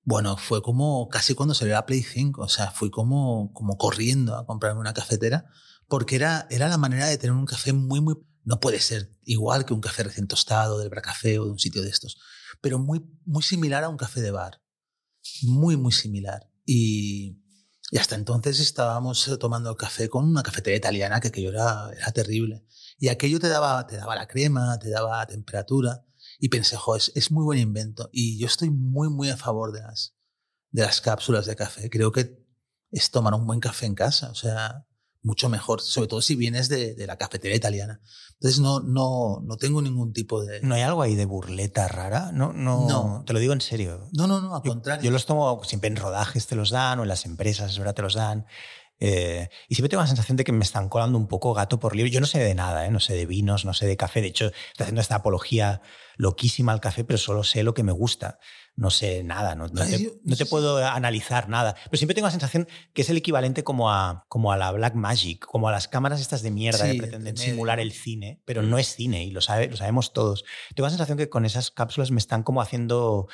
Bueno, 0.04 0.38
fue 0.38 0.62
como 0.62 1.08
casi 1.08 1.34
cuando 1.34 1.56
salió 1.56 1.74
la 1.74 1.86
Play 1.88 2.04
5, 2.04 2.42
o 2.44 2.50
sea, 2.50 2.70
fui 2.72 2.92
como, 2.92 3.52
como 3.54 3.78
corriendo 3.78 4.36
a 4.36 4.46
comprarme 4.46 4.82
una 4.82 4.94
cafetera, 4.94 5.46
porque 5.88 6.16
era, 6.16 6.46
era 6.52 6.68
la 6.68 6.78
manera 6.78 7.08
de 7.08 7.18
tener 7.18 7.36
un 7.36 7.46
café 7.46 7.74
muy, 7.74 8.02
muy... 8.02 8.16
No 8.46 8.60
puede 8.60 8.80
ser 8.80 9.12
igual 9.24 9.66
que 9.66 9.74
un 9.74 9.82
café 9.82 10.04
recién 10.04 10.28
tostado 10.28 10.78
del 10.78 10.90
Bracafé 10.90 11.40
o 11.40 11.46
de 11.46 11.52
un 11.52 11.60
sitio 11.60 11.82
de 11.82 11.90
estos, 11.90 12.18
pero 12.62 12.78
muy, 12.78 13.04
muy 13.26 13.42
similar 13.42 13.84
a 13.84 13.90
un 13.90 13.98
café 13.98 14.22
de 14.22 14.32
bar. 14.32 14.62
Muy, 15.42 15.76
muy 15.76 15.92
similar. 15.92 16.48
Y, 16.64 17.42
hasta 18.00 18.16
entonces 18.16 18.60
estábamos 18.60 19.28
eh, 19.28 19.38
tomando 19.38 19.72
el 19.72 19.78
café 19.78 20.10
con 20.10 20.26
una 20.26 20.44
cafetera 20.44 20.78
italiana 20.78 21.20
que 21.20 21.30
aquello 21.30 21.50
era, 21.50 21.90
era 21.98 22.12
terrible. 22.12 22.64
Y 23.00 23.08
aquello 23.08 23.40
te 23.40 23.50
daba, 23.50 23.86
te 23.88 23.98
daba 23.98 24.16
la 24.16 24.28
crema, 24.28 24.78
te 24.78 24.90
daba 24.90 25.26
temperatura. 25.26 26.06
Y 26.40 26.50
pensé, 26.50 26.76
jo, 26.76 26.96
es, 26.96 27.12
es, 27.16 27.32
muy 27.32 27.44
buen 27.44 27.60
invento. 27.60 28.10
Y 28.12 28.38
yo 28.38 28.46
estoy 28.46 28.70
muy, 28.70 29.10
muy 29.10 29.30
a 29.30 29.38
favor 29.38 29.72
de 29.72 29.82
las, 29.82 30.16
de 30.70 30.84
las 30.84 31.02
cápsulas 31.02 31.48
de 31.48 31.56
café. 31.56 31.90
Creo 31.90 32.12
que 32.12 32.46
es 32.92 33.10
tomar 33.10 33.34
un 33.34 33.48
buen 33.48 33.60
café 33.60 33.88
en 33.88 33.96
casa. 33.96 34.30
O 34.30 34.36
sea, 34.36 34.86
mucho 35.26 35.50
mejor, 35.50 35.82
sobre 35.82 36.08
todo 36.08 36.22
si 36.22 36.36
vienes 36.36 36.70
de, 36.70 36.94
de, 36.94 37.08
la 37.08 37.18
cafetería 37.18 37.58
italiana. 37.58 38.00
Entonces 38.34 38.60
no, 38.60 38.80
no, 38.80 39.42
no 39.44 39.58
tengo 39.58 39.82
ningún 39.82 40.14
tipo 40.14 40.44
de... 40.44 40.62
¿No 40.62 40.76
hay 40.76 40.84
algo 40.84 41.02
ahí 41.02 41.16
de 41.16 41.26
burleta 41.26 41.88
rara? 41.88 42.32
No, 42.32 42.54
no, 42.54 42.88
No. 42.88 43.24
Te 43.26 43.34
lo 43.34 43.40
digo 43.40 43.52
en 43.52 43.62
serio. 43.62 44.08
No, 44.14 44.28
no, 44.28 44.40
no, 44.40 44.56
al 44.56 44.62
Yo, 44.62 44.72
contrario. 44.72 45.04
yo 45.04 45.10
los 45.10 45.26
tomo 45.26 45.64
siempre 45.64 45.88
en 45.90 45.96
rodajes, 45.96 46.46
te 46.46 46.56
los 46.56 46.70
dan, 46.70 47.00
o 47.00 47.04
en 47.04 47.10
las 47.10 47.26
empresas, 47.26 47.72
es 47.72 47.80
verdad, 47.80 47.96
te 47.96 48.04
los 48.04 48.14
dan. 48.14 48.46
Eh, 49.00 49.50
y 49.68 49.76
siempre 49.76 49.90
tengo 49.90 50.04
la 50.04 50.08
sensación 50.08 50.38
de 50.38 50.44
que 50.44 50.52
me 50.52 50.64
están 50.64 50.90
colando 50.90 51.18
un 51.18 51.28
poco 51.28 51.54
gato 51.56 51.80
por 51.80 51.96
liebre. 51.96 52.12
Yo 52.12 52.22
no 52.22 52.28
sé 52.28 52.38
de 52.40 52.54
nada, 52.54 52.86
¿eh? 52.86 52.92
no 52.92 53.00
sé 53.00 53.16
de 53.16 53.26
vinos, 53.26 53.66
no 53.66 53.74
sé 53.74 53.88
de 53.88 53.98
café. 53.98 54.22
De 54.22 54.28
hecho, 54.28 54.46
estoy 54.46 54.84
haciendo 54.84 55.02
esta 55.02 55.16
apología 55.16 55.82
loquísima 56.18 56.72
al 56.72 56.82
café, 56.82 57.04
pero 57.04 57.18
solo 57.18 57.44
sé 57.44 57.64
lo 57.64 57.74
que 57.74 57.84
me 57.84 57.92
gusta. 57.92 58.38
No 58.78 58.90
sé 58.90 59.24
nada, 59.24 59.56
no, 59.56 59.68
no 59.68 59.86
te, 59.86 60.20
no 60.24 60.36
puedo 60.50 60.86
analizar 60.86 61.48
nada. 61.48 61.76
Pero 61.86 61.98
siempre 61.98 62.14
tengo 62.14 62.28
la 62.28 62.32
sensación 62.32 62.68
que 62.94 63.04
es 63.04 63.10
el 63.10 63.18
equivalente 63.18 63.64
como 63.64 63.90
a, 63.90 64.26
como 64.28 64.52
a 64.52 64.58
la 64.58 64.72
Black 64.72 64.96
Magic, 64.96 65.46
como 65.46 65.70
a 65.70 65.72
las 65.72 65.88
cámaras 65.88 66.20
estas 66.20 66.42
de 66.42 66.52
mierda 66.52 66.86
Sí, 66.86 66.92
que 66.92 66.98
pretenden 66.98 67.38
simular 67.38 67.80
el 67.80 67.94
cine, 67.94 68.42
pero 68.44 68.62
no 68.62 68.78
es 68.78 68.96
cine 68.96 69.24
y 69.24 69.32
lo, 69.32 69.40
sabe, 69.40 69.68
lo 69.68 69.78
sabemos 69.78 70.12
todos. 70.12 70.44
Tengo 70.76 70.88
la 70.88 70.92
sensación 70.92 71.18
que 71.18 71.30
con 71.30 71.46
esas 71.46 71.72
cápsulas 71.72 72.12
me 72.12 72.20
están 72.20 72.44
como 72.44 72.62
haciendo 72.62 73.28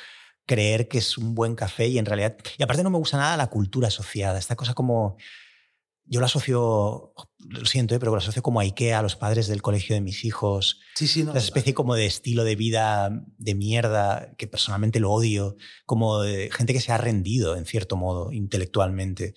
creer 0.46 0.88
que 0.88 0.98
es 0.98 1.18
un 1.18 1.34
buen 1.34 1.54
café 1.54 1.86
y 1.88 1.98
en 1.98 2.06
realidad... 2.06 2.36
Y 2.58 2.62
aparte 2.62 2.82
no 2.82 2.90
me 2.90 2.98
gusta 2.98 3.16
nada 3.16 3.36
la 3.36 3.48
cultura 3.48 3.88
asociada, 3.88 4.38
esta 4.38 4.56
cosa 4.56 4.74
como... 4.74 5.16
Yo 6.04 6.18
lo 6.20 6.26
asocio, 6.26 7.14
lo 7.38 7.64
siento, 7.64 7.94
¿eh? 7.94 7.98
pero 7.98 8.10
lo 8.12 8.18
asocio 8.18 8.42
como 8.42 8.58
a 8.60 8.64
Ikea, 8.64 8.98
a 8.98 9.02
los 9.02 9.16
padres 9.16 9.46
del 9.46 9.62
colegio 9.62 9.94
de 9.94 10.00
mis 10.00 10.24
hijos, 10.24 10.80
Sí, 10.96 11.06
sí, 11.06 11.22
no. 11.22 11.30
esa 11.30 11.38
especie 11.38 11.74
como 11.74 11.94
de 11.94 12.06
estilo 12.06 12.44
de 12.44 12.56
vida 12.56 13.24
de 13.38 13.54
mierda, 13.54 14.34
que 14.36 14.46
personalmente 14.48 15.00
lo 15.00 15.10
odio, 15.12 15.56
como 15.86 16.20
de 16.20 16.50
gente 16.52 16.72
que 16.72 16.80
se 16.80 16.92
ha 16.92 16.98
rendido 16.98 17.56
en 17.56 17.64
cierto 17.66 17.96
modo 17.96 18.32
intelectualmente. 18.32 19.34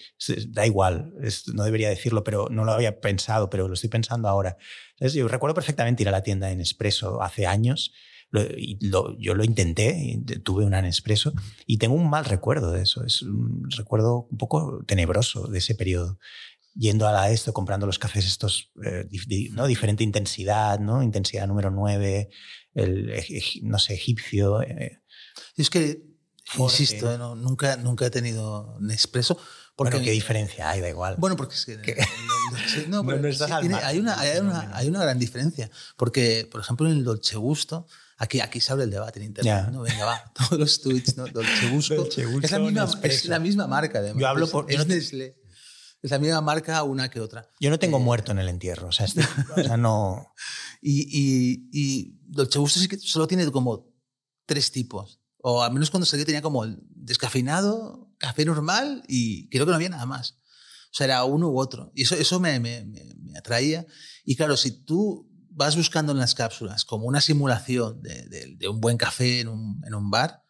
Da 0.50 0.66
igual, 0.66 1.14
es- 1.22 1.48
no 1.54 1.64
debería 1.64 1.90
decirlo, 1.90 2.24
pero 2.24 2.48
no 2.50 2.66
lo 2.66 2.72
había 2.74 3.00
pensado, 3.00 3.50
pero 3.50 3.68
lo 3.68 3.74
estoy 3.76 3.90
pensando 3.90 4.28
ahora. 4.28 4.58
¿Sabes? 4.98 5.14
Yo 5.14 5.28
recuerdo 5.28 5.54
perfectamente 5.54 6.04
ir 6.04 6.10
a 6.10 6.12
la 6.12 6.24
tienda 6.24 6.52
en 6.52 6.58
Nespresso 6.58 7.22
hace 7.22 7.46
años. 7.48 7.94
lo- 8.32 8.42
y 8.58 8.78
lo- 8.82 9.16
yo 9.18 9.34
lo 9.34 9.46
intenté, 9.46 10.20
tuve 10.44 10.66
una 10.66 10.82
Nespresso 10.82 11.32
y 11.68 11.78
tengo 11.78 11.94
un 11.96 12.10
mal 12.10 12.26
recuerdo 12.26 12.72
de 12.72 12.82
eso. 12.82 13.06
Es 13.06 13.22
un 13.22 13.70
recuerdo 13.70 14.28
un 14.30 14.38
poco 14.38 14.84
tenebroso 14.86 15.48
de 15.48 15.60
ese 15.60 15.74
periodo 15.76 16.18
yendo 16.76 17.08
a 17.08 17.12
la 17.12 17.30
esto, 17.30 17.54
comprando 17.54 17.86
los 17.86 17.98
cafés 18.00 18.26
estos, 18.26 18.72
eh, 18.86 19.06
di- 19.10 19.50
¿no? 19.50 19.66
Diferente 19.66 20.04
intensidad, 20.04 20.80
¿no? 20.80 21.02
Intensidad 21.02 21.48
número 21.48 21.72
9, 21.72 22.30
el, 22.74 23.14
no 23.64 23.80
sé, 23.80 23.94
egipcio. 23.94 24.62
eh, 24.62 25.02
es 25.58 25.70
que, 25.70 26.04
insisto, 26.58 27.18
no, 27.18 27.36
nunca, 27.36 27.78
nunca 27.78 28.06
he 28.06 28.10
tenido 28.10 28.78
Nespresso. 28.82 29.38
Porque, 29.78 29.96
bueno, 29.96 30.06
¿qué 30.06 30.12
diferencia 30.12 30.70
hay? 30.70 30.80
Da 30.82 30.88
igual. 30.90 31.16
Bueno, 31.18 31.36
porque 31.36 31.56
es 31.56 31.66
que... 31.66 31.76
No, 32.88 33.04
hay, 33.84 34.00
una, 34.00 35.02
gran 35.02 35.20
diferencia. 35.20 35.70
Porque, 35.98 36.48
por 36.50 36.62
ejemplo, 36.62 36.88
en 36.90 36.98
el 36.98 37.04
Dolce 37.04 37.36
Gusto, 37.36 37.86
aquí, 38.18 38.40
aquí 38.40 38.60
se 38.62 38.72
abre 38.72 38.86
el 38.86 38.92
debate 38.92 39.20
en 39.20 39.26
Internet. 39.26 39.68
¿no? 39.72 39.82
Venga, 39.82 40.06
va, 40.06 40.32
todos 40.34 40.60
los 40.60 40.82
tweets, 40.82 41.18
¿no? 41.18 41.26
Dolce 41.28 41.70
Gusto. 41.70 41.96
Dolce 42.04 42.26
Gusto, 42.26 42.46
es, 42.46 42.52
la 42.52 42.60
misma, 42.60 43.00
es 43.04 43.26
la 43.26 43.40
misma 43.40 43.68
marca, 43.68 44.00
además. 44.00 44.22
Yo 44.22 44.28
hablo 44.28 44.48
por- 44.50 44.72
Es, 44.72 44.88
Nestlé. 44.88 45.36
Es 46.06 46.12
la 46.12 46.20
misma 46.20 46.40
marca 46.40 46.84
una 46.84 47.10
que 47.10 47.20
otra. 47.20 47.50
Yo 47.60 47.72
no 47.72 47.80
tengo 47.80 47.98
eh, 47.98 48.02
muerto 48.02 48.32
en 48.32 48.38
el 48.38 48.48
entierro, 48.48 48.90
o 48.90 48.92
sea, 48.92 49.08
o 49.58 49.64
sea, 49.64 49.76
no... 49.76 50.36
Y, 50.80 51.02
y, 51.02 51.70
y 51.72 52.20
Dolce 52.28 52.60
Gusto 52.60 52.80
sí 52.80 52.88
que 52.88 53.00
solo 53.00 53.28
tiene 53.28 53.50
como 53.52 53.92
tres 54.46 54.72
tipos. 54.72 55.20
O 55.38 55.64
al 55.64 55.74
menos 55.74 55.90
cuando 55.90 56.06
salió 56.06 56.24
tenía 56.24 56.44
como 56.44 56.64
el 56.64 56.78
descafeinado, 56.92 58.14
café 58.20 58.46
normal 58.46 59.02
y 59.08 59.50
creo 59.50 59.66
que 59.66 59.72
no 59.72 59.76
había 59.78 59.90
nada 59.90 60.06
más. 60.06 60.34
O 60.92 60.94
sea, 60.98 61.06
era 61.06 61.24
uno 61.24 61.50
u 61.50 61.60
otro. 61.60 61.92
Y 61.96 62.04
eso, 62.04 62.14
eso 62.14 62.40
me, 62.40 62.60
me, 62.60 62.86
me, 62.86 63.04
me 63.18 63.36
atraía. 63.36 63.88
Y 64.24 64.36
claro, 64.36 64.58
si 64.58 64.84
tú 64.84 65.28
vas 65.50 65.76
buscando 65.76 66.12
en 66.12 66.20
las 66.20 66.36
cápsulas 66.36 66.86
como 66.86 67.08
una 67.08 67.20
simulación 67.20 68.04
de, 68.04 68.28
de, 68.28 68.56
de 68.58 68.68
un 68.68 68.80
buen 68.80 68.98
café 68.98 69.40
en 69.40 69.48
un, 69.48 69.82
en 69.88 69.96
un 69.96 70.12
bar, 70.12 70.44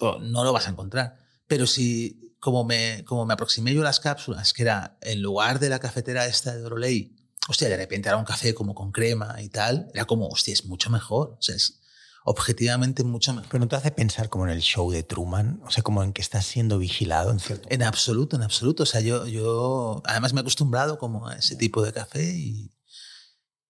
no 0.00 0.44
lo 0.44 0.52
vas 0.52 0.68
a 0.68 0.70
encontrar. 0.70 1.21
Pero 1.52 1.66
si, 1.66 2.34
como 2.40 2.64
me, 2.64 3.04
como 3.04 3.26
me 3.26 3.34
aproximé 3.34 3.74
yo 3.74 3.82
a 3.82 3.84
las 3.84 4.00
cápsulas, 4.00 4.54
que 4.54 4.62
era 4.62 4.96
en 5.02 5.20
lugar 5.20 5.60
de 5.60 5.68
la 5.68 5.80
cafetera 5.80 6.24
esta 6.24 6.56
de 6.56 6.64
Orolei, 6.64 7.14
hostia, 7.46 7.68
de 7.68 7.76
repente 7.76 8.08
era 8.08 8.16
un 8.16 8.24
café 8.24 8.54
como 8.54 8.74
con 8.74 8.90
crema 8.90 9.36
y 9.42 9.50
tal, 9.50 9.90
era 9.92 10.06
como, 10.06 10.28
hostia, 10.28 10.54
es 10.54 10.64
mucho 10.64 10.88
mejor. 10.88 11.36
O 11.38 11.42
sea, 11.42 11.54
es 11.54 11.82
objetivamente 12.24 13.04
mucho 13.04 13.34
mejor. 13.34 13.50
Pero 13.50 13.60
no 13.60 13.68
te 13.68 13.76
hace 13.76 13.90
pensar 13.90 14.30
como 14.30 14.46
en 14.46 14.50
el 14.52 14.62
show 14.62 14.90
de 14.90 15.02
Truman, 15.02 15.60
o 15.66 15.70
sea, 15.70 15.82
como 15.82 16.02
en 16.02 16.14
que 16.14 16.22
estás 16.22 16.46
siendo 16.46 16.78
vigilado 16.78 17.32
en 17.32 17.38
cierto 17.38 17.68
En 17.70 17.82
absoluto, 17.82 18.36
en 18.36 18.44
absoluto. 18.44 18.84
O 18.84 18.86
sea, 18.86 19.02
yo, 19.02 19.26
yo 19.26 20.00
además 20.06 20.32
me 20.32 20.40
he 20.40 20.42
acostumbrado 20.42 20.96
como 20.98 21.28
a 21.28 21.36
ese 21.36 21.54
tipo 21.56 21.82
de 21.82 21.92
café 21.92 22.34
y, 22.34 22.72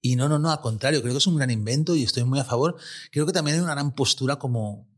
y 0.00 0.14
no, 0.14 0.28
no, 0.28 0.38
no, 0.38 0.52
al 0.52 0.60
contrario, 0.60 1.02
creo 1.02 1.14
que 1.14 1.18
es 1.18 1.26
un 1.26 1.36
gran 1.36 1.50
invento 1.50 1.96
y 1.96 2.04
estoy 2.04 2.22
muy 2.22 2.38
a 2.38 2.44
favor. 2.44 2.76
Creo 3.10 3.26
que 3.26 3.32
también 3.32 3.56
hay 3.56 3.62
una 3.64 3.74
gran 3.74 3.92
postura 3.92 4.36
como... 4.36 4.91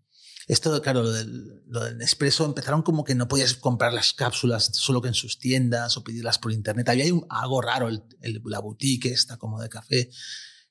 Esto, 0.47 0.81
claro, 0.83 1.03
lo 1.03 1.11
del, 1.13 1.63
lo 1.67 1.81
del 1.85 1.97
Nespresso 1.99 2.45
empezaron 2.45 2.83
como 2.83 3.03
que 3.05 3.15
no 3.15 3.29
podías 3.29 3.55
comprar 3.55 3.93
las 3.95 4.13
cápsulas 4.13 4.71
solo 4.75 5.01
que 5.01 5.09
en 5.09 5.15
sus 5.15 5.39
tiendas 5.39 5.97
o 5.97 6.05
pedirlas 6.05 6.39
por 6.39 6.53
internet. 6.53 6.89
Había 6.89 7.13
un- 7.15 7.27
algo 7.31 7.63
raro, 7.63 7.89
el, 7.89 8.03
el- 8.21 8.43
la 8.45 8.59
boutique 8.61 9.07
esta 9.11 9.37
como 9.39 9.61
de 9.61 9.69
café, 9.71 10.11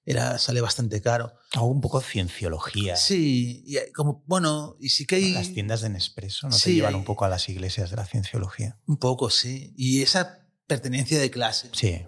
era, 0.05 0.37
sale 0.37 0.59
bastante 0.61 1.01
caro. 1.01 1.33
Algo 1.53 1.67
un 1.67 1.79
poco 1.81 2.01
cienciología. 2.01 2.95
Sí, 2.97 3.63
y 3.65 3.77
como, 3.93 4.21
bueno, 4.27 4.75
y 4.79 4.89
sí 4.89 5.05
que 5.05 5.15
hay... 5.15 5.31
Las 5.33 5.53
tiendas 5.53 5.81
de 5.81 5.89
Nespresso 5.89 6.47
no 6.49 6.53
te 6.55 6.59
Sí, 6.61 6.73
llevan 6.75 6.93
hay- 6.93 6.99
un 6.99 7.05
poco 7.05 7.23
a 7.25 7.29
las 7.29 7.47
iglesias 7.49 7.89
de 7.89 7.95
la 7.95 8.05
cienciología. 8.05 8.77
Un 8.85 8.97
poco, 8.97 9.29
sí. 9.29 9.73
Y 9.77 10.01
esa 10.01 10.39
pertenencia 10.67 11.19
de 11.19 11.31
clase. 11.31 11.69
Sí. 11.71 12.01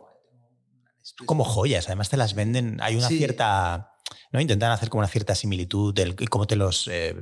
Como 1.25 1.45
joyas, 1.45 1.85
además 1.87 2.09
te 2.09 2.17
las 2.17 2.33
venden. 2.33 2.79
Hay 2.81 2.95
una 2.95 3.07
Sí. 3.07 3.17
cierta. 3.17 3.91
¿No? 4.31 4.41
Intentan 4.41 4.71
hacer 4.71 4.89
como 4.89 4.99
una 4.99 5.07
cierta 5.07 5.35
similitud 5.35 5.93
del 5.93 6.15
cómo 6.29 6.47
te 6.47 6.55
los 6.55 6.87
eh, 6.87 7.15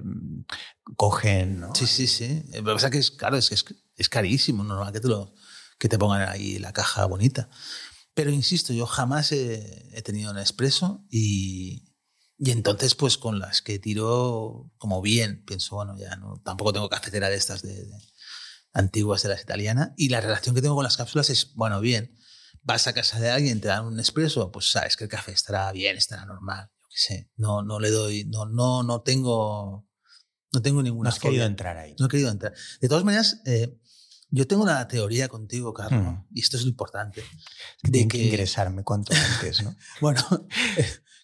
cogen. 0.96 1.64
Sí, 1.74 1.88
sí, 1.88 2.08
sí. 2.08 2.44
Lo 2.54 2.64
que 2.64 2.74
pasa 2.74 2.88
es 2.88 2.92
que 2.92 2.98
es 3.00 3.12
claro, 3.12 3.38
es 3.38 3.52
es, 3.52 3.66
es 3.96 4.10
carísimo, 4.10 4.64
normal 4.64 4.94
que 4.94 5.00
te, 5.00 5.08
lo, 5.08 5.34
que 5.78 5.90
te 5.90 5.98
pongan 5.98 6.28
ahí 6.30 6.60
la 6.60 6.74
caja 6.74 7.06
bonita. 7.06 7.50
Pero 8.14 8.30
insisto, 8.30 8.74
yo 8.74 8.86
jamás 8.86 9.32
he, 9.32 10.02
tenido 10.04 10.32
un 10.32 10.38
expreso 10.38 11.04
y, 11.10 11.86
y 12.38 12.52
entonces 12.52 12.96
pues 12.96 13.18
con 13.18 13.40
las 13.40 13.62
que 13.62 13.80
tiro 13.80 14.72
como 14.78 15.02
bien, 15.02 15.44
pienso, 15.46 15.76
bueno, 15.76 15.98
ya 15.98 16.16
no, 16.18 16.40
tampoco 16.44 16.74
tengo 16.74 16.90
cafetera 16.90 17.30
de 17.30 17.36
estas 17.36 17.64
de 17.64 17.90
antiguas 18.74 19.24
de 19.24 19.30
las 19.30 19.42
italianas 19.42 19.92
y 19.98 20.10
la 20.10 20.22
relación 20.22 20.54
que 20.54 20.62
tengo 20.62 20.76
con 20.76 20.84
las 20.84 20.98
cápsulas 20.98 21.30
es, 21.30 21.54
bueno, 21.56 21.80
bien, 21.80 22.16
vas 22.64 22.88
a 22.88 22.94
casa 22.94 23.20
de 23.20 23.30
alguien, 23.30 23.62
te 23.62 23.68
dan 23.68 23.86
un 23.86 24.00
expreso, 24.00 24.52
pues 24.52 24.72
sabes 24.72 24.96
que 24.98 25.04
el 25.06 25.10
café 25.10 25.32
estará 25.32 25.72
bien, 25.72 25.98
estará 25.98 26.26
normal, 26.26 26.70
yo 26.82 26.88
qué 26.90 26.98
sé, 26.98 27.30
no, 27.36 27.62
no 27.62 27.80
le 27.80 27.90
doy, 27.92 28.26
no, 28.26 28.46
no, 28.46 28.84
no 28.84 29.02
tengo, 29.02 29.86
no 30.52 30.62
tengo 30.62 30.78
No 30.80 30.84
ninguna 30.84 31.10
has 31.10 31.20
querido 31.20 31.42
fobia. 31.42 31.46
entrar 31.48 31.78
ahí. 31.78 31.96
No 32.00 32.06
he 32.06 32.10
querido 32.10 32.30
entrar. 32.32 32.54
De 32.80 32.88
todas 32.88 33.04
maneras, 33.04 33.42
eh, 33.46 33.76
yo 34.30 34.48
tengo 34.48 34.64
una 34.64 34.88
teoría 34.88 35.28
contigo, 35.28 35.74
Carlos, 35.74 36.02
Hmm. 36.02 36.26
y 36.32 36.42
esto 36.42 36.58
es 36.58 36.64
lo 36.64 36.70
importante. 36.70 37.24
De 37.84 38.02
que 38.04 38.08
que- 38.08 38.24
ingresarme 38.26 38.84
cuanto 38.84 39.14
antes, 39.14 39.62
¿no? 39.64 39.76
Bueno, 40.02 40.22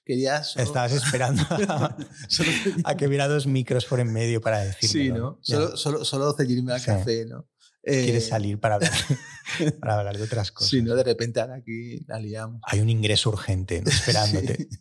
quería 0.06 0.44
solo- 0.44 0.64
Estabas 0.66 0.92
esperando 0.92 1.42
a, 1.50 1.96
solo- 2.30 2.52
a 2.84 2.96
que 2.98 3.08
hubiera 3.08 3.28
dos 3.28 3.48
micros 3.48 3.86
por 3.86 4.00
en 4.00 4.12
medio 4.12 4.42
para 4.42 4.60
decirlo. 4.60 4.90
sí, 4.92 5.10
¿no? 5.10 5.40
Solo, 5.42 5.78
solo, 5.78 6.06
solo 6.06 6.34
ceñirme 6.34 6.74
al 6.74 6.80
Sí. 6.80 6.86
café, 6.88 7.26
¿no? 7.26 7.48
Eh, 7.90 8.04
Quieres 8.04 8.28
salir 8.28 8.60
para 8.60 8.76
hablar, 8.76 8.92
para 9.82 10.00
hablar 10.00 10.18
de 10.18 10.24
otras 10.24 10.52
cosas. 10.52 10.70
Sí, 10.70 10.82
¿no? 10.82 10.96
De 10.96 11.04
repente 11.04 11.40
ahora 11.42 11.56
aquí 11.56 12.06
la 12.08 12.20
liamos. 12.20 12.62
Hay 12.66 12.80
un 12.80 12.90
ingreso 12.90 13.30
urgente 13.30 13.82
¿no? 13.82 13.90
esperándote. 13.90 14.68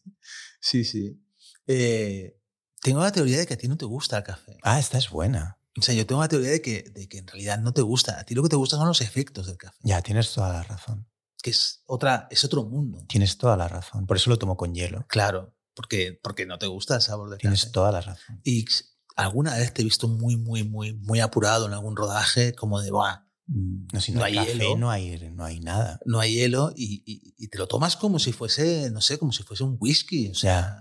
Sí, 0.61 0.85
sí. 0.85 0.85
sí. 0.85 1.23
Eh, 1.69 2.37
tengo 2.83 3.01
la 3.01 3.13
teoría 3.13 3.39
de 3.39 3.47
que 3.47 3.55
a 3.55 3.57
ti 3.57 3.69
no 3.69 3.77
te 3.77 3.85
gusta 3.85 4.19
el 4.19 4.25
café. 4.25 4.57
Ah, 4.63 4.79
esta 4.79 4.99
es 4.99 5.09
buena. 5.11 5.59
O 5.79 5.83
sea, 5.83 5.95
yo 5.95 6.05
tengo 6.07 6.21
la 6.21 6.29
teoría 6.29 6.51
de 6.51 6.61
que, 6.61 6.83
de 6.83 7.09
que 7.09 7.19
en 7.19 7.27
realidad 7.29 7.59
no 7.61 7.73
te 7.73 7.83
gusta. 7.83 8.19
A 8.19 8.25
ti 8.25 8.35
lo 8.35 8.43
que 8.43 8.49
te 8.49 8.57
gusta 8.57 8.77
son 8.77 8.89
los 8.89 9.01
efectos 9.01 9.47
del 9.47 9.57
café, 9.57 9.79
Ya, 9.83 10.03
tienes 10.03 10.33
toda 10.33 10.53
la 10.53 10.63
razón. 10.65 11.09
que 11.43 11.51
es, 11.51 11.83
otra, 11.87 12.27
es 12.31 12.43
otro 12.45 12.65
mundo. 12.65 13.05
Tienes 13.09 13.39
toda 13.39 13.57
la 13.57 13.69
razón. 13.69 14.07
Por 14.07 14.17
eso 14.17 14.31
lo 14.31 14.39
tomo 14.39 14.57
con 14.57 14.75
hielo. 14.75 15.07
Claro, 15.09 15.55
porque, 15.75 16.19
porque 16.23 16.45
no 16.47 16.59
te 16.59 16.67
gusta 16.67 16.97
el 16.97 17.03
sabor 17.03 17.31
del 17.31 17.39
Tienes 17.39 17.63
café. 17.63 17.73
toda 17.73 17.93
la 17.93 18.01
razón. 18.01 18.41
Y 18.43 18.65
alguna 19.19 19.57
vez 19.57 19.75
te 19.75 19.83
he 19.83 19.85
visto 19.85 20.09
muy, 20.09 20.37
muy, 20.37 20.65
muy, 20.65 20.95
muy 20.95 21.21
apurado 21.21 21.67
en 21.67 21.73
algún 21.73 21.97
rodaje, 21.97 22.55
como 22.55 22.81
de, 22.81 22.91
Buah, 22.91 23.25
no, 23.49 24.01
si 24.01 24.13
no, 24.13 24.23
hay, 24.23 24.35
hielo, 24.35 24.77
no 24.77 24.91
hay, 24.91 25.19
no 25.33 25.45
hay 25.45 25.61
nada. 25.61 25.99
No 26.05 26.21
hay 26.21 26.35
hielo 26.35 26.71
y, 26.77 27.03
y, 27.39 27.49
te 27.49 27.57
lo 27.57 27.67
tomas 27.67 27.97
como 27.97 28.19
si 28.19 28.33
fuese, 28.33 28.91
no 28.91 29.01
sé, 29.01 29.19
como 29.19 29.33
si 29.33 29.43
fuese 29.43 29.65
un 29.65 29.77
whisky. 29.81 30.29
O 30.29 30.35
sea, 30.35 30.79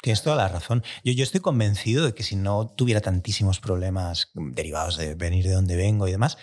tienes 0.00 0.22
toda 0.22 0.36
la 0.36 0.48
razón. 0.48 0.82
Yo, 1.04 1.12
yo 1.12 1.22
estoy 1.22 1.40
convencido 1.40 2.06
de 2.06 2.14
que 2.14 2.22
si 2.22 2.34
no 2.34 2.66
tuviera 2.66 3.02
tantísimos 3.02 3.60
problemas 3.60 4.30
derivados 4.34 4.96
de 4.96 5.14
venir 5.14 5.44
de 5.44 5.52
donde 5.52 5.76
vengo 5.76 6.08
y 6.08 6.12
demás, 6.12 6.38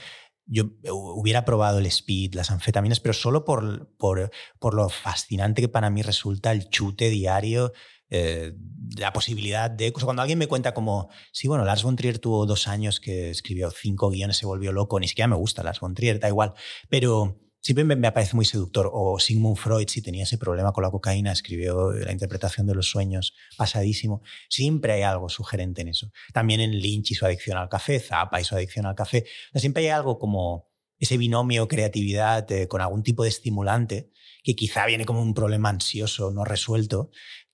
yo 0.45 0.65
hubiera 0.91 1.45
probado 1.45 1.79
el 1.79 1.87
speed, 1.87 2.35
las 2.35 2.51
anfetaminas, 2.51 2.99
pero 2.99 3.13
solo 3.13 3.43
por, 3.43 3.95
por, 3.97 4.31
por 4.59 4.75
lo 4.75 4.87
fascinante 4.89 5.63
que 5.63 5.67
para 5.67 5.89
mí 5.89 6.03
resulta 6.03 6.51
el 6.51 6.69
chute 6.69 7.09
diario 7.09 7.73
eh, 8.09 8.53
la 8.97 9.13
posibilidad 9.13 9.69
de... 9.69 9.93
cuando 9.93 10.21
alguien 10.21 10.39
me 10.39 10.47
cuenta 10.47 10.73
como, 10.73 11.09
sí, 11.31 11.47
bueno, 11.47 11.65
Lars 11.65 11.83
von 11.83 11.95
Trier 11.95 12.19
tuvo 12.19 12.45
dos 12.45 12.67
años 12.67 12.99
que 12.99 13.29
escribió 13.29 13.69
cinco 13.71 14.09
guiones, 14.09 14.37
se 14.37 14.45
volvió 14.45 14.71
loco, 14.71 14.99
ni 14.99 15.07
siquiera 15.07 15.27
me 15.27 15.35
gusta 15.35 15.63
Lars 15.63 15.79
von 15.79 15.93
Trier, 15.93 16.19
da 16.19 16.27
igual, 16.27 16.53
pero 16.89 17.39
siempre 17.61 17.83
me, 17.83 17.95
me 17.95 18.11
parece 18.11 18.35
muy 18.35 18.45
seductor. 18.45 18.89
O 18.91 19.19
Sigmund 19.19 19.57
Freud, 19.57 19.87
si 19.87 20.01
tenía 20.01 20.23
ese 20.23 20.37
problema 20.37 20.71
con 20.71 20.83
la 20.83 20.91
cocaína, 20.91 21.31
escribió 21.31 21.91
la 21.91 22.11
interpretación 22.11 22.67
de 22.67 22.75
los 22.75 22.89
sueños 22.89 23.35
pasadísimo. 23.57 24.21
Siempre 24.49 24.93
hay 24.93 25.01
algo 25.03 25.29
sugerente 25.29 25.81
en 25.81 25.89
eso. 25.89 26.11
También 26.33 26.61
en 26.61 26.71
Lynch 26.71 27.11
y 27.11 27.15
su 27.15 27.25
adicción 27.25 27.57
al 27.57 27.69
café, 27.69 27.99
Zappa 27.99 28.41
y 28.41 28.43
su 28.43 28.55
adicción 28.55 28.85
al 28.85 28.95
café. 28.95 29.25
siempre 29.55 29.83
hay 29.83 29.89
algo 29.89 30.17
como 30.17 30.69
ese 30.97 31.17
binomio 31.17 31.67
creatividad 31.67 32.51
eh, 32.51 32.67
con 32.67 32.81
algún 32.81 33.03
tipo 33.03 33.23
de 33.23 33.29
estimulante 33.29 34.11
que 34.43 34.55
quizá 34.55 34.85
viene 34.85 35.05
como 35.05 35.21
un 35.21 35.33
problema 35.33 35.69
ansioso 35.69 36.31
no 36.31 36.43
resuelto 36.43 37.09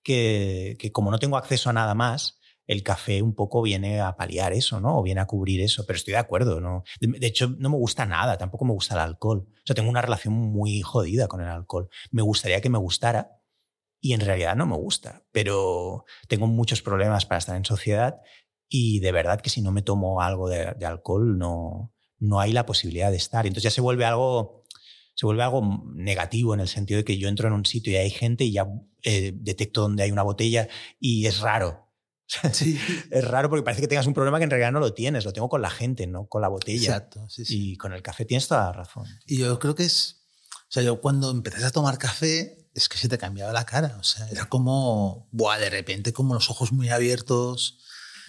que, 0.06 0.90
como 0.92 1.10
no 1.10 1.18
tengo 1.18 1.36
acceso 1.36 1.68
a 1.68 1.72
nada 1.72 1.94
más, 1.94 2.38
el 2.68 2.84
café 2.84 3.22
un 3.22 3.34
poco 3.34 3.60
viene 3.60 4.00
a 4.00 4.16
paliar 4.16 4.52
eso, 4.52 4.80
¿no? 4.80 4.98
O 4.98 5.02
viene 5.02 5.20
a 5.20 5.26
cubrir 5.26 5.60
eso, 5.60 5.84
pero 5.84 5.96
estoy 5.96 6.12
de 6.12 6.18
acuerdo, 6.18 6.60
¿no? 6.60 6.84
De, 7.00 7.26
hecho, 7.26 7.48
no 7.58 7.70
me 7.70 7.76
gusta 7.76 8.06
nada, 8.06 8.38
tampoco 8.38 8.64
me 8.64 8.72
gusta 8.72 8.94
el 8.94 9.00
alcohol. 9.00 9.48
O 9.48 9.66
sea, 9.66 9.74
tengo 9.74 9.90
una 9.90 10.02
relación 10.02 10.32
muy 10.32 10.80
jodida 10.80 11.26
con 11.26 11.40
el 11.40 11.48
alcohol. 11.48 11.88
Me 12.12 12.22
gustaría 12.22 12.60
que 12.60 12.70
me 12.70 12.78
gustara 12.78 13.40
y 14.00 14.12
en 14.12 14.20
realidad 14.20 14.54
no 14.54 14.66
me 14.66 14.76
gusta, 14.76 15.24
pero 15.32 16.04
tengo 16.28 16.46
muchos 16.46 16.82
problemas 16.82 17.26
para 17.26 17.38
estar 17.38 17.56
en 17.56 17.64
sociedad 17.64 18.20
y 18.68 19.00
de 19.00 19.10
verdad 19.10 19.40
que 19.40 19.50
si 19.50 19.60
no 19.60 19.72
me 19.72 19.82
tomo 19.82 20.20
algo 20.20 20.48
de, 20.48 20.72
de 20.74 20.86
alcohol 20.86 21.36
no, 21.36 21.92
no 22.20 22.38
hay 22.38 22.52
la 22.52 22.64
posibilidad 22.64 23.10
de 23.10 23.16
estar. 23.16 23.44
Entonces 23.44 23.64
ya 23.64 23.74
se 23.74 23.80
vuelve 23.80 24.04
algo 24.04 24.65
se 25.16 25.24
vuelve 25.24 25.42
algo 25.42 25.82
negativo 25.94 26.52
en 26.52 26.60
el 26.60 26.68
sentido 26.68 26.98
de 26.98 27.04
que 27.04 27.16
yo 27.16 27.28
entro 27.28 27.48
en 27.48 27.54
un 27.54 27.64
sitio 27.64 27.92
y 27.92 27.96
hay 27.96 28.10
gente 28.10 28.44
y 28.44 28.52
ya 28.52 28.66
eh, 29.02 29.32
detecto 29.34 29.80
donde 29.80 30.02
hay 30.02 30.12
una 30.12 30.22
botella 30.22 30.68
y 31.00 31.26
es 31.26 31.40
raro. 31.40 31.84
Sí. 32.52 32.76
es 33.12 33.24
raro 33.24 33.48
porque 33.48 33.62
parece 33.62 33.80
que 33.80 33.86
tengas 33.86 34.08
un 34.08 34.12
problema 34.12 34.38
que 34.38 34.44
en 34.44 34.50
realidad 34.50 34.72
no 34.72 34.80
lo 34.80 34.92
tienes, 34.92 35.24
lo 35.24 35.32
tengo 35.32 35.48
con 35.48 35.62
la 35.62 35.70
gente, 35.70 36.08
no 36.08 36.26
con 36.26 36.42
la 36.42 36.48
botella. 36.48 36.96
Exacto, 36.96 37.26
Y 37.38 37.76
con 37.76 37.92
el 37.92 38.02
café 38.02 38.24
tienes 38.24 38.48
toda 38.48 38.64
la 38.64 38.72
razón. 38.72 39.06
Y 39.26 39.38
yo 39.38 39.58
creo 39.60 39.76
que 39.76 39.84
es, 39.84 40.24
o 40.52 40.70
sea, 40.70 40.82
yo 40.82 41.00
cuando 41.00 41.30
empecé 41.30 41.64
a 41.64 41.70
tomar 41.70 41.98
café 41.98 42.68
es 42.74 42.88
que 42.88 42.98
se 42.98 43.08
te 43.08 43.16
cambiaba 43.16 43.52
la 43.52 43.64
cara, 43.64 43.96
o 44.00 44.02
sea, 44.02 44.28
era 44.28 44.46
como, 44.46 45.28
buah, 45.30 45.58
de 45.58 45.70
repente 45.70 46.12
como 46.12 46.34
los 46.34 46.50
ojos 46.50 46.72
muy 46.72 46.88
abiertos, 46.88 47.78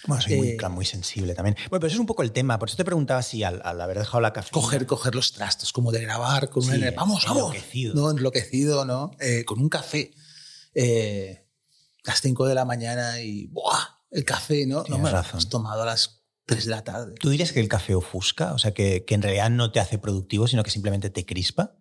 bueno, 0.05 0.21
soy 0.21 0.35
muy, 0.35 0.49
eh, 0.49 0.69
muy, 0.69 0.85
sensible 0.85 1.33
también. 1.33 1.55
Bueno, 1.69 1.81
pero 1.81 1.87
eso 1.87 1.95
es 1.95 1.99
un 1.99 2.05
poco 2.05 2.21
el 2.21 2.31
tema. 2.31 2.59
Por 2.59 2.69
eso 2.69 2.77
te 2.77 2.85
preguntaba 2.85 3.23
si 3.23 3.43
al, 3.43 3.61
haber 3.63 3.97
dejado 3.97 4.21
la 4.21 4.31
café. 4.33 4.51
Coger, 4.51 4.85
coger 4.85 5.15
los 5.15 5.33
trastos, 5.33 5.73
como 5.73 5.91
de 5.91 6.01
grabar 6.01 6.49
con 6.49 6.63
un. 6.63 6.79
Vamos, 6.95 7.25
vamos. 7.25 7.55
Enloquecido. 7.55 7.95
No, 7.95 8.11
enloquecido, 8.11 8.85
¿no? 8.85 9.11
Eh, 9.19 9.43
con 9.45 9.59
un 9.59 9.69
café. 9.69 10.11
Eh, 10.73 11.43
a 12.05 12.11
las 12.11 12.21
5 12.21 12.45
de 12.45 12.55
la 12.55 12.65
mañana 12.65 13.21
y. 13.21 13.47
¡Buah! 13.47 13.97
El 14.11 14.23
café, 14.23 14.65
¿no? 14.65 14.85
no 14.87 14.99
me 14.99 15.11
razón. 15.11 15.39
has 15.39 15.49
tomado 15.49 15.81
a 15.81 15.85
las 15.85 16.23
3 16.45 16.65
de 16.65 16.71
la 16.71 16.83
tarde. 16.83 17.15
¿Tú 17.19 17.29
dirías 17.29 17.51
que 17.51 17.59
el 17.59 17.67
café 17.67 17.93
ofusca? 17.93 18.53
O 18.53 18.57
sea, 18.57 18.73
que, 18.73 19.03
que 19.03 19.15
en 19.15 19.21
realidad 19.21 19.49
no 19.49 19.71
te 19.71 19.81
hace 19.81 19.97
productivo, 19.97 20.47
sino 20.47 20.63
que 20.63 20.71
simplemente 20.71 21.09
te 21.09 21.25
crispa. 21.25 21.75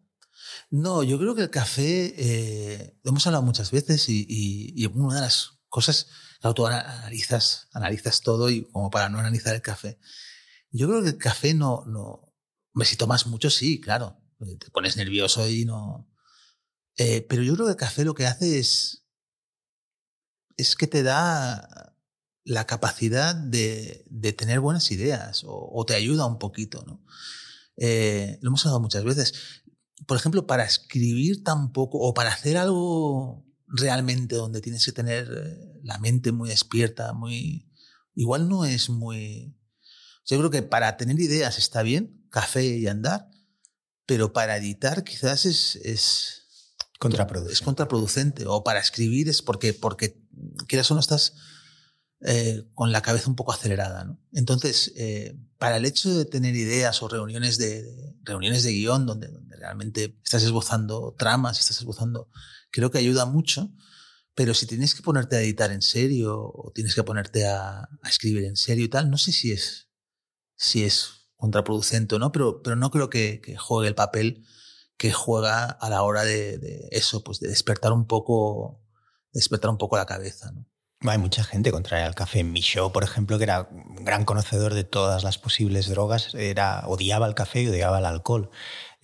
No, 0.70 1.05
yo 1.05 1.18
creo 1.18 1.36
que 1.36 1.43
el 1.43 1.51
café, 1.51 2.97
lo 3.05 3.10
hemos 3.10 3.24
hablado 3.26 3.44
muchas 3.44 3.70
veces 3.70 4.09
y, 4.09 4.26
y, 4.28 4.72
y, 4.74 4.86
una 4.86 5.16
de 5.16 5.20
las 5.20 5.60
cosas 5.68 6.09
Claro, 6.41 6.55
tú 6.55 6.67
analizas, 6.67 7.69
analizas 7.73 8.21
todo 8.21 8.51
y 8.51 8.65
como 8.65 8.91
para 8.91 9.09
no 9.09 9.19
analizar 9.19 9.55
el 9.55 9.63
café. 9.63 9.99
Yo 10.71 10.89
creo 10.89 11.03
que 11.03 11.11
el 11.11 11.19
café 11.19 11.55
no, 11.55 11.85
no, 11.87 12.35
si 12.85 12.97
tomas 12.97 13.27
mucho, 13.27 13.51
sí, 13.51 13.81
claro, 13.81 14.21
te 14.39 14.71
pones 14.71 14.97
nervioso 14.97 15.49
y 15.49 15.65
no. 15.65 16.11
Eh, 16.99 17.27
pero 17.29 17.43
yo 17.43 17.55
creo 17.55 17.67
que 17.67 17.73
el 17.73 17.79
café 17.79 18.05
lo 18.05 18.15
que 18.15 18.27
hace 18.27 18.59
es, 18.59 19.07
es 20.57 20.77
que 20.77 20.87
te 20.87 21.03
da 21.03 21.95
la 22.45 22.67
capacidad 22.67 23.35
de, 23.35 24.05
de 24.09 24.33
tener 24.33 24.61
buenas 24.61 24.91
ideas 24.91 25.43
o, 25.45 25.85
te 25.85 25.95
ayuda 25.95 26.27
un 26.27 26.39
poquito, 26.39 26.85
¿no? 26.87 27.05
Eh, 27.77 28.39
lo 28.41 28.49
hemos 28.49 28.65
hablado 28.65 28.81
muchas 28.81 29.05
veces. 29.05 29.35
Por 30.07 30.17
ejemplo, 30.17 30.47
para 30.47 30.65
escribir 30.65 31.43
tampoco 31.43 31.99
o 31.99 32.15
para 32.15 32.31
hacer 32.31 32.57
algo 32.57 33.45
realmente 33.66 34.36
donde 34.36 34.60
tienes 34.60 34.84
que 34.84 34.93
tener 34.93 35.28
eh, 35.30 35.80
la 35.82 35.98
mente 35.98 36.32
muy 36.32 36.48
despierta, 36.48 37.12
muy... 37.12 37.70
Igual 38.14 38.48
no 38.48 38.64
es 38.64 38.88
muy... 38.88 39.55
Yo 40.24 40.38
creo 40.38 40.51
que 40.51 40.62
para 40.62 40.97
tener 40.97 41.20
ideas 41.20 41.59
está 41.59 41.82
bien, 41.82 42.26
café 42.30 42.64
y 42.64 42.86
andar, 42.86 43.28
pero 44.06 44.32
para 44.32 44.56
editar 44.56 45.05
quizás 45.05 45.47
es... 45.47 45.76
es 45.76 46.43
contraproducente. 46.98 47.52
Es 47.52 47.60
contraproducente. 47.60 48.47
O 48.47 48.64
para 48.64 48.80
escribir 48.80 49.28
es 49.28 49.43
porque, 49.43 49.74
porque 49.74 50.18
quieras 50.66 50.90
o 50.90 50.94
no 50.94 51.01
estás 51.01 51.34
eh, 52.20 52.64
con 52.74 52.93
la 52.93 53.02
cabeza 53.02 53.28
un 53.28 53.36
poco 53.36 53.52
acelerada. 53.52 54.05
¿no? 54.05 54.18
Entonces, 54.32 54.93
eh, 54.97 55.38
para 55.59 55.76
el 55.76 55.84
hecho 55.84 56.16
de 56.16 56.24
tener 56.24 56.56
ideas 56.56 57.02
o 57.02 57.09
reuniones 57.09 57.59
de, 57.59 57.84
reuniones 58.22 58.62
de 58.62 58.72
guion 58.72 59.05
donde, 59.05 59.28
donde, 59.28 59.56
realmente 59.56 60.18
estás 60.24 60.43
esbozando 60.43 61.14
tramas, 61.18 61.60
estás 61.60 61.78
esbozando 61.80 62.30
creo 62.77 62.90
que 62.90 62.98
ayuda 62.98 63.24
mucho, 63.24 63.70
pero 64.35 64.53
si 64.53 64.66
tienes 64.66 64.94
que 64.94 65.03
ponerte 65.03 65.36
a 65.36 65.40
editar 65.40 65.70
en 65.70 65.81
serio 65.81 66.39
o 66.39 66.70
tienes 66.74 66.94
que 66.94 67.03
ponerte 67.03 67.47
a, 67.47 67.89
escribir 68.07 68.44
en 68.44 68.57
serio 68.57 68.85
y 68.85 68.89
tal, 68.89 69.11
no 69.11 69.16
sé 69.16 69.32
si 69.32 69.51
es, 69.51 69.89
si 70.57 70.85
es 70.85 71.31
contraproducente 71.36 72.16
o 72.16 72.19
no, 72.19 72.32
pero, 72.32 72.62
pero 72.62 72.77
no 72.77 72.90
creo 72.90 73.09
que, 73.09 73.57
juegue 73.59 73.89
el 73.89 73.94
papel 73.94 74.44
que 74.98 75.11
juega 75.11 75.65
a 75.65 75.89
la 75.89 76.03
hora 76.03 76.24
de, 76.24 76.86
eso, 76.90 77.24
pues 77.24 77.40
de 77.40 77.48
despertar 77.48 77.93
un 77.93 78.07
poco, 78.07 78.82
despertar 79.32 79.70
un 79.70 79.78
poco 79.78 79.97
la 79.97 80.05
cabeza. 80.05 80.53
Hay 81.01 81.19
mucha 81.19 81.43
gente 81.43 81.70
contraria 81.70 82.07
al 82.07 82.15
café. 82.15 82.44
Mi 82.44 82.61
show, 82.61 82.93
por 82.93 83.05
ejemplo, 83.05 83.39
que 83.39 83.44
era 83.44 83.69
un 83.70 84.05
gran 84.05 84.27
conocedor 84.27 84.74
de 84.74 84.85
todas 84.85 85.24
las 85.24 85.39
posibles 85.39 85.89
drogas, 85.89 86.35
era, 86.35 86.86
odiaba 86.86 87.27
el 87.27 87.35
café 87.35 87.62
y 87.62 87.69
odiaba 87.69 87.98
el 88.01 88.05
alcohol. 88.07 88.51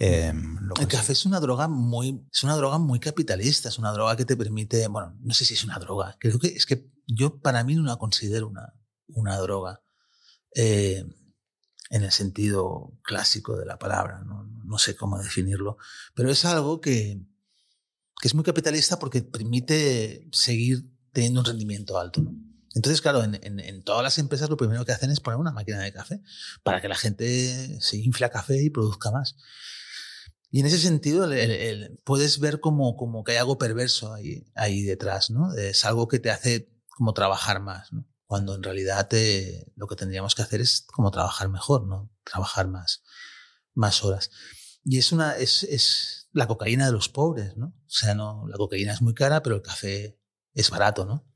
Em, 0.05 0.59
el 0.81 0.89
café 0.89 1.12
es 1.12 1.27
una 1.27 1.39
droga 1.39 1.69
muy, 1.69 2.27
es 2.33 2.43
una 2.43 2.57
droga 2.57 2.79
muy 2.79 2.99
capitalista, 2.99 3.69
es 3.69 3.79
una 3.79 3.93
droga 3.93 4.16
que 4.16 4.24
te 4.24 4.37
permite, 4.37 4.89
bueno, 4.89 5.16
no 5.20 5.33
sé 5.33 5.45
si 5.45 5.55
es 5.55 5.62
una 5.62 5.79
droga, 5.79 6.16
creo 6.19 6.41
que 6.41 6.49
es 6.49 6.66
que 6.66 6.91
yo 7.07 7.39
para 7.41 7.62
mí 7.62 7.77
no 7.77 7.85
la 7.85 7.95
considero 7.99 8.49
una, 8.49 8.74
una 9.07 9.39
droga 9.39 9.81
eh, 10.57 11.05
en 11.91 12.03
el 12.03 12.11
sentido 12.11 12.99
clásico 13.05 13.57
de 13.57 13.65
la 13.65 13.79
palabra, 13.79 14.24
¿no? 14.24 14.43
no, 14.65 14.77
sé 14.77 14.97
cómo 14.97 15.23
definirlo, 15.23 15.77
pero 16.16 16.33
es 16.33 16.45
algo 16.47 16.81
que, 16.81 17.23
que 18.20 18.27
es 18.27 18.35
muy 18.35 18.43
capitalista 18.43 18.99
porque 18.99 19.23
permite 19.23 20.29
seguir 20.33 20.85
teniendo 21.12 21.39
un 21.39 21.47
rendimiento 21.47 21.97
alto. 21.97 22.23
¿no? 22.23 22.35
Entonces, 22.74 23.01
claro, 23.01 23.23
en, 23.23 23.39
en, 23.41 23.83
todas 23.85 24.03
las 24.03 24.19
empresas 24.19 24.51
lo 24.51 24.57
primero 24.57 24.85
que 24.85 24.91
hacen 24.91 25.12
es 25.12 25.20
poner 25.20 25.39
una 25.39 25.53
máquina 25.53 25.79
de 25.79 25.93
café 25.93 26.23
para 26.65 26.81
que 26.81 26.89
la 26.89 26.97
gente 26.97 27.81
se 27.81 27.99
infle 27.99 28.27
a 28.27 28.31
café 28.31 28.61
y 28.61 28.70
produzca 28.70 29.12
más. 29.12 29.37
Y 30.55 30.61
en 30.61 30.66
ese 30.66 30.79
sentido 30.79 31.27
puedes 32.05 32.39
ver 32.39 32.61
como, 32.61 32.95
como 32.95 33.24
que 33.24 33.33
hay 33.33 33.39
algo 33.39 33.57
perverso 33.57 34.12
ahí, 34.12 34.45
ahí 34.55 34.83
detrás, 34.83 35.31
¿no? 35.31 35.55
Es 35.55 35.87
algo 35.87 36.09
que 36.09 36.19
te 36.19 36.31
hace 36.31 36.70
como 36.91 37.15
trabajar 37.15 37.62
más, 37.62 37.91
¿no? 37.91 38.07
Cuando 38.27 38.55
en 38.55 38.62
realidad 38.62 39.09
te, 39.09 39.73
lo 39.77 39.87
que 39.87 39.97
tendríamos 39.97 40.35
que 40.35 40.43
hacer 40.43 40.61
es 40.61 40.83
como 40.83 41.11
trabajar 41.11 41.49
mejor, 41.49 41.87
¿no? 41.87 42.12
Trabajar 42.23 42.69
más, 42.69 43.03
más 43.73 44.05
horas. 44.05 44.31
Y 44.85 44.99
es 44.99 45.11
una, 45.12 45.39
es, 45.39 45.62
es 45.62 46.29
la 46.33 46.47
cocaína 46.47 46.85
de 46.85 46.93
los 46.93 47.09
pobres, 47.09 47.57
¿no? 47.57 47.69
O 47.69 47.91
sea, 47.91 48.15
no, 48.15 48.47
la 48.47 48.59
cocaína 48.59 48.93
es 48.93 49.01
muy 49.01 49.15
cara, 49.15 49.43
pero 49.43 49.57
el 49.57 49.62
café 49.62 50.20
es 50.53 50.69
barato, 50.69 51.07
¿no? 51.07 51.27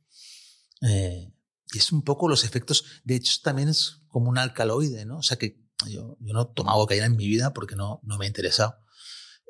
Eh, 0.82 1.32
y 1.72 1.78
es 1.78 1.90
un 1.90 2.02
poco 2.02 2.28
los 2.28 2.44
efectos, 2.44 2.84
de 3.02 3.16
hecho 3.16 3.40
también 3.42 3.70
es 3.70 4.02
como 4.08 4.28
un 4.28 4.36
alcaloide, 4.36 5.06
¿no? 5.06 5.16
O 5.18 5.22
sea 5.22 5.38
que 5.38 5.58
yo, 5.88 6.18
yo 6.20 6.34
no 6.34 6.42
he 6.42 6.54
tomado 6.54 6.80
cocaína 6.80 7.06
en 7.06 7.16
mi 7.16 7.26
vida 7.26 7.54
porque 7.54 7.76
no, 7.76 8.00
no 8.02 8.18
me 8.18 8.26
ha 8.26 8.28
interesado. 8.28 8.76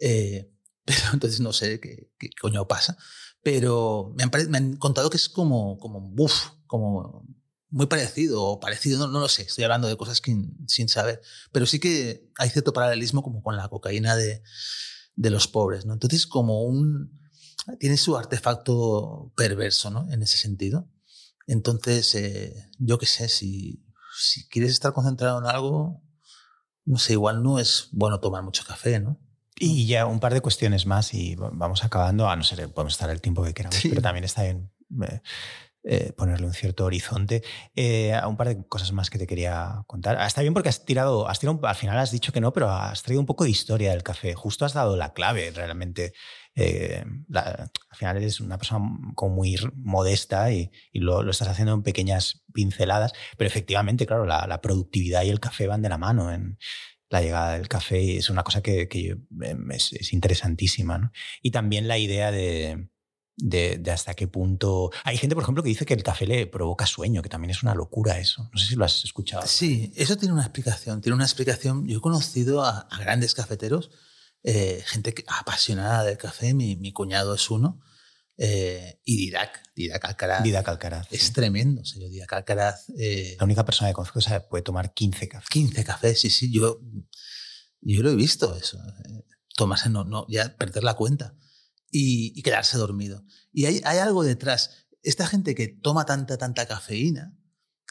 Eh, 0.00 0.50
pero 0.84 1.00
entonces 1.12 1.40
no 1.40 1.52
sé 1.52 1.80
qué, 1.80 2.10
coño 2.40 2.66
pasa. 2.68 2.96
Pero 3.42 4.12
me 4.16 4.24
han, 4.24 4.50
me 4.50 4.58
han, 4.58 4.76
contado 4.76 5.10
que 5.10 5.16
es 5.16 5.28
como, 5.28 5.78
como, 5.78 6.00
buf, 6.00 6.50
como 6.66 7.26
muy 7.70 7.86
parecido 7.86 8.42
o 8.42 8.60
parecido, 8.60 8.98
no, 8.98 9.08
no 9.08 9.20
lo 9.20 9.28
sé, 9.28 9.42
estoy 9.42 9.64
hablando 9.64 9.88
de 9.88 9.96
cosas 9.96 10.20
que, 10.20 10.36
sin 10.66 10.88
saber, 10.88 11.20
pero 11.52 11.66
sí 11.66 11.78
que 11.78 12.30
hay 12.38 12.50
cierto 12.50 12.72
paralelismo 12.72 13.22
como 13.22 13.42
con 13.42 13.56
la 13.56 13.68
cocaína 13.68 14.16
de, 14.16 14.42
de 15.16 15.30
los 15.30 15.48
pobres, 15.48 15.86
¿no? 15.86 15.92
Entonces 15.92 16.26
como 16.26 16.62
un, 16.62 17.20
tiene 17.80 17.96
su 17.96 18.16
artefacto 18.16 19.32
perverso, 19.36 19.90
¿no? 19.90 20.10
En 20.12 20.22
ese 20.22 20.36
sentido. 20.36 20.88
Entonces, 21.46 22.14
eh, 22.14 22.70
yo 22.78 22.98
qué 22.98 23.06
sé, 23.06 23.28
si, 23.28 23.84
si 24.18 24.48
quieres 24.48 24.72
estar 24.72 24.92
concentrado 24.92 25.38
en 25.38 25.46
algo, 25.46 26.02
no 26.84 26.98
sé, 26.98 27.14
igual 27.14 27.42
no 27.42 27.58
es 27.58 27.88
bueno 27.92 28.20
tomar 28.20 28.42
mucho 28.42 28.64
café, 28.64 29.00
¿no? 29.00 29.20
Y 29.58 29.86
ya 29.86 30.06
un 30.06 30.20
par 30.20 30.34
de 30.34 30.40
cuestiones 30.40 30.86
más 30.86 31.14
y 31.14 31.34
vamos 31.36 31.82
acabando, 31.82 32.28
a 32.28 32.36
no 32.36 32.44
ser, 32.44 32.68
podemos 32.72 32.92
estar 32.92 33.08
el 33.10 33.20
tiempo 33.20 33.42
que 33.42 33.54
queramos, 33.54 33.80
pero 33.88 34.02
también 34.02 34.24
está 34.24 34.42
bien 34.42 34.70
eh, 35.02 35.20
eh, 35.88 36.12
ponerle 36.16 36.48
un 36.48 36.52
cierto 36.52 36.84
horizonte. 36.84 37.44
Eh, 37.76 38.12
un 38.26 38.36
par 38.36 38.48
de 38.48 38.66
cosas 38.66 38.90
más 38.90 39.08
que 39.08 39.18
te 39.18 39.26
quería 39.28 39.84
contar. 39.86 40.16
Ah, 40.18 40.26
está 40.26 40.40
bien 40.40 40.52
porque 40.52 40.68
has 40.68 40.84
tirado, 40.84 41.28
has 41.28 41.38
tirado, 41.38 41.60
al 41.62 41.76
final 41.76 41.96
has 41.96 42.10
dicho 42.10 42.32
que 42.32 42.40
no, 42.40 42.52
pero 42.52 42.68
has 42.68 43.04
traído 43.04 43.20
un 43.20 43.26
poco 43.26 43.44
de 43.44 43.50
historia 43.50 43.92
del 43.92 44.02
café. 44.02 44.34
Justo 44.34 44.64
has 44.64 44.72
dado 44.72 44.96
la 44.96 45.12
clave 45.12 45.52
realmente. 45.52 46.12
Eh, 46.56 47.04
al 47.32 47.70
final 47.92 48.16
eres 48.16 48.40
una 48.40 48.58
persona 48.58 48.84
como 49.14 49.36
muy 49.36 49.56
modesta 49.76 50.50
y, 50.50 50.72
lo, 50.92 51.22
lo, 51.22 51.30
estás 51.30 51.48
haciendo 51.48 51.74
en 51.74 51.84
pequeñas 51.84 52.42
pinceladas, 52.52 53.12
pero 53.36 53.46
efectivamente, 53.46 54.06
claro, 54.06 54.26
la, 54.26 54.46
la, 54.48 54.60
productividad 54.60 55.22
y 55.22 55.28
el 55.28 55.38
café 55.38 55.68
van 55.68 55.82
de 55.82 55.88
la 55.90 55.98
mano 55.98 56.32
en 56.32 56.58
la 57.08 57.20
llegada 57.20 57.52
del 57.52 57.68
café 57.68 58.16
es 58.16 58.30
una 58.30 58.42
cosa 58.42 58.62
que, 58.62 58.88
que 58.88 59.16
es, 59.70 59.92
es, 59.92 60.12
interesantísima. 60.12 60.98
¿no? 60.98 61.12
Y 61.42 61.50
también 61.50 61.88
la 61.88 61.98
idea 61.98 62.30
de, 62.30 62.88
de, 63.36 63.90
hasta 63.90 64.14
qué 64.14 64.26
punto. 64.26 64.90
Hay 65.04 65.16
gente, 65.18 65.34
por 65.34 65.42
ejemplo, 65.42 65.62
que 65.62 65.68
dice 65.68 65.86
que 65.86 65.94
el 65.94 66.02
café 66.02 66.26
le 66.26 66.46
provoca 66.46 66.86
sueño, 66.86 67.22
que 67.22 67.28
también 67.28 67.50
es 67.50 67.62
una 67.62 67.74
locura 67.74 68.18
eso. 68.18 68.48
No 68.52 68.58
sé 68.58 68.66
si 68.66 68.76
lo 68.76 68.84
has 68.84 69.04
escuchado. 69.04 69.46
Sí, 69.46 69.92
eso 69.96 70.16
tiene 70.16 70.34
una 70.34 70.42
explicación. 70.42 71.00
Tiene 71.00 71.14
una 71.14 71.24
explicación. 71.24 71.86
Yo 71.86 71.98
he 71.98 72.00
conocido 72.00 72.64
a, 72.64 72.88
grandes 72.98 73.34
cafeteros, 73.34 73.90
eh, 74.42 74.82
gente 74.86 75.14
apasionada 75.28 76.04
del 76.04 76.18
café. 76.18 76.54
Mi, 76.54 76.76
mi 76.76 76.92
cuñado 76.92 77.34
es 77.34 77.50
uno. 77.50 77.80
Eh, 78.38 79.00
y 79.04 79.16
Didac, 79.16 79.62
Didac 79.74 80.04
Alcaraz. 80.04 80.42
Didac 80.42 80.68
Alcaraz. 80.68 81.06
Es 81.10 81.32
tremendo. 81.32 81.82
O 81.82 81.84
sea, 81.84 82.00
yo 82.02 82.08
Didac 82.08 82.32
Alcaraz. 82.32 82.90
Eh, 82.98 83.36
la 83.38 83.44
única 83.44 83.64
persona 83.64 83.90
que 83.90 83.94
conozco 83.94 84.20
que 84.20 84.40
puede 84.40 84.62
tomar 84.62 84.92
15 84.92 85.28
cafés. 85.28 85.48
15 85.48 85.84
cafés, 85.84 86.20
sí, 86.20 86.30
sí. 86.30 86.52
Yo, 86.52 86.80
yo 87.80 88.02
lo 88.02 88.10
he 88.10 88.16
visto 88.16 88.56
eso. 88.56 88.78
Tomarse, 89.56 89.88
no, 89.88 90.04
no, 90.04 90.26
ya 90.28 90.54
perder 90.56 90.84
la 90.84 90.94
cuenta 90.94 91.34
y, 91.90 92.42
quedarse 92.42 92.78
dormido. 92.78 93.24
Y 93.52 93.66
hay, 93.66 93.80
hay, 93.84 93.98
algo 93.98 94.22
detrás. 94.22 94.86
Esta 95.02 95.26
gente 95.26 95.54
que 95.54 95.68
toma 95.68 96.04
tanta, 96.04 96.36
tanta 96.36 96.66
cafeína 96.66 97.36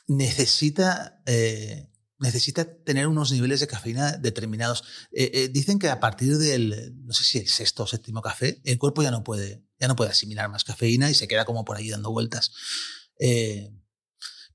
necesita, 0.07 1.21
eh, 1.25 1.89
necesita 2.19 2.65
tener 2.83 3.07
unos 3.07 3.31
niveles 3.31 3.59
de 3.59 3.67
cafeína 3.67 4.13
determinados. 4.13 4.83
Eh, 5.11 5.31
eh, 5.33 5.47
dicen 5.49 5.79
que 5.79 5.89
a 5.89 5.99
partir 5.99 6.37
del, 6.37 6.93
no 7.03 7.13
sé 7.13 7.23
si 7.23 7.37
el 7.39 7.47
sexto 7.47 7.83
o 7.83 7.87
séptimo 7.87 8.21
café, 8.21 8.61
el 8.63 8.77
cuerpo 8.77 9.03
ya 9.03 9.11
no 9.11 9.23
puede, 9.23 9.64
ya 9.79 9.87
no 9.87 9.95
puede 9.95 10.11
asimilar 10.11 10.49
más 10.49 10.63
cafeína 10.63 11.09
y 11.09 11.13
se 11.13 11.27
queda 11.27 11.45
como 11.45 11.65
por 11.65 11.77
ahí 11.77 11.89
dando 11.89 12.11
vueltas. 12.11 12.51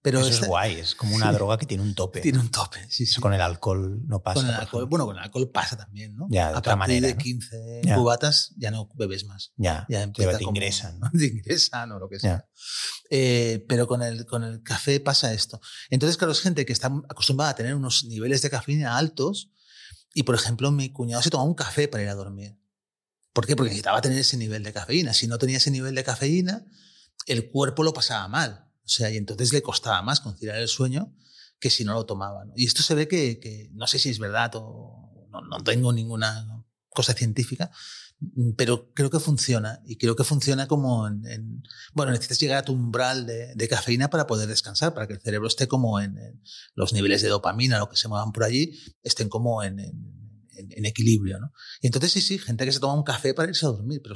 Pero 0.03 0.21
Eso 0.21 0.31
es 0.31 0.47
guay, 0.49 0.77
es 0.77 0.95
como 0.95 1.15
una 1.15 1.31
droga 1.33 1.59
que 1.59 1.67
tiene 1.67 1.83
un 1.83 1.95
tope. 1.95 2.21
Tiene 2.23 2.39
un 2.39 2.51
tope, 2.51 2.79
sí, 2.89 3.05
con 3.21 3.35
el 3.35 3.41
alcohol 3.43 4.01
no 4.07 4.23
pasa. 4.23 4.41
Con 4.41 4.49
el 4.49 4.55
alcohol, 4.55 4.87
bueno, 4.87 5.05
con 5.05 5.17
el 5.17 5.23
alcohol 5.23 5.51
pasa 5.51 5.77
también, 5.77 6.17
¿no? 6.17 6.27
Ya, 6.31 6.49
de 6.49 6.55
a 6.55 6.59
otra 6.59 6.75
partir 6.79 7.03
manera. 7.03 7.09
de 7.09 7.23
15 7.23 7.83
cubatas 7.95 8.55
ya 8.57 8.71
no 8.71 8.89
bebes 8.95 9.27
más. 9.27 9.53
Ya, 9.57 9.85
ya 9.91 10.11
te, 10.11 10.27
te 10.27 10.39
como- 10.39 10.57
ingresan. 10.57 10.99
¿no? 11.01 11.11
te 11.19 11.27
ingresan 11.27 11.93
o 11.93 11.99
lo 11.99 12.09
que 12.09 12.19
sea. 12.19 12.47
Eh, 13.11 13.63
pero 13.69 13.87
con 13.87 14.03
el, 14.03 14.25
con 14.25 14.43
el 14.43 14.63
café 14.63 15.01
pasa 15.01 15.35
esto. 15.35 15.61
Entonces, 15.91 16.17
claro, 16.17 16.33
es 16.33 16.41
gente 16.41 16.65
que 16.65 16.73
está 16.73 16.87
acostumbrada 17.11 17.51
a 17.51 17.55
tener 17.55 17.75
unos 17.75 18.05
niveles 18.05 18.41
de 18.41 18.49
cafeína 18.49 18.97
altos 18.97 19.51
y, 20.15 20.23
por 20.23 20.35
ejemplo, 20.35 20.71
mi 20.71 20.91
cuñado 20.93 21.23
se 21.23 21.29
tomaba 21.29 21.47
un 21.49 21.55
café 21.55 21.89
para 21.89 22.05
ir 22.05 22.09
a 22.09 22.15
dormir. 22.15 22.59
¿Por 23.33 23.47
qué? 23.47 23.55
Porque 23.57 23.71
necesitaba 23.71 24.01
tener 24.01 24.19
ese 24.19 24.37
nivel 24.37 24.63
de 24.63 24.73
cafeína. 24.73 25.15
Si 25.15 25.27
no 25.27 25.39
tenía 25.39 25.59
ese 25.59 25.71
nivel 25.71 25.95
de 25.95 26.05
cafeína, 26.05 26.65
el 27.27 27.51
cuerpo 27.51 27.83
lo 27.83 27.93
pasaba 27.93 28.27
mal. 28.29 28.67
O 28.85 28.89
sea, 28.89 29.11
y 29.11 29.17
entonces 29.17 29.53
le 29.53 29.63
costaba 29.63 30.03
más 30.03 30.21
conciliar 30.21 30.57
el 30.57 30.69
sueño 30.69 31.15
que 31.61 31.71
si 31.71 31.85
no 31.85 31.95
lo 31.95 32.07
tomaba. 32.07 32.45
¿no? 32.45 32.53
Y 32.57 32.67
esto 32.67 32.83
se 32.83 32.95
ve 32.95 33.07
que, 33.07 33.39
que 33.39 33.71
no 33.73 33.87
sé 33.87 33.99
si 33.99 34.09
es 34.09 34.19
verdad 34.19 34.51
o 34.57 35.27
no, 35.31 35.43
no 35.43 35.63
tengo 35.63 35.93
ninguna 35.93 36.65
cosa 36.89 37.13
científica, 37.13 37.71
mm, 38.19 38.53
pero 38.57 38.93
creo 38.95 39.11
que 39.11 39.21
funciona. 39.21 39.81
Y 39.85 39.97
creo 39.97 40.17
que 40.17 40.25
funciona 40.25 40.67
como 40.67 41.07
en... 41.07 41.25
en- 41.27 41.63
bueno, 41.93 42.11
necesitas 42.11 42.41
llegar 42.41 42.59
a 42.59 42.65
tu 42.65 42.73
umbral 42.73 43.27
de, 43.27 43.55
de 43.55 43.69
cafeína 43.69 44.11
para 44.11 44.27
poder 44.27 44.49
descansar, 44.49 44.93
para 44.93 45.07
que 45.07 45.13
el 45.13 45.21
cerebro 45.21 45.47
esté 45.47 45.69
como 45.69 46.01
en, 46.01 46.19
en 46.19 46.43
los 46.75 46.93
niveles 46.93 47.23
de 47.23 47.29
dopamina, 47.29 47.79
lo 47.79 47.89
que 47.89 47.97
se 47.97 48.09
muevan 48.09 48.33
por 48.33 48.43
allí, 48.43 48.77
estén 49.05 49.29
como 49.29 49.63
en, 49.63 49.79
en- 49.79 50.20
en- 50.61 50.73
en 50.73 50.85
equilibrio. 50.87 51.39
¿no? 51.41 51.53
Y 51.81 51.87
entonces 51.89 52.13
sí, 52.13 52.21
sí, 52.21 52.39
gente 52.39 52.65
que 52.65 52.73
se 52.73 52.81
toma 52.81 52.95
un 52.95 53.03
café 53.03 53.35
para 53.35 53.49
irse 53.49 53.67
a 53.67 53.71
dormir, 53.71 54.01
pero 54.03 54.15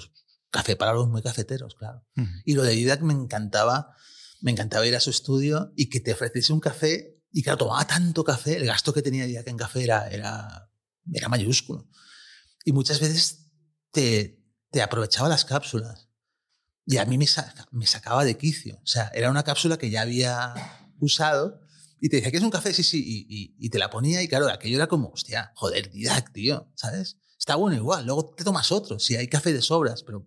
café 0.51 0.77
para 0.77 0.93
los 0.93 1.09
muy 1.09 1.23
cafeteros, 1.23 1.75
claro. 1.75 2.07
Y 2.45 2.55
lo 2.55 2.63
de 2.63 2.73
Didac 2.73 3.01
me 3.03 3.13
encantaba, 3.13 3.95
me 4.41 4.51
encantaba 4.53 4.87
ir 4.87 4.95
a 4.95 5.01
su 5.01 5.11
estudio 5.11 5.73
y 5.77 5.89
que 5.89 6.01
te 6.01 6.13
ofreciese 6.13 6.53
un 6.53 6.61
café. 6.61 7.21
Y 7.33 7.43
claro, 7.43 7.59
tomaba 7.59 7.85
tanto 7.87 8.23
café, 8.23 8.57
el 8.57 8.67
gasto 8.67 8.93
que 8.95 9.03
tenía 9.03 9.27
Didac 9.27 9.49
en 9.49 9.57
café 9.57 9.83
era, 9.83 10.07
era, 10.09 10.71
era 11.13 11.29
mayúsculo. 11.29 11.89
Y 12.65 12.73
muchas 12.73 13.01
veces 13.01 13.51
te, 13.91 14.41
te 14.71 14.83
aprovechaba 14.83 15.29
las 15.29 15.45
cápsulas. 15.45 16.09
Y 16.87 16.99
a 16.99 17.05
mí 17.07 17.19
me, 17.19 17.27
me 17.73 17.87
sacaba 17.87 18.25
de 18.25 18.37
quicio. 18.37 18.77
O 18.77 18.87
sea, 18.87 19.11
era 19.15 19.31
una 19.31 19.43
cápsula 19.43 19.79
que 19.79 19.91
ya 19.91 20.03
había 20.03 20.55
usado 21.01 21.61
y 22.07 22.09
te 22.11 22.17
decía, 22.17 22.31
¿quieres 22.31 22.45
un 22.45 22.51
café? 22.51 22.73
Sí, 22.75 22.83
sí. 22.83 23.03
Y, 23.07 23.27
y- 23.29 23.57
y 23.67 23.71
te 23.71 23.79
la 23.79 23.89
ponía 23.91 24.23
y 24.23 24.29
claro, 24.29 24.49
aquello 24.51 24.77
era 24.77 24.89
como, 24.89 25.09
hostia, 25.09 25.53
joder, 25.57 25.91
Didac, 25.91 26.33
tío, 26.33 26.71
¿sabes? 26.75 27.17
Está 27.39 27.57
bueno 27.57 27.77
igual. 27.77 28.05
Luego 28.07 28.35
te 28.37 28.45
tomas 28.45 28.73
otro. 28.73 28.99
Si 28.99 29.17
hay 29.17 29.29
café 29.29 29.53
de 29.53 29.63
sobras, 29.63 30.03
pero... 30.03 30.27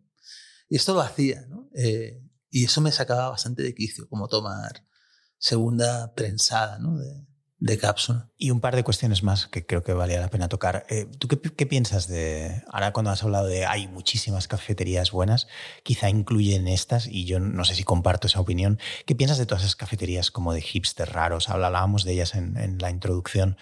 Y 0.69 0.75
esto 0.77 0.93
lo 0.95 1.01
hacía, 1.01 1.45
¿no? 1.47 1.69
Eh, 1.75 2.19
y 2.49 2.65
eso 2.65 2.81
me 2.81 2.91
sacaba 2.91 3.29
bastante 3.29 3.63
de 3.63 3.75
quicio, 3.75 4.09
como 4.09 4.27
tomar 4.27 4.85
segunda 5.37 6.13
prensada, 6.15 6.79
¿no? 6.79 6.97
De, 6.97 7.26
de 7.59 7.77
cápsula. 7.77 8.29
Y 8.37 8.51
un 8.51 8.61
par 8.61 8.75
de 8.75 8.83
cuestiones 8.83 9.23
más 9.23 9.47
que 9.47 9.65
creo 9.65 9.83
que 9.83 9.93
valía 9.93 10.19
la 10.19 10.29
pena 10.29 10.47
tocar. 10.47 10.85
Eh, 10.89 11.07
¿Tú 11.17 11.27
qué, 11.27 11.39
qué 11.39 11.65
piensas 11.65 12.07
de, 12.07 12.63
ahora 12.69 12.93
cuando 12.93 13.11
has 13.11 13.23
hablado 13.23 13.47
de 13.47 13.65
hay 13.65 13.87
muchísimas 13.87 14.47
cafeterías 14.47 15.11
buenas, 15.11 15.47
quizá 15.83 16.09
incluyen 16.09 16.67
estas, 16.67 17.07
y 17.07 17.25
yo 17.25 17.39
no 17.39 17.65
sé 17.65 17.75
si 17.75 17.83
comparto 17.83 18.27
esa 18.27 18.39
opinión, 18.39 18.79
¿qué 19.05 19.15
piensas 19.15 19.37
de 19.37 19.45
todas 19.45 19.63
esas 19.63 19.75
cafeterías 19.75 20.29
como 20.29 20.53
de 20.53 20.61
hipster 20.61 21.11
raros? 21.11 21.49
Hablábamos 21.49 22.03
de 22.03 22.13
ellas 22.13 22.35
en, 22.35 22.57
en 22.57 22.77
la 22.77 22.91
introducción. 22.91 23.57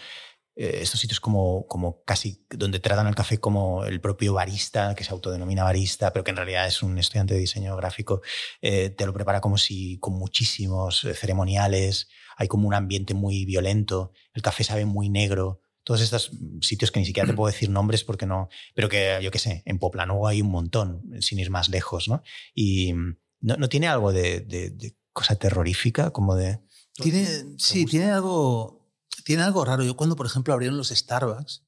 Eh, 0.57 0.79
estos 0.81 1.01
sitios 1.01 1.19
como, 1.19 1.67
como 1.67 2.01
casi 2.03 2.45
donde 2.49 2.79
tratan 2.79 3.07
al 3.07 3.15
café 3.15 3.39
como 3.39 3.83
el 3.83 3.99
propio 3.99 4.33
barista, 4.33 4.95
que 4.95 5.03
se 5.03 5.11
autodenomina 5.11 5.63
barista, 5.65 6.13
pero 6.13 6.23
que 6.23 6.31
en 6.31 6.37
realidad 6.37 6.65
es 6.65 6.81
un 6.81 6.97
estudiante 6.97 7.33
de 7.33 7.41
diseño 7.41 7.75
gráfico, 7.75 8.21
eh, 8.61 8.89
te 8.89 9.05
lo 9.05 9.13
prepara 9.13 9.41
como 9.41 9.57
si 9.57 9.99
con 9.99 10.13
muchísimos 10.13 11.03
eh, 11.03 11.13
ceremoniales, 11.13 12.07
hay 12.35 12.47
como 12.47 12.67
un 12.67 12.73
ambiente 12.73 13.13
muy 13.13 13.45
violento, 13.45 14.11
el 14.33 14.41
café 14.41 14.63
sabe 14.63 14.85
muy 14.85 15.09
negro, 15.09 15.61
todos 15.83 16.01
estos 16.01 16.31
sitios 16.61 16.91
que 16.91 16.99
ni 16.99 17.05
siquiera 17.05 17.27
te 17.27 17.33
puedo 17.35 17.51
decir 17.51 17.69
nombres 17.69 18.03
porque 18.03 18.25
no, 18.25 18.49
pero 18.73 18.89
que 18.89 19.19
yo 19.21 19.29
qué 19.31 19.37
sé, 19.39 19.61
en 19.65 19.77
Poplanuvo 19.77 20.27
hay 20.27 20.41
un 20.41 20.49
montón, 20.49 21.03
sin 21.21 21.37
ir 21.39 21.51
más 21.51 21.69
lejos, 21.69 22.07
¿no? 22.07 22.23
Y 22.55 22.93
mm, 22.93 23.17
no, 23.41 23.57
no 23.57 23.69
tiene 23.69 23.87
algo 23.87 24.11
de, 24.11 24.39
de- 24.41 24.71
de 24.71 24.97
cosa 25.13 25.35
terrorífica, 25.35 26.09
como 26.11 26.35
de... 26.35 26.59
Tiene, 26.95 27.23
¿Te 27.25 27.45
sí, 27.59 27.81
gusta? 27.83 27.91
tiene 27.91 28.11
algo, 28.11 28.89
tiene 29.25 29.43
algo 29.43 29.63
raro. 29.63 29.83
Yo 29.83 29.95
cuando, 29.95 30.15
por 30.15 30.25
ejemplo, 30.25 30.53
abrieron 30.53 30.77
los 30.77 30.89
Starbucks, 30.89 31.63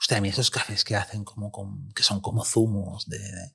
hostia, 0.00 0.16
a 0.16 0.20
mí 0.20 0.28
esos 0.28 0.50
cafés 0.50 0.82
que 0.84 0.96
hacen 0.96 1.22
como, 1.24 1.52
con- 1.52 1.88
que 1.94 2.02
son 2.02 2.20
como 2.20 2.44
zumos 2.44 3.06
de, 3.08 3.18
de- 3.18 3.54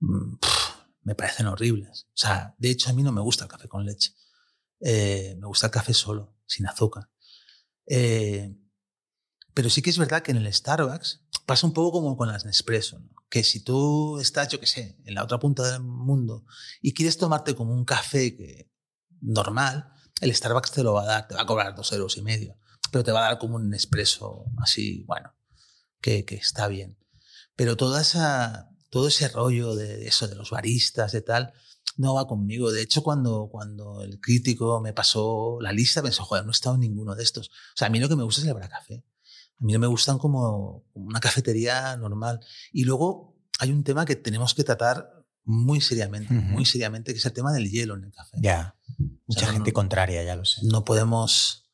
mm, 0.00 0.36
pf, 0.38 0.72
me 1.02 1.14
parecen 1.14 1.46
horribles. 1.46 2.06
O 2.08 2.16
sea, 2.16 2.54
de 2.58 2.70
hecho 2.70 2.90
a 2.90 2.92
mí 2.92 3.02
no 3.02 3.12
me 3.12 3.20
gusta 3.22 3.44
el 3.44 3.50
café 3.50 3.66
con 3.68 3.84
leche. 3.86 4.12
Eh, 4.80 5.36
me 5.38 5.46
gusta 5.46 5.66
el 5.66 5.72
café 5.72 5.94
solo, 5.94 6.36
sin 6.46 6.66
azúcar. 6.66 7.08
Eh, 7.86 8.54
pero 9.54 9.70
sí 9.70 9.80
que 9.82 9.90
es 9.90 9.98
verdad 9.98 10.22
que 10.22 10.32
en 10.32 10.38
el 10.38 10.52
Starbucks 10.52 11.22
pasa 11.46 11.66
un 11.66 11.72
poco 11.72 11.92
como 11.92 12.16
con 12.16 12.28
las 12.28 12.44
Nespresso, 12.44 13.00
que 13.30 13.42
si 13.42 13.62
tú 13.62 14.18
estás, 14.18 14.48
yo 14.48 14.60
qué 14.60 14.66
sé, 14.66 14.98
en 15.04 15.14
la 15.14 15.24
otra 15.24 15.38
punta 15.38 15.70
del 15.70 15.82
mundo 15.82 16.44
y 16.82 16.92
quieres 16.92 17.16
tomarte 17.16 17.54
como 17.54 17.72
un 17.72 17.84
café 17.84 18.68
normal, 19.20 19.92
el 20.20 20.34
Starbucks 20.34 20.72
te 20.72 20.82
lo 20.82 20.92
va 20.92 21.02
a 21.02 21.06
dar, 21.06 21.28
te 21.28 21.34
va 21.34 21.42
a 21.42 21.46
cobrar 21.46 21.74
dos 21.74 21.92
euros 21.92 22.16
y 22.16 22.22
medio, 22.22 22.58
pero 22.90 23.04
te 23.04 23.12
va 23.12 23.20
a 23.20 23.28
dar 23.30 23.38
como 23.38 23.56
un 23.56 23.70
Nespresso 23.70 24.44
así, 24.58 25.04
bueno, 25.06 25.34
que, 26.00 26.24
que 26.24 26.34
está 26.36 26.68
bien. 26.68 26.98
Pero 27.54 27.76
toda 27.76 28.02
esa, 28.02 28.68
todo 28.90 29.08
ese 29.08 29.28
rollo 29.28 29.74
de 29.74 30.06
eso, 30.06 30.28
de 30.28 30.34
los 30.34 30.50
baristas, 30.50 31.12
de 31.12 31.22
tal, 31.22 31.54
no 31.96 32.14
va 32.14 32.26
conmigo. 32.26 32.70
De 32.72 32.82
hecho, 32.82 33.02
cuando, 33.02 33.48
cuando 33.50 34.02
el 34.02 34.20
crítico 34.20 34.80
me 34.80 34.92
pasó 34.92 35.58
la 35.60 35.72
lista, 35.72 36.02
pensé, 36.02 36.22
joder, 36.22 36.44
no 36.44 36.50
he 36.50 36.52
estado 36.52 36.74
en 36.74 36.82
ninguno 36.82 37.14
de 37.14 37.22
estos. 37.22 37.48
O 37.48 37.76
sea, 37.76 37.88
a 37.88 37.90
mí 37.90 37.98
lo 38.00 38.08
que 38.08 38.16
me 38.16 38.22
gusta 38.24 38.42
es 38.42 38.46
el 38.46 38.54
café. 38.68 39.04
A 39.60 39.64
mí 39.64 39.72
no 39.72 39.78
me 39.78 39.86
gustan 39.86 40.18
como 40.18 40.84
una 40.94 41.20
cafetería 41.20 41.96
normal. 41.96 42.40
Y 42.72 42.84
luego 42.84 43.36
hay 43.58 43.70
un 43.72 43.84
tema 43.84 44.04
que 44.04 44.16
tenemos 44.16 44.54
que 44.54 44.64
tratar 44.64 45.24
muy 45.44 45.80
seriamente, 45.80 46.34
muy 46.34 46.64
seriamente, 46.66 47.12
que 47.12 47.18
es 47.18 47.24
el 47.26 47.32
tema 47.32 47.52
del 47.52 47.70
hielo 47.70 47.94
en 47.94 48.04
el 48.04 48.12
café. 48.12 48.36
Ya, 48.40 48.74
mucha 49.26 49.40
sea, 49.40 49.48
no- 49.48 49.54
gente 49.54 49.72
contraria, 49.72 50.22
ya 50.24 50.36
lo 50.36 50.44
sé. 50.44 50.60
No 50.64 50.84
podemos, 50.84 51.65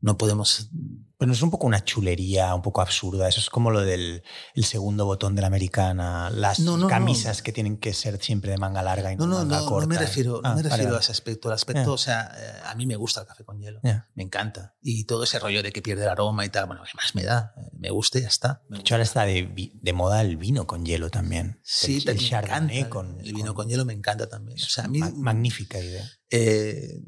No 0.00 0.16
podemos 0.16 0.70
pero 1.18 1.32
es 1.32 1.42
un 1.42 1.50
poco 1.50 1.66
una 1.66 1.84
chulería, 1.84 2.54
un 2.54 2.62
poco 2.62 2.80
absurda. 2.80 3.28
Eso 3.28 3.40
es 3.40 3.50
como 3.50 3.72
lo 3.72 3.80
del 3.80 4.22
el 4.54 4.64
segundo 4.64 5.04
botón 5.04 5.34
de 5.34 5.40
la 5.40 5.48
americana, 5.48 6.30
las 6.30 6.62
camisas 6.88 7.42
que 7.42 7.50
tienen 7.50 7.76
que 7.76 7.92
ser 7.92 8.22
siempre 8.22 8.52
de 8.52 8.56
manga 8.56 8.82
larga 8.82 9.12
y 9.12 9.16
no, 9.16 9.26
no 9.26 9.38
manga 9.38 9.66
corta. 9.66 9.88
No 9.88 9.94
me 9.94 9.98
refiero, 9.98 10.40
no 10.40 10.54
me 10.54 10.60
ah, 10.60 10.62
refiero 10.62 10.96
a 10.96 11.00
ese 11.00 11.10
aspecto. 11.10 11.48
El 11.48 11.54
aspecto, 11.54 11.92
o 11.92 11.98
sea, 11.98 12.30
eh, 12.38 12.60
a 12.66 12.74
mí 12.76 12.86
me 12.86 12.94
gusta 12.94 13.22
el 13.22 13.26
café 13.26 13.44
con 13.44 13.60
hielo. 13.60 13.80
Me 14.14 14.22
encanta. 14.22 14.76
Y 14.80 15.04
todo 15.04 15.24
ese 15.24 15.40
rollo 15.40 15.60
de 15.60 15.72
que 15.72 15.82
pierde 15.82 16.04
el 16.04 16.08
aroma 16.08 16.44
y 16.44 16.50
tal, 16.50 16.66
bueno, 16.66 16.82
¿qué 16.84 16.92
más 16.94 17.16
me 17.16 17.24
da? 17.24 17.52
Eh, 17.56 17.68
me 17.76 17.90
gusta 17.90 18.20
y 18.20 18.22
ya 18.22 18.28
está. 18.28 18.62
De 18.68 18.78
hecho, 18.78 18.94
ahora 18.94 19.02
está 19.02 19.24
de, 19.24 19.72
de, 19.74 19.92
moda 19.92 20.20
el 20.20 20.36
vino 20.36 20.68
con 20.68 20.84
hielo 20.86 21.10
también. 21.10 21.58
Sí, 21.64 21.96
el, 21.96 22.10
el 22.10 22.18
Chardonnay 22.18 22.88
con... 22.88 23.18
El 23.20 23.34
vino 23.34 23.54
con, 23.54 23.68
hielo 23.68 23.84
me 23.84 23.92
encanta 23.92 24.28
también. 24.28 24.56
O 24.60 24.68
sea, 24.68 24.84
a 24.84 24.88
mí, 24.88 25.00
magnífica 25.00 25.80
idea. 25.80 26.08
Eh, 26.30 27.02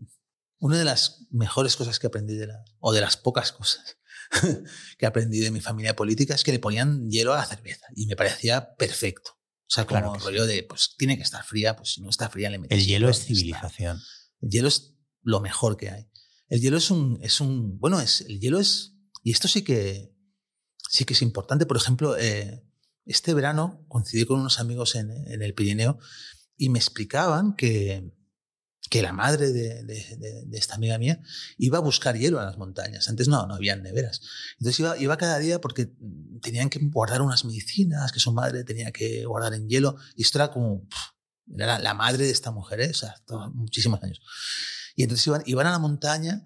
una 0.60 0.78
de 0.78 0.84
las 0.84 1.26
mejores 1.30 1.76
cosas 1.76 1.98
que 1.98 2.06
aprendí 2.06 2.36
de 2.36 2.46
la, 2.46 2.64
o 2.78 2.92
de 2.92 3.00
las 3.00 3.16
pocas 3.16 3.50
cosas 3.50 3.96
que 4.98 5.06
aprendí 5.06 5.40
de 5.40 5.50
mi 5.50 5.60
familia 5.60 5.96
política 5.96 6.34
es 6.34 6.44
que 6.44 6.52
le 6.52 6.58
ponían 6.58 7.08
hielo 7.08 7.34
a 7.34 7.38
la 7.38 7.46
cerveza 7.46 7.86
y 7.96 8.06
me 8.06 8.14
parecía 8.14 8.74
perfecto. 8.76 9.32
O 9.32 9.72
sea, 9.72 9.86
como 9.86 10.00
claro 10.00 10.24
rollo 10.24 10.46
de, 10.46 10.62
pues 10.64 10.94
tiene 10.98 11.16
que 11.16 11.22
estar 11.22 11.44
fría, 11.44 11.76
pues 11.76 11.94
si 11.94 12.02
no 12.02 12.10
está 12.10 12.28
fría 12.28 12.50
le 12.50 12.58
metes 12.58 12.78
El 12.78 12.86
hielo 12.86 13.08
es 13.08 13.24
civilización. 13.24 14.00
El 14.40 14.50
hielo 14.50 14.68
es 14.68 14.94
lo 15.22 15.40
mejor 15.40 15.76
que 15.76 15.90
hay. 15.90 16.10
El 16.48 16.60
hielo 16.60 16.76
es 16.76 16.90
un, 16.90 17.18
es 17.22 17.40
un, 17.40 17.78
bueno, 17.78 18.00
es, 18.00 18.22
el 18.22 18.40
hielo 18.40 18.58
es, 18.58 18.94
y 19.22 19.32
esto 19.32 19.48
sí 19.48 19.62
que, 19.62 20.12
sí 20.88 21.04
que 21.04 21.14
es 21.14 21.22
importante. 21.22 21.66
Por 21.66 21.76
ejemplo, 21.76 22.16
eh, 22.18 22.64
este 23.06 23.32
verano 23.32 23.84
coincidí 23.88 24.26
con 24.26 24.40
unos 24.40 24.58
amigos 24.58 24.96
en, 24.96 25.10
en 25.10 25.42
el 25.42 25.54
Pirineo 25.54 25.98
y 26.56 26.68
me 26.68 26.78
explicaban 26.78 27.54
que, 27.54 28.12
que 28.90 29.02
la 29.02 29.12
madre 29.12 29.52
de, 29.52 30.48
esta 30.52 30.74
amiga 30.74 30.98
mía 30.98 31.22
iba 31.56 31.78
a 31.78 31.80
buscar 31.80 32.18
hielo 32.18 32.40
a 32.40 32.44
las 32.44 32.58
montañas. 32.58 33.08
Antes 33.08 33.28
no, 33.28 33.46
no 33.46 33.54
habían 33.54 33.84
neveras. 33.84 34.20
Entonces 34.58 34.80
iba, 34.80 34.98
iba 34.98 35.16
cada 35.16 35.38
día 35.38 35.60
porque 35.60 35.92
tenían 36.42 36.68
que 36.68 36.80
guardar 36.82 37.22
unas 37.22 37.44
medicinas 37.44 38.10
que 38.10 38.18
su 38.18 38.32
madre 38.32 38.64
tenía 38.64 38.90
que 38.90 39.24
guardar 39.24 39.54
en 39.54 39.68
hielo. 39.68 39.96
Y 40.16 40.22
esto 40.22 40.38
era 40.38 40.50
como, 40.50 40.88
era 41.56 41.78
la, 41.78 41.94
madre 41.94 42.24
de 42.24 42.32
esta 42.32 42.50
mujer, 42.50 42.80
¿eh? 42.80 42.90
o 42.90 42.94
sea, 42.94 43.14
muchísimos 43.54 44.02
años. 44.02 44.20
Y 44.96 45.04
entonces 45.04 45.24
iban, 45.24 45.42
iban 45.46 45.68
a 45.68 45.70
la 45.70 45.78
montaña 45.78 46.44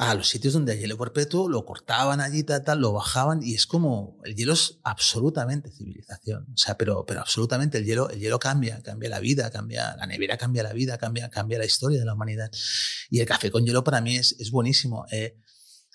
a 0.00 0.14
los 0.14 0.28
sitios 0.28 0.54
donde 0.54 0.72
hay 0.72 0.78
hielo 0.78 0.96
perpetuo, 0.96 1.46
lo 1.46 1.66
cortaban 1.66 2.22
allí, 2.22 2.42
tal, 2.42 2.64
tal, 2.64 2.80
lo 2.80 2.94
bajaban 2.94 3.42
y 3.42 3.52
es 3.52 3.66
como, 3.66 4.18
el 4.24 4.34
hielo 4.34 4.54
es 4.54 4.78
absolutamente 4.82 5.70
civilización, 5.70 6.46
o 6.54 6.56
sea, 6.56 6.78
pero, 6.78 7.04
pero 7.04 7.20
absolutamente 7.20 7.76
el 7.76 7.84
hielo, 7.84 8.08
el 8.08 8.18
hielo 8.18 8.38
cambia, 8.38 8.82
cambia 8.82 9.10
la 9.10 9.20
vida, 9.20 9.50
cambia, 9.50 9.94
la 9.96 10.06
nevera 10.06 10.38
cambia 10.38 10.62
la 10.62 10.72
vida, 10.72 10.96
cambia, 10.96 11.28
cambia 11.28 11.58
la 11.58 11.66
historia 11.66 11.98
de 11.98 12.06
la 12.06 12.14
humanidad. 12.14 12.50
Y 13.10 13.20
el 13.20 13.26
café 13.26 13.50
con 13.50 13.66
hielo 13.66 13.84
para 13.84 14.00
mí 14.00 14.16
es, 14.16 14.36
es 14.38 14.50
buenísimo. 14.50 15.04
Eh, 15.10 15.36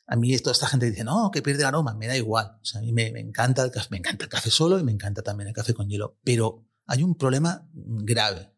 a 0.06 0.16
mí 0.16 0.38
toda 0.38 0.52
esta 0.52 0.68
gente 0.68 0.86
dice, 0.86 1.04
no, 1.04 1.32
que 1.32 1.42
pierde 1.42 1.66
aroma, 1.66 1.96
me 1.96 2.06
da 2.06 2.16
igual. 2.16 2.60
O 2.62 2.66
sea, 2.66 2.82
a 2.82 2.84
mí 2.84 2.94
me, 2.94 3.12
me, 3.12 3.22
encanta 3.22 3.64
el 3.64 3.72
café, 3.72 3.88
me 3.90 3.98
encanta 3.98 4.26
el 4.26 4.30
café 4.30 4.52
solo 4.52 4.78
y 4.78 4.84
me 4.84 4.92
encanta 4.92 5.24
también 5.24 5.48
el 5.48 5.56
café 5.56 5.74
con 5.74 5.90
hielo, 5.90 6.20
pero 6.24 6.64
hay 6.86 7.02
un 7.02 7.18
problema 7.18 7.68
grave. 7.74 8.52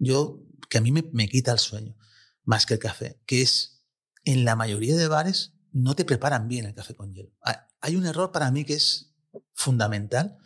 Yo, 0.00 0.42
que 0.68 0.78
a 0.78 0.80
mí 0.80 0.90
me, 0.90 1.08
me 1.12 1.28
quita 1.28 1.52
el 1.52 1.60
sueño, 1.60 1.96
más 2.42 2.66
que 2.66 2.74
el 2.74 2.80
café, 2.80 3.20
que 3.26 3.42
es 3.42 3.75
en 4.26 4.44
la 4.44 4.56
mayoría 4.56 4.96
de 4.96 5.08
bares 5.08 5.54
no 5.72 5.94
te 5.94 6.04
preparan 6.04 6.48
bien 6.48 6.66
el 6.66 6.74
café 6.74 6.94
con 6.94 7.14
hielo. 7.14 7.32
Hay 7.80 7.96
un 7.96 8.04
error 8.04 8.32
para 8.32 8.50
mí 8.50 8.64
que 8.64 8.74
es 8.74 9.14
fundamental. 9.54 10.36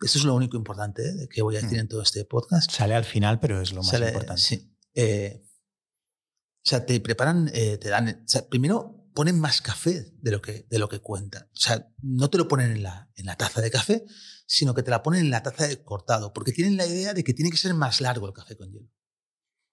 Esto 0.00 0.18
es 0.18 0.24
lo 0.24 0.34
único 0.34 0.56
importante 0.56 1.02
¿eh? 1.02 1.28
que 1.30 1.42
voy 1.42 1.56
a 1.56 1.60
decir 1.60 1.78
mm. 1.78 1.82
en 1.82 1.88
todo 1.88 2.02
este 2.02 2.24
podcast. 2.24 2.70
Sale 2.70 2.94
al 2.94 3.04
final, 3.04 3.38
pero 3.38 3.60
es 3.60 3.72
lo 3.72 3.82
más 3.82 3.92
importante. 3.92 4.42
Sí. 4.42 4.76
Eh, 4.94 5.42
o 5.44 6.68
sea, 6.68 6.84
te 6.84 6.98
preparan, 7.00 7.50
eh, 7.52 7.78
te 7.78 7.88
dan. 7.88 8.08
O 8.08 8.28
sea, 8.28 8.48
primero 8.48 9.06
ponen 9.14 9.38
más 9.38 9.60
café 9.60 10.12
de 10.20 10.30
lo 10.30 10.40
que, 10.40 10.66
de 10.68 10.78
lo 10.78 10.88
que 10.88 11.00
cuentan. 11.00 11.44
O 11.44 11.56
sea, 11.56 11.88
no 12.02 12.30
te 12.30 12.38
lo 12.38 12.48
ponen 12.48 12.70
en 12.70 12.82
la, 12.82 13.10
en 13.16 13.26
la 13.26 13.36
taza 13.36 13.60
de 13.60 13.70
café, 13.70 14.04
sino 14.46 14.74
que 14.74 14.82
te 14.82 14.90
la 14.90 15.02
ponen 15.02 15.20
en 15.20 15.30
la 15.30 15.42
taza 15.42 15.66
de 15.66 15.82
cortado, 15.82 16.32
porque 16.32 16.52
tienen 16.52 16.76
la 16.76 16.86
idea 16.86 17.14
de 17.14 17.24
que 17.24 17.34
tiene 17.34 17.50
que 17.50 17.56
ser 17.56 17.74
más 17.74 18.00
largo 18.00 18.26
el 18.26 18.34
café 18.34 18.56
con 18.56 18.70
hielo. 18.70 18.90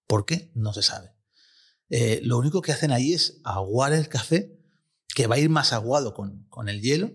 ¿Por 0.07 0.25
qué? 0.25 0.51
No 0.55 0.73
se 0.73 0.81
sabe. 0.81 1.15
Eh, 1.89 2.21
lo 2.23 2.37
único 2.37 2.61
que 2.61 2.71
hacen 2.71 2.91
ahí 2.91 3.13
es 3.13 3.41
aguar 3.43 3.93
el 3.93 4.07
café, 4.07 4.57
que 5.13 5.27
va 5.27 5.35
a 5.35 5.39
ir 5.39 5.49
más 5.49 5.73
aguado 5.73 6.13
con, 6.13 6.45
con 6.49 6.69
el 6.69 6.81
hielo 6.81 7.11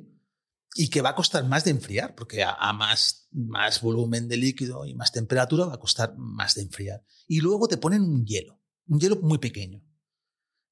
y 0.75 0.89
que 0.91 1.03
va 1.03 1.11
a 1.11 1.15
costar 1.15 1.45
más 1.45 1.65
de 1.65 1.73
enfriar, 1.73 2.15
porque 2.15 2.45
a, 2.45 2.73
más, 2.73 3.29
más 3.33 3.81
volumen 3.81 4.29
de 4.29 4.37
líquido 4.37 4.87
y 4.87 4.95
más 4.95 5.11
temperatura 5.13 5.67
va 5.67 5.75
a 5.75 5.81
costar 5.81 6.17
más 6.17 6.55
de 6.55 6.63
enfriar. 6.63 7.03
Y 7.27 7.41
luego 7.41 7.67
te 7.67 7.79
ponen 7.79 8.03
un 8.03 8.25
hielo, 8.25 8.61
un 8.87 9.01
hielo 9.01 9.19
muy 9.21 9.39
pequeño. 9.39 9.83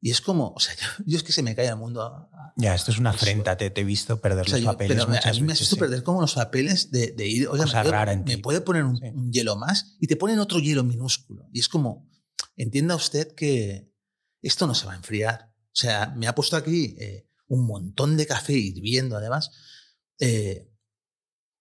Y 0.00 0.10
es 0.10 0.20
como, 0.20 0.52
o 0.54 0.60
sea, 0.60 0.74
yo, 1.06 1.16
es 1.16 1.24
que 1.24 1.32
se 1.32 1.42
me 1.42 1.56
cae 1.56 1.66
el 1.66 1.76
mundo. 1.76 2.28
ya, 2.56 2.74
esto 2.74 2.92
es 2.92 2.98
una 2.98 3.10
afrenta, 3.10 3.56
te, 3.56 3.72
he 3.74 3.84
visto 3.84 4.20
perder 4.20 4.48
los 4.48 4.60
papeles. 4.60 5.04
Pero 5.04 5.18
a 5.18 5.32
mí 5.32 5.40
me 5.40 5.52
has 5.52 5.58
visto 5.58 5.76
perder 5.76 6.04
como 6.04 6.20
los 6.20 6.34
papeles 6.34 6.90
de, 6.92 7.12
de 7.12 7.26
ir, 7.26 7.48
oye, 7.48 7.64
me, 7.64 8.16
me 8.18 8.38
puede 8.38 8.60
poner 8.60 8.84
un, 8.84 9.02
un, 9.02 9.32
hielo 9.32 9.56
más 9.56 9.96
y 9.98 10.06
te 10.06 10.14
ponen 10.14 10.38
otro 10.38 10.60
hielo 10.60 10.84
minúsculo. 10.84 11.48
Y 11.52 11.58
es 11.58 11.68
como, 11.68 12.08
entienda 12.56 12.96
usted 12.96 13.34
que 13.34 13.92
esto 14.42 14.66
no 14.66 14.74
se 14.74 14.86
va 14.86 14.92
a 14.92 14.96
enfriar. 14.96 15.52
O 15.66 15.78
sea, 15.78 16.12
me 16.16 16.26
ha 16.26 16.34
puesto 16.34 16.56
aquí 16.56 16.96
eh, 16.98 17.28
un 17.48 17.66
montón 17.66 18.16
de 18.16 18.26
café 18.26 18.54
hirviendo 18.54 19.16
además 19.16 19.50
eh, 20.18 20.70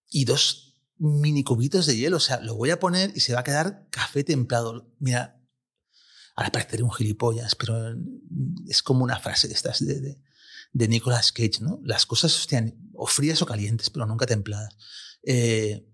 y 0.10 0.26
dos 0.26 0.82
mini 0.98 1.44
cubitos 1.44 1.86
de 1.86 1.98
hielo. 1.98 2.18
O 2.18 2.22
sea, 2.22 2.40
lo 2.40 2.56
voy 2.56 2.70
a 2.70 2.80
poner 2.80 3.12
y 3.16 3.20
se 3.20 3.34
va 3.34 3.42
a 3.42 3.44
quedar 3.44 3.88
café 3.90 4.24
templado. 4.24 4.94
Mira, 5.00 5.42
ahora 6.36 6.52
pareceré 6.52 6.84
un 6.84 6.92
gilipollas, 6.92 7.56
pero 7.56 7.96
es 8.68 8.82
como 8.82 9.04
una 9.04 9.20
frase 9.20 9.48
de 9.48 9.54
estas 9.54 9.86
de, 9.86 10.22
de, 10.74 10.88
Nicolas 10.88 11.32
Cage, 11.32 11.60
¿no? 11.62 11.80
Las 11.84 12.06
cosas, 12.06 12.36
hostia, 12.36 12.74
o 12.94 13.08
frías 13.08 13.42
o 13.42 13.46
calientes, 13.46 13.90
pero 13.90 14.06
nunca 14.06 14.26
templadas. 14.26 14.76
Eh, 15.24 15.86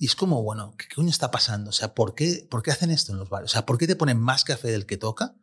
y 0.00 0.06
es 0.06 0.16
como, 0.16 0.42
bueno, 0.42 0.74
¿qué 0.78 0.86
coño 0.94 1.10
está 1.10 1.30
pasando? 1.30 1.68
O 1.68 1.72
sea, 1.74 1.92
¿por 1.92 2.14
qué, 2.14 2.48
¿por 2.50 2.62
qué 2.62 2.70
hacen 2.70 2.90
esto 2.90 3.12
en 3.12 3.18
los 3.18 3.28
bares? 3.28 3.50
O 3.50 3.52
sea, 3.52 3.66
¿por 3.66 3.76
qué 3.76 3.86
te 3.86 3.96
ponen 3.96 4.18
más 4.18 4.44
café 4.44 4.68
del 4.68 4.86
que 4.86 4.96
toca? 4.96 5.36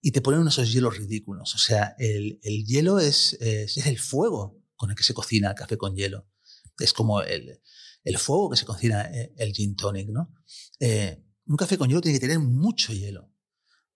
Y 0.00 0.12
te 0.12 0.22
ponen 0.22 0.48
esos 0.48 0.72
hielos 0.72 0.96
ridículos. 0.96 1.54
O 1.54 1.58
sea, 1.58 1.94
el, 1.98 2.40
el 2.42 2.64
hielo 2.64 2.98
es, 2.98 3.34
es, 3.40 3.76
el 3.86 3.98
fuego 3.98 4.58
con 4.74 4.88
el 4.88 4.96
que 4.96 5.02
se 5.02 5.12
cocina 5.12 5.50
el 5.50 5.54
café 5.54 5.76
con 5.76 5.94
hielo. 5.94 6.26
Es 6.78 6.94
como 6.94 7.20
el, 7.20 7.60
el 8.04 8.16
fuego 8.16 8.48
que 8.48 8.56
se 8.56 8.64
cocina 8.64 9.02
eh, 9.02 9.34
el 9.36 9.52
gin 9.52 9.76
tonic, 9.76 10.08
¿no? 10.08 10.32
Eh, 10.80 11.22
un 11.44 11.56
café 11.58 11.76
con 11.76 11.90
hielo 11.90 12.00
tiene 12.00 12.18
que 12.18 12.26
tener 12.26 12.38
mucho 12.38 12.94
hielo. 12.94 13.30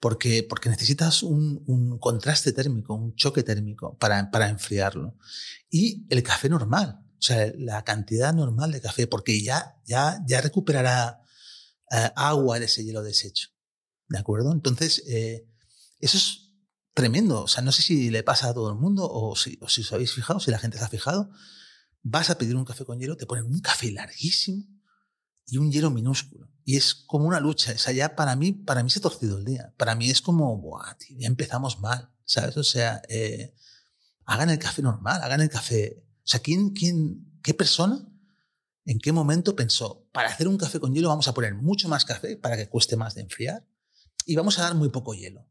Porque, 0.01 0.43
porque 0.43 0.69
necesitas 0.69 1.23
un, 1.23 1.65
un 1.67 1.99
contraste 1.99 2.53
térmico, 2.53 2.95
un 2.95 3.15
choque 3.15 3.43
térmico 3.43 3.97
para, 3.97 4.31
para 4.31 4.51
enfriarlo. 4.51 5.17
Y 5.71 6.05
el 6.11 6.23
café 6.23 6.51
normal, 6.51 7.08
o 7.19 7.23
sea, 7.23 7.53
la 7.57 7.83
cantidad 7.83 8.33
normal 8.33 8.71
de 8.71 8.81
café, 8.81 9.07
porque 9.07 9.43
ya, 9.43 9.77
ya, 9.85 10.23
ya 10.27 10.41
recuperará 10.41 11.21
eh, 11.91 12.11
agua 12.15 12.59
de 12.59 12.67
ese 12.67 12.85
hielo 12.85 13.03
deshecho. 13.03 13.49
¿De 14.09 14.19
acuerdo? 14.19 14.53
Entonces, 14.53 15.03
eh, 15.09 15.49
eso 15.99 16.17
es 16.17 16.53
tremendo. 16.95 17.43
O 17.43 17.49
sea, 17.49 17.63
no 17.63 17.73
sé 17.73 17.83
si 17.83 18.11
le 18.11 18.23
pasa 18.23 18.49
a 18.49 18.55
todo 18.55 18.71
el 18.71 18.77
mundo 18.77 19.09
o 19.11 19.35
si, 19.35 19.59
o 19.61 19.69
si 19.69 19.81
os 19.81 19.93
habéis 19.93 20.13
fijado, 20.13 20.39
si 20.39 20.51
la 20.51 20.59
gente 20.59 20.79
se 20.79 20.85
ha 20.85 20.89
fijado. 20.89 21.31
Vas 22.03 22.31
a 22.31 22.39
pedir 22.39 22.55
un 22.57 22.65
café 22.65 22.85
con 22.85 23.01
hielo, 23.01 23.17
te 23.17 23.27
ponen 23.27 23.47
un 23.47 23.61
café 23.61 23.91
larguísimo 23.91 24.65
y 25.47 25.59
un 25.59 25.73
hielo 25.73 25.91
minúsculo. 25.91 26.49
Y 26.65 26.77
es 26.77 26.95
como 26.95 27.27
una 27.27 27.41
lucha. 27.41 27.73
O 27.73 27.79
sea, 27.79 27.93
ya 27.93 28.15
para 28.15 28.37
mí, 28.37 28.53
para 28.53 28.83
mí 28.83 28.91
se 28.91 29.01
ha 29.01 29.03
torcido 29.03 29.39
el 29.39 29.45
día. 29.45 29.75
Para 29.77 29.95
mí 29.97 30.09
es 30.09 30.23
como, 30.23 30.57
Buah, 30.59 30.97
ya 31.19 31.27
empezamos 31.27 31.81
mal. 31.81 32.11
¿Sabes? 32.25 32.57
O 32.59 32.65
sea, 32.65 33.03
eh, 33.09 33.55
hagan 34.25 34.51
el 34.51 34.59
café 34.59 34.83
normal, 34.83 35.23
hagan 35.23 35.41
el 35.41 35.49
café 35.49 36.05
sea, 36.29 36.41
¿quién, 36.41 36.71
quién, 36.71 37.41
¿qué 37.43 37.55
persona 37.55 38.07
en 38.85 38.99
qué 38.99 39.13
momento 39.13 39.55
pensó, 39.55 40.09
para 40.13 40.29
hacer 40.29 40.49
un 40.49 40.57
café 40.57 40.81
con 40.81 40.95
hielo 40.95 41.09
vamos 41.09 41.29
a 41.29 41.35
poner 41.35 41.55
mucho 41.55 41.89
más 41.89 42.05
café 42.05 42.37
para 42.37 42.57
que 42.57 42.69
cueste 42.69 42.97
más 42.97 43.15
de 43.15 43.21
enfriar 43.23 43.67
y 44.25 44.35
vamos 44.35 44.59
a 44.59 44.63
dar 44.63 44.75
muy 44.75 44.89
poco 44.89 45.15
hielo? 45.15 45.47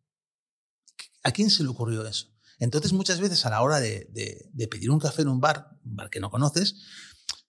¿A 1.24 1.32
quién 1.32 1.50
se 1.50 1.64
le 1.64 1.70
ocurrió 1.70 2.06
eso? 2.08 2.34
Entonces, 2.60 2.94
muchas 2.94 3.20
veces 3.20 3.46
a 3.46 3.52
la 3.52 3.62
hora 3.62 3.80
de, 3.80 4.10
de, 4.12 4.68
pedir 4.68 4.90
un 4.90 5.00
café 5.00 5.22
en 5.22 5.28
un 5.28 5.40
bar, 5.40 5.78
un 5.84 5.96
bar 5.96 6.10
que 6.10 6.20
no 6.20 6.32
conoces, 6.32 6.76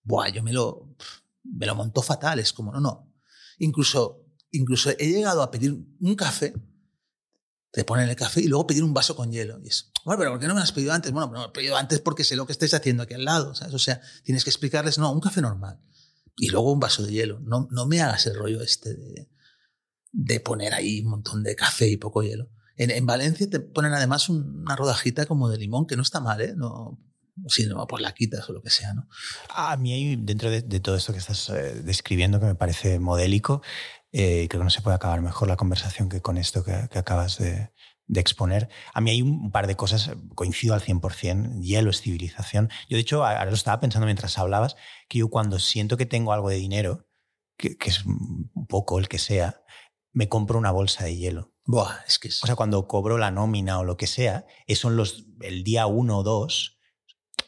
Buah, 0.02 0.28
yo 0.28 0.42
me 0.42 0.52
lo, 0.52 0.94
me 1.44 1.66
lo 1.66 1.74
montó 1.74 2.02
fatal. 2.02 2.38
Es 2.38 2.52
como, 2.52 2.72
no, 2.72 2.80
no. 2.80 3.12
Incluso, 3.58 4.26
incluso 4.50 4.90
he 4.90 5.06
llegado 5.06 5.42
a 5.42 5.50
pedir 5.50 5.72
un 5.72 6.14
café 6.14 6.54
te 7.70 7.84
ponen 7.84 8.08
el 8.08 8.16
café 8.16 8.40
y 8.40 8.48
luego 8.48 8.66
pedir 8.66 8.82
un 8.82 8.94
vaso 8.94 9.14
con 9.14 9.30
hielo. 9.30 9.60
Y 9.62 9.68
es, 9.68 9.92
bueno, 10.08 10.20
pero 10.20 10.30
¿por 10.30 10.40
qué 10.40 10.46
no 10.46 10.54
me 10.54 10.62
has 10.62 10.72
pedido 10.72 10.94
antes? 10.94 11.12
Bueno, 11.12 11.28
me 11.28 11.38
lo 11.38 11.44
he 11.48 11.50
pedido 11.50 11.76
antes 11.76 12.00
porque 12.00 12.24
sé 12.24 12.34
lo 12.34 12.46
que 12.46 12.52
estés 12.52 12.72
haciendo 12.72 13.02
aquí 13.02 13.12
al 13.12 13.26
lado, 13.26 13.54
¿sabes? 13.54 13.74
O 13.74 13.78
sea, 13.78 14.00
tienes 14.24 14.42
que 14.42 14.48
explicarles, 14.48 14.96
no, 14.96 15.12
un 15.12 15.20
café 15.20 15.42
normal. 15.42 15.78
Y 16.34 16.48
luego 16.48 16.72
un 16.72 16.80
vaso 16.80 17.02
de 17.02 17.12
hielo. 17.12 17.40
No, 17.40 17.68
no 17.70 17.84
me 17.84 18.00
hagas 18.00 18.26
el 18.26 18.34
rollo 18.34 18.62
este 18.62 18.94
de, 18.94 19.28
de 20.12 20.40
poner 20.40 20.72
ahí 20.72 21.02
un 21.02 21.10
montón 21.10 21.42
de 21.42 21.54
café 21.54 21.88
y 21.88 21.98
poco 21.98 22.22
hielo. 22.22 22.48
En, 22.76 22.90
en 22.90 23.04
Valencia 23.04 23.50
te 23.50 23.60
ponen 23.60 23.92
además 23.92 24.30
una 24.30 24.76
rodajita 24.76 25.26
como 25.26 25.50
de 25.50 25.58
limón, 25.58 25.86
que 25.86 25.96
no 25.96 26.02
está 26.02 26.20
mal, 26.20 26.40
¿eh? 26.40 26.54
No, 26.56 26.98
si 27.48 27.66
no, 27.66 27.86
pues 27.86 28.00
la 28.00 28.14
quitas 28.14 28.48
o 28.48 28.54
lo 28.54 28.62
que 28.62 28.70
sea, 28.70 28.94
¿no? 28.94 29.08
A 29.50 29.76
mí 29.76 29.92
hay, 29.92 30.16
dentro 30.16 30.50
de, 30.50 30.62
de 30.62 30.80
todo 30.80 30.96
esto 30.96 31.12
que 31.12 31.18
estás 31.18 31.50
eh, 31.50 31.82
describiendo, 31.84 32.40
que 32.40 32.46
me 32.46 32.54
parece 32.54 32.98
modélico, 32.98 33.60
eh, 34.10 34.46
creo 34.48 34.60
que 34.60 34.64
no 34.64 34.70
se 34.70 34.80
puede 34.80 34.96
acabar 34.96 35.20
mejor 35.20 35.48
la 35.48 35.56
conversación 35.56 36.08
que 36.08 36.22
con 36.22 36.38
esto 36.38 36.64
que, 36.64 36.72
acabas 36.72 37.38
de, 37.38 37.72
de 38.08 38.20
exponer. 38.20 38.68
A 38.94 39.00
mí 39.00 39.10
hay 39.10 39.22
un 39.22 39.52
par 39.52 39.66
de 39.66 39.76
cosas, 39.76 40.10
coincido 40.34 40.74
al 40.74 40.80
100%, 40.80 41.60
hielo 41.62 41.90
es 41.90 42.00
civilización. 42.00 42.70
Yo 42.88 42.96
de 42.96 43.02
hecho, 43.02 43.24
ahora 43.24 43.44
lo 43.44 43.54
estaba 43.54 43.80
pensando 43.80 44.06
mientras 44.06 44.38
hablabas, 44.38 44.76
que 45.08 45.18
yo 45.18 45.28
cuando 45.28 45.58
siento 45.58 45.96
que 45.96 46.06
tengo 46.06 46.32
algo 46.32 46.48
de 46.48 46.56
dinero, 46.56 47.06
que, 47.56 47.76
es 47.84 48.04
un 48.04 48.66
poco 48.68 48.98
el 48.98 49.08
que 49.08 49.18
sea, 49.18 49.62
me 50.12 50.28
compro 50.28 50.58
una 50.58 50.70
bolsa 50.70 51.04
de 51.04 51.16
hielo. 51.16 51.52
Buah, 51.64 51.98
es 52.06 52.18
que 52.18 52.28
O 52.28 52.46
sea, 52.46 52.56
cuando 52.56 52.88
cobro 52.88 53.18
la 53.18 53.30
nómina 53.30 53.78
o 53.78 53.84
lo 53.84 53.98
que 53.98 54.06
sea, 54.06 54.46
eso 54.66 54.88
en 54.88 54.96
los, 54.96 55.26
el 55.40 55.64
día 55.64 55.86
1 55.86 56.18
o 56.18 56.22
2 56.22 56.78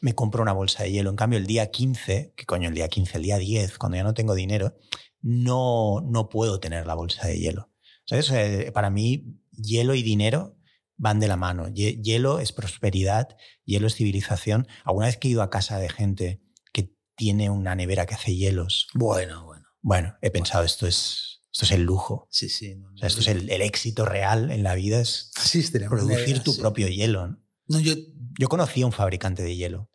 me 0.01 0.13
compro 0.13 0.43
una 0.43 0.53
bolsa 0.53 0.83
de 0.83 0.91
hielo. 0.91 1.09
En 1.09 1.15
cambio, 1.15 1.39
el 1.39 1.47
día 1.47 1.71
15, 1.71 2.33
que 2.35 2.45
coño, 2.45 2.69
el 2.69 2.75
día 2.75 2.87
15, 2.87 3.17
el 3.17 3.23
día 3.23 3.37
10, 3.37 3.77
cuando 3.77 3.97
ya 3.97 4.03
no 4.03 4.13
tengo 4.13 4.35
dinero, 4.35 4.75
no, 5.21 6.01
no 6.01 6.29
puedo 6.29 6.59
tener 6.59 6.85
la 6.85 6.93
bolsa 6.93 7.27
de 7.27 7.39
hielo. 7.39 7.69
¿Sabes? 8.05 8.71
para 8.73 8.89
mí, 8.89 9.40
hielo 9.61 9.95
y 9.95 10.03
dinero 10.03 10.57
van 10.97 11.19
de 11.19 11.27
la 11.27 11.37
mano. 11.37 11.67
Hielo 11.69 12.39
es 12.39 12.51
prosperidad, 12.51 13.29
hielo 13.65 13.87
es 13.87 13.95
civilización. 13.95 14.67
Alguna 14.83 15.07
vez 15.07 15.17
que 15.17 15.27
he 15.27 15.31
ido 15.31 15.41
a 15.41 15.49
casa 15.49 15.79
de 15.79 15.89
gente 15.89 16.41
que 16.73 16.95
tiene 17.15 17.49
una 17.49 17.75
nevera 17.75 18.05
que 18.05 18.15
hace 18.15 18.35
hielos. 18.35 18.87
Bueno, 18.93 19.45
bueno. 19.45 19.65
Bueno, 19.81 20.15
he 20.21 20.29
pensado, 20.29 20.63
esto 20.63 20.85
es, 20.85 21.41
esto 21.51 21.65
es 21.65 21.71
el 21.71 21.81
lujo. 21.81 22.27
Sí, 22.29 22.49
sí. 22.49 22.77
esto 23.01 23.21
es 23.21 23.27
el, 23.27 23.49
éxito 23.49 24.05
real 24.05 24.51
en 24.51 24.61
la 24.61 24.75
vida, 24.75 25.01
es 25.01 25.31
producir 25.89 26.43
tu 26.43 26.55
propio 26.55 26.87
hielo. 26.87 27.39
¿no? 27.67 27.79
yo, 27.79 27.95
yo 28.39 28.47
conocí 28.47 28.83
a 28.83 28.85
un 28.85 28.91
fabricante 28.91 29.41
de 29.41 29.55
hielo 29.55 29.90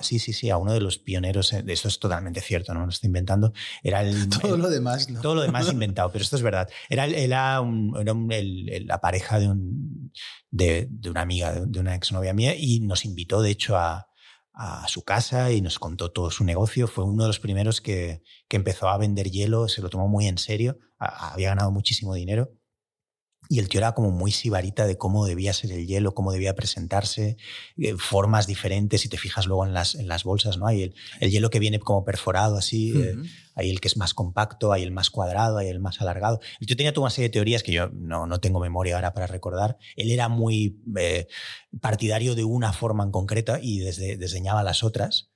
sí, 0.00 0.18
sí, 0.18 0.32
sí, 0.32 0.50
a 0.50 0.56
uno 0.56 0.72
de 0.72 0.80
los 0.80 0.98
pioneros, 0.98 1.50
de 1.50 1.72
esto 1.72 1.88
es 1.88 1.98
totalmente 1.98 2.40
cierto, 2.40 2.74
no 2.74 2.84
lo 2.84 2.90
estoy 2.90 3.08
inventando, 3.08 3.52
era 3.82 4.02
el... 4.02 4.28
Todo 4.40 4.56
lo 4.56 4.68
demás, 4.68 5.08
Todo 5.22 5.36
lo 5.36 5.42
demás 5.42 5.70
inventado, 5.70 6.10
pero 6.12 6.22
esto 6.22 6.36
es 6.36 6.42
verdad. 6.42 6.68
Era, 6.88 7.06
era, 7.06 7.62
la 7.62 9.00
pareja 9.00 9.38
de, 9.38 9.48
un, 9.48 10.12
de, 10.50 10.88
una 11.08 11.22
amiga, 11.22 11.52
de 11.52 11.80
una 11.80 11.94
exnovia 11.94 12.32
mía, 12.32 12.54
y 12.56 12.80
nos 12.80 13.04
invitó, 13.04 13.42
de 13.42 13.50
hecho, 13.50 13.76
a, 13.76 14.08
a 14.52 14.88
su 14.88 15.02
casa 15.04 15.52
y 15.52 15.60
nos 15.60 15.78
contó 15.78 16.10
todo 16.10 16.30
su 16.30 16.44
negocio. 16.44 16.88
Fue 16.88 17.04
uno 17.04 17.24
de 17.24 17.28
los 17.28 17.40
primeros 17.40 17.80
que, 17.80 18.22
que 18.48 18.56
empezó 18.56 18.88
a 18.88 18.98
vender 18.98 19.30
hielo, 19.30 19.68
se 19.68 19.82
lo 19.82 19.90
tomó 19.90 20.08
muy 20.08 20.26
en 20.26 20.38
serio, 20.38 20.78
había 20.98 21.50
ganado 21.50 21.70
muchísimo 21.70 22.14
dinero 22.14 22.52
y 23.48 23.58
el 23.58 23.68
tío 23.68 23.78
era 23.78 23.92
como 23.92 24.10
muy 24.10 24.32
sibarita 24.32 24.86
de 24.86 24.98
cómo 24.98 25.26
debía 25.26 25.52
ser 25.52 25.72
el 25.72 25.86
hielo, 25.86 26.14
cómo 26.14 26.32
debía 26.32 26.54
presentarse, 26.54 27.36
eh, 27.76 27.94
formas 27.98 28.46
diferentes. 28.46 29.00
Si 29.00 29.08
te 29.08 29.18
fijas 29.18 29.46
luego 29.46 29.64
en 29.66 29.72
las, 29.72 29.94
en 29.94 30.08
las 30.08 30.24
bolsas, 30.24 30.58
¿no? 30.58 30.66
Hay 30.66 30.82
el, 30.82 30.94
el 31.20 31.30
hielo 31.30 31.50
que 31.50 31.58
viene 31.58 31.78
como 31.78 32.04
perforado 32.04 32.56
así, 32.56 32.92
eh, 33.00 33.14
hay 33.54 33.70
el 33.70 33.80
que 33.80 33.88
es 33.88 33.96
más 33.96 34.14
compacto, 34.14 34.72
hay 34.72 34.82
el 34.82 34.92
más 34.92 35.10
cuadrado, 35.10 35.58
hay 35.58 35.68
el 35.68 35.80
más 35.80 36.00
alargado. 36.00 36.40
El 36.60 36.66
tío 36.66 36.76
tenía 36.76 36.92
toda 36.92 37.06
una 37.06 37.10
serie 37.10 37.28
de 37.28 37.32
teorías 37.32 37.62
que 37.62 37.72
yo 37.72 37.88
no, 37.88 38.26
no 38.26 38.40
tengo 38.40 38.60
memoria 38.60 38.96
ahora 38.96 39.14
para 39.14 39.26
recordar. 39.26 39.78
Él 39.96 40.10
era 40.10 40.28
muy 40.28 40.80
eh, 40.96 41.26
partidario 41.80 42.34
de 42.34 42.44
una 42.44 42.72
forma 42.72 43.04
en 43.04 43.10
concreta 43.10 43.58
y 43.60 43.78
desde, 43.80 44.16
desdeñaba 44.16 44.62
las 44.62 44.82
otras. 44.82 45.30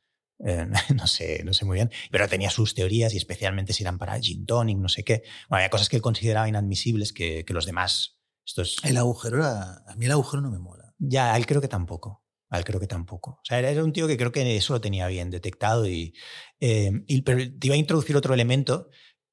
Eh, 0.45 0.67
no, 0.95 1.07
sé, 1.07 1.43
no 1.45 1.53
sé 1.53 1.65
muy 1.65 1.75
bien, 1.75 1.91
pero 2.11 2.29
tenía 2.29 2.51
sus 2.51 2.75
teorías 2.75 3.15
y 3.15 3.17
especialmente 3.17 3.73
si 3.73 3.83
eran 3.83 3.99
para 3.99 4.19
gin 4.21 4.47
tonic, 4.47 4.79
no 4.79 4.89
sé 4.89 5.05
qué. 5.05 5.23
Bueno, 5.49 5.61
había 5.61 5.71
cosas 5.71 5.89
que 5.89 5.97
él 5.97 6.03
consideraba 6.03 6.49
inadmisibles 6.49 7.13
que, 7.13 7.45
que 7.45 7.55
los 7.55 7.67
demás... 7.67 8.19
Esto 8.47 8.63
es... 8.63 8.77
El 8.83 8.97
agujero 8.97 9.39
era... 9.39 9.83
A 9.87 9.97
mí 9.97 10.07
el 10.07 10.13
agujero 10.13 10.41
no 10.43 10.51
me 10.51 10.59
mola. 10.59 10.95
Ya, 10.99 11.35
a 11.35 11.37
él 11.37 11.47
creo 11.47 11.61
que 11.61 11.69
tampoco. 11.69 12.25
A 12.49 12.59
él 12.59 12.65
creo 12.65 12.81
que 12.81 12.87
tampoco. 12.87 13.33
O 13.33 13.45
sea, 13.45 13.61
era 13.61 13.85
un 13.85 13.93
tío 13.93 14.09
que 14.09 14.17
creo 14.17 14.33
que 14.33 14.57
eso 14.57 14.73
lo 14.73 14.81
tenía 14.81 15.07
bien 15.07 15.31
detectado 15.31 15.87
y, 15.87 16.15
eh, 16.59 16.91
y 17.07 17.23
pero 17.23 17.39
te 17.39 17.67
iba 17.67 17.75
a 17.75 17.79
introducir 17.79 18.17
otro 18.17 18.35
elemento 18.35 18.91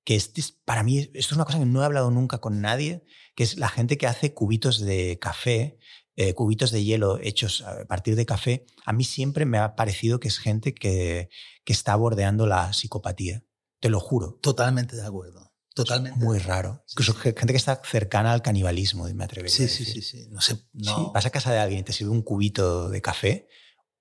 que 0.07 0.15
este 0.15 0.39
es, 0.39 0.51
para 0.51 0.83
mí, 0.83 0.99
esto 0.99 1.17
es 1.17 1.31
una 1.33 1.43
cosa 1.43 1.59
que 1.59 1.65
no 1.65 1.81
he 1.81 1.85
hablado 1.85 2.11
nunca 2.11 2.37
con 2.37 2.61
nadie, 2.61 3.03
que 3.35 3.43
es 3.43 3.57
la 3.57 3.67
gente 3.67 3.97
que 3.97 4.07
hace 4.07 4.33
cubitos 4.33 4.79
de 4.79 5.19
café 5.19 5.79
eh, 6.17 6.33
cubitos 6.33 6.71
de 6.71 6.83
hielo 6.83 7.19
hechos 7.21 7.61
a 7.61 7.85
partir 7.85 8.15
de 8.15 8.25
café, 8.25 8.65
a 8.85 8.91
mí 8.91 9.03
siempre 9.03 9.45
me 9.45 9.59
ha 9.59 9.75
parecido 9.75 10.19
que 10.19 10.27
es 10.27 10.39
gente 10.39 10.73
que, 10.73 11.29
que 11.63 11.73
está 11.73 11.95
bordeando 11.95 12.47
la 12.47 12.73
psicopatía. 12.73 13.43
Te 13.79 13.89
lo 13.89 13.99
juro. 13.99 14.39
Totalmente 14.41 14.95
de 14.95 15.05
acuerdo. 15.05 15.53
Totalmente. 15.75 16.25
muy 16.25 16.39
raro. 16.39 16.83
Incluso 16.89 17.13
gente 17.13 17.45
que 17.45 17.55
está 17.55 17.79
cercana 17.85 18.33
al 18.33 18.41
canibalismo, 18.41 19.07
me 19.13 19.23
atrevería 19.23 19.55
sí, 19.55 19.61
a 19.61 19.65
decir. 19.67 19.85
Sí, 19.85 20.01
sí, 20.01 20.23
sí. 20.23 20.27
No 20.31 20.41
sé. 20.41 20.57
No. 20.73 21.11
vas 21.11 21.27
a 21.27 21.29
casa 21.29 21.51
de 21.51 21.59
alguien 21.59 21.81
y 21.81 21.83
te 21.83 21.93
sirve 21.93 22.09
un 22.09 22.23
cubito 22.23 22.89
de 22.89 22.99
café, 22.99 23.47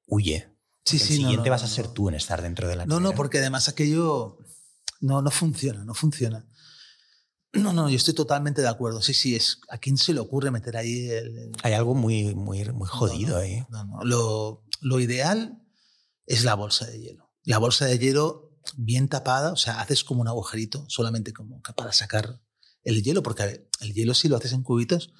huye. 0.06 0.56
Sí, 0.86 0.98
sí, 0.98 1.16
el 1.16 1.20
siguiente 1.20 1.50
vas 1.50 1.64
a 1.64 1.68
ser 1.68 1.88
tú 1.88 2.08
en 2.08 2.14
estar 2.14 2.40
dentro 2.40 2.66
de 2.66 2.76
la 2.76 2.86
No, 2.86 2.98
no, 2.98 3.12
porque 3.12 3.38
además 3.38 3.68
aquello 3.68 4.38
no, 5.00 5.20
no 5.20 5.30
funciona, 5.30 5.84
no 5.84 5.92
funciona. 5.92 6.46
No, 7.62 7.72
no, 7.72 7.88
yo 7.88 7.96
estoy 7.96 8.14
totalmente 8.14 8.62
de 8.62 8.68
acuerdo. 8.68 9.02
Sí, 9.02 9.14
sí, 9.14 9.34
es 9.34 9.60
a 9.68 9.78
quién 9.78 9.96
se 9.96 10.12
le 10.12 10.20
ocurre 10.20 10.50
meter 10.50 10.76
ahí 10.76 11.08
el. 11.08 11.52
Hay 11.62 11.72
algo 11.72 11.94
muy, 11.94 12.34
muy, 12.34 12.64
muy 12.66 12.88
jodido 12.88 13.38
ahí. 13.38 13.64
No, 13.68 13.84
no. 13.84 14.04
Lo, 14.04 14.64
lo, 14.80 15.00
ideal 15.00 15.62
es 16.26 16.44
la 16.44 16.54
bolsa 16.54 16.86
de 16.86 17.00
hielo. 17.00 17.32
La 17.44 17.58
bolsa 17.58 17.86
de 17.86 17.98
hielo 17.98 18.46
bien 18.76 19.08
tapada, 19.08 19.52
o 19.52 19.56
sea, 19.56 19.80
haces 19.80 20.04
como 20.04 20.22
un 20.22 20.28
agujerito 20.28 20.84
solamente 20.88 21.32
como 21.32 21.60
para 21.76 21.92
sacar 21.92 22.40
el 22.82 23.02
hielo, 23.02 23.22
porque 23.22 23.68
el 23.80 23.92
hielo 23.92 24.14
si 24.14 24.28
lo 24.28 24.36
haces 24.36 24.52
en 24.52 24.62
cubitos, 24.62 25.12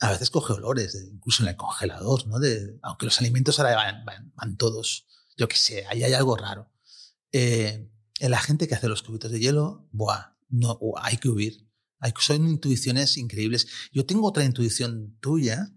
a 0.00 0.10
veces 0.10 0.30
coge 0.30 0.52
olores, 0.52 0.94
incluso 1.10 1.42
en 1.42 1.50
el 1.50 1.56
congelador, 1.56 2.26
¿no? 2.26 2.38
De, 2.38 2.78
aunque 2.82 3.06
los 3.06 3.18
alimentos 3.20 3.58
ahora 3.58 3.76
van, 3.76 4.04
van, 4.34 4.56
todos, 4.56 5.06
yo 5.36 5.48
qué 5.48 5.56
sé, 5.56 5.86
ahí 5.86 6.02
hay 6.02 6.12
algo 6.12 6.36
raro. 6.36 6.70
Eh, 7.32 7.90
la 8.20 8.38
gente 8.38 8.68
que 8.68 8.74
hace 8.74 8.88
los 8.88 9.02
cubitos 9.02 9.30
de 9.30 9.40
hielo, 9.40 9.88
buah, 9.92 10.36
no, 10.48 10.78
hay 10.98 11.16
que 11.16 11.28
huir 11.28 11.65
son 12.18 12.48
intuiciones 12.48 13.16
increíbles. 13.16 13.66
Yo 13.92 14.06
tengo 14.06 14.26
otra 14.28 14.44
intuición 14.44 15.16
tuya, 15.20 15.72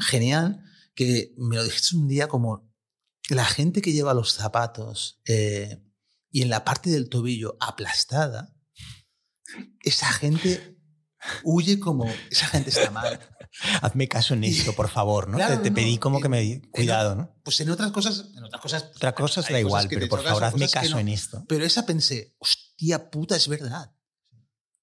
genial, 0.00 0.64
que 0.94 1.32
me 1.36 1.56
lo 1.56 1.64
dijiste 1.64 1.96
un 1.96 2.08
día 2.08 2.26
como 2.26 2.68
la 3.28 3.44
gente 3.44 3.80
que 3.80 3.92
lleva 3.92 4.14
los 4.14 4.32
zapatos 4.32 5.20
eh, 5.26 5.80
y 6.30 6.42
en 6.42 6.50
la 6.50 6.64
parte 6.64 6.90
del 6.90 7.08
tobillo 7.08 7.56
aplastada, 7.60 8.52
esa 9.82 10.12
gente 10.12 10.78
huye 11.44 11.78
como 11.78 12.06
esa 12.30 12.46
gente 12.46 12.70
está 12.70 12.90
mal. 12.90 13.20
Hazme 13.82 14.08
caso 14.08 14.34
en 14.34 14.44
esto, 14.44 14.74
por 14.74 14.88
favor, 14.88 15.28
¿no? 15.28 15.38
te, 15.60 15.72
pedí 15.72 15.98
como 15.98 16.20
que 16.20 16.28
me 16.28 16.62
cuidado, 16.70 17.16
¿no? 17.16 17.34
Pues 17.42 17.60
en 17.60 17.70
otras 17.70 17.90
cosas, 17.90 18.26
en 18.36 18.44
otras 18.44 18.62
cosas. 18.62 18.84
Otras 18.94 19.14
cosas 19.14 19.48
da 19.48 19.58
igual, 19.58 19.88
pero 19.88 20.08
por 20.08 20.22
favor, 20.22 20.44
hazme 20.44 20.68
caso 20.68 20.98
en 20.98 21.08
esto. 21.08 21.44
Pero 21.48 21.64
esa 21.64 21.84
pensé, 21.84 22.36
hostia 22.38 23.10
puta, 23.10 23.34
es 23.34 23.48
verdad. 23.48 23.92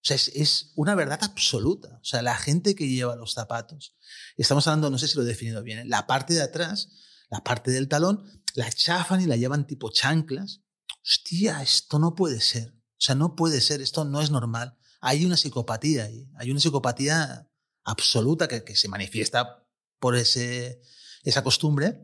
O 0.07 0.15
sea, 0.15 0.15
es, 0.15 0.71
una 0.75 0.95
verdad 0.95 1.19
absoluta. 1.21 1.99
O 2.01 2.05
sea, 2.05 2.21
la 2.21 2.37
gente 2.37 2.75
que 2.75 2.87
lleva 2.87 3.17
los 3.17 3.33
zapatos, 3.33 3.93
estamos 4.37 4.65
hablando, 4.65 4.89
no 4.89 4.97
sé 4.97 5.09
si 5.09 5.17
lo 5.17 5.23
he 5.23 5.25
definido 5.25 5.61
bien, 5.63 5.79
¿eh? 5.79 5.85
la 5.85 6.07
parte 6.07 6.33
de 6.33 6.41
atrás, 6.41 6.89
la 7.29 7.43
parte 7.43 7.71
del 7.71 7.89
talón, 7.89 8.23
la 8.53 8.71
chafan 8.71 9.19
y 9.19 9.25
la 9.25 9.35
llevan 9.35 9.67
tipo 9.67 9.91
chanclas. 9.91 10.61
Hostia, 11.03 11.61
esto 11.61 11.99
no 11.99 12.15
puede 12.15 12.39
ser. 12.39 12.69
O 12.69 12.99
sea, 12.99 13.15
no 13.15 13.35
puede 13.35 13.59
ser, 13.59 13.81
esto 13.81 14.05
no 14.05 14.21
es 14.21 14.31
normal. 14.31 14.77
Hay 15.01 15.25
una 15.25 15.35
psicopatía 15.35 16.05
ahí, 16.05 16.31
hay 16.37 16.51
una 16.51 16.61
psicopatía 16.61 17.51
absoluta 17.83 18.47
que, 18.47 18.63
que 18.63 18.77
se 18.77 18.87
manifiesta 18.87 19.67
por 19.99 20.15
ese, 20.15 20.81
esa 21.23 21.43
costumbre, 21.43 22.01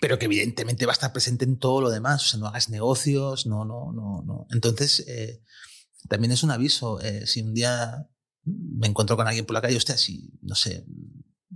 pero 0.00 0.18
que 0.18 0.24
evidentemente 0.24 0.84
va 0.84 0.92
a 0.92 0.94
estar 0.94 1.12
presente 1.12 1.44
en 1.44 1.60
todo 1.60 1.80
lo 1.80 1.90
demás. 1.90 2.24
O 2.24 2.26
sea, 2.26 2.40
no 2.40 2.48
hagas 2.48 2.70
negocios, 2.70 3.46
no, 3.46 3.64
no, 3.64 3.92
no, 3.92 4.20
no. 4.26 4.46
Entonces, 4.50 5.04
eh, 5.06 5.44
también 6.08 6.32
es 6.32 6.42
un 6.42 6.50
aviso. 6.50 7.00
Eh, 7.00 7.26
si 7.26 7.42
un 7.42 7.54
día 7.54 8.08
me 8.44 8.86
encuentro 8.86 9.16
con 9.16 9.26
alguien 9.26 9.46
por 9.46 9.54
la 9.54 9.60
calle, 9.60 9.76
hostia, 9.76 9.96
si, 9.96 10.32
no 10.42 10.54
sé, 10.54 10.84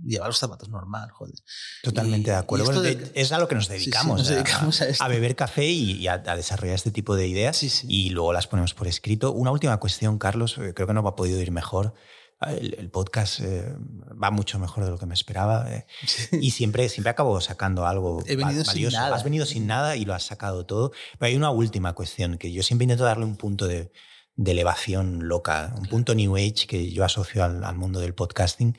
llevar 0.03 0.27
los 0.27 0.37
zapatos 0.37 0.69
normal, 0.69 1.09
joder. 1.11 1.35
Totalmente 1.83 2.31
de 2.31 2.37
acuerdo. 2.37 2.83
es 2.83 3.31
a 3.31 3.39
lo 3.39 3.47
que 3.47 3.55
nos 3.55 3.67
dedicamos. 3.67 4.19
nos 4.19 4.27
dedicamos 4.27 4.81
a, 4.81 4.85
a, 4.99 5.07
beber 5.07 5.35
café 5.35 5.65
y, 5.65 6.07
a, 6.07 6.17
desarrollar 6.17 6.75
este 6.75 6.91
tipo 6.91 7.15
de 7.15 7.27
ideas 7.27 7.83
y 7.83 8.09
luego 8.09 8.33
las 8.33 8.47
ponemos 8.47 8.73
por 8.73 8.87
escrito. 8.87 9.31
Una 9.31 9.51
última 9.51 9.77
cuestión, 9.77 10.17
Carlos, 10.17 10.57
eh, 10.57 10.73
creo 10.73 10.87
que 10.87 10.93
no 10.93 11.03
va 11.03 11.11
a 11.11 11.15
podido 11.15 11.41
ir 11.41 11.51
mejor. 11.51 11.93
El, 12.41 12.91
podcast 12.91 13.39
eh, 13.39 13.73
va 14.21 14.29
mucho 14.29 14.59
mejor 14.59 14.83
de 14.83 14.91
lo 14.91 14.99
que 14.99 15.05
me 15.05 15.13
esperaba 15.13 15.67
y 16.31 16.51
siempre, 16.51 16.89
siempre 16.89 17.09
acabo 17.09 17.39
sacando 17.39 17.87
algo 17.87 18.23
He 18.27 18.35
venido 18.35 18.63
Sin 18.65 18.89
nada. 18.89 19.15
Has 19.15 19.23
venido 19.23 19.45
sin 19.45 19.65
nada 19.65 19.95
y 19.95 20.05
lo 20.05 20.13
has 20.13 20.23
sacado 20.23 20.65
todo. 20.65 20.91
Pero 21.17 21.29
hay 21.29 21.35
una 21.35 21.49
última 21.49 21.93
cuestión 21.93 22.37
que 22.37 22.51
yo 22.51 22.61
siempre 22.61 22.83
intento 22.83 23.05
darle 23.05 23.23
un 23.23 23.37
punto 23.37 23.67
de, 23.67 23.91
de 24.35 24.51
elevación 24.51 25.27
loca, 25.27 25.73
un 25.77 25.85
punto 25.87 26.13
New 26.13 26.35
Age 26.35 26.67
que 26.67 26.91
yo 26.91 27.05
asocio 27.05 27.43
al, 27.43 27.75
mundo 27.75 27.99
del 27.99 28.13
podcasting, 28.13 28.77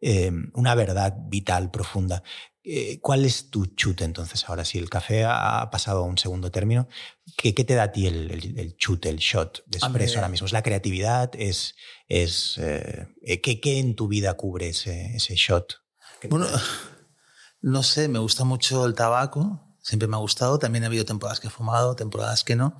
eh, 0.00 0.30
una 0.54 0.74
verdad 0.74 1.14
vital, 1.26 1.70
profunda. 1.70 2.22
Eh, 2.64 3.00
¿Cuál 3.00 3.24
es 3.24 3.50
tu 3.50 3.66
chute 3.66 4.04
entonces 4.04 4.48
ahora? 4.48 4.64
Si 4.64 4.78
el 4.78 4.88
café 4.88 5.24
ha 5.26 5.68
pasado 5.72 6.04
a 6.04 6.06
un 6.06 6.16
segundo 6.16 6.52
término, 6.52 6.88
¿qué, 7.36 7.54
qué 7.54 7.64
te 7.64 7.74
da 7.74 7.84
a 7.84 7.92
ti 7.92 8.06
el, 8.06 8.30
el, 8.30 8.76
chute, 8.76 9.08
el 9.08 9.16
shot 9.16 9.64
de 9.66 9.78
expreso 9.78 10.18
ahora 10.18 10.28
mismo? 10.28 10.46
¿Es 10.46 10.52
la 10.52 10.62
creatividad? 10.62 11.32
¿Es, 11.34 11.74
es 12.06 12.58
eh, 12.58 13.08
¿qué, 13.42 13.60
¿qué, 13.60 13.80
en 13.80 13.96
tu 13.96 14.06
vida 14.06 14.34
cubre 14.34 14.68
ese, 14.68 15.16
ese 15.16 15.34
shot? 15.34 15.82
Bueno, 16.30 16.46
no 17.60 17.82
sé, 17.82 18.06
me 18.06 18.20
gusta 18.20 18.44
mucho 18.44 18.86
el 18.86 18.94
tabaco, 18.94 19.76
siempre 19.80 20.06
me 20.06 20.14
ha 20.14 20.20
gustado, 20.20 20.60
también 20.60 20.84
ha 20.84 20.86
habido 20.86 21.04
temporadas 21.04 21.40
que 21.40 21.48
he 21.48 21.50
fumado, 21.50 21.96
temporadas 21.96 22.44
que 22.44 22.54
no, 22.54 22.78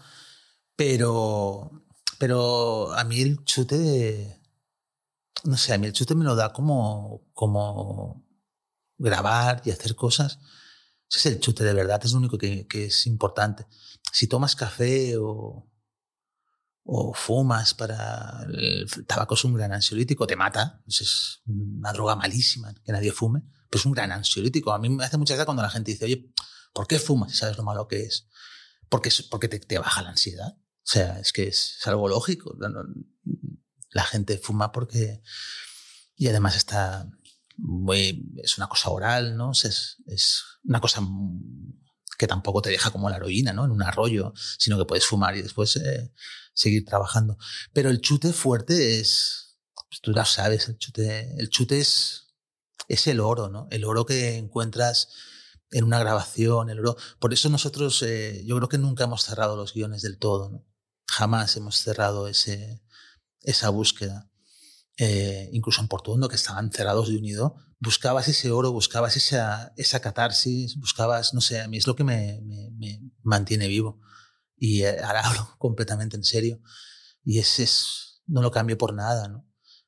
pero 0.77 1.82
pero 2.23 2.93
a 2.93 3.03
mí 3.03 3.21
el 3.21 3.43
chute 3.45 4.41
no 5.43 5.57
sé, 5.57 5.75
a 5.75 5.79
mí 5.79 5.89
el 5.89 5.93
chute 5.93 6.15
me 6.15 6.25
lo 6.25 6.37
da 6.37 6.53
como, 6.53 7.29
como 7.33 8.25
grabar 8.97 9.61
y 9.65 9.73
hacer 9.73 9.97
cosas. 9.97 10.39
Ese 11.11 11.19
es 11.19 11.35
el 11.35 11.41
chute 11.41 11.65
de 11.65 11.75
verdad, 11.75 12.01
es 12.05 12.13
lo 12.13 12.19
único 12.19 12.39
que, 12.39 12.69
que 12.69 12.85
es 12.85 13.09
importante. 13.09 13.67
Si 14.13 14.29
tomas 14.29 14.55
café 14.55 15.17
o, 15.17 15.69
o 16.85 17.13
fumas 17.13 17.75
para... 17.75 18.47
El 18.53 18.87
tabaco 19.05 19.35
es 19.35 19.45
un 19.45 19.55
gran 19.55 19.73
ansiolítico, 19.73 20.25
te 20.25 20.37
mata, 20.37 20.81
es 20.87 21.41
una 21.47 21.93
droga 21.93 22.15
malísima, 22.15 22.73
que 22.85 22.93
nadie 22.93 23.11
fume, 23.11 23.43
pero 23.69 23.81
es 23.81 23.85
un 23.85 23.95
gran 23.95 24.13
ansiolítico. 24.13 24.73
A 24.73 24.79
mí 24.79 24.91
me 24.91 25.05
hace 25.05 25.19
mucha 25.19 25.35
gracia 25.35 25.47
cuando 25.47 25.65
la 25.65 25.71
gente 25.71 25.91
dice, 25.91 26.05
oye, 26.05 26.33
¿por 26.73 26.87
qué 26.87 27.01
fumas 27.01 27.33
si 27.33 27.39
sabes 27.39 27.57
lo 27.57 27.65
malo 27.65 27.89
que 27.89 28.05
es? 28.05 28.29
Porque, 28.89 29.11
porque 29.29 29.49
te, 29.49 29.59
te 29.59 29.81
baja 29.81 30.03
la 30.03 30.11
ansiedad. 30.11 30.57
O 30.85 30.91
sea, 30.93 31.19
es 31.21 31.33
que 31.33 31.49
es, 31.49 31.79
algo 31.85 32.09
lógico. 32.09 32.57
La 33.91 34.05
gente 34.05 34.39
fuma 34.39 34.73
porque... 34.73 35.23
Y 36.17 36.29
además 36.29 36.57
está 36.57 37.09
muy, 37.57 38.33
es 38.43 38.59
una 38.59 38.69
cosa 38.69 38.91
oral, 38.91 39.37
¿no? 39.37 39.53
Es, 39.53 39.97
es 40.07 40.43
una 40.65 40.81
cosa 40.81 41.01
que 42.19 42.27
tampoco 42.27 42.63
te 42.63 42.71
deja 42.71 42.91
como 42.91 43.11
la 43.11 43.17
heroína, 43.17 43.53
¿no? 43.53 43.65
En 43.65 43.71
un 43.71 43.83
arroyo, 43.83 44.33
sino 44.59 44.79
que 44.79 44.85
puedes 44.85 45.07
fumar 45.07 45.37
y 45.37 45.43
después 45.43 45.77
eh, 45.77 46.13
seguir 46.55 46.85
trabajando. 46.85 47.39
Pero 47.73 47.91
el 47.91 48.01
chute 48.01 48.33
fuerte 48.33 49.01
es, 49.01 49.59
pues 49.89 50.01
tú 50.01 50.13
ya 50.15 50.25
sabes, 50.25 50.69
el 50.69 50.79
chute, 50.79 51.35
el 51.39 51.49
chute 51.49 51.81
es, 51.81 52.29
es 52.89 53.07
el 53.07 53.21
oro, 53.21 53.49
¿no? 53.49 53.67
El 53.71 53.85
oro 53.85 54.07
que 54.07 54.37
encuentras 54.37 55.09
en 55.71 55.85
una 55.85 55.99
grabación, 55.99 56.71
el 56.71 56.81
oro. 56.81 56.97
Por 57.19 57.33
eso 57.33 57.49
nosotros, 57.49 58.03
eh, 58.03 58.43
yo 58.47 58.57
creo 58.57 58.69
que 58.69 58.79
nunca 58.79 59.05
hemos 59.05 59.25
cerrado 59.25 59.57
los 59.57 59.73
guiones 59.73 60.03
del 60.03 60.19
todo, 60.19 60.51
¿no? 60.51 60.65
Jamás 61.13 61.57
hemos 61.57 61.77
cerrado 61.77 62.27
ese, 62.27 62.83
esa 63.43 63.69
búsqueda. 63.69 64.31
Eh, 64.97 65.51
incluso 65.53 65.83
en 65.83 65.89
Portuondo, 65.89 66.29
que 66.31 66.37
estaban 66.37 66.73
cerrados 66.73 67.09
de 67.09 67.19
unido, 67.19 67.57
buscabas 67.81 68.29
ese 68.29 68.51
oro, 68.51 68.73
buscabas 68.73 69.19
esa, 69.19 69.75
esa 69.77 70.01
catarsis, 70.01 70.77
buscabas, 70.77 71.35
no 71.35 71.43
sé, 71.43 71.61
a 71.61 71.69
mí 71.69 71.77
es 71.77 71.87
lo 71.87 71.97
que 71.97 72.05
me, 72.05 72.41
me, 72.45 72.71
me 72.79 73.01
mantiene 73.23 73.69
vivo. 73.69 74.01
Y 74.57 74.85
eh, 74.85 75.01
ahora 75.03 75.21
hablo 75.27 75.55
completamente 75.59 76.17
en 76.17 76.25
serio. 76.25 76.61
Y 77.23 77.39
ese 77.41 77.65
es, 77.65 78.23
no 78.27 78.41
lo 78.41 78.51
cambio 78.51 78.79
por 78.79 78.95
nada, 78.95 79.29
¿no? 79.29 79.47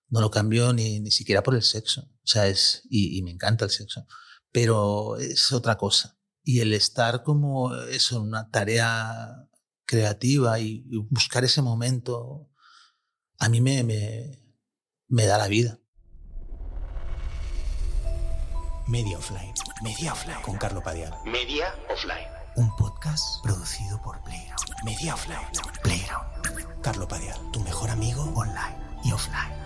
No 0.08 0.20
lo 0.20 0.30
cambio 0.30 0.74
ni, 0.74 1.00
ni 1.00 1.10
siquiera 1.10 1.42
por 1.42 1.54
el 1.54 1.62
sexo. 1.62 2.02
O 2.02 2.26
sea, 2.26 2.48
es, 2.48 2.82
y, 2.90 3.18
y 3.18 3.22
me 3.22 3.30
encanta 3.30 3.64
el 3.64 3.70
sexo. 3.70 4.06
Pero 4.52 5.16
es 5.16 5.52
otra 5.52 5.78
cosa. 5.78 6.18
Y 6.42 6.60
el 6.60 6.74
estar 6.74 7.22
como 7.22 7.74
eso, 7.76 8.20
una 8.20 8.50
tarea 8.50 9.48
creativa 9.86 10.58
y, 10.58 10.84
buscar 11.10 11.44
ese 11.44 11.62
momento, 11.62 12.50
a 13.38 13.48
mí 13.48 13.60
me, 13.60 13.82
me, 15.08 15.26
da 15.26 15.38
la 15.38 15.48
vida. 15.48 15.78
Media 18.86 19.18
Offline. 19.18 19.54
Media 19.82 20.12
Offline. 20.12 20.42
Con 20.42 20.56
Carlo 20.56 20.82
Padial. 20.82 21.14
Media 21.24 21.74
Offline. 21.90 22.28
Un 22.56 22.74
podcast 22.76 23.42
producido 23.42 24.00
por 24.02 24.22
Playground. 24.22 24.84
Media 24.84 25.14
Offline. 25.14 25.48
Playground. 25.82 26.80
Carlo 26.82 27.08
Padial, 27.08 27.38
tu 27.50 27.60
mejor 27.60 27.90
amigo 27.90 28.30
online 28.34 28.76
y 29.04 29.12
offline. 29.12 29.64